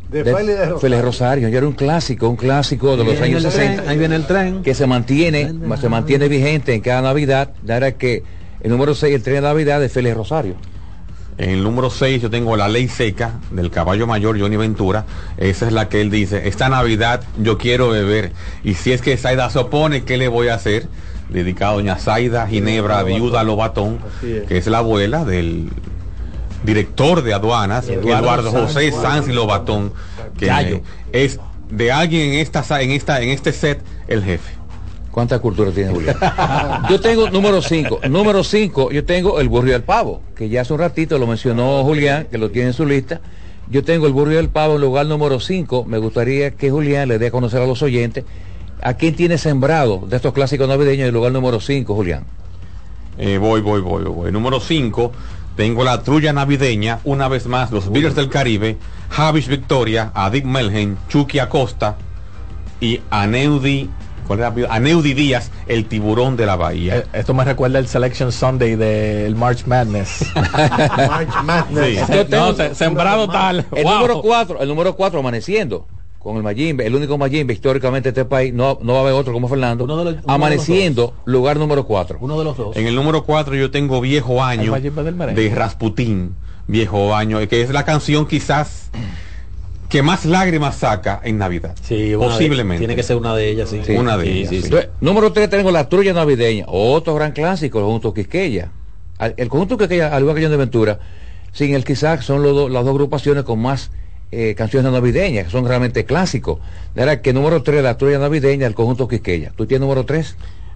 De, 0.09 0.23
de 0.23 0.35
Félix 0.35 0.47
de 0.47 0.55
Rosario. 0.57 0.79
Félix 0.79 1.01
Rosario. 1.03 1.49
Ya 1.49 1.57
era 1.59 1.67
un 1.67 1.73
clásico, 1.73 2.27
un 2.27 2.35
clásico 2.35 2.97
de 2.97 3.03
los 3.03 3.21
años 3.21 3.45
el 3.45 3.51
60. 3.51 3.75
tren, 3.75 3.89
ahí 3.89 3.97
viene 3.99 4.15
el 4.15 4.25
tren. 4.25 4.63
que 4.63 4.73
se 4.73 4.87
mantiene, 4.87 5.53
se 5.79 5.89
mantiene 5.89 6.27
vigente 6.27 6.73
en 6.73 6.81
cada 6.81 7.03
Navidad, 7.03 7.51
era 7.67 7.91
que 7.91 8.23
el 8.61 8.71
número 8.71 8.95
6, 8.95 9.13
el 9.13 9.21
tren 9.21 9.35
de 9.35 9.41
Navidad 9.41 9.79
de 9.79 9.89
Félix 9.89 10.17
Rosario. 10.17 10.55
En 11.37 11.49
el 11.49 11.63
número 11.63 11.89
6 11.89 12.21
yo 12.21 12.29
tengo 12.29 12.55
la 12.55 12.67
ley 12.67 12.87
seca 12.87 13.39
del 13.51 13.69
caballo 13.69 14.07
mayor 14.07 14.39
Johnny 14.39 14.55
Ventura. 14.55 15.05
Esa 15.37 15.67
es 15.67 15.73
la 15.73 15.87
que 15.87 16.01
él 16.01 16.09
dice, 16.09 16.47
esta 16.47 16.69
Navidad 16.69 17.23
yo 17.37 17.57
quiero 17.59 17.89
beber. 17.89 18.31
Y 18.63 18.73
si 18.75 18.91
es 18.91 19.01
que 19.01 19.17
Zaida 19.17 19.49
se 19.51 19.59
opone, 19.59 20.03
¿qué 20.03 20.17
le 20.17 20.29
voy 20.29 20.47
a 20.47 20.55
hacer? 20.55 20.87
Dedicado 21.29 21.73
a 21.73 21.75
doña 21.75 21.95
Zaida 21.97 22.47
Ginebra 22.47 23.03
Viuda 23.03 23.43
Lobatón, 23.43 23.99
que 24.21 24.57
es 24.57 24.67
la 24.67 24.79
abuela 24.79 25.25
del 25.25 25.69
director 26.63 27.23
de 27.23 27.33
aduanas, 27.33 27.87
Eduardo. 27.89 28.51
José 28.51 28.91
Sanz 28.91 29.27
Lobatón, 29.27 29.93
que 30.37 30.47
Yayo. 30.47 30.81
es 31.11 31.39
de 31.69 31.91
alguien 31.91 32.33
en 32.33 32.39
esta 32.39 32.81
en 32.81 32.91
esta 32.91 33.21
en 33.21 33.29
este 33.29 33.53
set 33.53 33.81
el 34.07 34.23
jefe. 34.23 34.53
¿Cuánta 35.11 35.39
cultura 35.39 35.71
tiene 35.71 35.93
Julián? 35.93 36.17
yo 36.89 36.99
tengo 36.99 37.29
número 37.29 37.61
5. 37.61 38.01
Número 38.09 38.43
5, 38.43 38.91
yo 38.91 39.05
tengo 39.05 39.39
el 39.39 39.47
burro 39.47 39.69
y 39.69 39.71
el 39.71 39.83
pavo, 39.83 40.21
que 40.35 40.49
ya 40.49 40.61
hace 40.61 40.73
un 40.73 40.79
ratito 40.79 41.17
lo 41.17 41.25
mencionó 41.25 41.83
Julián, 41.85 42.27
que 42.29 42.37
lo 42.37 42.51
tiene 42.51 42.69
en 42.69 42.73
su 42.73 42.85
lista. 42.85 43.21
Yo 43.69 43.83
tengo 43.83 44.07
el 44.07 44.13
burro 44.13 44.33
y 44.33 44.35
el 44.35 44.49
pavo 44.49 44.75
en 44.75 44.81
lugar 44.81 45.05
número 45.05 45.39
5. 45.39 45.85
Me 45.85 45.99
gustaría 45.99 46.51
que 46.51 46.69
Julián 46.69 47.07
le 47.07 47.17
dé 47.17 47.27
a 47.27 47.31
conocer 47.31 47.61
a 47.61 47.65
los 47.65 47.81
oyentes 47.81 48.25
a 48.85 48.93
quién 48.93 49.15
tiene 49.15 49.37
sembrado 49.39 50.03
de 50.07 50.15
estos 50.15 50.31
clásicos 50.31 50.67
navideños 50.67 50.99
en 51.01 51.07
el 51.07 51.13
lugar 51.13 51.31
número 51.31 51.59
5, 51.59 51.95
Julián. 51.95 52.23
Eh, 53.17 53.37
voy, 53.39 53.61
voy, 53.61 53.81
voy, 53.81 54.03
voy. 54.03 54.31
Número 54.31 54.59
5, 54.59 55.11
tengo 55.55 55.83
la 55.83 56.03
trulla 56.03 56.33
navideña, 56.33 56.99
una 57.03 57.27
vez 57.27 57.47
más, 57.47 57.71
los 57.71 57.91
Beatles 57.91 58.13
del 58.15 58.29
Caribe, 58.29 58.77
Javis 59.09 59.47
Victoria, 59.47 60.11
Adip 60.13 60.45
Melgen, 60.45 60.97
Chucky 61.09 61.39
Acosta 61.39 61.95
y 62.79 63.01
Aneudi, 63.09 63.89
¿cuál 64.27 64.39
era 64.39 64.47
el 64.49 64.51
apellido? 64.51 64.71
Aneudi 64.71 65.13
Díaz, 65.15 65.49
el 65.65 65.85
tiburón 65.87 66.37
de 66.37 66.45
la 66.45 66.55
bahía. 66.55 66.97
Eh, 66.97 67.05
Esto 67.13 67.33
me 67.33 67.43
recuerda 67.43 67.79
el 67.79 67.87
Selection 67.87 68.31
Sunday 68.31 68.75
del 68.75 69.35
March 69.35 69.65
Madness. 69.65 70.25
March 70.35 71.43
Madness. 71.43 72.05
Sí. 72.05 72.13
Se- 72.13 72.27
no, 72.29 72.53
se- 72.53 72.75
sembrado 72.75 73.27
tal. 73.29 73.65
El 73.75 73.83
Wow. 73.83 73.93
número 73.95 74.21
4, 74.21 74.61
el 74.61 74.67
número 74.67 74.95
4 74.95 75.19
amaneciendo 75.21 75.87
con 76.25 76.37
el 76.37 76.43
Mayimbe, 76.43 76.87
el 76.87 76.95
único 76.95 77.17
Mayimbe 77.19 77.53
históricamente 77.53 78.11
de 78.11 78.19
este 78.21 78.25
país, 78.25 78.51
no, 78.51 78.79
no 78.81 78.93
va 78.93 78.99
a 78.99 79.01
haber 79.03 79.13
otro 79.13 79.31
como 79.31 79.47
Fernando. 79.47 79.83
Uno 79.83 79.95
de 79.97 80.03
los- 80.05 80.13
uno 80.15 80.21
de 80.21 80.27
los 80.27 80.35
amaneciendo, 80.35 81.13
lugar 81.25 81.57
número 81.57 81.85
4. 81.85 82.17
Uno 82.19 82.37
de 82.39 82.43
los 82.43 82.57
dos. 82.57 82.75
En 82.75 82.87
el 82.87 82.95
número 82.95 83.23
4 83.23 83.55
yo 83.55 83.69
tengo 83.69 84.01
Viejo 84.01 84.43
Año 84.43 84.73
de 84.73 85.51
Rasputín, 85.53 86.33
Viejo 86.67 87.13
Año, 87.15 87.37
que 87.47 87.61
es 87.61 87.69
la 87.69 87.85
canción 87.85 88.25
quizás 88.27 88.89
que 89.87 90.01
más 90.01 90.25
lágrimas 90.25 90.77
saca 90.77 91.21
en 91.23 91.37
Navidad. 91.37 91.75
Sí, 91.83 92.09
de- 92.09 92.17
Posiblemente. 92.17 92.79
tiene 92.79 92.95
que 92.95 93.03
ser 93.03 93.17
una 93.17 93.35
de 93.35 93.47
ellas, 93.49 93.69
sí. 93.69 93.81
Sí. 93.85 93.91
Una 93.93 94.17
de 94.17 94.23
Sí, 94.25 94.31
ellas. 94.31 94.49
sí, 94.49 94.55
sí. 94.55 94.61
sí. 94.61 94.65
Entonces, 94.69 94.89
número 94.99 95.31
3 95.31 95.47
tengo 95.47 95.69
la 95.71 95.87
trulla 95.89 96.11
navideña, 96.13 96.65
otro 96.67 97.13
gran 97.13 97.33
clásico, 97.33 97.77
el 97.77 97.83
conjunto 97.83 98.13
Quisqueya. 98.15 98.71
El 99.37 99.47
conjunto 99.47 99.77
Quisqueya, 99.77 100.13
al 100.15 100.23
igual 100.23 100.35
que 100.35 100.41
John 100.41 100.51
de 100.51 100.57
Ventura, 100.57 100.99
sin 101.51 101.75
el 101.75 101.85
quizás 101.85 102.25
son 102.25 102.41
los 102.41 102.55
do- 102.55 102.67
las 102.67 102.83
dos 102.83 102.91
agrupaciones 102.93 103.43
con 103.43 103.59
más 103.59 103.91
eh, 104.31 104.55
canciones 104.55 104.91
navideñas, 104.91 105.45
que 105.45 105.51
son 105.51 105.67
realmente 105.67 106.05
clásicos. 106.05 106.59
De 106.93 107.05
verdad 107.05 107.21
que 107.21 107.33
número 107.33 107.63
3, 107.63 107.83
la 107.83 107.97
trulla 107.97 108.19
navideña, 108.19 108.67
el 108.67 108.75
conjunto 108.75 109.07
Quisqueya. 109.07 109.51
¿Tú 109.55 109.65
tienes 109.65 109.81
número 109.81 110.05
3? 110.05 110.35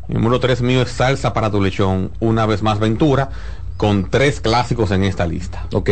El 0.09 0.15
número 0.15 0.39
3 0.39 0.61
mío 0.61 0.81
es 0.81 0.89
Salsa 0.89 1.33
para 1.33 1.51
tu 1.51 1.61
lechón, 1.61 2.11
una 2.19 2.45
vez 2.45 2.61
más 2.61 2.79
Ventura, 2.79 3.29
con 3.77 4.09
tres 4.09 4.41
clásicos 4.41 4.91
en 4.91 5.03
esta 5.03 5.25
lista. 5.25 5.67
Ok. 5.73 5.89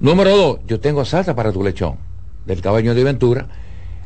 Número 0.00 0.36
2, 0.36 0.58
yo 0.66 0.80
tengo 0.80 1.04
Salsa 1.04 1.34
para 1.34 1.52
tu 1.52 1.62
lechón, 1.62 1.96
del 2.46 2.60
caballo 2.60 2.94
de 2.94 3.04
Ventura. 3.04 3.46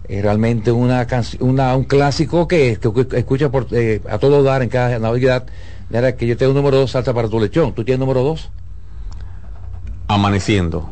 Es 0.07 0.23
realmente 0.23 0.71
una, 0.71 1.07
un 1.41 1.85
clásico 1.85 2.47
que, 2.47 2.79
que 2.79 3.19
escucha 3.19 3.51
por, 3.51 3.67
eh, 3.73 4.03
a 4.09 4.19
todo 4.19 4.43
dar 4.43 4.63
en 4.63 4.69
cada 4.69 4.99
Navidad. 4.99 5.47
De 5.89 6.01
verdad 6.01 6.17
que 6.17 6.27
yo 6.27 6.37
tengo 6.37 6.53
número 6.53 6.77
2, 6.79 6.91
Salsa 6.91 7.15
para 7.15 7.29
tu 7.29 7.41
lechón. 7.41 7.75
¿Tú 7.75 7.85
tienes 7.85 8.01
número 8.01 8.23
2? 8.23 8.51
Amaneciendo. 10.09 10.91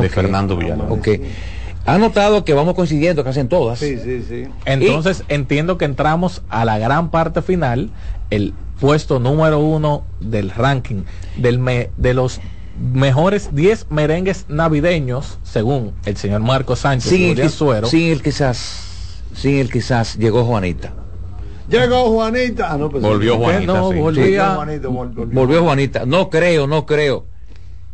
De 0.00 0.08
Fernando 0.08 0.56
Villalobos. 0.56 0.98
Ok. 0.98 1.08
Ha 1.86 1.98
notado 1.98 2.44
que 2.44 2.52
vamos 2.54 2.74
coincidiendo 2.74 3.24
casi 3.24 3.40
en 3.40 3.48
todas. 3.48 3.78
Sí, 3.78 3.96
sí, 3.98 4.22
sí. 4.28 4.44
Entonces 4.66 5.24
entiendo 5.28 5.78
que 5.78 5.86
entramos 5.86 6.42
a 6.48 6.64
la 6.64 6.78
gran 6.78 7.10
parte 7.10 7.40
final, 7.42 7.90
el 8.30 8.52
puesto 8.80 9.18
número 9.18 9.58
uno 9.58 10.04
del 10.20 10.50
ranking 10.50 11.02
del 11.36 11.58
me- 11.58 11.90
de 11.96 12.14
los 12.14 12.40
mejores 12.92 13.54
10 13.54 13.86
merengues 13.90 14.44
navideños, 14.48 15.38
según 15.42 15.92
el 16.04 16.16
señor 16.16 16.40
Marco 16.40 16.76
Sánchez 16.76 17.10
Sin 17.10 17.36
y 17.36 17.40
el, 17.40 17.50
Suero. 17.50 17.86
sin 17.88 18.12
el 18.12 18.22
quizás, 18.22 19.22
sin 19.34 19.58
el 19.58 19.70
quizás 19.72 20.16
llegó 20.16 20.44
Juanita. 20.44 20.92
Llegó 21.68 22.10
Juanita. 22.10 22.72
Ah, 22.72 22.76
no, 22.78 22.90
pues, 22.90 23.02
Volvió. 23.02 23.36
Juanita, 23.36 23.72
no, 23.72 23.90
sí. 23.92 23.98
volvía- 23.98 24.54
Volvió 24.54 24.54
Juanita, 24.56 24.88
vol- 24.88 25.14
volvió. 25.14 25.40
Volvió 25.40 25.62
Juanita. 25.62 26.06
No 26.06 26.28
creo, 26.30 26.66
no 26.66 26.84
creo 26.86 27.26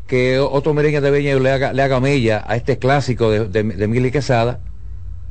que 0.07 0.39
otro 0.39 0.73
merengue 0.75 1.01
de 1.01 1.11
Beña 1.11 1.35
le 1.37 1.51
haga, 1.51 1.73
le 1.73 1.83
haga 1.83 2.01
mella 2.01 2.45
a 2.47 2.57
este 2.57 2.79
clásico 2.79 3.31
de, 3.31 3.47
de, 3.49 3.63
de 3.63 3.89
Mili 3.89 4.11
Quesada. 4.11 4.61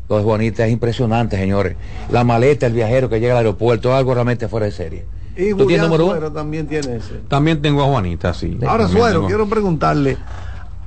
Lo 0.09 0.17
de 0.17 0.23
Juanita 0.23 0.65
es 0.67 0.71
impresionante, 0.71 1.35
señores. 1.37 1.77
La 2.11 2.23
maleta, 2.23 2.67
el 2.67 2.73
viajero 2.73 3.09
que 3.09 3.19
llega 3.19 3.33
al 3.33 3.39
aeropuerto, 3.39 3.95
algo 3.95 4.13
realmente 4.13 4.47
fuera 4.47 4.65
de 4.67 4.71
serie. 4.71 5.05
Y 5.35 5.49
¿Tú 5.49 5.65
tienes 5.65 5.87
Julián 5.87 5.89
número 5.89 6.17
uno? 6.17 6.31
También 6.31 6.67
tiene 6.67 6.97
ese. 6.97 7.15
También 7.27 7.61
tengo 7.61 7.81
a 7.83 7.87
Juanita, 7.87 8.33
sí. 8.33 8.55
Ahora, 8.67 8.83
También 8.83 8.89
Suero, 9.01 9.13
tengo- 9.15 9.27
quiero 9.27 9.49
preguntarle, 9.49 10.17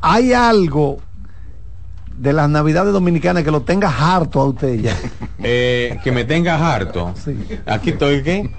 ¿hay 0.00 0.32
algo 0.32 0.98
de 2.18 2.32
las 2.32 2.48
navidades 2.48 2.92
dominicanas 2.92 3.42
que 3.44 3.50
lo 3.50 3.62
tenga 3.62 3.88
harto 3.88 4.40
a 4.40 4.44
usted 4.44 4.74
ya? 4.80 4.94
Eh, 5.40 5.96
que 6.02 6.10
me 6.10 6.24
tenga 6.24 6.56
harto. 6.74 7.14
Aquí 7.64 7.90
estoy, 7.90 8.24
¿qué? 8.24 8.50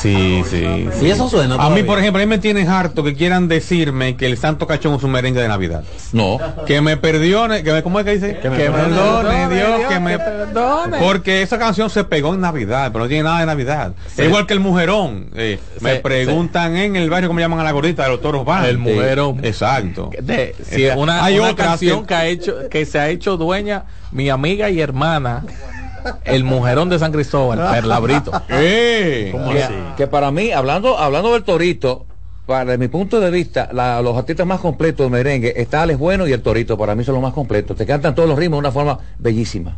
Sí, 0.00 0.42
sí. 0.50 0.66
Y 1.00 1.10
eso 1.10 1.28
suena 1.28 1.54
A 1.56 1.70
mí, 1.70 1.84
por 1.84 1.98
ejemplo, 2.00 2.20
a 2.20 2.26
mí 2.26 2.28
me 2.28 2.38
tienen 2.38 2.68
harto 2.68 3.04
que 3.04 3.14
quieran 3.14 3.46
decirme 3.46 4.16
que 4.16 4.26
el 4.26 4.36
Santo 4.36 4.66
Cachón 4.66 4.94
es 4.94 5.02
un 5.04 5.12
merengue 5.12 5.40
de 5.40 5.46
Navidad. 5.46 5.84
No. 6.12 6.38
Que 6.66 6.80
me 6.80 6.96
perdone, 6.96 7.62
que 7.62 7.72
me, 7.72 7.82
¿cómo 7.84 8.00
es 8.00 8.04
que 8.04 8.12
dice? 8.14 8.38
Que 8.40 8.50
me 8.50 8.56
perdone, 8.68 9.48
Dios, 9.54 9.80
que 9.88 10.00
me 10.00 10.18
perdone. 10.18 10.98
Porque 10.98 11.42
esa 11.42 11.56
canción 11.58 11.88
se 11.88 12.02
pegó 12.02 12.34
en 12.34 12.40
Navidad, 12.40 12.90
pero 12.92 13.04
no 13.04 13.08
tiene 13.08 13.22
nada 13.24 13.40
de 13.40 13.46
Navidad. 13.46 13.92
Sí. 14.08 14.22
Es 14.22 14.26
igual 14.28 14.46
que 14.46 14.54
el 14.54 14.60
mujerón. 14.60 15.28
eh, 15.36 15.60
me 15.80 15.94
Sí, 15.94 16.00
preguntan 16.02 16.76
en 16.76 16.96
el 16.96 17.08
barrio 17.08 17.28
cómo 17.28 17.38
llaman 17.38 17.60
a 17.60 17.64
la 17.64 17.70
gordita 17.72 18.02
de 18.04 18.08
los 18.08 18.20
toros 18.20 18.44
van. 18.44 18.64
El 18.64 18.78
mujerón. 18.78 19.44
Exacto. 19.44 20.10
De- 20.20 20.54
si 20.68 20.84
Esa- 20.86 20.96
una, 20.96 21.24
Hay 21.24 21.38
una 21.38 21.50
otra 21.50 21.75
que- 21.80 22.14
ha 22.14 22.26
hecho 22.26 22.68
que 22.70 22.84
se 22.86 22.98
ha 22.98 23.08
hecho 23.08 23.36
dueña 23.36 23.84
mi 24.12 24.28
amiga 24.30 24.70
y 24.70 24.80
hermana 24.80 25.44
el 26.24 26.44
mujerón 26.44 26.88
de 26.88 26.98
San 26.98 27.12
Cristóbal 27.12 27.58
Perlabrito 27.72 28.30
Eh, 28.48 29.32
que, 29.52 29.68
que 29.96 30.06
para 30.06 30.30
mí, 30.30 30.52
hablando, 30.52 30.96
hablando 30.98 31.32
del 31.32 31.42
torito, 31.42 32.06
para 32.46 32.76
mi 32.76 32.86
punto 32.86 33.18
de 33.18 33.30
vista, 33.30 33.68
la- 33.72 34.00
los 34.02 34.16
artistas 34.16 34.46
más 34.46 34.60
completos 34.60 35.06
de 35.06 35.10
merengue 35.10 35.52
está 35.56 35.82
Alex 35.82 35.98
Bueno 35.98 36.28
y 36.28 36.32
el 36.32 36.42
torito, 36.42 36.78
para 36.78 36.94
mí 36.94 37.02
son 37.02 37.14
los 37.14 37.22
más 37.22 37.32
completos. 37.32 37.76
Te 37.76 37.84
cantan 37.86 38.14
todos 38.14 38.28
los 38.28 38.38
ritmos 38.38 38.58
de 38.58 38.60
una 38.60 38.70
forma 38.72 38.98
bellísima. 39.18 39.76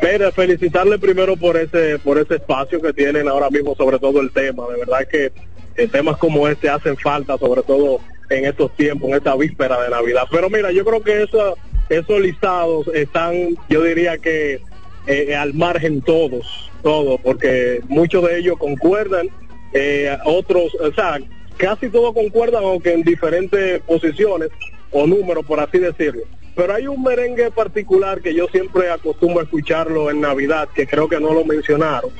Pero 0.00 0.30
felicitarle 0.32 0.98
primero 0.98 1.36
por 1.36 1.56
ese 1.56 1.98
por 1.98 2.18
ese 2.18 2.34
espacio 2.34 2.80
que 2.82 2.92
tienen 2.92 3.26
ahora 3.28 3.48
mismo, 3.48 3.74
sobre 3.74 3.98
todo 3.98 4.20
el 4.20 4.30
tema. 4.30 4.64
De 4.68 4.78
verdad 4.80 5.08
que 5.10 5.32
eh, 5.76 5.88
temas 5.88 6.18
como 6.18 6.46
este 6.46 6.68
hacen 6.68 6.96
falta, 6.98 7.38
sobre 7.38 7.62
todo 7.62 8.00
en 8.28 8.44
estos 8.44 8.70
tiempos, 8.76 9.08
en 9.08 9.16
esta 9.16 9.34
víspera 9.34 9.80
de 9.82 9.88
Navidad. 9.88 10.24
Pero 10.30 10.50
mira, 10.50 10.70
yo 10.72 10.84
creo 10.84 11.02
que 11.02 11.22
eso, 11.22 11.56
esos 11.88 12.20
listados 12.20 12.86
están, 12.88 13.56
yo 13.70 13.82
diría 13.82 14.18
que 14.18 14.60
eh, 15.06 15.34
al 15.34 15.54
margen 15.54 16.02
todos, 16.02 16.70
todos, 16.82 17.18
porque 17.22 17.80
muchos 17.88 18.24
de 18.28 18.38
ellos 18.38 18.58
concuerdan, 18.58 19.28
eh, 19.72 20.16
otros, 20.24 20.74
o 20.74 20.92
sea, 20.92 21.18
casi 21.56 21.88
todos 21.88 22.14
concuerdan, 22.14 22.64
aunque 22.64 22.92
en 22.92 23.02
diferentes 23.02 23.80
posiciones 23.82 24.50
o 24.90 25.06
números, 25.06 25.44
por 25.44 25.60
así 25.60 25.78
decirlo. 25.78 26.22
Pero 26.54 26.74
hay 26.74 26.86
un 26.86 27.02
merengue 27.02 27.50
particular 27.50 28.20
que 28.22 28.34
yo 28.34 28.46
siempre 28.48 28.90
acostumbro 28.90 29.40
a 29.40 29.44
escucharlo 29.44 30.10
en 30.10 30.20
Navidad, 30.20 30.68
que 30.74 30.86
creo 30.86 31.08
que 31.08 31.20
no 31.20 31.34
lo 31.34 31.44
mencionaron. 31.44 32.10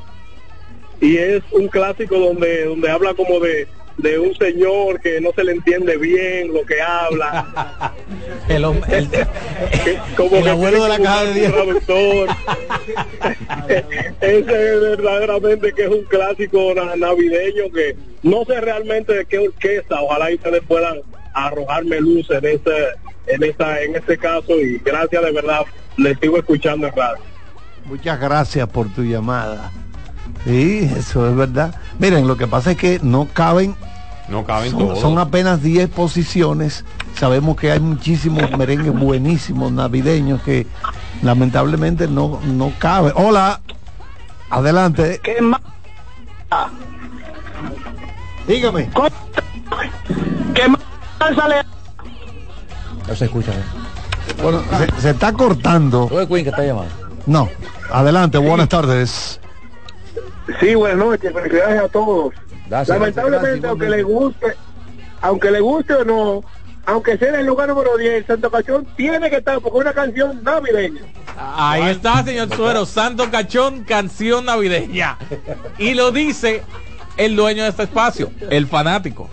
Y 1.00 1.16
es 1.16 1.42
un 1.52 1.68
clásico 1.68 2.18
donde, 2.18 2.64
donde 2.64 2.90
habla 2.90 3.14
como 3.14 3.40
de, 3.40 3.66
de 3.98 4.18
un 4.18 4.34
señor 4.36 5.00
que 5.00 5.20
no 5.20 5.30
se 5.34 5.42
le 5.44 5.52
entiende 5.52 5.96
bien 5.96 6.52
lo 6.52 6.64
que 6.66 6.80
habla. 6.82 7.92
el, 8.48 8.62
como 10.16 10.36
El 10.36 10.42
que 10.44 10.50
abuelo 10.50 10.82
de 10.84 10.88
la 10.90 10.98
caja 10.98 11.24
de 11.24 11.48
traductor. 11.48 12.28
Ese 14.20 14.38
es 14.40 14.80
verdaderamente 14.80 15.72
que 15.72 15.84
es 15.84 15.88
un 15.90 16.04
clásico 16.04 16.74
na- 16.74 16.96
navideño 16.96 17.64
que 17.72 17.96
no 18.22 18.44
sé 18.44 18.60
realmente 18.60 19.14
de 19.14 19.24
qué 19.26 19.38
orquesta, 19.38 20.00
ojalá 20.00 20.30
y 20.30 20.34
ustedes 20.34 20.62
puedan 20.66 20.98
arrojarme 21.34 22.00
luz 22.00 22.28
en 22.30 22.44
ese, 22.44 22.88
en 23.26 23.42
esta, 23.44 23.80
en 23.82 23.94
este 23.96 24.16
caso 24.18 24.60
y 24.60 24.78
gracias 24.84 25.22
de 25.22 25.32
verdad, 25.32 25.62
les 25.96 26.18
sigo 26.18 26.38
escuchando 26.38 26.86
en 26.86 26.94
radio. 26.96 27.22
Muchas 27.84 28.20
gracias 28.20 28.68
por 28.68 28.92
tu 28.92 29.02
llamada. 29.04 29.70
Sí, 30.44 30.90
eso 30.96 31.28
es 31.28 31.36
verdad. 31.36 31.74
Miren, 31.98 32.26
lo 32.26 32.36
que 32.36 32.46
pasa 32.46 32.72
es 32.72 32.76
que 32.76 32.98
no 33.02 33.28
caben, 33.32 33.74
No 34.28 34.44
caben 34.44 34.72
son, 34.72 34.80
todos. 34.80 35.00
son 35.00 35.18
apenas 35.18 35.62
10 35.62 35.88
posiciones. 35.90 36.84
Sabemos 37.18 37.56
que 37.56 37.70
hay 37.70 37.80
muchísimos 37.80 38.50
merengues 38.56 38.92
buenísimos 38.92 39.72
navideños 39.72 40.42
que 40.42 40.66
lamentablemente 41.22 42.08
no, 42.08 42.40
no 42.44 42.72
caben. 42.78 43.12
Hola, 43.14 43.60
adelante. 44.50 45.20
¿Qué 45.22 45.40
más? 45.40 45.60
Dígame. 48.46 48.90
¿Qué 50.54 50.68
más 50.68 50.80
sale? 51.36 51.56
No 53.08 53.14
se 53.14 53.24
escucha. 53.24 53.52
¿eh? 53.52 54.42
Bueno, 54.42 54.62
se, 54.78 55.00
se 55.00 55.10
está 55.10 55.32
cortando. 55.32 56.08
¿No 56.10 56.20
es 56.20 56.28
Queen 56.28 56.44
que 56.44 56.50
está 56.50 56.64
llamando? 56.64 56.92
No, 57.26 57.48
adelante, 57.90 58.38
buenas 58.38 58.68
tardes. 58.68 59.40
Sí, 60.60 60.74
buenas 60.76 60.98
noches, 60.98 61.32
felicidades 61.32 61.82
a 61.82 61.88
todos. 61.88 62.32
Lamentablemente, 62.68 63.66
aunque 63.66 63.88
le 63.88 64.02
guste, 64.02 64.46
aunque 65.22 65.50
le 65.50 65.60
guste 65.60 65.94
o 65.94 66.04
no, 66.04 66.44
aunque 66.86 67.16
sea 67.18 67.30
en 67.30 67.34
el 67.36 67.46
lugar 67.46 67.68
número 67.68 67.96
10, 67.96 68.26
Santo 68.26 68.50
Cachón 68.50 68.86
tiene 68.96 69.28
que 69.30 69.36
estar 69.36 69.60
porque 69.60 69.78
es 69.78 69.84
una 69.84 69.92
canción 69.92 70.42
navideña. 70.44 71.00
ahí 71.36 71.90
está 71.90 72.22
señor 72.24 72.54
Suero 72.54 72.86
Santo 72.86 73.30
Cachón 73.30 73.84
canción 73.84 74.44
navideña 74.44 75.18
y 75.78 75.94
lo 75.94 76.12
dice 76.12 76.62
el 77.16 77.34
dueño 77.36 77.64
de 77.64 77.70
este 77.70 77.82
espacio 77.84 78.30
el 78.50 78.66
fanático 78.66 79.28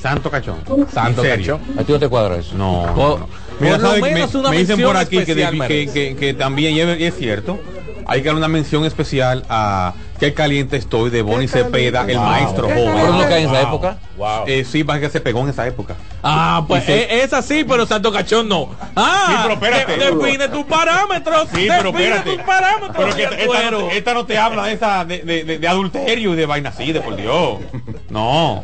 Santo 0.00 0.30
Cachón. 0.30 0.56
Santo. 0.92 1.22
Cachón 1.22 1.60
A 1.78 1.84
ti 1.84 1.92
no 1.92 1.98
te 2.00 2.08
cuadra 2.08 2.36
eso. 2.36 2.56
No. 2.56 2.92
Por- 2.94 3.20
no. 3.20 3.28
Mira, 3.60 3.74
por 3.74 3.82
lo 3.82 3.88
¿sabe? 3.90 4.00
menos 4.02 4.34
me, 4.34 4.40
una 4.40 4.50
me 4.50 4.56
dicen 4.58 4.68
mención 4.76 4.90
por 4.92 4.96
aquí 4.96 5.10
que, 5.16 5.22
especial 5.22 5.52
que- 5.52 5.58
merece. 5.58 5.92
que- 5.92 6.16
que 6.16 6.34
también 6.34 6.74
y 6.74 6.80
es 7.04 7.14
cierto. 7.16 7.60
Hay 8.06 8.20
que 8.22 8.26
dar 8.28 8.36
una 8.36 8.48
mención 8.48 8.84
especial 8.84 9.44
a 9.48 9.94
Qué 10.18 10.32
caliente 10.32 10.76
estoy 10.76 11.10
de 11.10 11.22
Bonnie 11.22 11.48
Cepeda, 11.48 12.04
el 12.08 12.16
Wow. 12.16 12.26
maestro 12.26 12.68
joven. 12.68 12.92
¿Pero 12.94 13.12
no 13.12 13.18
cae 13.22 13.42
en 13.42 13.48
esa 13.50 13.60
Wow. 13.62 13.68
época? 13.68 13.98
Wow. 14.16 14.44
Eh, 14.46 14.64
sí, 14.64 14.84
para 14.84 15.00
que 15.00 15.10
se 15.10 15.20
pegó 15.20 15.40
en 15.40 15.48
esa 15.48 15.66
época. 15.66 15.96
Ah, 16.22 16.64
pues 16.68 16.84
se- 16.84 17.02
eh, 17.02 17.24
es 17.24 17.32
así, 17.32 17.64
pero 17.64 17.84
Santo 17.84 18.12
Cachón 18.12 18.48
no. 18.48 18.70
Ah, 18.94 19.24
Sí, 19.26 19.34
pero 19.42 19.54
espérate. 19.54 19.96
de- 19.98 20.14
define 20.16 20.48
tus 20.48 20.64
parámetros. 20.64 21.48
Sí, 21.52 21.66
pero 21.68 21.90
define 21.90 22.04
espérate. 22.16 22.30
tus 22.36 22.42
parámetros. 22.42 22.96
Pero 22.96 23.16
que 23.16 23.42
esta, 23.44 23.70
no, 23.72 23.90
esta 23.90 24.14
no 24.14 24.24
te 24.26 24.38
habla 24.38 24.64
de 24.66 24.72
esa 24.72 25.04
de, 25.04 25.18
de- 25.18 25.44
de- 25.44 25.58
de 25.58 25.68
adulterio 25.68 26.32
y 26.32 26.36
de 26.36 26.46
vaina 26.46 26.68
así, 26.70 26.92
de 26.92 27.00
por 27.00 27.16
Dios. 27.16 27.58
No. 28.08 28.62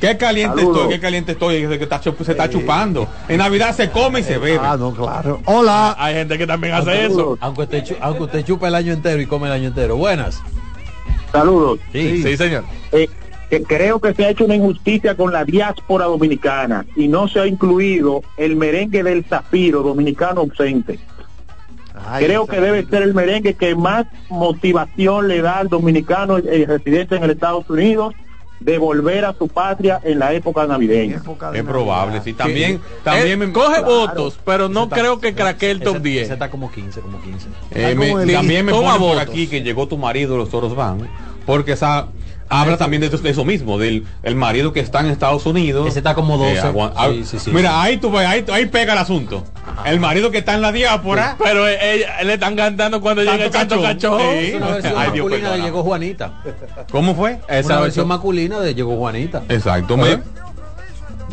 Qué 0.00 0.16
caliente 0.18 0.58
Saludos. 0.58 0.76
estoy, 0.82 0.94
qué 0.94 1.00
caliente 1.00 1.32
estoy, 1.32 1.66
que 1.78 1.82
está 1.84 2.00
chup- 2.02 2.22
se 2.22 2.32
está 2.32 2.48
chupando. 2.50 3.08
En 3.28 3.38
Navidad 3.38 3.74
se 3.74 3.90
come 3.90 4.20
y 4.20 4.22
se 4.22 4.36
bebe. 4.38 4.60
Ah, 4.62 4.76
no, 4.78 4.92
claro. 4.94 5.40
Hola. 5.46 5.96
Hay 5.98 6.14
gente 6.14 6.36
que 6.38 6.46
también 6.46 6.74
hace 6.74 7.06
eso. 7.06 7.36
Aunque 7.40 7.62
usted, 7.62 7.96
aunque 8.00 8.22
usted 8.24 8.44
chupa 8.44 8.68
el 8.68 8.74
año 8.74 8.92
entero 8.92 9.20
y 9.22 9.26
come 9.26 9.46
el 9.48 9.54
año 9.54 9.68
entero. 9.68 9.96
Buenas. 9.96 10.42
Saludos. 11.32 11.80
Sí, 11.92 12.22
sí, 12.22 12.36
señor. 12.36 12.64
Eh, 12.92 13.08
que 13.50 13.62
creo 13.62 14.00
que 14.00 14.14
se 14.14 14.24
ha 14.24 14.30
hecho 14.30 14.44
una 14.44 14.56
injusticia 14.56 15.14
con 15.14 15.32
la 15.32 15.44
diáspora 15.44 16.06
dominicana 16.06 16.84
y 16.96 17.08
no 17.08 17.28
se 17.28 17.40
ha 17.40 17.46
incluido 17.46 18.22
el 18.36 18.56
merengue 18.56 19.02
del 19.02 19.24
zafiro 19.24 19.82
dominicano 19.82 20.40
ausente. 20.40 20.98
creo 22.18 22.46
que 22.46 22.60
debe 22.60 22.84
ser 22.86 23.02
el 23.02 23.14
merengue 23.14 23.54
que 23.54 23.74
más 23.74 24.06
motivación 24.28 25.28
le 25.28 25.42
da 25.42 25.58
al 25.58 25.68
dominicano 25.68 26.38
eh, 26.38 26.64
residente 26.66 27.16
en 27.16 27.24
el 27.24 27.30
Estados 27.30 27.68
Unidos 27.70 28.14
de 28.60 28.78
volver 28.78 29.24
a 29.24 29.34
su 29.34 29.48
patria 29.48 30.00
en 30.02 30.18
la 30.18 30.32
época 30.32 30.66
navideña. 30.66 31.20
Es 31.52 31.62
probable, 31.62 32.20
sí. 32.24 32.32
También, 32.32 32.80
también 33.04 33.42
Eh, 33.42 33.46
me- 33.46 33.52
coge 33.52 33.78
Claro. 33.82 33.86
votos, 33.86 34.38
pero 34.44 34.68
no 34.68 34.88
creo 34.88 35.20
que 35.20 35.34
craquee 35.34 35.70
el 35.70 35.80
top 35.80 35.98
10. 35.98 36.30
está 36.30 36.50
como 36.50 36.70
15, 36.72 37.00
como 37.00 37.20
15. 37.20 37.48
Eh, 37.72 37.94
me- 37.94 38.32
también 38.32 38.64
me 38.64 38.72
Toma 38.72 38.92
pone 38.94 38.98
por 38.98 39.08
votos. 39.16 39.22
aquí 39.28 39.46
que 39.46 39.62
llegó 39.62 39.86
tu 39.88 39.98
marido, 39.98 40.36
los 40.36 40.48
toros 40.50 40.74
van, 40.74 41.08
porque 41.44 41.72
esa 41.72 42.06
habla 42.48 42.76
también 42.76 43.00
de 43.00 43.08
eso, 43.08 43.18
de 43.18 43.30
eso 43.30 43.44
mismo, 43.44 43.78
del 43.78 44.04
el 44.22 44.34
marido 44.36 44.72
que 44.72 44.80
está 44.80 45.00
en 45.00 45.06
Estados 45.06 45.44
Unidos. 45.46 45.86
Ese 45.88 45.98
está 46.00 46.14
como 46.14 46.38
12. 46.38 46.58
agua- 46.60 46.88
Sí, 46.90 46.94
ah, 46.96 47.08
sí, 47.24 47.38
sí, 47.38 47.50
mira, 47.52 47.70
sí. 47.70 47.76
ahí 47.78 47.96
tú 47.98 48.10
ves, 48.10 48.26
ahí, 48.26 48.44
ahí 48.52 48.66
pega 48.66 48.92
el 48.92 48.98
asunto. 48.98 49.44
El 49.84 50.00
marido 50.00 50.30
que 50.30 50.38
está 50.38 50.54
en 50.54 50.62
la 50.62 50.72
diáspora. 50.72 51.36
Pero 51.42 51.66
eh, 51.68 51.78
ella- 51.94 52.22
le 52.24 52.34
están 52.34 52.56
cantando 52.56 53.00
cuando 53.00 53.22
llega 53.22 53.44
el 53.44 53.52
Santo 53.52 53.80
Cachón. 53.82 54.18
Cachón. 54.18 54.20
Sí. 54.20 54.46
Es 54.46 54.54
una 54.54 54.66
versión 54.68 54.94
Ay, 54.96 55.10
Dios, 55.12 55.24
masculina 55.26 55.50
de. 55.52 55.60
Llegó 55.62 55.82
Juanita. 55.82 56.32
¿Cómo 56.90 57.14
fue? 57.14 57.32
Esa 57.48 57.54
versión 57.56 57.82
versión- 57.82 58.08
masculina 58.08 58.60
de 58.60 58.74
Llegó 58.74 58.96
Juanita. 58.96 59.42
Exacto. 59.48 59.96
me- 59.96 60.20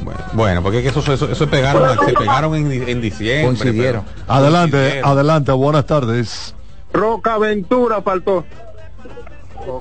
Bueno, 0.04 0.20
bueno, 0.34 0.64
porque 0.64 0.80
es 0.80 0.84
que 0.84 0.90
eso, 1.00 1.14
eso, 1.14 1.32
eso 1.32 1.48
pegaron, 1.50 1.98
se 2.06 2.14
pegaron 2.14 2.56
en, 2.56 2.90
en 2.90 3.00
diciembre. 3.02 3.46
Coincidieron. 3.46 4.04
pero- 4.04 4.24
Adelante, 4.28 4.72
Coincidieron. 4.78 5.10
adelante, 5.12 5.52
buenas 5.54 5.86
tardes. 5.86 6.56
Roca 6.92 7.38
Ventura 7.38 8.02
faltó. 8.02 8.44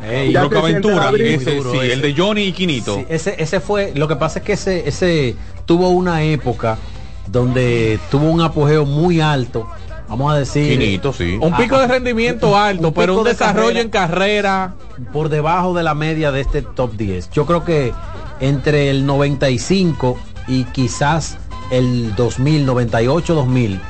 Ey, 0.03 0.35
Roca 0.35 0.61
Ventura, 0.61 1.11
ese, 1.11 1.57
duro 1.57 1.73
sí, 1.73 1.79
ese. 1.79 1.93
el 1.93 2.03
de 2.03 2.15
Johnny 2.17 2.43
y 2.43 2.53
Quinito. 2.53 2.97
Sí, 2.97 3.07
ese, 3.09 3.35
ese 3.39 3.61
fue, 3.61 3.93
lo 3.95 4.09
que 4.09 4.17
pasa 4.17 4.41
es 4.41 4.45
que 4.45 4.53
ese, 4.55 4.89
ese 4.89 5.37
tuvo 5.67 5.91
una 5.91 6.23
época 6.23 6.79
donde 7.27 7.99
tuvo 8.11 8.31
un 8.31 8.41
apogeo 8.41 8.85
muy 8.85 9.21
alto, 9.21 9.69
vamos 10.09 10.33
a 10.33 10.39
decir. 10.39 10.79
Quinito, 10.79 11.13
sí. 11.13 11.39
Un 11.41 11.57
pico 11.57 11.79
de 11.79 11.87
rendimiento 11.87 12.57
alto, 12.57 12.89
un 12.89 12.95
pero 12.95 13.19
un 13.19 13.25
de 13.25 13.31
desarrollo 13.31 13.81
en 13.81 13.91
carrera. 13.91 14.75
por 15.13 15.29
debajo 15.29 15.75
de 15.75 15.83
la 15.83 15.95
media 15.95 16.33
de 16.33 16.41
este 16.41 16.63
top 16.63 16.97
10. 16.97 17.31
Yo 17.31 17.47
creo 17.47 17.65
que 17.65 17.93
entre 18.41 18.91
el 18.91 19.07
95 19.07 20.19
y 20.49 20.65
quizás 20.65 21.39
el 21.71 22.15
2000, 22.17 22.67
98, 22.67 23.35
2000, 23.35 23.81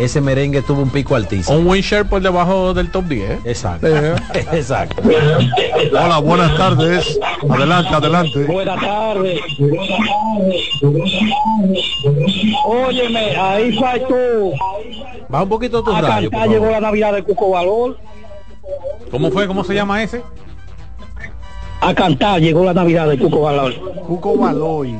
ese 0.00 0.20
merengue 0.20 0.62
tuvo 0.62 0.82
un 0.82 0.90
pico 0.90 1.14
altísimo. 1.14 1.58
Un 1.58 1.66
win 1.66 1.82
share 1.82 2.04
por 2.06 2.22
debajo 2.22 2.72
del 2.72 2.90
top 2.90 3.04
10. 3.04 3.40
Exacto. 3.44 3.86
Exacto. 4.52 5.02
Hola, 5.92 6.18
buenas 6.18 6.56
tardes. 6.56 7.18
Adelante, 7.48 7.94
adelante. 7.94 8.44
Buenas 8.44 8.80
tardes. 8.80 9.40
Óyeme, 12.64 13.36
ahí 13.36 13.78
faltó. 13.78 14.14
Va 15.32 15.42
un 15.42 15.48
poquito 15.48 15.82
tu 15.82 15.92
A 15.92 16.00
radio. 16.00 16.30
cantar 16.30 16.48
llegó 16.48 16.70
la 16.70 16.80
Navidad 16.80 17.12
de 17.12 17.22
Cuco 17.22 17.50
Valor. 17.50 17.98
¿Cómo 19.10 19.30
fue? 19.30 19.46
¿Cómo 19.46 19.64
se 19.64 19.74
llama 19.74 20.02
ese? 20.02 20.22
A 21.82 21.94
cantar 21.94 22.40
llegó 22.40 22.64
la 22.64 22.74
Navidad 22.74 23.08
de 23.08 23.18
Cuco 23.18 23.42
Valor. 23.42 23.74
Cuco 24.06 24.36
Baloy. 24.36 24.98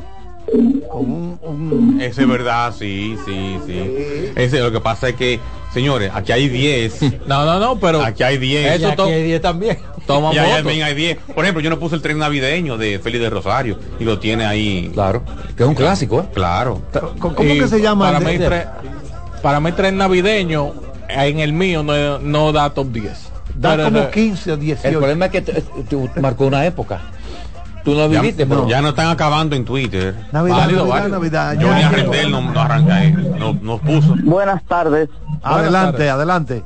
Con 0.91 1.01
un, 1.13 1.39
un- 1.43 2.01
Ese 2.01 2.23
es 2.23 2.29
verdad, 2.29 2.75
sí, 2.77 3.17
sí, 3.25 3.57
sí. 3.67 4.33
Ese 4.37 4.59
lo 4.61 4.73
que 4.73 4.81
pasa 4.81 5.09
es 5.11 5.15
que, 5.15 5.39
señores, 5.73 6.11
aquí 6.15 6.33
hay 6.33 6.49
10. 6.49 7.03
No, 7.27 7.45
no, 7.45 7.59
no, 7.61 7.79
pero 7.79 8.03
Aquí 8.03 8.23
hay 8.23 8.39
10. 8.39 8.81
Y 8.81 8.85
aquí 8.85 9.01
hay 9.03 9.23
10 9.23 9.41
también. 9.41 9.79
toma 10.07 10.33
Y 10.35 10.39
allá 10.39 10.57
también 10.57 10.83
hay 10.83 10.95
10. 10.95 11.19
Por 11.35 11.45
ejemplo, 11.45 11.63
yo 11.63 11.71
no 11.71 11.79
puse 11.79 11.95
el 11.95 12.03
tren 12.03 12.19
navideño 12.19 12.77
de 12.79 12.99
Félix 12.99 13.23
de 13.23 13.31
Rosario 13.31 13.79
y 14.01 14.05
lo 14.05 14.19
tiene 14.19 14.45
ahí. 14.45 14.91
Claro. 14.93 15.23
Que 15.57 15.63
es 15.63 15.69
un 15.69 15.75
clásico, 15.75 16.21
¿eh? 16.21 16.25
Claro. 16.35 16.83
¿Cómo 17.21 17.35
que 17.37 17.69
se 17.69 17.81
llama? 17.81 18.07
Para 18.13 18.19
el 18.19 18.39
mí, 18.39 18.45
tre- 18.45 18.69
para 19.43 19.61
mí 19.61 19.73
tren 19.73 19.97
navideño, 19.97 20.73
en 21.09 21.39
el 21.39 21.53
mío 21.53 21.83
no, 21.83 22.19
no 22.19 22.53
da 22.53 22.71
top 22.71 22.89
10. 22.93 23.31
Da 23.55 23.71
Pero, 23.77 23.85
como 23.85 23.99
eh, 24.01 24.11
15 24.13 24.51
o 24.51 24.55
El 24.55 24.61
18. 24.61 24.99
problema 24.99 25.27
es 25.27 25.33
que 25.33 25.41
te- 25.43 25.63
tú 25.89 26.09
marcó 26.21 26.47
una 26.47 26.65
época. 26.67 27.03
Tú 27.85 27.95
no 27.95 28.09
Ya, 28.11 28.21
viviste, 28.21 28.47
pero 28.47 28.69
ya 28.69 28.81
no 28.83 28.89
están 28.91 29.07
acabando 29.09 29.57
en 29.57 29.65
Twitter. 29.65 30.15
Navidad, 30.33 30.57
válido, 30.59 30.79
Navidad, 30.87 30.95
válido. 30.99 31.19
Navidad. 31.19 31.53
ya 31.55 31.61
Johnny 31.67 31.75
llegó. 31.81 31.89
Arrendel 31.89 32.31
no, 32.31 32.41
no 32.53 32.61
arranca, 32.61 33.01
no- 33.39 33.53
nos 33.63 33.81
puso. 33.81 34.15
Buenas 34.23 34.63
tardes. 34.65 35.09
Adelante, 35.43 35.93
tardes. 35.99 36.11
adelante. 36.13 36.65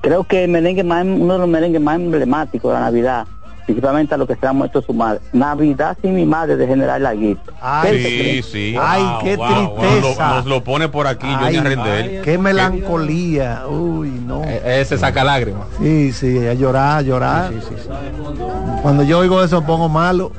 Creo 0.00 0.24
que 0.24 0.44
el 0.44 0.50
merengue 0.50 0.84
más, 0.84 1.04
uno 1.04 1.32
de 1.34 1.38
los 1.40 1.48
merengues 1.48 1.80
más 1.80 1.96
emblemáticos 1.96 2.70
de 2.72 2.74
la 2.78 2.84
Navidad, 2.86 3.26
principalmente 3.68 4.14
a 4.14 4.16
lo 4.16 4.26
que 4.26 4.34
se 4.34 4.46
ha 4.46 4.52
muerto 4.54 4.80
su 4.80 4.94
madre. 4.94 5.20
Navidad 5.34 5.94
sin 6.00 6.14
mi 6.14 6.24
madre 6.24 6.56
de 6.56 6.66
General 6.66 7.02
Laguito. 7.02 7.52
Ay, 7.60 8.42
Sí, 8.42 8.42
sí. 8.50 8.76
Ay, 8.80 9.04
qué 9.22 9.36
Nos 9.36 9.50
lo, 9.50 9.74
tristeza. 9.74 10.28
nos 10.36 10.46
lo 10.46 10.64
pone 10.64 10.88
por 10.88 11.06
aquí 11.06 11.26
Johnny 11.30 11.44
Ay, 11.48 11.56
Arrendel. 11.58 12.22
Qué 12.22 12.38
melancolía. 12.38 13.64
Uy, 13.68 14.08
no. 14.26 14.42
eh, 14.44 14.80
ese 14.80 14.96
saca 14.96 15.22
lágrimas. 15.22 15.66
Sí, 15.78 16.12
sí, 16.12 16.38
a 16.46 16.54
llorar, 16.54 16.98
a 16.98 17.02
llorar. 17.02 17.52
Cuando 18.80 19.02
yo 19.02 19.18
oigo 19.18 19.42
eso 19.44 19.62
pongo 19.62 19.88
malo. 19.90 20.32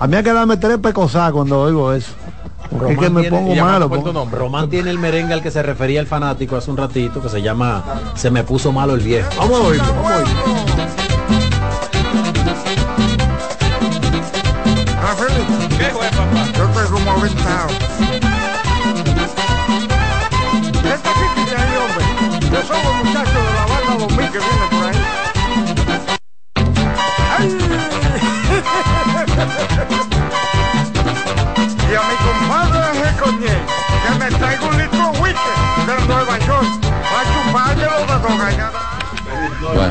A 0.00 0.06
mí 0.06 0.16
hay 0.16 0.22
que 0.22 0.32
darme 0.32 0.56
tres 0.56 0.78
pecosas 0.78 1.30
cuando 1.32 1.60
oigo 1.60 1.92
eso. 1.92 2.12
es 2.88 2.98
que 2.98 3.10
me 3.10 3.20
tiene- 3.20 3.36
pongo 3.36 3.54
malo. 3.56 3.90
pongo- 3.90 4.12
nombre. 4.12 4.38
Román 4.38 4.70
tiene 4.70 4.88
el 4.90 4.98
merengue 4.98 5.34
al 5.34 5.42
que 5.42 5.50
se 5.50 5.62
refería 5.62 6.00
el 6.00 6.06
fanático 6.06 6.56
hace 6.56 6.70
un 6.70 6.78
ratito, 6.78 7.20
que 7.20 7.28
se 7.28 7.42
llama 7.42 7.84
Se 8.14 8.30
me 8.30 8.42
puso 8.42 8.72
malo 8.72 8.94
el 8.94 9.00
viejo. 9.00 9.28
Vamos 9.38 9.60
a 9.60 9.64
oírlo, 9.64 9.94
vamos 9.94 10.12
a 10.12 10.16
oírlo. 10.16 11.05
Aventado. 17.26 17.68
Esta 20.94 21.10
gente 21.14 21.40
de 21.50 21.56
ahí, 21.56 21.72
hombre. 21.82 22.04
Yo 22.50 22.60
soy 22.62 22.80
los 22.84 22.94
muchachos 23.04 23.34
de 23.34 23.52
la 23.54 23.66
banda 23.66 23.92
2000 23.98 24.30
que 24.30 24.38
viene 24.38 24.66
por 24.70 24.82
ahí. 24.86 24.98
¡Ay! 27.38 27.46
y 31.88 31.94
a 31.94 32.02
mi 32.02 32.16
compadre 32.26 32.80
recoñé 33.04 33.56
que 34.02 34.10
me 34.18 34.28
traiga 34.38 34.64
un 34.66 34.76
litro 34.78 34.98
de 34.98 35.18
whisky 35.20 35.52
de 35.86 35.94
Nueva 36.06 36.36
York 36.38 36.70
para 37.10 37.24
chupármelo 37.32 37.98
de 38.06 38.16
dos 38.22 38.36
gañadas. 38.38 38.86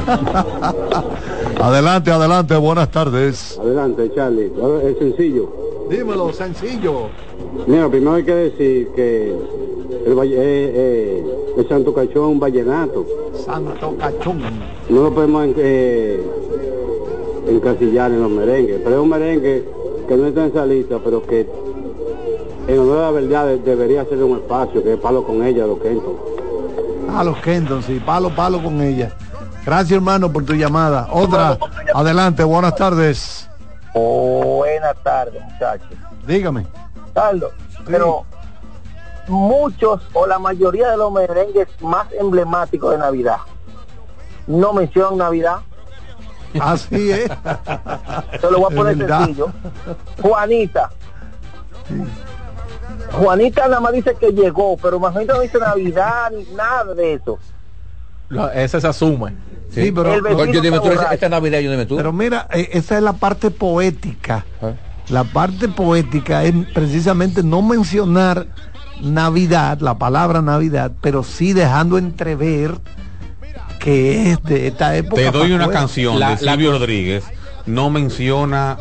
Adelante, 1.61 2.11
adelante, 2.11 2.55
buenas 2.57 2.89
tardes. 2.91 3.57
Adelante, 3.59 4.11
Charlie. 4.13 4.51
Es 4.83 4.97
sencillo. 4.99 5.64
Dímelo, 5.95 6.33
sencillo. 6.33 7.09
Mira, 7.67 7.87
primero 7.89 8.13
hay 8.15 8.23
que 8.23 8.35
decir 8.35 8.89
que 8.95 9.29
el, 10.05 10.19
eh, 10.19 10.25
eh, 10.33 11.25
el 11.57 11.69
Santo 11.69 11.93
Cachón 11.93 12.11
es 12.11 12.17
un 12.33 12.39
vallenato. 12.39 13.05
Santo 13.45 13.95
cachón. 13.97 14.41
No 14.89 15.03
lo 15.03 15.13
podemos 15.13 15.47
eh, 15.57 16.21
encasillar 17.47 18.11
en 18.11 18.21
los 18.21 18.31
merengues, 18.31 18.81
pero 18.83 18.97
es 18.97 19.01
un 19.01 19.09
merengue 19.09 19.63
que 20.07 20.17
no 20.17 20.27
está 20.27 20.43
en 20.45 20.51
esa 20.51 20.65
lista, 20.65 20.99
pero 21.03 21.25
que 21.25 21.47
en 22.67 22.79
honor 22.79 22.97
a 22.97 23.01
la 23.03 23.11
verdad 23.11 23.47
de- 23.47 23.57
debería 23.59 24.03
ser 24.05 24.21
un 24.23 24.37
espacio, 24.37 24.83
que 24.83 24.93
es 24.93 24.99
palo 24.99 25.23
con 25.23 25.43
ella, 25.43 25.65
lo 25.65 25.79
que 25.79 25.97
A 27.09 27.23
los 27.23 27.37
Kenton, 27.37 27.81
sí, 27.83 28.01
palo, 28.05 28.29
palo 28.35 28.61
con 28.61 28.81
ella. 28.81 29.13
Gracias, 29.65 29.91
hermano, 29.91 30.31
por 30.31 30.43
tu 30.43 30.53
llamada. 30.53 31.07
Otra, 31.11 31.57
adelante, 31.93 32.43
buenas 32.43 32.75
tardes. 32.75 33.49
Buenas 33.95 34.95
tardes, 35.03 35.41
muchachos. 35.43 35.97
Dígame. 36.27 36.67
Carlos, 37.13 37.53
pero 37.85 38.25
muchos 39.27 40.01
o 40.13 40.27
la 40.27 40.37
mayoría 40.37 40.91
de 40.91 40.97
los 40.97 41.11
merengues 41.11 41.67
más 41.81 42.11
emblemáticos 42.11 42.91
de 42.91 42.97
Navidad 42.97 43.37
no 44.47 44.73
mencionan 44.73 45.17
Navidad. 45.17 45.59
Así 46.59 47.11
es. 47.11 47.29
Se 48.39 48.51
lo 48.51 48.59
voy 48.59 48.73
a 48.73 48.75
poner 48.75 48.97
sencillo. 48.97 49.51
Juanita. 50.21 50.89
Juanita 53.11 53.67
nada 53.67 53.81
más 53.81 53.93
dice 53.93 54.15
que 54.15 54.31
llegó, 54.31 54.77
pero 54.77 54.99
Juanita 54.99 55.33
no 55.33 55.41
dice 55.41 55.57
Navidad 55.57 56.31
ni 56.31 56.43
nada 56.53 56.93
de 56.93 57.13
eso. 57.13 57.39
Lo- 58.29 58.51
ese 58.51 58.81
se 58.81 58.87
asume. 58.87 59.33
Sí, 59.69 59.91
pero, 59.91 60.13
Oye, 60.37 60.61
dime 60.61 60.79
tú, 60.79 60.89
esta 61.11 61.27
Navidad 61.29 61.59
yo 61.59 61.71
dime 61.71 61.85
tú. 61.85 61.97
pero 61.97 62.13
mira, 62.13 62.47
eh, 62.51 62.69
esa 62.73 62.97
es 62.97 63.03
la 63.03 63.13
parte 63.13 63.51
poética. 63.51 64.45
Ah. 64.61 64.73
La 65.09 65.23
parte 65.23 65.67
poética 65.67 66.43
es 66.43 66.53
precisamente 66.73 67.43
no 67.43 67.61
mencionar 67.61 68.47
Navidad, 69.01 69.79
la 69.81 69.97
palabra 69.97 70.41
Navidad, 70.41 70.91
pero 71.01 71.23
sí 71.23 71.53
dejando 71.53 71.97
entrever 71.97 72.75
que 73.79 74.31
es 74.31 74.43
de 74.43 74.67
esta 74.67 74.95
época. 74.95 75.21
Te 75.21 75.31
doy 75.31 75.51
una 75.51 75.69
canción 75.69 76.19
de 76.19 76.37
Silvio 76.37 76.71
Rodríguez. 76.71 77.25
No 77.65 77.89
menciona 77.89 78.77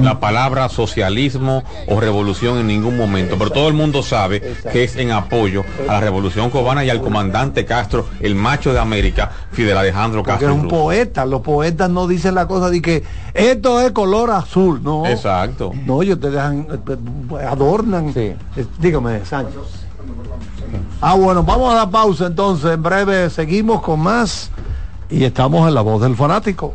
la 0.00 0.20
palabra 0.20 0.68
socialismo 0.68 1.62
o 1.88 2.00
revolución 2.00 2.58
en 2.58 2.66
ningún 2.66 2.96
momento, 2.96 3.36
pero 3.38 3.50
todo 3.50 3.68
el 3.68 3.74
mundo 3.74 4.02
sabe 4.02 4.54
que 4.72 4.84
es 4.84 4.96
en 4.96 5.12
apoyo 5.12 5.64
a 5.88 5.94
la 5.94 6.00
revolución 6.00 6.50
cubana 6.50 6.84
y 6.84 6.90
al 6.90 7.00
comandante 7.00 7.64
Castro, 7.64 8.06
el 8.20 8.34
macho 8.34 8.72
de 8.72 8.78
América, 8.78 9.30
Fidel 9.52 9.76
Alejandro 9.76 10.20
Porque 10.22 10.32
Castro. 10.44 10.52
es 10.52 10.62
un 10.62 10.68
poeta, 10.68 11.24
los 11.26 11.40
poetas 11.40 11.90
no 11.90 12.06
dicen 12.06 12.34
la 12.34 12.46
cosa 12.46 12.70
de 12.70 12.80
que 12.82 13.02
esto 13.34 13.80
es 13.80 13.92
color 13.92 14.30
azul, 14.30 14.80
no. 14.82 15.06
Exacto. 15.06 15.72
No, 15.86 16.02
ellos 16.02 16.20
te 16.20 16.30
dejan, 16.30 16.66
adornan. 17.48 18.12
Eh, 18.14 18.36
Dígame, 18.78 19.24
Sánchez. 19.24 19.54
Ah, 21.00 21.14
bueno, 21.14 21.42
vamos 21.42 21.72
a 21.72 21.76
la 21.76 21.90
pausa 21.90 22.26
entonces. 22.26 22.72
En 22.72 22.82
breve 22.82 23.30
seguimos 23.30 23.80
con 23.82 24.00
más 24.00 24.50
y 25.10 25.24
estamos 25.24 25.66
en 25.68 25.74
la 25.74 25.80
voz 25.80 26.02
del 26.02 26.16
fanático. 26.16 26.74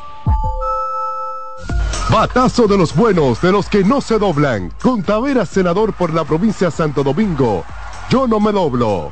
Batazo 2.11 2.67
de 2.67 2.77
los 2.77 2.93
buenos, 2.93 3.41
de 3.41 3.53
los 3.53 3.69
que 3.69 3.85
no 3.85 4.01
se 4.01 4.19
doblan. 4.19 4.73
Con 4.81 5.01
Tavera, 5.01 5.45
senador 5.45 5.93
por 5.93 6.13
la 6.13 6.25
provincia 6.25 6.67
de 6.67 6.71
Santo 6.71 7.03
Domingo. 7.03 7.63
Yo 8.09 8.27
no 8.27 8.41
me 8.41 8.51
doblo. 8.51 9.11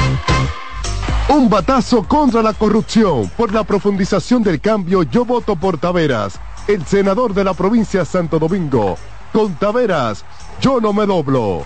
Un 1.31 1.49
batazo 1.49 2.03
contra 2.03 2.41
la 2.41 2.51
corrupción. 2.51 3.31
Por 3.37 3.53
la 3.53 3.63
profundización 3.63 4.43
del 4.43 4.59
cambio, 4.59 5.03
yo 5.03 5.23
voto 5.23 5.55
por 5.55 5.77
Taveras, 5.77 6.37
el 6.67 6.85
senador 6.85 7.33
de 7.33 7.45
la 7.45 7.53
provincia 7.53 8.01
de 8.01 8.05
Santo 8.05 8.37
Domingo. 8.37 8.97
Con 9.31 9.55
Taveras, 9.55 10.25
yo 10.59 10.81
no 10.81 10.91
me 10.91 11.05
doblo. 11.05 11.65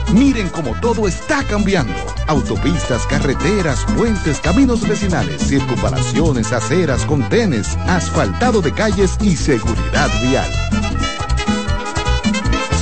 Miren 0.13 0.49
cómo 0.49 0.75
todo 0.81 1.07
está 1.07 1.43
cambiando. 1.45 1.93
Autopistas, 2.27 3.05
carreteras, 3.07 3.85
puentes, 3.97 4.39
caminos 4.39 4.87
vecinales, 4.87 5.41
circunvalaciones, 5.47 6.51
aceras, 6.51 7.05
contenes, 7.05 7.77
asfaltado 7.87 8.61
de 8.61 8.73
calles 8.73 9.17
y 9.21 9.35
seguridad 9.35 10.09
vial. 10.21 11.10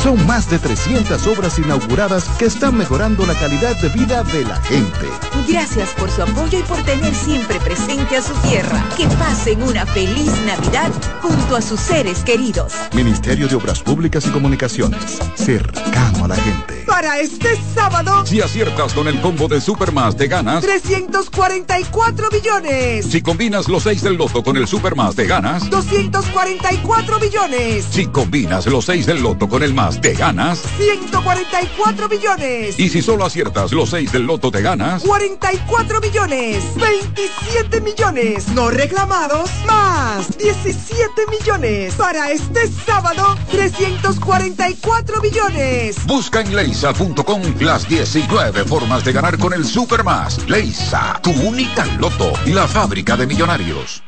Son 0.04 0.26
más 0.26 0.50
de 0.50 0.60
300 0.60 1.28
obras 1.28 1.60
inauguradas 1.60 2.24
que 2.40 2.46
están 2.46 2.78
mejorando 2.78 3.26
la 3.26 3.34
calidad 3.34 3.76
de 3.82 3.90
vida 3.90 4.24
de 4.24 4.46
la 4.46 4.56
gente. 4.62 5.08
Gracias 5.48 5.90
por 5.90 6.10
su 6.10 6.22
apoyo 6.24 6.60
y 6.60 6.64
por 6.64 6.82
tener 6.84 7.14
siempre 7.14 7.60
presente 7.60 8.16
a 8.16 8.22
su 8.22 8.34
tierra. 8.48 8.82
Que 8.96 9.08
pasen 9.08 9.62
una 9.62 9.86
feliz 9.86 10.32
Navidad 10.46 10.90
junto 11.22 11.56
a 11.58 11.62
sus 11.62 11.82
seres 11.82 12.20
queridos. 12.24 12.74
Ministerio 12.94 13.50
de 13.50 13.56
Obras 13.56 13.82
Públicas 13.82 14.26
y 14.26 14.30
Comunicaciones. 14.30 15.20
Cercano 15.36 16.26
a 16.26 16.28
la 16.30 16.36
gente. 16.38 16.86
Para 16.88 17.20
este 17.20 17.50
sábado, 17.76 18.26
Si 18.26 18.42
aciertas 18.42 18.94
con 18.94 19.08
el 19.08 19.20
combo 19.20 19.48
de 19.48 19.60
Supermas 19.60 20.16
te 20.16 20.28
ganas. 20.28 20.64
344 20.64 22.30
millones. 22.32 23.06
Si 23.06 23.22
combinas 23.22 23.68
los 23.68 23.84
6 23.84 24.02
del 24.02 24.16
loto 24.16 24.44
con 24.44 24.56
el 24.56 24.68
Supermas 24.68 25.16
te 25.16 25.26
ganas. 25.26 25.70
244 25.70 27.20
millones. 27.20 27.86
Si 27.92 28.08
combinas 28.08 28.66
los 28.66 28.86
6 28.86 29.06
del 29.06 29.22
loto 29.22 29.48
con 29.50 29.62
el 29.62 29.74
más 29.74 29.89
te 29.98 30.14
ganas. 30.14 30.62
144 30.78 32.08
millones. 32.08 32.80
Y 32.80 32.90
si 32.90 33.02
solo 33.02 33.26
aciertas 33.26 33.72
los 33.72 33.90
6 33.90 34.12
del 34.12 34.24
loto 34.24 34.52
te 34.52 34.62
ganas. 34.62 35.04
44 35.04 36.00
millones. 36.02 36.64
27 36.76 37.82
millones. 37.82 38.48
No 38.50 38.70
reclamados. 38.70 39.50
Más 39.66 40.38
17 40.38 41.26
millones. 41.30 41.96
Para 41.96 42.32
este 42.32 42.68
sábado, 42.68 43.36
344 43.52 45.22
millones. 45.22 46.06
Busca 46.06 46.42
en 46.42 46.56
leisa.com 46.56 47.42
las 47.60 47.88
19 47.88 48.66
formas 48.66 49.04
de 49.04 49.12
ganar 49.12 49.38
con 49.38 49.54
el 49.54 49.66
Supermas. 49.66 50.48
Leisa, 50.48 51.20
tu 51.22 51.32
única 51.32 51.86
loto 51.98 52.34
y 52.46 52.52
la 52.52 52.68
fábrica 52.68 53.18
de 53.18 53.28
millonarios. 53.28 54.04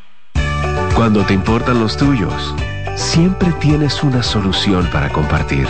Cuando 0.96 1.26
te 1.26 1.34
importan 1.34 1.80
los 1.80 1.98
tuyos, 1.98 2.54
siempre 3.02 3.52
tienes 3.54 4.04
una 4.04 4.22
solución 4.22 4.88
para 4.92 5.10
compartir. 5.10 5.68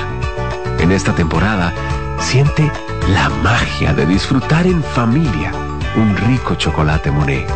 En 0.80 0.92
esta 0.92 1.16
temporada, 1.16 1.74
siente 2.20 2.70
la 3.08 3.30
magia 3.30 3.94
de 3.94 4.06
disfrutar 4.06 4.68
en 4.68 4.84
familia 4.84 5.52
un 5.96 6.16
rico 6.28 6.56
chocolate 6.56 7.10
Monet. 7.10 7.50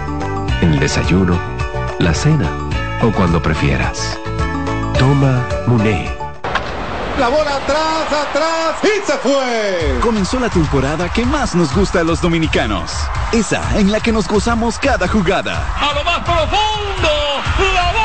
En 0.61 0.73
el 0.73 0.79
desayuno, 0.79 1.37
la 1.99 2.13
cena 2.13 2.49
o 3.03 3.11
cuando 3.11 3.41
prefieras. 3.41 4.17
Toma 4.97 5.45
Monet. 5.67 6.09
La 7.19 7.29
bola 7.29 7.55
atrás, 7.55 8.27
atrás 8.29 8.75
y 8.83 9.05
se 9.05 9.17
fue. 9.17 9.99
Comenzó 10.01 10.39
la 10.39 10.49
temporada 10.49 11.09
que 11.09 11.25
más 11.25 11.53
nos 11.53 11.73
gusta 11.73 11.99
a 11.99 12.03
los 12.03 12.21
dominicanos. 12.21 12.91
Esa 13.31 13.61
en 13.77 13.91
la 13.91 13.99
que 13.99 14.11
nos 14.11 14.27
gozamos 14.27 14.79
cada 14.79 15.07
jugada. 15.07 15.65
A 15.79 15.93
lo 15.93 16.03
más 16.03 16.19
profundo, 16.19 17.09
la 17.73 17.91
bola. 17.91 18.04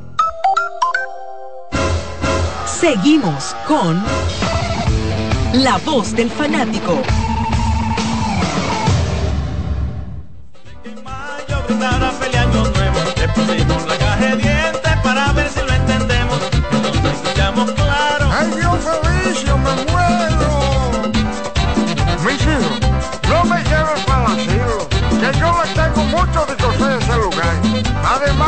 Seguimos 2.81 3.55
con 3.67 4.03
La 5.53 5.77
Voz 5.85 6.15
del 6.15 6.31
Fanático. 6.31 6.99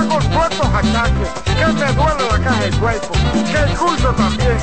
Todos 0.10 0.26
estos 0.26 0.68
achaques, 0.68 1.30
que 1.46 1.66
me 1.66 1.94
duele 1.94 2.24
la 2.32 2.40
caja 2.44 2.62
del 2.62 2.76
cuerpo, 2.76 3.14
que 3.52 3.72
el 3.72 3.78
curso 3.78 4.10
también. 4.14 4.58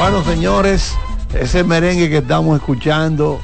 Bueno, 0.00 0.24
señores, 0.24 0.94
ese 1.34 1.64
merengue 1.64 2.08
que 2.08 2.18
estamos 2.18 2.56
escuchando, 2.56 3.40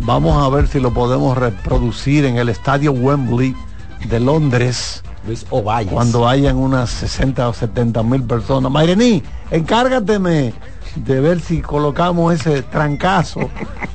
vamos 0.00 0.42
a 0.42 0.48
ver 0.54 0.68
si 0.68 0.80
lo 0.80 0.92
podemos 0.92 1.36
reproducir 1.36 2.24
en 2.24 2.36
el 2.36 2.48
estadio 2.48 2.92
Wembley 2.92 3.54
de 4.08 4.20
Londres. 4.20 5.02
Luis 5.26 5.46
Ovalles. 5.50 5.92
Cuando 5.92 6.28
hayan 6.28 6.56
unas 6.56 6.90
60 6.90 7.48
o 7.48 7.52
70 7.52 8.02
mil 8.02 8.22
personas. 8.22 8.70
Mayrení, 8.70 9.22
encárgateme 9.50 10.54
de 10.96 11.20
ver 11.20 11.40
si 11.40 11.60
colocamos 11.60 12.34
ese 12.34 12.62
trancazo 12.62 13.40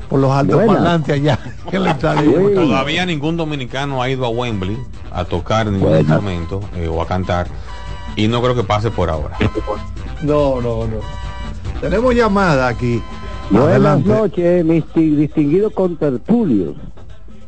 por 0.09 0.19
los 0.19 0.31
altoparlantes 0.31 1.15
allá 1.15 1.39
en 1.71 1.75
el 1.81 1.87
estadio. 1.87 2.51
Todavía 2.53 3.05
ningún 3.05 3.37
dominicano 3.37 4.01
ha 4.01 4.09
ido 4.09 4.25
a 4.25 4.29
Wembley 4.29 4.77
a 5.11 5.25
tocar 5.25 5.65
ningún 5.67 5.81
Buena. 5.89 5.99
instrumento 6.01 6.61
eh, 6.75 6.87
o 6.87 7.01
a 7.01 7.07
cantar 7.07 7.47
y 8.15 8.27
no 8.27 8.41
creo 8.41 8.55
que 8.55 8.63
pase 8.63 8.91
por 8.91 9.09
ahora. 9.09 9.37
No, 10.21 10.61
no, 10.61 10.85
no. 10.85 10.97
Tenemos 11.79 12.13
llamada 12.13 12.67
aquí. 12.67 13.01
Buenas 13.49 13.69
Adelante. 13.69 14.09
noches, 14.09 14.65
mis 14.65 14.85
ti- 14.93 15.15
distinguidos 15.15 15.73
contertulios. 15.73 16.75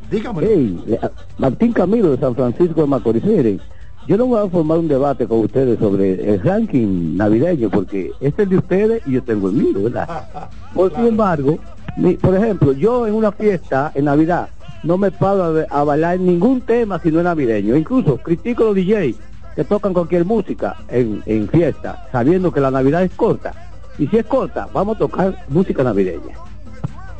Dígame. 0.10 0.44
Hey, 0.46 0.84
eh, 0.88 1.00
Martín 1.38 1.72
Camilo 1.74 2.12
de 2.12 2.18
San 2.18 2.36
Francisco 2.36 2.82
de 2.82 2.88
Macorís. 2.88 3.24
Miren, 3.24 3.62
yo 4.08 4.18
no 4.18 4.26
voy 4.26 4.46
a 4.46 4.50
formar 4.50 4.80
un 4.80 4.88
debate 4.88 5.28
con 5.28 5.40
ustedes 5.40 5.80
sobre 5.80 6.34
el 6.34 6.42
ranking 6.42 7.16
navideño, 7.16 7.70
porque 7.70 8.12
este 8.20 8.28
es 8.28 8.40
el 8.40 8.50
de 8.50 8.58
ustedes 8.58 9.02
y 9.06 9.12
yo 9.14 9.24
tengo 9.24 9.50
el 9.50 9.56
mío, 9.56 9.84
¿verdad? 9.84 10.28
Por 10.74 10.94
sin 10.96 11.06
embargo, 11.08 11.60
mi- 11.96 12.16
por 12.16 12.36
ejemplo, 12.36 12.74
yo 12.74 13.08
en 13.08 13.14
una 13.14 13.32
fiesta, 13.32 13.92
en 13.96 14.06
Navidad, 14.06 14.50
no 14.84 14.98
me 14.98 15.12
paro 15.12 15.44
a, 15.70 15.80
a 15.80 15.84
bailar 15.84 16.20
ningún 16.20 16.62
tema 16.62 17.00
si 17.00 17.12
no 17.12 17.20
es 17.20 17.24
navideño. 17.24 17.76
Incluso 17.78 18.18
critico 18.18 18.64
a 18.64 18.66
los 18.68 18.76
DJ 18.76 19.16
que 19.56 19.64
tocan 19.64 19.94
cualquier 19.94 20.26
música 20.26 20.76
en, 20.90 21.22
en 21.26 21.48
fiesta, 21.48 21.98
sabiendo 22.12 22.52
que 22.52 22.60
la 22.60 22.72
Navidad 22.72 23.04
es 23.04 23.12
corta. 23.12 23.54
Y 23.98 24.08
si 24.08 24.18
es 24.18 24.26
corta, 24.26 24.68
vamos 24.74 24.96
a 24.96 25.00
tocar 25.00 25.36
música 25.50 25.84
navideña. 25.84 26.36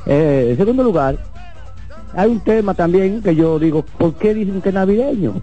Eh, 0.06 0.48
en 0.52 0.58
segundo 0.58 0.84
lugar, 0.84 1.18
hay 2.16 2.30
un 2.30 2.40
tema 2.42 2.74
también 2.74 3.22
que 3.22 3.36
yo 3.36 3.60
digo, 3.60 3.84
¿por 3.98 4.14
qué 4.16 4.34
dicen 4.34 4.62
que 4.62 4.70
es 4.70 4.76
navideño? 4.76 5.42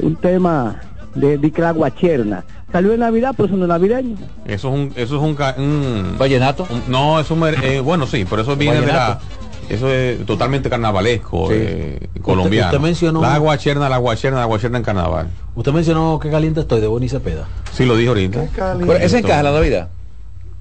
Un 0.00 0.16
tema 0.16 0.80
de, 1.14 1.38
de 1.38 1.50
que 1.50 1.62
la 1.62 1.70
guacherna. 1.72 2.44
Salió 2.72 2.92
en 2.92 3.00
Navidad, 3.00 3.34
pero 3.36 3.46
eso 3.46 3.56
no 3.56 3.64
es 3.64 3.68
navideño. 3.68 4.16
Eso 4.46 4.68
es 4.68 4.74
un, 4.74 4.92
eso 4.96 5.16
es 5.16 5.22
un, 5.22 5.34
ca- 5.36 5.54
un 5.56 6.16
vallenato. 6.18 6.66
no, 6.88 7.20
es 7.20 7.30
un, 7.30 7.38
mer- 7.40 7.62
eh, 7.62 7.80
bueno 7.80 8.06
sí, 8.06 8.24
pero 8.28 8.42
eso 8.42 8.56
viene 8.56 8.80
de 8.80 8.86
la, 8.88 9.20
eso 9.68 9.88
es 9.88 10.26
totalmente 10.26 10.68
carnavalesco, 10.68 11.48
Sí. 11.48 11.54
eh, 11.56 12.08
colombiano. 12.20 12.66
usted 12.68 12.80
mencionó- 12.80 13.22
la 13.22 13.38
guacherna, 13.38 13.88
la 13.88 13.98
guacherna, 13.98 14.40
la 14.40 14.44
guacherna 14.46 14.78
en 14.78 14.84
carnaval. 14.84 15.28
Usted 15.54 15.72
mencionó 15.72 16.18
que 16.18 16.30
caliente 16.30 16.60
estoy 16.60 16.80
de 16.80 16.88
Bonnie 16.88 17.08
Cepeda. 17.08 17.46
Sí, 17.72 17.84
lo 17.84 17.96
dijo 17.96 18.10
ahorita. 18.10 18.44
Pero 18.80 18.92
ese 18.96 19.18
encaja 19.18 19.38
en 19.38 19.44
la 19.44 19.52
Navidad. 19.52 19.88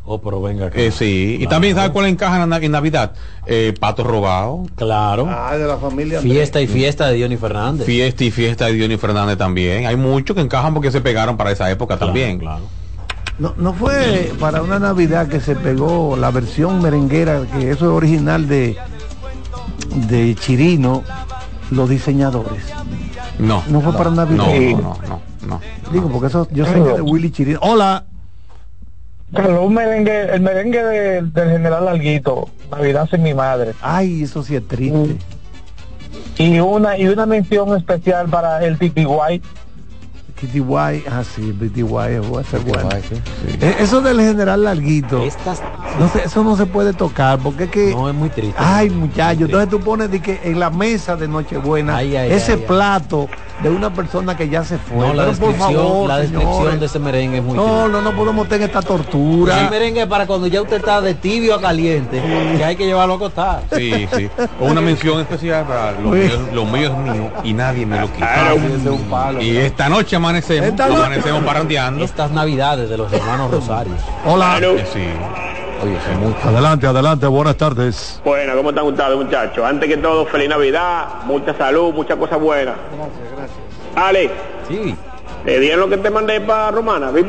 Oh, 0.05 0.19
pero 0.19 0.41
venga 0.41 0.67
acá. 0.67 0.77
Eh, 0.77 0.91
sí, 0.91 1.37
y 1.39 1.47
también 1.47 1.75
¿sabe 1.75 1.93
cuál 1.93 2.07
encaja 2.07 2.43
en, 2.43 2.71
Navidad? 2.71 3.13
Eh, 3.45 3.73
Pato 3.79 4.03
robado. 4.03 4.65
Claro. 4.75 5.27
Ah, 5.29 5.55
de 5.55 5.65
la 5.65 5.77
familia. 5.77 6.19
Fiesta 6.19 6.59
y 6.59 6.67
fiesta 6.67 7.07
de 7.07 7.15
Diony 7.15 7.37
Fernández. 7.37 7.85
Fiesta 7.85 8.23
y 8.25 8.31
fiesta 8.31 8.65
de 8.65 8.73
Diony 8.73 8.97
Fernández 8.97 9.37
también. 9.37 9.85
Hay 9.85 9.95
muchos 9.95 10.35
que 10.35 10.41
encajan 10.41 10.73
porque 10.73 10.91
se 10.91 10.99
pegaron 10.99 11.37
para 11.37 11.51
esa 11.51 11.71
época 11.71 11.97
también. 11.97 12.39
Claro. 12.39 12.63
No, 13.39 13.53
no 13.57 13.73
fue 13.73 14.31
para 14.39 14.61
una 14.61 14.77
Navidad 14.77 15.27
que 15.27 15.39
se 15.39 15.55
pegó 15.55 16.17
la 16.17 16.31
versión 16.31 16.81
merenguera, 16.81 17.45
que 17.51 17.71
eso 17.71 17.85
es 17.85 17.91
original 17.91 18.47
de, 18.47 18.77
de 20.09 20.35
Chirino, 20.35 21.03
los 21.71 21.89
diseñadores. 21.89 22.65
No. 23.39 23.63
No 23.69 23.79
fue 23.79 23.93
para 23.93 24.11
Navidad. 24.11 24.45
No, 24.45 24.53
no, 24.53 24.77
no, 24.77 24.97
no, 25.07 25.21
no. 25.47 25.61
Digo, 25.91 26.09
porque 26.09 26.27
eso 26.27 26.47
yo 26.51 26.65
sé 26.65 26.73
que 26.73 26.79
de 26.79 27.01
Willy 27.01 27.31
Chirino. 27.31 27.59
Hola. 27.61 28.03
Carlos, 29.33 29.65
un 29.65 29.73
merengue, 29.73 30.33
el 30.33 30.41
merengue 30.41 30.83
de- 30.83 31.21
del 31.23 31.49
general 31.49 31.87
Alguito, 31.87 32.49
Navidad 32.71 33.07
sin 33.09 33.23
mi 33.23 33.33
madre. 33.33 33.73
Ay, 33.81 34.23
eso 34.23 34.43
sí 34.43 34.55
es 34.55 34.67
triste. 34.67 35.17
Y 36.37 36.59
una 36.59 36.97
y 36.97 37.07
una 37.07 37.25
mención 37.25 37.75
especial 37.75 38.27
para 38.29 38.63
el 38.65 38.77
Titi 38.77 39.05
White. 39.05 39.45
Kitty 40.43 40.59
White, 40.59 41.05
ah 41.09 41.23
sí, 41.23 41.55
Kitty 41.57 41.83
White, 41.83 42.17
ese 42.41 42.57
es 42.57 42.65
bueno. 42.65 42.89
Eh, 42.91 43.75
Eso 43.79 44.01
del 44.01 44.19
general 44.19 44.63
Larguito, 44.65 45.23
no 45.99 46.09
sé, 46.09 46.23
eso 46.25 46.43
no 46.43 46.57
se 46.57 46.65
puede 46.65 46.91
tocar 46.91 47.39
porque 47.39 47.63
es 47.65 47.69
que... 47.69 47.91
No, 47.91 48.09
es 48.09 48.15
muy 48.15 48.27
triste. 48.29 48.55
Ay, 48.57 48.89
muchacho, 48.89 49.45
entonces 49.45 49.69
tú 49.69 49.79
pones 49.79 50.11
de 50.11 50.21
que 50.21 50.41
en 50.43 50.59
la 50.59 50.69
mesa 50.69 51.15
de 51.15 51.29
Nochebuena 51.29 51.95
Ay, 51.97 52.17
ay, 52.17 52.31
ese 52.33 52.53
ay, 52.53 52.57
ay. 52.59 52.65
plato 52.67 53.29
de 53.61 53.69
una 53.69 53.93
persona 53.93 54.35
que 54.35 54.49
ya 54.49 54.65
se 54.65 54.77
fue. 54.77 54.97
No, 54.97 55.13
la 55.13 55.25
Pero 55.25 55.37
por 55.37 55.47
descripción, 55.51 55.73
favor, 55.85 56.07
la 56.09 56.17
descripción 56.19 56.53
señores. 56.57 56.79
de 56.81 56.85
ese 56.87 56.99
merengue 56.99 57.37
es 57.37 57.43
muy 57.43 57.55
No, 57.55 57.87
no, 57.87 58.01
no 58.01 58.11
podemos 58.13 58.49
tener 58.49 58.67
esta 58.67 58.81
tortura. 58.81 59.61
El 59.61 59.69
merengue 59.69 60.01
es 60.01 60.07
para 60.07 60.27
cuando 60.27 60.47
ya 60.47 60.61
usted 60.61 60.77
está 60.77 60.99
de 60.99 61.13
tibio 61.13 61.55
a 61.55 61.61
caliente, 61.61 62.21
que 62.57 62.63
hay 62.65 62.75
que 62.75 62.85
llevarlo 62.85 63.13
a 63.13 63.17
acostar. 63.17 63.63
Sí, 63.71 64.07
sí. 64.13 64.29
O 64.59 64.65
una 64.65 64.81
mención 64.81 65.21
especial 65.21 65.65
para 65.65 65.91
lo 65.93 66.09
Uy. 66.09 66.19
mío, 66.19 66.39
lo 66.53 66.65
mío 66.65 66.91
es 66.91 67.13
mío 67.13 67.31
y 67.43 67.53
nadie 67.53 67.85
me 67.85 67.99
lo 68.01 68.11
quita. 68.11 68.33
Claro, 69.07 69.39
y 69.41 69.55
esta 69.57 69.87
noche 69.87 70.17
amanecemos, 70.37 70.81
amanecemos 70.81 71.43
parrandeando. 71.43 72.03
Estas 72.03 72.31
navidades 72.31 72.89
de 72.89 72.97
los 72.97 73.11
hermanos 73.13 73.51
Rosario. 73.51 73.93
Hola. 74.25 74.57
Eh, 74.61 74.85
sí. 74.91 75.05
Oye. 75.83 75.97
Adelante, 76.43 76.87
adelante, 76.87 77.27
buenas 77.27 77.57
tardes. 77.57 78.21
Bueno, 78.23 78.55
¿cómo 78.55 78.69
están 78.69 78.85
ustedes, 78.85 79.15
muchachos? 79.15 79.63
Antes 79.65 79.89
que 79.89 79.97
todo, 79.97 80.25
feliz 80.25 80.49
Navidad, 80.49 81.05
mucha 81.25 81.53
salud, 81.55 81.93
muchas 81.93 82.17
cosas 82.17 82.39
buenas. 82.39 82.75
Gracias, 82.95 83.31
gracias. 83.35 83.57
Ale, 83.95 84.31
Sí. 84.67 84.95
¿te 85.45 85.59
dieron 85.59 85.81
lo 85.81 85.89
que 85.89 85.97
te 85.97 86.09
mandé 86.09 86.39
para 86.41 86.71
Romana? 86.71 87.11
Bye. 87.11 87.23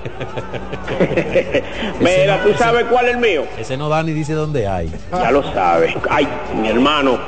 Mira, 2.00 2.42
¿tú 2.42 2.52
sabes 2.58 2.84
cuál 2.90 3.06
es 3.06 3.14
el 3.14 3.20
mío? 3.20 3.44
Ese 3.58 3.76
no 3.76 3.88
da 3.88 4.02
ni 4.02 4.12
dice 4.12 4.34
dónde 4.34 4.66
hay. 4.68 4.92
Ya 5.12 5.30
lo 5.30 5.42
sabes. 5.52 5.94
Ay, 6.08 6.26
mi 6.60 6.68
hermano. 6.68 7.18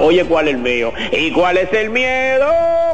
Oye, 0.00 0.24
¿cuál 0.24 0.48
es 0.48 0.54
el 0.54 0.60
mío? 0.60 0.92
¿Y 1.12 1.30
cuál 1.30 1.58
es 1.58 1.72
el 1.72 1.90
miedo? 1.90 2.46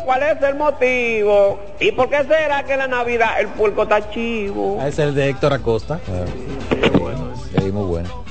¿Cuál 0.04 0.22
es 0.24 0.42
el 0.42 0.56
motivo? 0.56 1.60
¿Y 1.78 1.92
por 1.92 2.08
qué 2.10 2.24
será 2.24 2.64
que 2.64 2.72
en 2.72 2.78
la 2.80 2.88
Navidad 2.88 3.40
el 3.40 3.46
puerco 3.48 3.84
está 3.84 4.10
chivo? 4.10 4.78
Ah, 4.80 4.88
Ese 4.88 5.02
es 5.02 5.08
el 5.10 5.14
de 5.14 5.28
Héctor 5.28 5.52
Acosta. 5.52 6.00
Sí, 6.04 7.70
muy 7.70 7.84
bueno. 7.84 8.24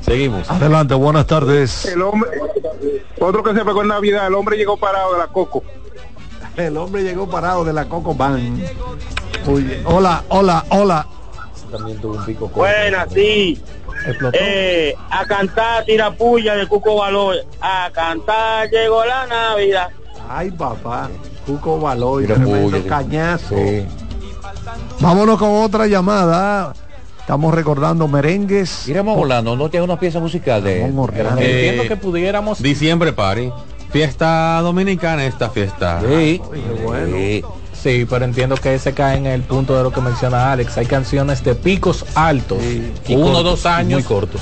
Seguimos. 0.00 0.48
Adelante, 0.50 0.94
buenas 0.94 1.26
tardes. 1.26 1.84
El 1.86 2.02
hombre, 2.02 2.30
otro 3.18 3.42
que 3.42 3.52
se 3.54 3.64
pegó 3.64 3.82
en 3.82 3.88
Navidad, 3.88 4.26
el 4.26 4.34
hombre 4.34 4.56
llegó 4.56 4.76
parado 4.76 5.12
de 5.12 5.18
la 5.18 5.26
coco. 5.26 5.62
El 6.56 6.76
hombre 6.76 7.02
llegó 7.02 7.28
parado 7.30 7.64
de 7.64 7.72
la 7.72 7.86
Coco 7.86 8.14
bien. 8.14 8.62
Hola, 9.86 10.22
hola, 10.28 10.64
hola. 10.68 11.06
También 11.70 11.98
tuvo 11.98 12.16
un 12.16 12.24
pico 12.26 12.40
corto. 12.40 12.58
Buena, 12.58 13.06
sí. 13.08 13.62
Eh, 14.32 14.94
a 15.10 15.24
cantar 15.26 15.84
tirapulla 15.84 16.56
de 16.56 16.66
Cuco 16.66 16.96
Valor. 16.96 17.36
A 17.60 17.90
cantar 17.92 18.68
llegó 18.70 19.04
la 19.04 19.26
Navidad. 19.26 19.88
Ay, 20.28 20.50
papá. 20.50 21.08
Cuco 21.46 21.80
tremendo 22.24 22.60
bulla, 22.60 22.88
cañazo. 22.88 23.56
Sí. 23.56 23.86
Vámonos 25.00 25.38
con 25.38 25.62
otra 25.62 25.86
llamada. 25.86 26.72
Estamos 27.18 27.54
recordando 27.54 28.08
merengues. 28.08 28.88
Iremos 28.88 29.16
Orlando, 29.16 29.56
no 29.56 29.70
tiene 29.70 29.84
una 29.84 29.98
pieza 29.98 30.18
musical 30.18 30.62
de. 30.62 30.82
Eh, 30.82 30.92
Entiendo 31.38 31.84
que 31.88 31.96
pudiéramos 31.96 32.60
Diciembre 32.60 33.12
Party. 33.12 33.50
Fiesta 33.90 34.60
dominicana 34.60 35.24
esta 35.26 35.50
fiesta. 35.50 36.00
Sí. 36.00 36.40
bueno. 36.82 37.16
Sí, 37.16 37.44
pero 38.08 38.24
entiendo 38.24 38.56
que 38.56 38.74
ese 38.74 38.92
cae 38.94 39.16
en 39.18 39.26
el 39.26 39.42
punto 39.42 39.76
de 39.76 39.82
lo 39.82 39.92
que 39.92 40.00
menciona 40.00 40.52
Alex. 40.52 40.78
Hay 40.78 40.86
canciones 40.86 41.42
de 41.44 41.54
picos 41.54 42.04
altos, 42.14 42.58
Y 43.08 43.14
uno 43.14 43.24
o 43.26 43.32
cortos, 43.32 43.44
dos 43.44 43.66
años, 43.66 43.94
Muy 44.00 44.02
cortos. 44.04 44.40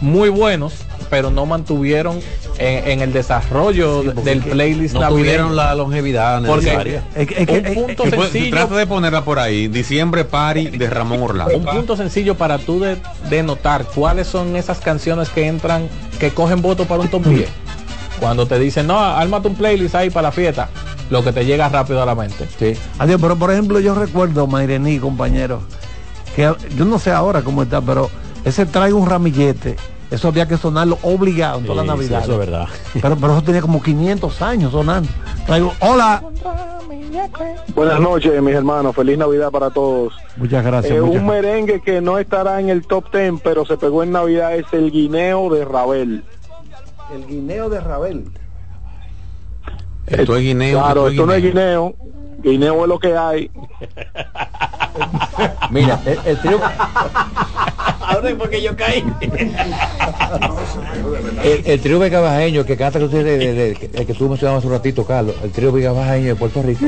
muy 0.00 0.28
buenos, 0.28 0.74
pero 1.08 1.30
no 1.30 1.46
mantuvieron 1.46 2.20
en, 2.58 2.88
en 2.88 3.00
el 3.00 3.12
desarrollo 3.12 4.02
del 4.02 4.40
playlist 4.40 4.94
No 4.94 5.00
navideño. 5.00 5.22
tuvieron 5.24 5.56
la 5.56 5.74
longevidad 5.74 6.42
Porque 6.44 6.66
necesaria. 6.66 7.02
Es 7.14 7.28
es 7.30 7.48
un 7.48 7.74
punto 7.86 8.04
sencillo, 8.10 8.50
trata 8.56 8.76
de 8.76 8.86
ponerla 8.86 9.24
por 9.24 9.38
ahí. 9.38 9.68
Diciembre 9.68 10.24
Party 10.24 10.66
de 10.68 10.90
Ramón 10.90 11.22
Orlando. 11.22 11.56
un 11.56 11.64
punto 11.64 11.96
sencillo 11.96 12.34
para 12.36 12.58
tú 12.58 12.80
de, 12.80 12.96
de 13.30 13.42
notar 13.42 13.84
cuáles 13.94 14.26
son 14.26 14.54
esas 14.56 14.78
canciones 14.80 15.28
que 15.30 15.46
entran, 15.46 15.88
que 16.18 16.30
cogen 16.30 16.60
voto 16.62 16.84
para 16.84 17.00
un 17.02 17.08
top 17.08 17.24
10. 17.24 17.48
Cuando 18.20 18.46
te 18.46 18.58
dicen, 18.58 18.86
no, 18.86 18.98
ármate 19.00 19.48
un 19.48 19.56
playlist 19.56 19.94
ahí 19.96 20.08
para 20.10 20.28
la 20.28 20.32
fiesta, 20.32 20.68
lo 21.12 21.22
que 21.22 21.32
te 21.32 21.44
llega 21.44 21.68
rápido 21.68 22.02
a 22.02 22.06
la 22.06 22.14
mente. 22.14 22.48
Sí. 22.58 22.72
Adiós, 22.98 23.20
pero 23.20 23.36
por 23.36 23.52
ejemplo, 23.52 23.78
yo 23.78 23.94
recuerdo, 23.94 24.46
Mairení, 24.46 24.98
compañero, 24.98 25.60
que 26.34 26.52
yo 26.74 26.84
no 26.86 26.98
sé 26.98 27.12
ahora 27.12 27.42
cómo 27.42 27.62
está, 27.62 27.80
pero 27.82 28.10
ese 28.44 28.64
trae 28.66 28.92
un 28.92 29.08
ramillete. 29.08 29.76
Eso 30.10 30.28
había 30.28 30.46
que 30.48 30.56
sonarlo 30.58 30.98
obligado 31.02 31.58
en 31.60 31.66
toda 31.66 31.82
la 31.84 31.92
Sí, 31.94 31.98
sí, 32.06 32.10
Navidad. 32.12 32.22
eso 32.24 32.32
es 32.32 32.38
verdad. 32.38 32.66
Pero, 33.00 33.16
pero 33.16 33.32
eso 33.32 33.42
tenía 33.42 33.62
como 33.62 33.82
500 33.82 34.42
años 34.42 34.72
sonando. 34.72 35.08
Traigo, 35.46 35.72
hola. 35.80 36.22
Buenas 37.74 38.00
noches, 38.00 38.42
mis 38.42 38.54
hermanos. 38.54 38.94
Feliz 38.94 39.16
Navidad 39.16 39.50
para 39.50 39.70
todos. 39.70 40.12
Muchas 40.36 40.64
gracias. 40.64 40.92
Eh, 40.96 41.00
muchas 41.00 41.20
un 41.22 41.28
merengue 41.28 41.80
que 41.80 42.00
no 42.02 42.18
estará 42.18 42.60
en 42.60 42.68
el 42.68 42.86
top 42.86 43.10
10, 43.10 43.34
pero 43.42 43.64
se 43.64 43.76
pegó 43.78 44.02
en 44.02 44.12
Navidad 44.12 44.54
es 44.54 44.66
el 44.72 44.90
guineo 44.90 45.48
de 45.48 45.64
Rabel. 45.64 46.24
El 47.14 47.26
guineo 47.26 47.70
de 47.70 47.80
Rabel. 47.80 48.24
Esto 50.12 50.36
es 50.36 50.42
guineo. 50.42 50.78
claro, 50.78 51.08
esto 51.08 51.26
no 51.26 51.32
es 51.32 51.42
guineo. 51.42 51.94
guineo. 52.42 52.82
Es 52.82 52.88
lo 52.88 52.98
que 52.98 53.16
hay. 53.16 53.50
Mira, 55.70 55.98
el, 56.06 56.18
el 56.26 56.38
trío, 56.40 56.60
Ahora 58.00 58.28
es 58.30 58.34
porque 58.36 58.60
yo 58.60 58.76
caí. 58.76 59.02
el, 61.42 61.62
el 61.66 61.80
trío 61.80 61.98
vegabajeño 61.98 62.64
que 62.66 62.76
canta 62.76 62.98
que 62.98 63.06
usted, 63.06 63.24
de- 63.24 63.38
de- 63.38 63.54
de- 63.54 63.90
el 63.94 64.06
que 64.06 64.12
tú 64.14 64.28
mencionabas 64.28 64.58
hace 64.58 64.66
un 64.66 64.72
ratito, 64.74 65.06
Carlos, 65.06 65.34
el 65.42 65.50
trío 65.50 65.72
vegabajeño 65.72 66.26
de 66.28 66.34
Puerto 66.34 66.62
Rico, 66.62 66.84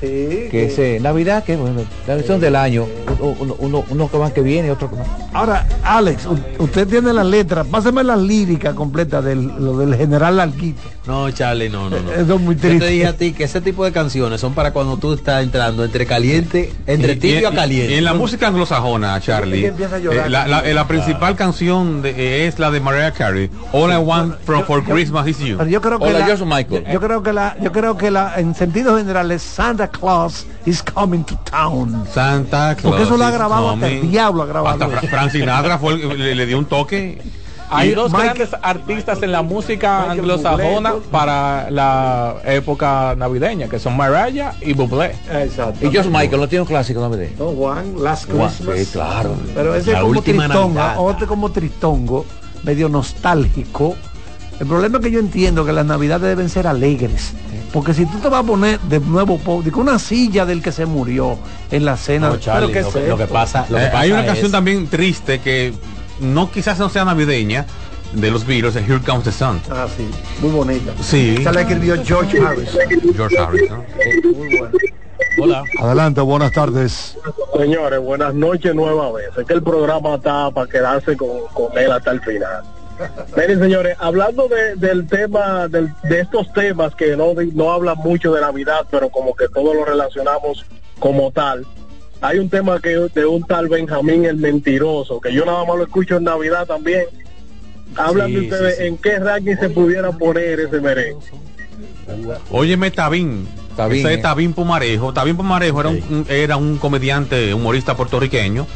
que 0.00 0.66
es 0.66 0.78
eh, 0.78 0.98
Navidad, 1.00 1.42
que 1.42 1.56
bueno, 1.56 1.80
la 2.06 2.14
versión 2.14 2.38
del 2.40 2.54
año, 2.54 2.86
uno, 3.20 3.56
uno, 3.58 3.84
uno, 3.88 4.10
que 4.10 4.16
van 4.16 4.30
que 4.30 4.42
viene 4.42 4.68
y 4.68 4.70
otro 4.70 4.88
que 4.90 4.96
no. 4.96 5.04
Ahora, 5.32 5.66
Alex, 5.82 6.28
usted 6.58 6.86
tiene 6.86 7.12
las 7.12 7.26
letras. 7.26 7.66
Páseme 7.66 8.04
las 8.04 8.18
líricas 8.20 8.74
completas 8.74 9.24
del, 9.24 9.46
lo 9.46 9.78
del 9.78 9.96
general 9.96 10.36
Larguito. 10.36 10.82
No, 11.08 11.30
Charlie, 11.30 11.70
no, 11.70 11.88
no, 11.88 11.98
no. 12.00 12.12
Eso 12.16 12.34
es 12.34 12.40
muy 12.40 12.54
Yo 12.54 12.60
te 12.60 12.68
triste. 12.68 12.86
dije 12.88 13.06
a 13.06 13.12
ti 13.16 13.32
que 13.32 13.44
ese 13.44 13.60
tipo 13.62 13.82
de 13.84 13.92
canciones 13.92 14.40
son 14.42 14.52
para 14.52 14.72
cuando 14.72 14.98
tú 14.98 15.14
estás 15.14 15.42
entrando 15.42 15.82
entre 15.84 16.04
caliente, 16.04 16.70
entre 16.86 17.14
Y- 17.14 17.16
tibio 17.16 17.40
y- 17.40 17.44
a 17.46 17.50
caliente. 17.54 17.94
y 17.94 17.96
en 17.98 18.04
la 18.04 18.12
música 18.14 18.46
anglosajona, 18.48 19.18
Charlie, 19.20 19.62
que 19.62 19.66
empieza 19.68 19.96
a 19.96 19.98
llorar. 20.00 20.26
eh, 20.26 20.30
la, 20.30 20.46
la- 20.46 20.60
eh, 20.68 20.74
la 20.74 20.86
principal 20.86 21.34
canción 21.34 22.02
de- 22.02 22.10
eh, 22.10 22.46
es 22.46 22.58
la 22.58 22.70
de 22.70 22.80
Mariah 22.80 23.12
Carey, 23.12 23.48
All 23.72 23.90
I 23.90 23.96
Want 23.96 24.36
for, 24.44 24.64
for 24.66 24.84
Christmas 24.84 25.26
is 25.26 25.38
You. 25.38 25.56
Pero 25.56 25.70
yo 25.70 25.80
creo 25.80 25.98
que 25.98 26.04
Hola, 26.04 26.18
la, 26.18 26.28
yo 26.28 26.36
soy 26.36 26.46
Michael. 26.46 26.84
Yo, 26.84 26.92
yo 26.92 27.00
creo 27.00 27.22
que 27.22 27.32
la, 27.32 27.56
yo 27.62 27.72
creo 27.72 27.96
que 27.96 28.10
la, 28.10 28.34
en 28.38 28.54
sentido 28.54 28.98
general 28.98 29.30
es 29.30 29.40
Santa 29.42 29.88
Claus 29.88 30.44
is 30.66 30.82
coming 30.82 31.24
to 31.24 31.38
town. 31.50 32.04
Santa 32.12 32.74
Claus. 32.76 32.90
Porque 32.92 33.04
eso 33.04 33.16
lo 33.16 33.24
ha 33.24 33.30
grabado 33.30 33.70
hasta 33.70 33.88
el 33.88 34.10
diablo 34.10 34.42
ha 34.42 34.46
grabado 34.46 34.84
Hasta. 34.84 35.08
Frank 35.08 35.30
Sinatra 35.30 35.78
fue 35.78 35.94
el- 35.94 36.18
le, 36.18 36.34
le 36.34 36.44
dio 36.46 36.58
un 36.58 36.66
toque. 36.66 37.18
Hay 37.70 37.92
dos 37.94 38.10
Michael- 38.12 38.34
grandes 38.34 38.60
artistas 38.62 39.22
en 39.22 39.32
la 39.32 39.42
música 39.42 39.98
Michael 40.00 40.18
anglosajona 40.20 40.92
Bublé, 40.92 41.06
para 41.10 41.70
la 41.70 42.36
época 42.44 43.14
navideña, 43.16 43.68
que 43.68 43.78
son 43.78 43.96
Mariah 43.96 44.52
y 44.60 44.72
Bublé. 44.72 45.14
Exacto. 45.32 45.86
Y 45.86 45.90
George 45.90 46.10
Michael 46.10 46.40
no 46.40 46.48
tiene 46.48 46.62
un 46.62 46.68
clásico 46.68 47.00
navideño. 47.00 47.32
No, 47.38 47.46
Juan, 47.52 47.94
Last 48.02 48.30
Juan, 48.30 48.48
Christmas. 48.50 48.78
sí, 48.78 48.86
claro. 48.92 49.34
Pero 49.54 49.74
ese 49.74 49.92
La 49.92 49.98
es 49.98 50.04
como 50.04 50.22
tristongo, 50.22 50.74
Navidad. 50.74 50.94
otro 50.98 51.26
como 51.26 51.50
tristongo, 51.52 52.24
medio 52.62 52.88
nostálgico. 52.88 53.96
El 54.60 54.66
problema 54.66 54.98
es 54.98 55.04
que 55.04 55.10
yo 55.12 55.20
entiendo 55.20 55.64
que 55.64 55.72
las 55.72 55.86
navidades 55.86 56.22
deben 56.28 56.48
ser 56.48 56.66
alegres. 56.66 57.32
Porque 57.72 57.92
si 57.94 58.06
tú 58.06 58.18
te 58.18 58.28
vas 58.28 58.40
a 58.42 58.46
poner 58.46 58.80
de 58.80 58.98
nuevo 58.98 59.38
una 59.76 59.98
silla 59.98 60.46
del 60.46 60.62
que 60.62 60.72
se 60.72 60.86
murió 60.86 61.36
en 61.70 61.84
la 61.84 61.96
cena. 61.98 62.30
No, 62.30 62.38
Charlie, 62.38 62.68
¿Pero 62.72 62.82
lo, 62.82 62.88
qué 62.88 62.92
que, 62.98 63.02
es 63.04 63.08
lo 63.10 63.16
que 63.18 63.22
esto? 63.24 63.34
pasa, 63.34 63.66
lo 63.68 63.76
que 63.76 63.84
Eh, 63.84 63.86
pasa 63.88 63.98
hay 64.00 64.10
una 64.10 64.20
es- 64.22 64.26
canción 64.26 64.50
también 64.50 64.86
triste 64.88 65.40
que 65.40 65.74
no 66.20 66.50
quizás 66.50 66.78
no 66.78 66.88
sea 66.88 67.04
navideña 67.04 67.66
de 68.12 68.30
los 68.30 68.46
Beatles, 68.46 68.74
es 68.76 68.88
Here 68.88 69.00
Comes 69.04 69.24
the 69.24 69.32
Sun. 69.32 69.60
Ah, 69.70 69.86
sí, 69.96 70.08
muy 70.40 70.50
bonita. 70.50 70.92
Sí. 71.00 71.36
Esa 71.40 71.52
la 71.52 71.60
escribió 71.62 72.02
George 72.04 72.38
Harris. 72.40 72.70
George 73.14 73.38
Harrison. 73.38 73.84
Muy 74.36 74.58
buena. 74.58 74.70
Hola. 75.40 75.62
Adelante, 75.80 76.20
buenas 76.22 76.52
tardes. 76.52 77.16
Señores, 77.56 78.00
buenas 78.00 78.34
noches 78.34 78.74
nueva 78.74 79.12
vez. 79.12 79.28
Es 79.36 79.46
que 79.46 79.54
el 79.54 79.62
programa 79.62 80.14
está 80.16 80.50
para 80.50 80.68
quedarse 80.68 81.16
con, 81.16 81.28
con 81.52 81.76
él 81.78 81.92
hasta 81.92 82.10
el 82.12 82.20
final. 82.22 82.62
Miren, 83.36 83.60
señores, 83.60 83.96
hablando 84.00 84.48
de- 84.48 84.74
del 84.74 85.06
tema, 85.06 85.68
del- 85.68 85.92
de 86.04 86.20
estos 86.20 86.52
temas 86.52 86.94
que 86.96 87.16
no, 87.16 87.34
no 87.54 87.70
hablan 87.72 87.96
mucho 87.98 88.32
de 88.32 88.40
Navidad, 88.40 88.86
pero 88.90 89.08
como 89.10 89.36
que 89.36 89.46
todos 89.48 89.74
lo 89.76 89.84
relacionamos 89.84 90.64
como 90.98 91.30
tal. 91.30 91.64
Hay 92.20 92.38
un 92.38 92.48
tema 92.48 92.80
que 92.80 92.88
de 93.14 93.26
un 93.26 93.42
tal 93.44 93.68
Benjamín 93.68 94.24
el 94.24 94.36
Mentiroso, 94.36 95.20
que 95.20 95.32
yo 95.32 95.44
nada 95.44 95.64
más 95.64 95.76
lo 95.76 95.84
escucho 95.84 96.16
en 96.16 96.24
Navidad 96.24 96.66
también. 96.66 97.04
Hablan 97.96 98.26
Sí, 98.28 98.32
de 98.34 98.40
ustedes 98.40 98.74
sí, 98.76 98.82
sí. 98.82 98.88
en 98.88 98.96
qué 98.98 99.18
ranking 99.18 99.56
se 99.58 99.70
pudiera 99.70 100.10
poner 100.12 100.60
ese 100.60 100.80
merengue. 100.80 101.24
Óyeme, 102.50 102.90
Tabín, 102.90 103.46
Tabín, 103.76 104.00
Ese 104.00 104.10
eh. 104.12 104.16
es 104.16 104.22
Tabín 104.22 104.52
Pumarejo. 104.52 105.12
Tabín 105.12 105.36
Pumarejo 105.36 105.80
era, 105.80 105.88
un, 105.90 105.96
un- 106.10 106.26
era 106.28 106.56
un 106.56 106.78
comediante, 106.78 107.52
humorista 107.54 107.96
puertorriqueño, 107.96 108.66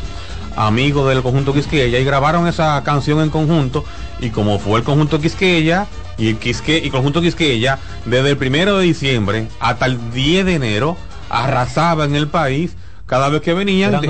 amigo 0.57 1.09
del 1.09 1.23
conjunto 1.23 1.53
Quisqueya, 1.53 1.99
y 1.99 2.05
grabaron 2.05 2.47
esa 2.47 2.81
canción 2.85 3.21
en 3.21 3.31
conjunto. 3.31 3.85
Y 4.21 4.31
como 4.31 4.59
fue 4.59 4.79
el 4.79 4.85
conjunto 4.85 5.21
Quisqueya 5.21 5.87
y 6.19 6.29
el 6.29 6.37
Quisque, 6.37 6.79
y 6.79 6.91
conjunto 6.91 7.21
Quisqueya, 7.21 7.79
desde 8.05 8.31
el 8.31 8.37
primero 8.37 8.79
de 8.79 8.85
diciembre 8.85 9.49
hasta 9.61 9.87
el 9.87 10.13
10 10.13 10.45
de 10.47 10.55
enero, 10.55 10.97
arrasaba 11.29 12.05
en 12.05 12.15
el 12.15 12.29
país. 12.29 12.77
Cada 13.13 13.29
vez 13.29 13.43
que 13.43 13.53
venían, 13.53 14.01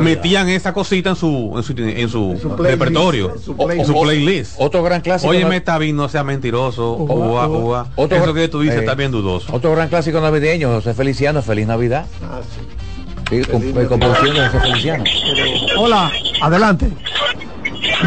metían 0.00 0.48
esa 0.48 0.72
cosita 0.72 1.10
en 1.10 1.16
su, 1.16 1.52
en 1.58 1.62
su, 1.62 1.72
en 1.78 2.08
su 2.08 2.56
playlist, 2.56 2.80
repertorio, 2.80 3.32
en 3.34 3.38
su 3.38 3.52
o- 3.54 3.70
en 3.70 3.84
su 3.84 4.00
playlist. 4.00 4.54
Otro 4.56 4.82
gran 4.82 5.02
clásico. 5.02 5.28
Óyeme, 5.30 5.60
Tabín, 5.60 5.94
no 5.94 6.08
sea 6.08 6.24
mentiroso. 6.24 6.94
Ua, 6.94 7.48
ua. 7.48 7.86
Otro- 7.96 8.16
Eso 8.16 8.32
que 8.32 8.48
tú 8.48 8.60
dices 8.62 8.78
eh, 8.78 8.80
está 8.80 8.94
bien 8.94 9.10
dudoso. 9.10 9.54
Otro 9.54 9.72
gran 9.72 9.90
clásico 9.90 10.22
navideño, 10.22 10.70
José 10.72 10.94
Feliciano, 10.94 11.42
Feliz 11.42 11.66
Navidad. 11.66 12.06
Sí, 13.28 13.42
con, 13.42 13.62
eh, 13.62 13.86
composición 13.86 14.34
de 14.36 14.46
José 14.48 14.60
Feliciano. 14.60 15.04
Hola, 15.76 16.10
adelante. 16.40 16.88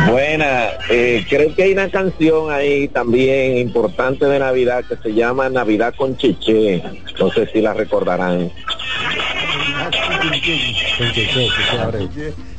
Buena, 0.09 0.69
eh, 0.89 1.25
creo 1.29 1.53
que 1.53 1.61
hay 1.61 1.73
una 1.73 1.89
canción 1.91 2.51
ahí 2.51 2.87
también 2.87 3.57
importante 3.59 4.25
de 4.25 4.39
Navidad 4.39 4.83
que 4.89 4.95
se 4.97 5.13
llama 5.13 5.47
Navidad 5.49 5.93
con 5.95 6.17
Cheche. 6.17 6.81
No 7.19 7.29
sé 7.31 7.47
si 7.53 7.61
la 7.61 7.75
recordarán. 7.75 8.51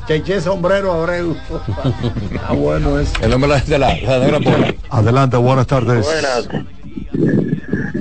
Cheche 0.07 0.40
sombrero 0.40 0.93
Abreu. 0.93 1.36
ah, 2.48 2.52
bueno 2.52 2.98
es. 2.98 3.12
El 3.23 3.31
nombre 3.31 3.61
de 3.61 3.78
la, 3.78 3.94
la. 3.97 4.74
Adelante, 4.90 5.36
buenas 5.36 5.66
tardes. 5.66 6.05
Buenas. 6.05 6.48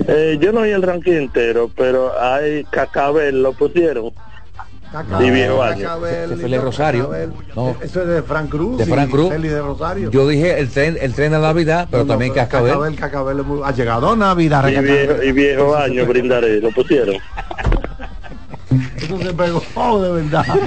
Eh, 0.08 0.40
yo 0.42 0.52
no 0.52 0.62
oí 0.62 0.72
el 0.72 0.82
ranking 0.82 1.14
entero, 1.14 1.70
pero 1.76 2.20
hay 2.20 2.64
Cacabel, 2.66 3.44
lo 3.44 3.54
pusieron. 3.54 4.12
y 5.20 5.30
viejo 5.30 5.62
año. 5.62 5.84
Cacabel, 5.84 6.62
Rosario. 6.62 7.12
No, 7.56 7.76
Eso 7.82 8.02
es 8.02 8.08
de 8.08 8.24
Frank 8.24 8.50
Cruz. 8.50 8.78
de 8.80 8.86
y 8.86 8.88
Frank 8.88 9.12
Cruz. 9.12 9.30
Félix 9.30 9.54
de 9.54 9.62
Rosario. 9.62 10.10
Yo 10.10 10.28
dije 10.28 10.60
el 10.60 10.70
tren, 10.70 10.98
el 11.00 11.14
tren 11.14 11.32
de 11.32 11.40
Navidad, 11.40 11.88
pero 11.92 12.04
No, 12.06 12.08
también 12.14 12.34
Cascabel. 12.34 12.72
Cacabel, 12.72 12.96
Cacabel 12.96 13.44
muy- 13.44 13.62
ha 13.64 13.72
llegado 13.72 14.16
Navidad. 14.16 14.68
Y 14.68 14.80
viejo, 14.80 15.24
y 15.24 15.32
viejo 15.32 15.76
año 15.76 16.06
brindaré, 16.08 16.60
lo 16.60 16.72
pusieron. 16.72 17.18
Eso 18.98 19.18
se 19.20 19.34
pegó 19.34 19.64
oh, 19.76 20.00
de 20.00 20.12
verdad. 20.12 20.46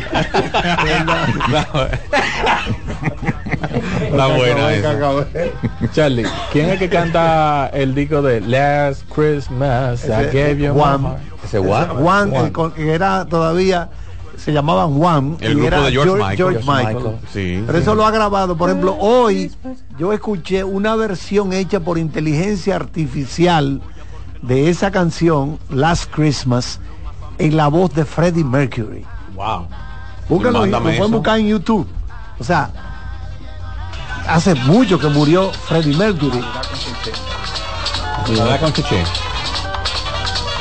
Está 4.03 4.27
buena 4.37 4.75
esa. 4.75 4.93
Cacabel. 4.93 5.53
Charlie, 5.93 6.27
¿quién 6.53 6.71
es 6.71 6.79
que 6.79 6.89
canta 6.89 7.71
el 7.73 7.95
disco 7.95 8.21
de 8.23 8.41
Last 8.41 9.05
Christmas 9.09 10.05
I 10.05 10.37
gave 10.37 10.57
you 10.59 10.73
Juan. 10.73 11.17
Ese 11.45 11.59
Juan, 11.59 11.89
Juan. 11.97 12.35
Eh, 12.35 12.53
que 12.75 12.93
era 12.93 13.25
todavía 13.27 13.89
se 14.37 14.53
llamaban 14.53 14.95
Juan 14.95 15.37
El 15.41 15.53
y 15.53 15.55
grupo 15.55 15.67
era 15.69 15.83
de 15.83 15.93
George 15.93 16.13
Michael. 16.15 16.37
George 16.37 16.63
George 16.63 16.71
Michael. 16.71 16.97
Michael. 16.97 17.17
Sí. 17.33 17.63
Pero 17.65 17.79
eso 17.79 17.95
lo 17.95 18.05
ha 18.05 18.11
grabado. 18.11 18.57
Por 18.57 18.71
ejemplo, 18.71 18.97
hoy 18.99 19.53
yo 19.99 20.13
escuché 20.13 20.65
una 20.65 20.97
versión 20.97 21.53
hecha 21.53 21.81
por 21.81 21.99
inteligencia 21.99 22.75
artificial 22.75 23.81
de 24.43 24.69
esa 24.69 24.91
canción, 24.91 25.59
Last 25.71 26.11
Christmas, 26.13 26.81
en 27.43 27.57
la 27.57 27.67
voz 27.67 27.93
de 27.93 28.05
Freddie 28.05 28.45
Mercury. 28.45 29.05
Wow. 29.35 29.67
Búscalo, 30.29 30.53
lo 30.53 30.61
Mándame 30.61 30.97
pueden 30.97 31.13
buscar 31.13 31.39
en 31.41 31.49
YouTube. 31.49 31.89
O 32.39 32.45
sea, 32.45 32.71
hace 34.29 34.55
mucho 34.55 34.97
que 34.99 35.09
murió 35.09 35.51
Freddie 35.51 35.97
Mercury. 35.97 36.41
Navidad 38.29 38.61
con 38.61 38.73
Cheche. 38.73 39.05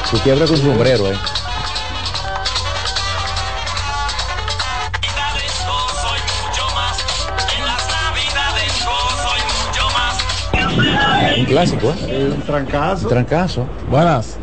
Su 0.10 0.18
quiebra 0.22 0.48
con 0.48 0.58
su 0.58 0.64
sombrero, 0.64 1.08
eh. 1.08 1.18
Un 11.38 11.46
clásico, 11.46 11.94
¿eh? 12.08 12.34
Un 12.36 12.42
trancazo. 12.42 13.04
Un 13.04 13.10
trancazo. 13.10 13.68
Buenas. 13.90 14.38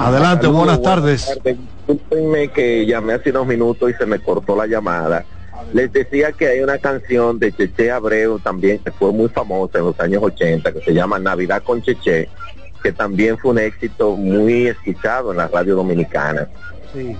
Adelante, 0.00 0.46
Saludos, 0.46 0.52
buenas 0.52 0.82
tardes. 0.82 1.40
Discúlpenme 1.44 2.48
que 2.48 2.86
llamé 2.86 3.14
hace 3.14 3.30
unos 3.30 3.46
minutos 3.46 3.90
y 3.90 3.94
se 3.94 4.06
me 4.06 4.18
cortó 4.18 4.56
la 4.56 4.66
llamada. 4.66 5.24
Les 5.72 5.92
decía 5.92 6.32
que 6.32 6.48
hay 6.48 6.60
una 6.60 6.78
canción 6.78 7.38
de 7.38 7.52
Cheche 7.52 7.90
Abreu 7.90 8.38
también 8.38 8.78
que 8.78 8.92
fue 8.92 9.12
muy 9.12 9.28
famosa 9.28 9.78
en 9.78 9.86
los 9.86 9.98
años 10.00 10.22
80 10.22 10.72
que 10.72 10.80
se 10.80 10.92
llama 10.92 11.18
Navidad 11.18 11.62
con 11.62 11.82
Cheche, 11.82 12.28
que 12.82 12.92
también 12.92 13.38
fue 13.38 13.52
un 13.52 13.58
éxito 13.58 14.16
muy 14.16 14.68
escuchado 14.68 15.32
en 15.32 15.38
la 15.38 15.48
radio 15.48 15.76
dominicana. 15.76 16.48
Sí, 16.92 17.16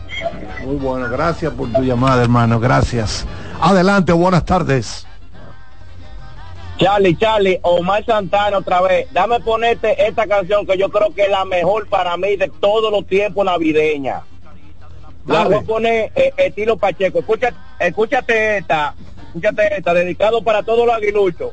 muy 0.65 0.77
bueno. 0.77 1.09
Gracias 1.11 1.53
por 1.53 1.73
tu 1.73 1.83
llamada, 1.83 2.23
hermano. 2.23 2.61
Gracias. 2.61 3.27
Adelante, 3.61 4.13
buenas 4.13 4.45
tardes. 4.45 5.06
Charlie, 6.79 7.17
Charlie, 7.17 7.59
Omar 7.63 8.05
Santana 8.05 8.59
otra 8.59 8.83
vez. 8.83 9.09
Dame 9.13 9.41
ponerte 9.41 10.07
esta 10.07 10.27
canción 10.27 10.67
que 10.67 10.77
yo 10.77 10.91
creo 10.91 11.15
que 11.15 11.23
es 11.23 11.31
la 11.31 11.45
mejor 11.45 11.89
para 11.89 12.17
mí 12.17 12.37
de 12.37 12.51
todos 12.61 12.93
los 12.93 13.07
tiempos 13.07 13.45
navideña. 13.45 14.23
La 15.27 15.45
voy 15.45 15.55
a 15.55 15.61
poner 15.63 16.13
eh, 16.15 16.33
estilo 16.37 16.77
Pacheco. 16.77 17.19
Escucha, 17.19 17.53
escúchate 17.81 18.59
esta, 18.59 18.95
escúchate 19.27 19.77
esta, 19.77 19.95
dedicado 19.95 20.43
para 20.43 20.63
todos 20.63 20.87
los 20.87 20.95
aguiluchos. 20.95 21.53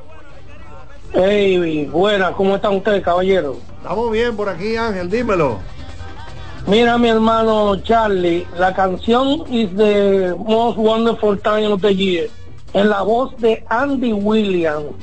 Hey, 1.13 1.89
buenas, 1.91 2.31
¿cómo 2.35 2.55
están 2.55 2.75
ustedes, 2.77 3.03
caballeros? 3.03 3.57
Estamos 3.77 4.11
bien 4.11 4.33
por 4.33 4.47
aquí, 4.47 4.77
Ángel, 4.77 5.09
dímelo. 5.09 5.59
Mira, 6.67 6.97
mi 6.97 7.09
hermano 7.09 7.75
Charlie, 7.83 8.47
la 8.57 8.73
canción 8.73 9.43
is 9.51 9.69
the 9.75 10.33
most 10.37 10.77
wonderful 10.77 11.37
time 11.37 11.67
of 11.67 11.81
the 11.81 11.93
year. 11.93 12.29
En 12.73 12.89
la 12.89 13.01
voz 13.01 13.35
de 13.41 13.61
Andy 13.67 14.13
Williams, 14.13 14.93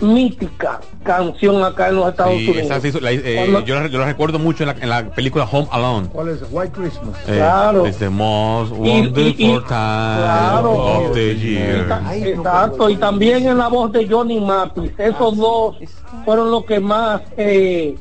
mítica 0.00 0.80
canción 1.02 1.62
acá 1.64 1.88
en 1.88 1.96
los 1.96 2.08
Estados 2.08 2.34
Y 2.40 2.48
Unidos. 2.50 2.70
esa 2.70 2.80
sí, 2.80 2.92
la- 3.00 3.12
eh, 3.12 3.46
yo, 3.66 3.74
la, 3.80 3.86
yo 3.88 3.98
la 3.98 4.06
recuerdo 4.06 4.38
mucho 4.38 4.62
en 4.64 4.68
la, 4.68 4.76
en 4.80 4.88
la 4.88 5.10
película 5.10 5.44
Home 5.50 5.68
Alone. 5.70 6.08
¿Cuál 6.12 6.28
es? 6.28 6.40
White 6.50 6.72
Christmas. 6.72 7.16
Eh, 7.26 7.34
Claro. 7.36 7.86
It's 7.86 7.98
the 7.98 8.08
most 8.10 8.72
Y- 8.72 8.78
wonderful 8.78 9.22
y- 9.22 9.28
y- 9.30 9.36
time 9.36 9.62
claro. 9.66 10.72
of 10.72 11.12
the 11.12 11.36
year. 11.36 11.86
Exacto, 12.14 12.88
y 12.90 12.96
también 12.96 13.46
en 13.46 13.58
la 13.58 13.68
voz 13.68 13.92
de 13.92 14.06
Johnny 14.08 14.40
Mathis. 14.40 14.92
Esos 14.98 15.36
dos 15.36 15.76
fueron 16.24 16.50
los 16.50 16.64
que 16.64 16.80
más 16.80 17.22
eh, 17.36 17.96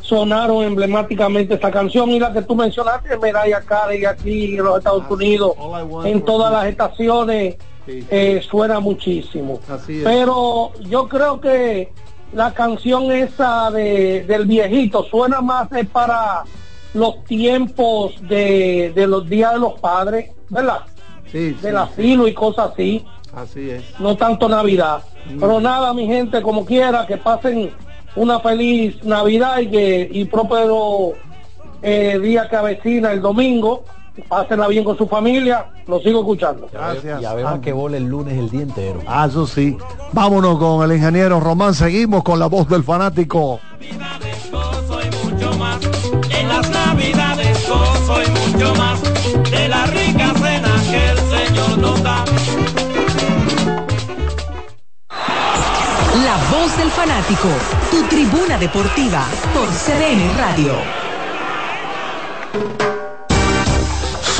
sonaron 0.00 0.64
emblemáticamente 0.64 1.54
esta 1.54 1.70
canción 1.70 2.10
y 2.10 2.18
la 2.18 2.32
que 2.32 2.42
tú 2.42 2.54
mencionaste, 2.56 3.16
Medalla 3.18 3.60
Carey 3.60 4.04
aquí 4.04 4.56
en 4.56 4.64
los 4.64 4.78
Estados 4.78 5.04
Unidos, 5.08 5.52
en 6.04 6.22
todas 6.24 6.52
las 6.52 6.66
estaciones, 6.66 7.56
eh, 7.86 8.42
suena 8.48 8.80
muchísimo. 8.80 9.60
Así 9.68 9.98
es. 9.98 10.04
Pero 10.04 10.72
yo 10.80 11.08
creo 11.08 11.40
que 11.40 11.92
la 12.32 12.52
canción 12.54 13.10
esa 13.12 13.70
de, 13.70 14.24
del 14.24 14.46
viejito 14.46 15.04
suena 15.04 15.40
más 15.40 15.68
para 15.92 16.44
los 16.94 17.24
tiempos 17.24 18.14
de, 18.28 18.92
de 18.94 19.06
los 19.06 19.28
días 19.28 19.52
de 19.54 19.58
los 19.58 19.78
padres, 19.80 20.30
¿verdad? 20.48 20.80
Sí, 21.30 21.56
Del 21.62 21.78
asilo 21.78 22.28
y 22.28 22.34
cosas 22.34 22.72
así 22.72 23.04
Así 23.34 23.70
es. 23.70 23.82
no 23.98 24.16
tanto 24.16 24.48
Navidad. 24.48 25.02
Pero 25.40 25.60
nada, 25.60 25.94
mi 25.94 26.06
gente, 26.06 26.42
como 26.42 26.66
quiera, 26.66 27.06
que 27.06 27.16
pasen 27.16 27.70
una 28.16 28.40
feliz 28.40 29.02
Navidad 29.04 29.60
y 29.60 29.70
que 29.70 30.08
y 30.12 30.24
próspero 30.26 31.12
eh, 31.80 32.18
día 32.18 32.48
que 32.48 32.56
avecina 32.56 33.12
el 33.12 33.22
domingo. 33.22 33.84
Pásenla 34.28 34.68
bien 34.68 34.84
con 34.84 34.96
su 34.96 35.06
familia. 35.06 35.66
Lo 35.86 35.98
sigo 36.00 36.20
escuchando. 36.20 36.68
Gracias. 36.72 37.20
Ya 37.20 37.34
vemos 37.34 37.60
que 37.60 37.72
bola 37.72 37.96
el 37.96 38.04
lunes 38.04 38.38
el 38.38 38.50
día 38.50 38.62
entero. 38.62 39.00
Ah, 39.06 39.26
eso 39.28 39.46
sí. 39.46 39.76
Vámonos 40.12 40.58
con 40.58 40.84
el 40.90 40.96
ingeniero 40.96 41.40
Román. 41.40 41.74
Seguimos 41.74 42.22
con 42.22 42.38
la 42.38 42.46
voz 42.46 42.68
del 42.68 42.84
fanático. 42.84 43.58
mucho 45.24 45.58
más. 45.58 45.80
En 46.30 46.48
las 46.48 46.70
navidades 46.70 47.68
gozo 47.68 48.22
y 48.22 48.30
mucho 48.30 48.74
más 48.74 49.02
de 49.50 49.68
la 49.68 49.86
rica 49.86 50.32
cena 50.34 50.74
que 50.90 51.10
el 51.10 51.18
Señor 51.18 51.78
nos 51.78 52.02
da. 52.02 52.24
La 56.22 56.36
voz 56.50 56.76
del 56.76 56.90
fanático, 56.90 57.48
tu 57.90 58.02
tribuna 58.04 58.58
deportiva 58.58 59.24
por 59.54 59.68
CDN 59.68 60.36
Radio. 60.36 61.02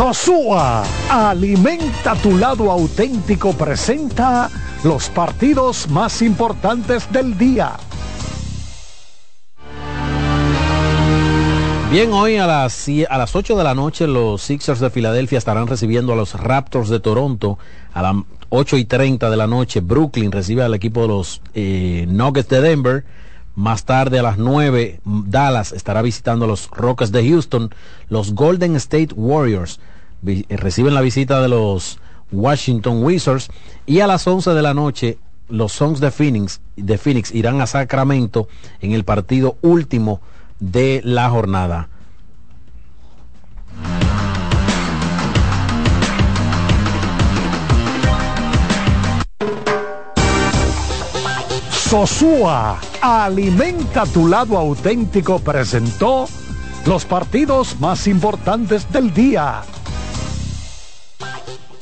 Sosúa, 0.03 0.83
alimenta 1.09 2.17
tu 2.17 2.37
lado 2.37 2.73
auténtico, 2.73 3.53
presenta 3.53 4.51
los 4.83 5.09
partidos 5.09 5.89
más 5.89 6.23
importantes 6.23 7.11
del 7.13 7.39
día. 7.39 7.75
Bien, 11.93 12.13
hoy 12.13 12.37
a 12.37 12.49
las, 12.49 12.89
a 13.09 13.17
las 13.17 13.37
8 13.37 13.57
de 13.57 13.63
la 13.63 13.77
noche 13.77 14.09
los 14.09 14.43
Sixers 14.43 14.81
de 14.81 14.91
Filadelfia 14.91 15.39
estarán 15.39 15.69
recibiendo 15.69 16.15
a 16.15 16.17
los 16.17 16.35
Raptors 16.35 16.89
de 16.89 16.99
Toronto. 16.99 17.61
A 17.95 18.03
las 18.03 18.17
8 18.49 18.79
y 18.79 18.85
30 18.85 19.31
de 19.31 19.37
la 19.37 19.47
noche 19.47 19.79
Brooklyn 19.79 20.33
recibe 20.33 20.65
al 20.65 20.75
equipo 20.75 21.03
de 21.03 21.09
los 21.09 21.43
eh, 21.55 22.07
Nuggets 22.09 22.49
de 22.49 22.61
Denver. 22.61 23.05
Más 23.55 23.85
tarde 23.85 24.19
a 24.19 24.23
las 24.23 24.37
9 24.37 25.01
Dallas 25.05 25.71
estará 25.71 26.03
visitando 26.03 26.47
a 26.47 26.49
los 26.49 26.71
Rockets 26.71 27.13
de 27.13 27.29
Houston. 27.29 27.73
Los 28.09 28.35
Golden 28.35 28.75
State 28.75 29.15
Warriors 29.15 29.79
reciben 30.49 30.95
la 30.95 31.01
visita 31.01 31.41
de 31.43 31.49
los 31.49 31.99
Washington 32.31 33.03
Wizards. 33.05 33.49
Y 33.87 34.01
a 34.01 34.07
las 34.07 34.27
11 34.27 34.51
de 34.51 34.63
la 34.63 34.75
noche 34.75 35.19
los 35.49 35.73
Suns 35.73 36.01
de 36.01 36.11
Phoenix, 36.11 36.61
de 36.77 36.97
Phoenix 36.97 37.35
irán 37.35 37.61
a 37.61 37.67
Sacramento 37.67 38.49
en 38.81 38.93
el 38.93 39.05
partido 39.05 39.57
último 39.61 40.21
de 40.61 41.03
la 41.05 41.29
jornada. 41.29 41.89
Sosúa, 51.71 52.81
alimenta 53.03 54.07
tu 54.07 54.27
lado 54.27 54.57
auténtico, 54.57 55.39
presentó 55.41 56.27
los 56.87 57.05
partidos 57.05 57.79
más 57.81 58.07
importantes 58.07 58.91
del 58.91 59.13
día. 59.13 59.63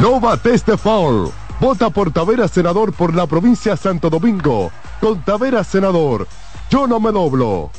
No 0.00 0.18
bates 0.20 0.64
de 0.64 0.76
foul. 0.76 1.30
Vota 1.60 1.90
por 1.90 2.12
Tavera 2.12 2.48
Senador 2.48 2.92
por 2.92 3.14
la 3.14 3.26
provincia 3.26 3.72
de 3.72 3.78
Santo 3.78 4.10
Domingo 4.10 4.72
con 5.00 5.22
Tavera 5.22 5.62
Senador. 5.62 6.26
Yo 6.70 6.86
no 6.86 6.98
me 6.98 7.12
doblo. 7.12 7.70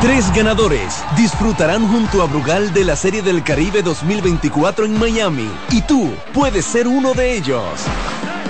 Tres 0.00 0.32
ganadores 0.32 1.02
disfrutarán 1.16 1.88
junto 1.88 2.22
a 2.22 2.26
Brugal 2.26 2.72
de 2.72 2.84
la 2.84 2.94
Serie 2.94 3.22
del 3.22 3.42
Caribe 3.42 3.82
2024 3.82 4.84
en 4.84 4.96
Miami 4.96 5.50
y 5.70 5.82
tú 5.82 6.12
puedes 6.32 6.66
ser 6.66 6.86
uno 6.86 7.14
de 7.14 7.36
ellos. 7.36 7.64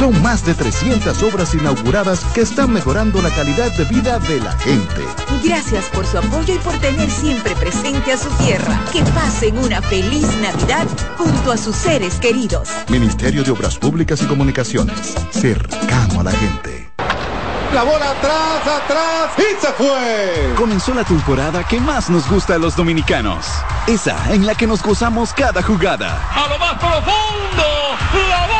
Son 0.00 0.22
más 0.22 0.42
de 0.46 0.54
300 0.54 1.22
obras 1.24 1.52
inauguradas 1.52 2.24
que 2.32 2.40
están 2.40 2.72
mejorando 2.72 3.20
la 3.20 3.28
calidad 3.28 3.70
de 3.72 3.84
vida 3.84 4.18
de 4.18 4.40
la 4.40 4.52
gente. 4.52 5.04
Gracias 5.44 5.90
por 5.92 6.06
su 6.06 6.16
apoyo 6.16 6.54
y 6.54 6.56
por 6.56 6.72
tener 6.78 7.10
siempre 7.10 7.54
presente 7.54 8.10
a 8.10 8.16
su 8.16 8.30
tierra. 8.42 8.80
Que 8.94 9.02
pasen 9.02 9.58
una 9.58 9.82
feliz 9.82 10.26
Navidad 10.40 10.86
junto 11.18 11.52
a 11.52 11.58
sus 11.58 11.76
seres 11.76 12.14
queridos. 12.14 12.70
Ministerio 12.88 13.44
de 13.44 13.50
Obras 13.50 13.76
Públicas 13.76 14.22
y 14.22 14.24
Comunicaciones. 14.24 15.16
Cercano 15.32 16.20
a 16.20 16.24
la 16.24 16.32
gente. 16.32 16.90
La 17.74 17.82
bola 17.82 18.12
atrás, 18.12 18.82
atrás 18.82 19.32
y 19.36 19.60
se 19.60 19.72
fue. 19.74 20.54
Comenzó 20.56 20.94
la 20.94 21.04
temporada 21.04 21.62
que 21.68 21.78
más 21.78 22.08
nos 22.08 22.26
gusta 22.26 22.54
a 22.54 22.58
los 22.58 22.74
dominicanos. 22.74 23.44
Esa 23.86 24.32
en 24.32 24.46
la 24.46 24.54
que 24.54 24.66
nos 24.66 24.82
gozamos 24.82 25.34
cada 25.34 25.62
jugada. 25.62 26.26
A 26.34 26.48
lo 26.48 26.58
más 26.58 26.78
profundo, 26.78 27.66
la 28.30 28.46
bola. 28.46 28.59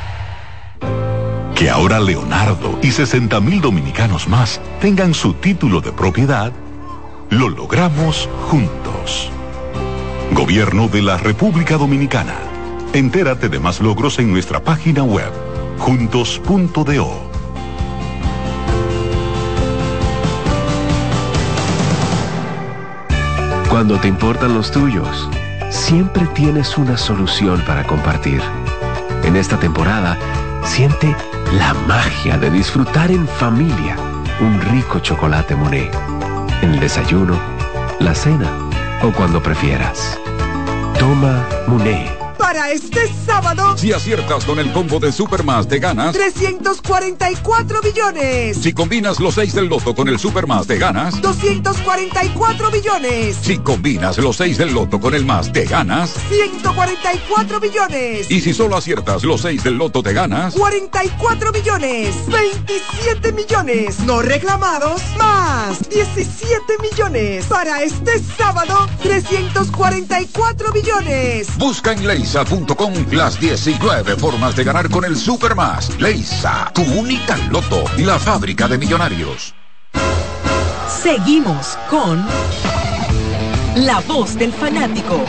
Ahora 1.71 2.01
Leonardo 2.01 2.77
y 2.81 2.91
60 2.91 3.39
mil 3.39 3.61
dominicanos 3.61 4.27
más 4.27 4.59
tengan 4.81 5.13
su 5.13 5.33
título 5.33 5.79
de 5.79 5.93
propiedad, 5.93 6.51
lo 7.29 7.47
logramos 7.47 8.29
juntos. 8.49 9.31
Gobierno 10.33 10.89
de 10.89 11.01
la 11.01 11.17
República 11.17 11.77
Dominicana. 11.77 12.35
Entérate 12.91 13.47
de 13.47 13.59
más 13.59 13.79
logros 13.79 14.19
en 14.19 14.31
nuestra 14.31 14.61
página 14.61 15.03
web, 15.03 15.31
juntos.do. 15.77 17.31
Cuando 23.69 23.97
te 23.97 24.09
importan 24.09 24.53
los 24.53 24.71
tuyos, 24.71 25.29
siempre 25.69 26.27
tienes 26.33 26.77
una 26.77 26.97
solución 26.97 27.63
para 27.65 27.85
compartir. 27.85 28.41
En 29.23 29.37
esta 29.37 29.57
temporada, 29.57 30.17
siente 30.65 31.15
la 31.53 31.73
magia 31.73 32.37
de 32.37 32.49
disfrutar 32.49 33.11
en 33.11 33.27
familia 33.27 33.97
un 34.39 34.59
rico 34.61 34.99
chocolate 34.99 35.55
Monet. 35.55 35.93
El 36.61 36.79
desayuno, 36.79 37.37
la 37.99 38.15
cena 38.15 38.49
o 39.03 39.11
cuando 39.11 39.41
prefieras. 39.41 40.19
Toma 40.97 41.45
Muné. 41.67 42.20
Para 42.51 42.69
este 42.69 42.99
sábado, 43.25 43.77
Si 43.77 43.93
aciertas 43.93 44.43
con 44.43 44.59
el 44.59 44.73
combo 44.73 44.99
de 44.99 45.13
Supermas 45.13 45.69
te 45.69 45.79
ganas. 45.79 46.13
344 46.13 47.79
billones. 47.81 48.57
Si 48.57 48.73
combinas 48.73 49.21
los 49.21 49.35
6 49.35 49.53
del 49.53 49.67
loto 49.67 49.95
con 49.95 50.09
el 50.09 50.19
Supermas 50.19 50.67
te 50.67 50.77
ganas. 50.77 51.21
244 51.21 52.69
billones. 52.69 53.37
Si 53.41 53.57
combinas 53.59 54.17
los 54.17 54.35
6 54.35 54.57
del 54.57 54.73
loto 54.73 54.99
con 54.99 55.15
el 55.15 55.23
más 55.23 55.53
te 55.53 55.63
ganas. 55.63 56.13
144 56.27 57.61
billones. 57.61 58.29
Y 58.29 58.41
si 58.41 58.53
solo 58.53 58.75
aciertas 58.75 59.23
los 59.23 59.39
6 59.39 59.63
del 59.63 59.75
loto 59.75 60.03
te 60.03 60.11
ganas. 60.11 60.53
44 60.53 61.53
millones. 61.53 62.13
27 62.27 63.31
millones. 63.31 63.99
No 64.01 64.21
reclamados. 64.21 65.01
Más 65.17 65.87
17 65.87 66.63
millones. 66.81 67.45
Para 67.45 67.81
este 67.81 68.19
sábado, 68.19 68.89
344 69.03 70.73
billones. 70.73 71.47
Busca 71.57 71.93
en 71.93 72.01
leisa.com 72.41 72.93
las 73.11 73.39
19 73.39 74.15
formas 74.15 74.55
de 74.55 74.63
ganar 74.63 74.89
con 74.89 75.05
el 75.05 75.15
Supermas. 75.15 75.99
Leisa, 75.99 76.71
tu 76.73 76.81
única 76.81 77.37
loto, 77.49 77.83
la 77.97 78.17
fábrica 78.17 78.67
de 78.67 78.77
millonarios. 78.77 79.53
Seguimos 80.87 81.77
con 81.89 82.25
La 83.75 83.99
Voz 84.07 84.37
del 84.37 84.51
Fanático. 84.53 85.23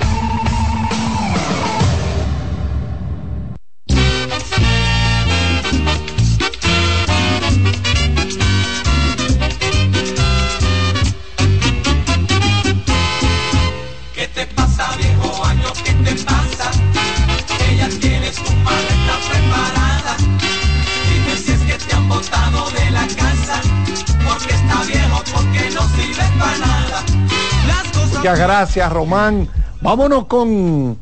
Muchas 28.23 28.39
gracias, 28.39 28.93
Román. 28.93 29.49
Vámonos 29.81 30.27
con 30.27 30.97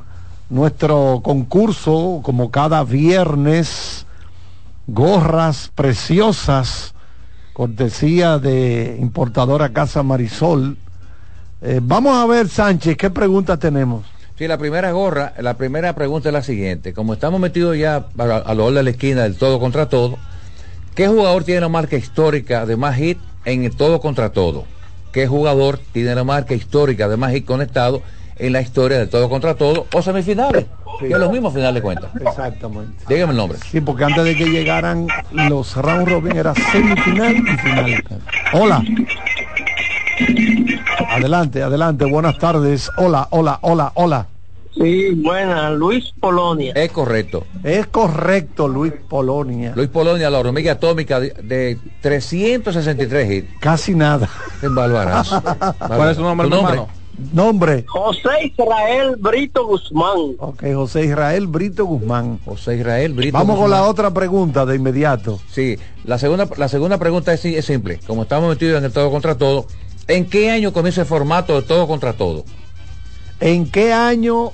nuestro 0.48 1.20
concurso, 1.22 2.20
como 2.22 2.50
cada 2.50 2.82
viernes, 2.82 4.06
gorras 4.86 5.70
preciosas, 5.74 6.94
cortesía 7.52 8.38
de 8.38 8.96
importadora 8.98 9.68
Casa 9.68 10.02
Marisol. 10.02 10.78
Eh, 11.60 11.80
vamos 11.82 12.16
a 12.16 12.24
ver, 12.24 12.48
Sánchez, 12.48 12.96
¿qué 12.96 13.10
preguntas 13.10 13.58
tenemos? 13.58 14.06
Sí, 14.38 14.48
la 14.48 14.56
primera 14.56 14.90
gorra, 14.92 15.34
la 15.38 15.58
primera 15.58 15.94
pregunta 15.94 16.30
es 16.30 16.32
la 16.32 16.42
siguiente. 16.42 16.94
Como 16.94 17.12
estamos 17.12 17.38
metidos 17.38 17.76
ya 17.76 18.06
a, 18.16 18.22
a 18.22 18.54
lo 18.54 18.72
de 18.72 18.82
la 18.82 18.88
esquina 18.88 19.24
del 19.24 19.36
todo 19.36 19.60
contra 19.60 19.90
todo, 19.90 20.16
¿qué 20.94 21.06
jugador 21.06 21.44
tiene 21.44 21.60
la 21.60 21.68
marca 21.68 21.96
histórica 21.96 22.64
de 22.64 22.76
más 22.78 22.96
hit 22.96 23.18
en 23.44 23.64
el 23.64 23.76
todo 23.76 24.00
contra 24.00 24.32
todo? 24.32 24.64
¿Qué 25.12 25.26
jugador 25.26 25.80
tiene 25.92 26.14
la 26.14 26.24
marca 26.24 26.54
histórica 26.54 27.08
de 27.08 27.16
más 27.16 27.32
conectado 27.44 28.02
en 28.36 28.52
la 28.52 28.60
historia 28.60 28.98
del 28.98 29.08
todo 29.08 29.28
contra 29.28 29.54
todo 29.54 29.86
o 29.92 30.02
semifinales? 30.02 30.66
Que 30.98 31.08
es 31.08 31.18
lo 31.18 31.30
mismo 31.30 31.50
final 31.50 31.74
de 31.74 31.82
cuentas. 31.82 32.10
Exactamente. 32.20 33.04
Dígame 33.08 33.32
el 33.32 33.36
nombre. 33.36 33.58
Sí, 33.70 33.80
porque 33.80 34.04
antes 34.04 34.22
de 34.24 34.36
que 34.36 34.46
llegaran 34.46 35.08
los 35.32 35.76
round 35.76 36.08
robin 36.08 36.36
era 36.36 36.54
semifinal 36.54 37.36
y 37.36 37.56
final. 37.58 38.04
Hola. 38.52 38.84
Adelante, 41.08 41.62
adelante, 41.62 42.04
buenas 42.04 42.38
tardes. 42.38 42.90
Hola, 42.96 43.26
hola, 43.30 43.58
hola, 43.62 43.92
hola. 43.94 44.26
Sí, 44.74 45.10
buena, 45.14 45.70
Luis 45.70 46.12
Polonia. 46.20 46.72
Es 46.76 46.92
correcto. 46.92 47.44
Es 47.64 47.86
correcto, 47.86 48.68
Luis 48.68 48.92
Polonia. 49.08 49.72
Luis 49.74 49.88
Polonia, 49.88 50.30
la 50.30 50.38
hormiga 50.38 50.72
atómica 50.72 51.18
de, 51.18 51.30
de 51.42 51.78
363 52.00 53.30
hits. 53.30 53.48
Casi 53.60 53.94
nada. 53.94 54.28
En 54.62 54.74
Barbarazo. 54.74 55.42
¿Cuál 55.78 56.10
es 56.10 56.16
su 56.16 56.22
nombre, 56.22 56.48
¿Tu 56.48 56.54
nombre? 56.54 56.72
hermano? 56.74 57.00
Nombre. 57.32 57.84
José 57.86 58.30
Israel 58.44 59.16
Brito 59.18 59.66
Guzmán. 59.66 60.36
Ok, 60.38 60.64
José 60.72 61.04
Israel 61.04 61.46
Brito 61.48 61.84
Guzmán. 61.84 62.38
José 62.44 62.76
Israel 62.78 63.12
Brito 63.12 63.36
Vamos 63.36 63.58
con 63.58 63.70
la 63.70 63.86
otra 63.86 64.10
pregunta 64.12 64.64
de 64.64 64.76
inmediato. 64.76 65.38
Sí, 65.50 65.76
la 66.04 66.18
segunda, 66.18 66.48
la 66.56 66.68
segunda 66.68 66.98
pregunta 66.98 67.32
es, 67.34 67.44
es 67.44 67.64
simple. 67.64 68.00
Como 68.06 68.22
estamos 68.22 68.48
metidos 68.48 68.78
en 68.78 68.84
el 68.84 68.92
todo 68.92 69.10
contra 69.10 69.36
todo, 69.36 69.66
¿en 70.08 70.26
qué 70.26 70.50
año 70.50 70.72
comienza 70.72 71.02
el 71.02 71.06
formato 71.06 71.60
de 71.60 71.62
todo 71.66 71.86
contra 71.86 72.14
todo? 72.14 72.44
¿En 73.40 73.70
qué 73.70 73.92
año 73.92 74.52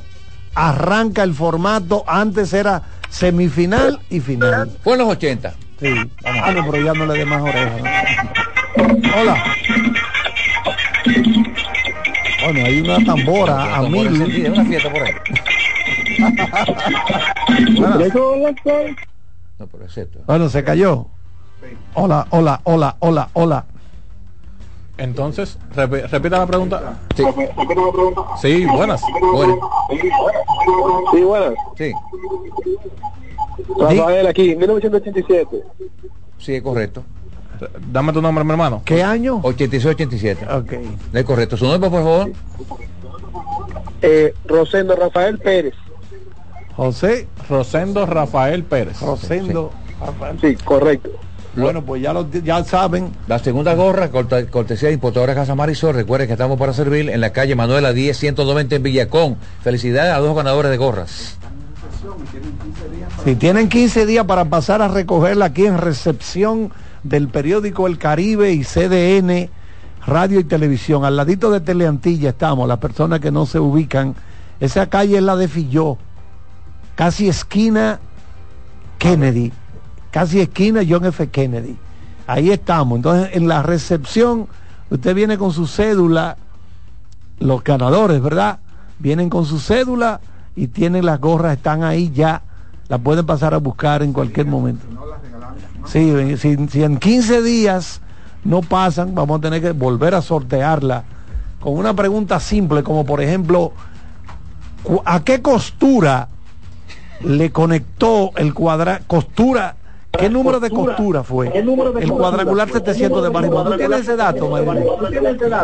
arranca 0.57 1.23
el 1.23 1.35
formato? 1.35 2.03
Antes 2.09 2.53
era 2.53 2.83
semifinal 3.09 4.01
y 4.11 4.19
final. 4.21 4.77
Fue 4.83 4.95
en 4.95 4.99
los 5.01 5.09
80. 5.09 5.55
Sí. 5.79 5.95
Ah, 6.25 6.51
no, 6.53 6.69
pero 6.69 6.85
ya 6.85 6.93
no 6.95 7.07
le 7.07 7.19
dé 7.19 7.25
más 7.25 7.43
oreja. 7.43 7.77
¿no? 7.79 7.85
Hola. 9.21 9.45
Bueno, 12.43 12.67
hay 12.67 12.81
una 12.81 13.05
tambora 13.05 13.77
a 13.77 13.83
mil. 13.83 14.51
una 14.51 14.65
fiesta 14.65 14.91
por 14.91 15.03
ahí. 15.03 15.13
No, 19.59 19.67
pero 19.69 19.87
es 19.87 19.97
esto. 19.97 20.19
Bueno, 20.27 20.51
se 20.51 20.63
cayó. 20.63 21.07
Hola, 21.95 22.27
hola, 22.31 22.61
hola, 22.65 22.97
hola, 22.99 23.31
hola. 23.33 23.65
Entonces, 24.99 25.59
repi- 25.75 26.09
repita 26.09 26.39
la 26.39 26.47
pregunta. 26.47 26.99
Sí, 28.41 28.65
buenas. 28.67 29.03
Buenas. 29.33 29.57
Sí, 31.13 31.21
buenas. 31.23 31.55
Sí, 31.77 31.93
Rafael 33.79 34.27
aquí, 34.27 34.57
1987. 34.57 35.63
sí, 36.39 36.55
es 36.55 36.63
correcto. 36.63 37.03
Dame 37.91 38.13
tu 38.13 38.21
nombre, 38.21 38.45
mi 38.45 38.51
hermano. 38.51 38.83
¿Qué 38.85 39.03
año? 39.03 39.41
86-87. 39.43 40.47
Ok. 40.61 40.73
Es 41.15 41.25
correcto. 41.25 41.57
Su 41.57 41.67
nombre, 41.67 41.89
por 41.91 42.03
favor. 42.03 42.31
Eh, 44.03 44.35
Rosendo 44.45 44.95
Rafael 44.95 45.39
Pérez. 45.39 45.75
José 46.77 47.27
Rosendo 47.49 48.05
Rafael 48.05 48.63
Pérez. 48.65 49.01
Rosendo. 49.01 49.73
Sí, 50.43 50.55
correcto. 50.57 51.11
Bueno, 51.57 51.83
pues 51.83 52.03
ya 52.03 52.13
lo 52.13 52.31
ya 52.31 52.63
saben. 52.65 53.11
La 53.27 53.39
segunda 53.39 53.75
gorra, 53.75 54.11
cortesía 54.11 54.89
de 54.89 54.95
importadora 54.95 55.35
Casa 55.35 55.55
Marisol. 55.55 55.95
Recuerden 55.95 56.29
que 56.29 56.35
estamos 56.35 56.59
para 56.59 56.73
servir 56.73 57.09
en 57.09 57.21
la 57.21 57.33
calle 57.33 57.55
Manuela 57.55 57.93
10 57.93 58.17
190 58.17 58.77
en 58.77 58.83
Villacón. 58.83 59.37
Felicidades 59.63 60.13
a 60.13 60.19
dos 60.19 60.37
ganadores 60.37 60.71
de 60.71 60.77
gorras. 60.77 61.39
Si 63.25 63.35
tienen 63.37 63.69
15 63.69 64.07
días 64.07 64.25
para 64.27 64.45
pasar 64.45 64.83
a 64.83 64.89
recogerla 64.89 65.47
aquí 65.47 65.67
en 65.67 65.79
recepción 65.79 66.73
del 67.03 67.29
periódico 67.29 67.87
El 67.87 67.99
Caribe 67.99 68.53
y 68.53 68.63
CDN, 68.63 69.51
radio 70.07 70.41
y 70.41 70.45
televisión, 70.45 71.05
al 71.05 71.17
ladito 71.17 71.51
de 71.51 71.61
Teleantilla 71.61 72.31
estamos, 72.31 72.69
las 72.69 72.79
personas 72.79 73.21
que 73.21 73.31
no 73.31 73.47
se 73.47 73.59
ubican. 73.59 74.15
Esa 74.61 74.89
calle 74.89 75.17
es 75.17 75.23
la 75.23 75.37
de 75.37 75.49
Filló, 75.49 75.99
casi 76.95 77.29
esquina 77.29 77.99
Kennedy, 78.99 79.53
casi 80.11 80.41
esquina 80.41 80.83
John 80.89 81.05
F. 81.05 81.29
Kennedy. 81.29 81.77
Ahí 82.27 82.51
estamos. 82.51 82.97
Entonces, 82.97 83.31
en 83.35 83.49
la 83.49 83.63
recepción, 83.63 84.49
usted 84.91 85.15
viene 85.15 85.39
con 85.39 85.53
su 85.53 85.67
cédula, 85.67 86.37
los 87.39 87.63
ganadores, 87.63 88.21
¿verdad? 88.21 88.59
Vienen 88.99 89.31
con 89.31 89.45
su 89.45 89.59
cédula 89.61 90.21
y 90.55 90.69
tienen 90.69 91.05
las 91.05 91.21
gorras, 91.21 91.57
están 91.57 91.85
ahí 91.85 92.11
ya, 92.15 92.43
las 92.89 93.01
pueden 93.01 93.27
pasar 93.27 93.55
a 93.55 93.59
buscar 93.59 94.03
en 94.03 94.13
cualquier 94.13 94.47
momento. 94.47 94.87
Sí, 95.87 96.37
si, 96.39 96.57
si 96.69 96.83
en 96.83 96.99
15 96.99 97.43
días 97.43 98.01
no 98.43 98.63
pasan, 98.63 99.15
vamos 99.15 99.39
a 99.39 99.43
tener 99.43 99.61
que 99.61 99.73
volver 99.73 100.15
a 100.15 100.23
sortearla 100.23 101.05
con 101.67 101.77
una 101.77 101.95
pregunta 101.95 102.39
simple, 102.39 102.85
como 102.85 103.05
por 103.05 103.21
ejemplo, 103.21 103.73
¿a 105.05 105.25
qué 105.25 105.43
costura 105.43 106.29
le 107.25 107.51
conectó 107.51 108.31
el 108.37 108.55
cuadra 108.55 109.01
costura? 109.07 109.75
¿Qué 110.19 110.31
número 110.31 110.61
de 110.61 110.71
costura 110.71 111.23
fue? 111.23 111.49
El 111.57 112.13
cuadrangular 112.13 112.71
700 112.71 113.23
de 113.23 113.31
Marimón. 113.31 113.71
¿Tú 113.71 113.77
tienes 113.77 114.01
ese 114.01 114.17
dato, 114.17 114.49
Marimón? 114.49 114.79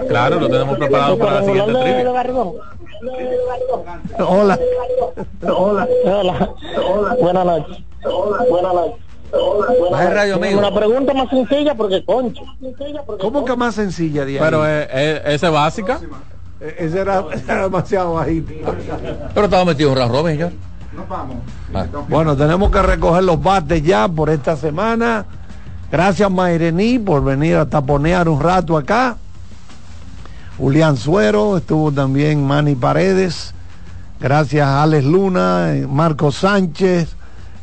Claro, 0.09 0.41
lo 0.41 0.49
tenemos 0.49 0.79
preparado 0.79 1.19
para 1.19 1.41
la 1.41 1.47
siguiente 1.47 1.73
trivia. 1.73 2.13
Hola. 4.19 4.59
Hola. 5.43 5.89
Hola. 6.07 6.57
Buenas 7.21 7.47
noches. 7.47 7.79
Buenas 8.51 8.75
noches. 8.75 9.13
Radio, 9.91 10.35
amigo. 10.37 10.59
Una 10.59 10.75
pregunta 10.75 11.15
más 11.15 11.31
sencilla 11.31 11.75
porque 11.75 12.05
concho. 12.05 12.43
¿Cómo 13.21 13.45
que 13.45 13.57
más 13.57 13.75
sencilla, 13.75 14.25
Diana? 14.25 14.47
Pero 14.47 14.67
eh, 14.67 14.89
eh, 14.93 15.23
esa 15.27 15.47
es 15.47 15.53
básica. 15.53 16.01
Ese 16.61 17.01
era, 17.01 17.25
era 17.49 17.63
demasiado 17.63 18.15
bajito. 18.15 18.53
Pero 19.35 19.47
estaba 19.47 19.65
metido 19.65 19.91
en 19.93 19.99
señor. 20.93 22.05
Bueno, 22.09 22.37
tenemos 22.37 22.71
que 22.71 22.83
recoger 22.83 23.25
los 23.25 23.43
bates 23.43 23.83
ya 23.83 24.09
por 24.09 24.31
esta 24.31 24.57
semana. 24.57 25.25
Gracias, 25.91 26.31
Mairení, 26.31 26.99
por 26.99 27.23
venir 27.23 27.57
a 27.57 27.67
taponear 27.67 28.29
un 28.29 28.41
rato 28.41 28.77
acá. 28.77 29.17
Julián 30.59 30.97
Suero, 30.97 31.57
estuvo 31.57 31.91
también 31.91 32.47
Manny 32.47 32.75
Paredes, 32.75 33.55
gracias 34.21 34.67
a 34.67 34.83
Alex 34.83 35.05
Luna, 35.05 35.75
Marco 35.89 36.31
Sánchez, 36.31 37.17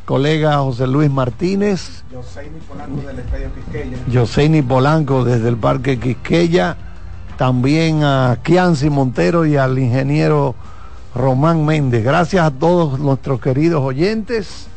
colega 0.04 0.58
José 0.58 0.86
Luis 0.86 1.10
Martínez, 1.10 2.04
Joseini 4.12 4.62
Polanco 4.62 5.24
desde 5.24 5.48
el 5.48 5.56
Parque 5.56 5.98
Quisqueya, 5.98 6.76
también 7.38 8.02
a 8.02 8.38
Kianci 8.42 8.90
Montero 8.90 9.46
y 9.46 9.56
al 9.56 9.78
ingeniero 9.78 10.56
Román 11.14 11.64
Méndez. 11.64 12.04
Gracias 12.04 12.44
a 12.44 12.50
todos 12.50 12.98
nuestros 12.98 13.40
queridos 13.40 13.82
oyentes. 13.82 14.68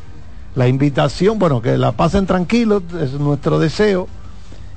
La 0.55 0.67
invitación, 0.67 1.39
bueno, 1.39 1.61
que 1.61 1.77
la 1.77 1.91
pasen 1.91 2.25
tranquilos, 2.25 2.83
es 2.99 3.13
nuestro 3.13 3.59
deseo. 3.59 4.07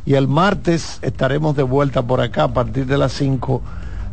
Y 0.04 0.14
el 0.14 0.28
martes 0.28 0.98
estaremos 1.02 1.56
de 1.56 1.62
vuelta 1.62 2.02
por 2.02 2.20
acá 2.20 2.44
a 2.44 2.52
partir 2.52 2.86
de 2.86 2.98
las 2.98 3.12
5, 3.12 3.60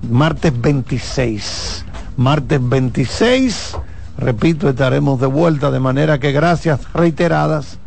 martes 0.09 0.59
26. 0.59 1.85
Martes 2.17 2.59
26, 2.61 3.77
repito, 4.17 4.69
estaremos 4.69 5.19
de 5.19 5.27
vuelta, 5.27 5.71
de 5.71 5.79
manera 5.79 6.19
que 6.19 6.31
gracias 6.31 6.81
reiteradas. 6.93 7.77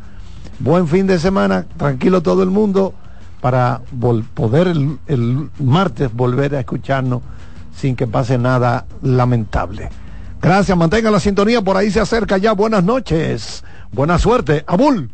Buen 0.59 0.89
fin 0.89 1.07
de 1.07 1.19
semana, 1.19 1.67
tranquilo 1.77 2.23
todo 2.23 2.43
el 2.43 2.51
mundo, 2.51 2.95
para 3.41 3.83
poder 4.35 4.69
el, 4.69 4.99
el 5.07 5.51
martes 5.59 6.13
volver 6.13 6.55
a 6.55 6.61
escucharnos 6.61 7.23
sin 7.77 7.97
que 7.97 8.07
pase 8.07 8.39
nada 8.39 8.87
lamentable. 9.03 9.91
Gracias, 10.41 10.77
mantenga 10.77 11.11
la 11.11 11.21
sintonía, 11.21 11.63
por 11.63 11.77
ahí 11.77 11.91
se 11.91 12.01
acerca 12.01 12.39
ya. 12.39 12.53
Buenas 12.53 12.85
noches, 12.85 13.65
buena 13.93 14.19
suerte, 14.19 14.65
Abul. 14.67 15.11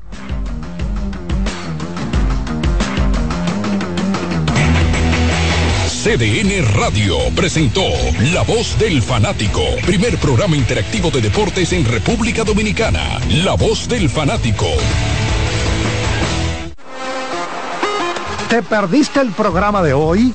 CDN 6.03 6.75
Radio 6.75 7.15
presentó 7.37 7.85
La 8.33 8.43
Voz 8.43 8.77
del 8.81 9.01
Fanático, 9.03 9.63
primer 9.87 10.19
programa 10.19 10.57
interactivo 10.57 11.13
de 11.13 11.21
deportes 11.21 11.73
en 11.73 11.85
República 11.85 12.43
Dominicana. 12.43 13.21
La 13.45 13.55
Voz 13.55 13.89
del 13.89 14.11
Fanático. 14.11 14.67
¿Te 18.49 18.65
perdiste 18.65 19.21
el 19.21 19.31
programa 19.31 19.81
de 19.81 19.93
hoy? 19.93 20.35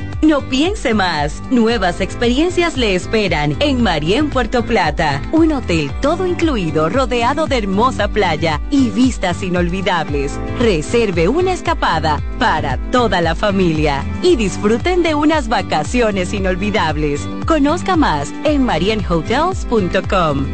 No 0.21 0.41
piense 0.41 0.93
más. 0.93 1.41
Nuevas 1.49 1.99
experiencias 1.99 2.77
le 2.77 2.93
esperan 2.93 3.55
en 3.59 3.81
Marien 3.81 4.29
Puerto 4.29 4.63
Plata. 4.63 5.19
Un 5.31 5.51
hotel 5.51 5.91
todo 5.99 6.27
incluido, 6.27 6.89
rodeado 6.89 7.47
de 7.47 7.57
hermosa 7.57 8.07
playa 8.07 8.61
y 8.69 8.91
vistas 8.91 9.41
inolvidables. 9.41 10.39
Reserve 10.59 11.27
una 11.27 11.53
escapada 11.53 12.21
para 12.37 12.77
toda 12.91 13.19
la 13.21 13.33
familia 13.33 14.03
y 14.21 14.35
disfruten 14.35 15.01
de 15.01 15.15
unas 15.15 15.47
vacaciones 15.47 16.33
inolvidables. 16.33 17.27
Conozca 17.47 17.95
más 17.95 18.31
en 18.43 18.63
marienhotels.com. 18.63 20.45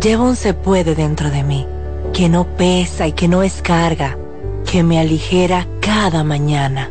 Llevo 0.00 0.24
un 0.24 0.36
se 0.36 0.54
puede 0.54 0.94
dentro 0.94 1.30
de 1.30 1.42
mí, 1.42 1.66
que 2.14 2.28
no 2.28 2.46
pesa 2.56 3.08
y 3.08 3.12
que 3.12 3.26
no 3.26 3.42
es 3.42 3.62
carga, 3.62 4.16
que 4.70 4.84
me 4.84 5.00
aligera 5.00 5.66
cada 5.80 6.22
mañana. 6.22 6.90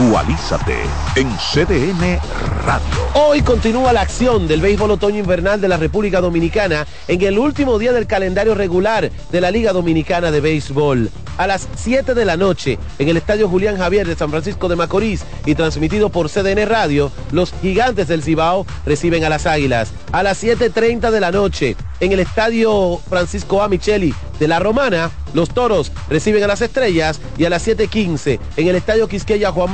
Actualízate 0.00 0.76
en 1.14 1.28
CDN 1.36 2.18
Radio. 2.64 2.88
Hoy 3.12 3.42
continúa 3.42 3.92
la 3.92 4.00
acción 4.00 4.48
del 4.48 4.62
béisbol 4.62 4.92
otoño 4.92 5.18
invernal 5.18 5.60
de 5.60 5.68
la 5.68 5.76
República 5.76 6.22
Dominicana 6.22 6.86
en 7.06 7.20
el 7.20 7.38
último 7.38 7.78
día 7.78 7.92
del 7.92 8.06
calendario 8.06 8.54
regular 8.54 9.10
de 9.30 9.40
la 9.42 9.50
Liga 9.50 9.74
Dominicana 9.74 10.30
de 10.30 10.40
Béisbol. 10.40 11.10
A 11.36 11.46
las 11.46 11.68
7 11.76 12.14
de 12.14 12.24
la 12.24 12.38
noche, 12.38 12.78
en 12.98 13.10
el 13.10 13.18
Estadio 13.18 13.46
Julián 13.46 13.76
Javier 13.76 14.06
de 14.06 14.16
San 14.16 14.30
Francisco 14.30 14.68
de 14.68 14.76
Macorís 14.76 15.22
y 15.44 15.54
transmitido 15.54 16.08
por 16.08 16.30
CDN 16.30 16.66
Radio, 16.66 17.12
los 17.30 17.52
gigantes 17.60 18.08
del 18.08 18.22
Cibao 18.22 18.66
reciben 18.86 19.24
a 19.24 19.28
las 19.28 19.46
Águilas. 19.46 19.92
A 20.12 20.22
las 20.22 20.42
7.30 20.42 21.10
de 21.10 21.20
la 21.20 21.30
noche, 21.30 21.76
en 22.00 22.12
el 22.12 22.20
Estadio 22.20 23.00
Francisco 23.08 23.62
A. 23.62 23.68
Micheli 23.68 24.14
de 24.38 24.48
La 24.48 24.58
Romana, 24.58 25.10
los 25.32 25.50
Toros 25.50 25.92
reciben 26.08 26.42
a 26.42 26.46
las 26.46 26.60
Estrellas 26.60 27.20
y 27.38 27.44
a 27.44 27.50
las 27.50 27.66
7.15 27.66 28.38
en 28.56 28.68
el 28.68 28.76
Estadio 28.76 29.06
Quisqueya 29.06 29.52
Juan 29.52 29.70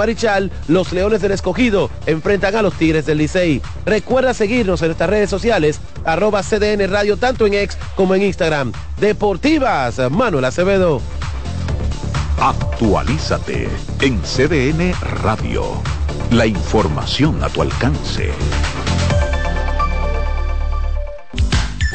Los 0.69 0.93
Leones 0.93 1.21
del 1.21 1.33
Escogido 1.33 1.91
enfrentan 2.07 2.57
a 2.57 2.63
los 2.63 2.75
Tigres 2.75 3.05
del 3.05 3.19
Licey. 3.19 3.61
Recuerda 3.85 4.33
seguirnos 4.33 4.81
en 4.81 4.89
nuestras 4.89 5.11
redes 5.11 5.29
sociales, 5.29 5.79
arroba 6.05 6.43
CDN 6.43 6.89
Radio, 6.91 7.19
tanto 7.19 7.47
en 7.47 7.53
X 7.55 7.77
como 7.95 8.15
en 8.15 8.23
Instagram. 8.23 8.73
Deportivas, 8.99 10.01
Manuel 10.11 10.47
Acevedo. 10.47 11.03
Actualízate 12.41 13.69
en 14.01 14.21
CDN 14.23 14.95
Radio. 15.23 15.65
La 16.31 16.47
información 16.47 17.43
a 17.45 17.49
tu 17.51 17.61
alcance. 17.61 18.31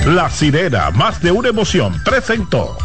La 0.06 0.30
sirena, 0.30 0.92
más 0.92 1.22
de 1.22 1.32
una 1.32 1.50
emoción, 1.50 2.00
presentó. 2.04 2.78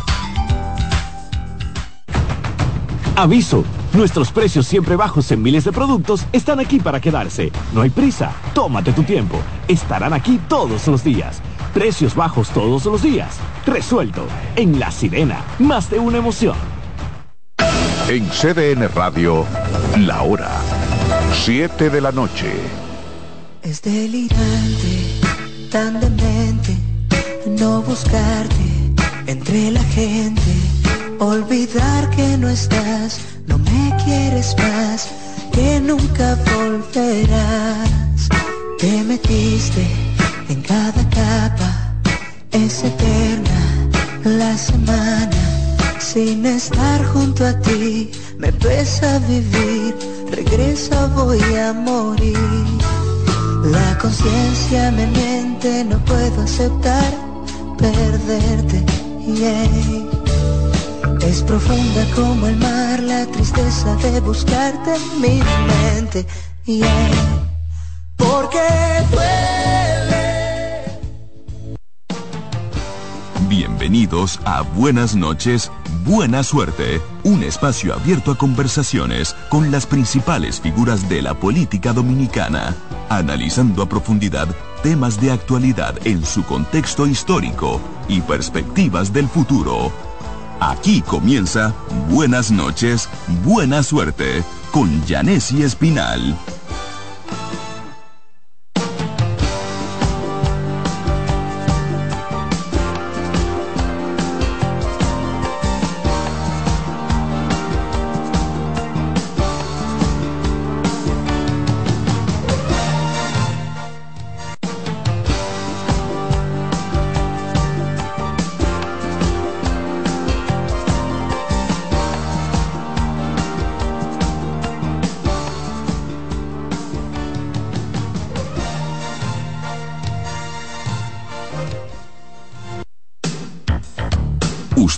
Aviso, 3.16 3.64
nuestros 3.94 4.30
precios 4.30 4.66
siempre 4.66 4.94
bajos 4.94 5.32
en 5.32 5.40
miles 5.42 5.64
de 5.64 5.72
productos 5.72 6.26
están 6.32 6.60
aquí 6.60 6.78
para 6.78 7.00
quedarse. 7.00 7.50
No 7.72 7.80
hay 7.80 7.88
prisa, 7.88 8.30
tómate 8.52 8.92
tu 8.92 9.02
tiempo. 9.04 9.38
Estarán 9.68 10.12
aquí 10.12 10.38
todos 10.48 10.86
los 10.86 11.02
días. 11.02 11.40
Precios 11.72 12.14
bajos 12.14 12.50
todos 12.50 12.84
los 12.84 13.02
días. 13.02 13.38
Resuelto. 13.64 14.26
En 14.54 14.78
La 14.78 14.90
Sirena, 14.90 15.40
más 15.58 15.88
de 15.88 15.98
una 15.98 16.18
emoción. 16.18 16.56
En 18.08 18.28
CDN 18.28 18.86
Radio, 18.94 19.46
la 19.98 20.22
hora 20.22 20.50
7 21.32 21.88
de 21.88 22.00
la 22.00 22.12
noche. 22.12 22.52
Es 23.62 23.80
delirante, 23.80 25.20
tan 25.70 26.00
demente, 26.00 26.76
no 27.58 27.80
buscarte 27.82 28.54
entre 29.26 29.70
la 29.70 29.82
gente, 29.84 30.42
olvidar 31.18 32.10
que 32.10 32.36
no 32.36 32.48
estás, 32.48 33.20
no 33.46 33.58
me 33.58 33.96
quieres 34.04 34.54
más, 34.58 35.08
que 35.52 35.80
nunca 35.80 36.36
volverás. 36.54 38.28
Te 38.78 39.02
metiste 39.04 39.86
en 40.48 40.62
cada 40.62 41.02
capa, 41.10 41.94
es 42.52 42.84
eterna 42.84 43.88
la 44.24 44.56
semana, 44.56 45.40
sin 45.98 46.44
estar 46.46 47.04
junto 47.06 47.46
a 47.46 47.58
ti, 47.60 48.10
me 48.38 48.52
pesa 48.52 49.18
vivir, 49.20 49.94
regresa 50.30 51.06
voy 51.08 51.42
a 51.56 51.72
morir. 51.72 52.38
La 53.64 53.98
conciencia 53.98 54.90
me 54.92 55.06
miente, 55.06 55.84
no 55.84 55.98
puedo 56.04 56.42
aceptar 56.42 57.12
perderte. 57.78 58.84
yeah. 59.26 60.05
Es 61.26 61.42
profunda 61.42 62.06
como 62.14 62.46
el 62.46 62.56
mar, 62.56 63.02
la 63.02 63.26
tristeza 63.26 63.96
de 63.96 64.20
buscarte 64.20 64.94
mi 65.20 65.40
mente. 65.66 66.24
Bienvenidos 73.48 74.38
a 74.44 74.62
Buenas 74.62 75.16
noches, 75.16 75.72
Buena 76.04 76.44
Suerte, 76.44 77.00
un 77.24 77.42
espacio 77.42 77.94
abierto 77.94 78.30
a 78.30 78.38
conversaciones 78.38 79.34
con 79.48 79.72
las 79.72 79.84
principales 79.84 80.60
figuras 80.60 81.08
de 81.08 81.22
la 81.22 81.34
política 81.34 81.92
dominicana, 81.92 82.76
analizando 83.08 83.82
a 83.82 83.88
profundidad 83.88 84.46
temas 84.84 85.20
de 85.20 85.32
actualidad 85.32 85.96
en 86.06 86.24
su 86.24 86.44
contexto 86.44 87.04
histórico 87.04 87.80
y 88.08 88.20
perspectivas 88.20 89.12
del 89.12 89.28
futuro. 89.28 89.90
Aquí 90.60 91.02
comienza 91.02 91.74
Buenas 92.08 92.50
noches, 92.50 93.08
Buena 93.44 93.82
Suerte 93.82 94.42
con 94.72 95.04
Yanesi 95.04 95.62
Espinal. 95.62 96.36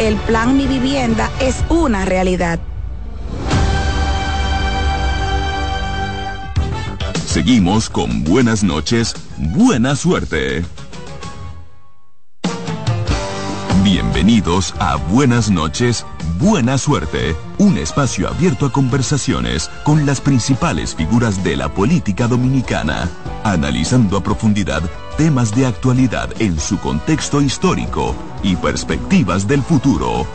El 0.00 0.16
plan 0.16 0.56
Mi 0.56 0.66
Vivienda 0.66 1.30
es 1.40 1.62
una 1.68 2.06
realidad. 2.06 2.58
Seguimos 7.26 7.90
con 7.90 8.24
Buenas 8.24 8.64
noches, 8.64 9.14
Buena 9.36 9.94
Suerte. 9.94 10.64
Bienvenidos 13.84 14.74
a 14.78 14.96
Buenas 14.96 15.50
noches, 15.50 16.06
Buena 16.38 16.78
Suerte, 16.78 17.36
un 17.58 17.76
espacio 17.76 18.26
abierto 18.26 18.64
a 18.64 18.72
conversaciones 18.72 19.70
con 19.84 20.06
las 20.06 20.22
principales 20.22 20.94
figuras 20.94 21.44
de 21.44 21.56
la 21.58 21.68
política 21.68 22.26
dominicana, 22.26 23.06
analizando 23.44 24.16
a 24.16 24.22
profundidad 24.22 24.80
temas 25.20 25.54
de 25.54 25.66
actualidad 25.66 26.30
en 26.40 26.58
su 26.58 26.80
contexto 26.80 27.42
histórico 27.42 28.16
y 28.42 28.56
perspectivas 28.56 29.46
del 29.46 29.60
futuro. 29.60 30.26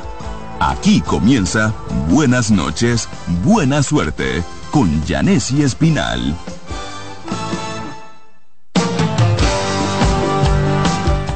Aquí 0.59 1.01
comienza 1.01 1.73
Buenas 2.07 2.51
noches, 2.51 3.09
Buena 3.43 3.81
Suerte 3.81 4.43
con 4.69 5.03
Yanesi 5.05 5.63
Espinal. 5.63 6.35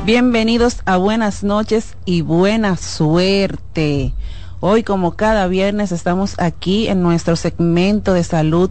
Bienvenidos 0.05 0.83
a 0.85 0.97
Buenas 0.97 1.43
noches 1.43 1.97
y 2.05 2.21
buena 2.21 2.77
suerte. 2.77 4.13
Hoy, 4.59 4.83
como 4.83 5.15
cada 5.15 5.47
viernes, 5.47 5.91
estamos 5.91 6.35
aquí 6.37 6.87
en 6.87 7.01
nuestro 7.01 7.35
segmento 7.35 8.13
de 8.13 8.23
salud 8.23 8.69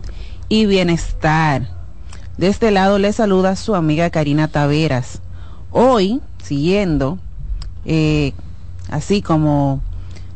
y 0.49 0.67
bienestar. 0.67 1.78
De 2.39 2.47
este 2.47 2.70
lado 2.70 3.01
le 3.01 3.12
saluda 3.12 3.56
su 3.56 3.74
amiga 3.74 4.10
Karina 4.10 4.47
Taveras. 4.47 5.20
Hoy, 5.73 6.20
siguiendo, 6.40 7.19
eh, 7.85 8.32
así 8.89 9.23
como 9.23 9.82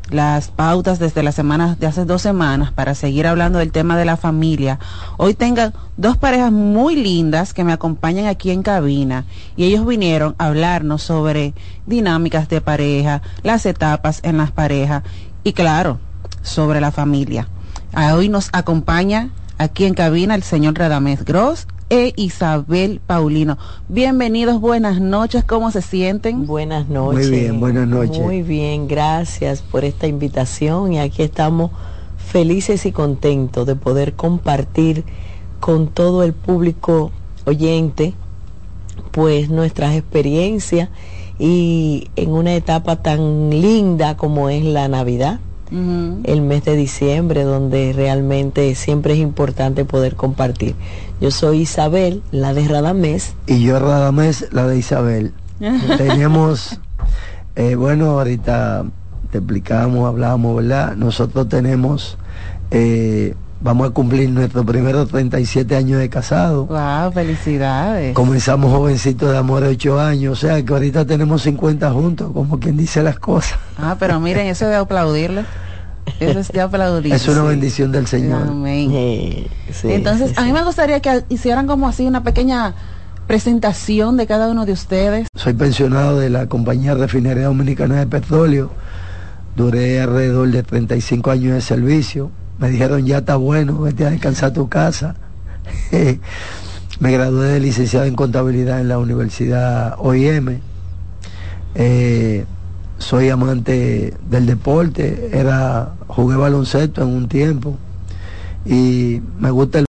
las 0.09 0.49
pautas 0.49 0.99
desde 0.99 1.23
las 1.23 1.33
semanas 1.33 1.79
de 1.79 1.87
hace 1.87 2.03
dos 2.03 2.21
semanas 2.21 2.73
para 2.73 2.93
seguir 2.93 3.25
hablando 3.25 3.59
del 3.59 3.71
tema 3.71 3.97
de 3.97 4.03
la 4.03 4.17
familia. 4.17 4.79
Hoy 5.15 5.33
tengo 5.33 5.71
dos 5.95 6.17
parejas 6.17 6.51
muy 6.51 6.97
lindas 6.97 7.53
que 7.53 7.63
me 7.63 7.71
acompañan 7.71 8.27
aquí 8.27 8.51
en 8.51 8.63
cabina 8.63 9.23
y 9.55 9.63
ellos 9.63 9.87
vinieron 9.87 10.35
a 10.39 10.47
hablarnos 10.47 11.03
sobre 11.03 11.53
dinámicas 11.85 12.49
de 12.49 12.59
pareja, 12.59 13.21
las 13.43 13.65
etapas 13.65 14.19
en 14.23 14.35
las 14.35 14.51
parejas 14.51 15.03
y 15.45 15.53
claro, 15.53 15.99
sobre 16.41 16.81
la 16.81 16.91
familia. 16.91 17.47
Hoy 18.13 18.27
nos 18.27 18.49
acompaña 18.51 19.29
aquí 19.57 19.85
en 19.85 19.93
cabina 19.93 20.35
el 20.35 20.43
señor 20.43 20.77
Radamés 20.77 21.23
Gross 21.23 21.65
e 21.93 22.11
Isabel 22.15 23.01
Paulino. 23.05 23.59
Bienvenidos, 23.87 24.59
buenas 24.59 24.99
noches, 24.99 25.43
¿cómo 25.43 25.69
se 25.69 25.83
sienten? 25.83 26.47
Buenas 26.47 26.89
noches. 26.89 27.29
Muy 27.29 27.39
bien, 27.39 27.59
buenas 27.59 27.87
noches. 27.87 28.17
Muy 28.17 28.41
bien, 28.41 28.87
gracias 28.87 29.61
por 29.61 29.85
esta 29.85 30.07
invitación 30.07 30.93
y 30.93 30.99
aquí 30.99 31.21
estamos 31.21 31.69
felices 32.17 32.87
y 32.87 32.91
contentos 32.91 33.67
de 33.67 33.75
poder 33.75 34.13
compartir 34.13 35.03
con 35.59 35.87
todo 35.87 36.23
el 36.23 36.33
público 36.33 37.11
oyente 37.45 38.15
pues 39.11 39.51
nuestras 39.51 39.93
experiencias 39.93 40.89
y 41.37 42.09
en 42.15 42.31
una 42.31 42.55
etapa 42.55 43.03
tan 43.03 43.51
linda 43.51 44.17
como 44.17 44.49
es 44.49 44.65
la 44.65 44.87
Navidad 44.87 45.39
el 45.73 46.41
mes 46.41 46.63
de 46.65 46.75
diciembre, 46.75 47.43
donde 47.43 47.93
realmente 47.93 48.75
siempre 48.75 49.13
es 49.13 49.19
importante 49.19 49.85
poder 49.85 50.15
compartir. 50.15 50.75
Yo 51.19 51.31
soy 51.31 51.61
Isabel, 51.61 52.21
la 52.31 52.53
de 52.53 52.67
Radamés. 52.67 53.33
Y 53.47 53.63
yo 53.63 53.79
Radamés, 53.79 54.47
la 54.51 54.67
de 54.67 54.77
Isabel. 54.77 55.33
tenemos, 55.97 56.79
eh, 57.55 57.75
bueno, 57.75 58.11
ahorita 58.11 58.85
te 59.31 59.39
explicamos, 59.39 60.07
hablamos, 60.07 60.57
¿verdad? 60.57 60.95
Nosotros 60.95 61.49
tenemos, 61.49 62.17
eh, 62.69 63.33
vamos 63.61 63.89
a 63.89 63.93
cumplir 63.93 64.29
nuestros 64.29 64.65
primeros 64.65 65.09
37 65.09 65.75
años 65.75 65.99
de 65.99 66.09
casado. 66.09 66.67
¡Wow! 66.67 67.13
Felicidades. 67.13 68.13
Comenzamos 68.13 68.71
jovencitos 68.71 69.31
de 69.31 69.37
amor 69.37 69.63
de 69.63 69.69
8 69.69 69.99
años, 69.99 70.33
o 70.33 70.47
sea 70.47 70.63
que 70.63 70.71
ahorita 70.71 71.05
tenemos 71.05 71.41
50 71.41 71.91
juntos, 71.91 72.31
como 72.31 72.59
quien 72.59 72.77
dice 72.77 73.01
las 73.01 73.17
cosas. 73.17 73.57
Ah, 73.77 73.95
pero 73.97 74.19
miren, 74.19 74.45
eso 74.45 74.67
de 74.67 74.75
aplaudirle. 74.75 75.45
Eso 76.19 76.39
es 76.39 76.47
de 76.49 76.61
aplaudir. 76.61 77.13
Es 77.13 77.27
una 77.27 77.43
bendición 77.43 77.91
del 77.91 78.07
Señor. 78.07 78.43
Amén. 78.47 79.47
Entonces, 79.83 80.37
a 80.37 80.43
mí 80.43 80.51
me 80.51 80.63
gustaría 80.63 80.99
que 80.99 81.23
hicieran 81.29 81.67
como 81.67 81.87
así 81.87 82.05
una 82.05 82.23
pequeña 82.23 82.73
presentación 83.27 84.17
de 84.17 84.27
cada 84.27 84.49
uno 84.49 84.65
de 84.65 84.73
ustedes. 84.73 85.27
Soy 85.35 85.53
pensionado 85.53 86.19
de 86.19 86.29
la 86.29 86.47
compañía 86.47 86.93
refinería 86.93 87.45
dominicana 87.45 87.99
de 87.99 88.07
petróleo. 88.07 88.71
Duré 89.55 90.01
alrededor 90.01 90.49
de 90.51 90.63
35 90.63 91.31
años 91.31 91.53
de 91.53 91.61
servicio. 91.61 92.31
Me 92.59 92.69
dijeron, 92.69 93.05
ya 93.05 93.19
está 93.19 93.35
bueno, 93.35 93.79
vete 93.79 94.05
a 94.05 94.09
descansar 94.09 94.49
a 94.49 94.53
tu 94.53 94.69
casa. 94.69 95.15
me 96.99 97.11
gradué 97.11 97.47
de 97.47 97.59
licenciado 97.59 98.05
en 98.05 98.15
contabilidad 98.15 98.79
en 98.79 98.87
la 98.87 98.97
Universidad 98.97 99.95
OIM. 99.99 100.59
Eh, 101.75 102.45
soy 103.03 103.29
amante 103.29 104.13
del 104.29 104.45
deporte, 104.45 105.29
era 105.33 105.93
jugué 106.07 106.37
baloncesto 106.37 107.01
en 107.01 107.09
un 107.09 107.27
tiempo 107.27 107.77
y 108.65 109.21
me 109.39 109.51
gusta 109.51 109.79
el 109.79 109.85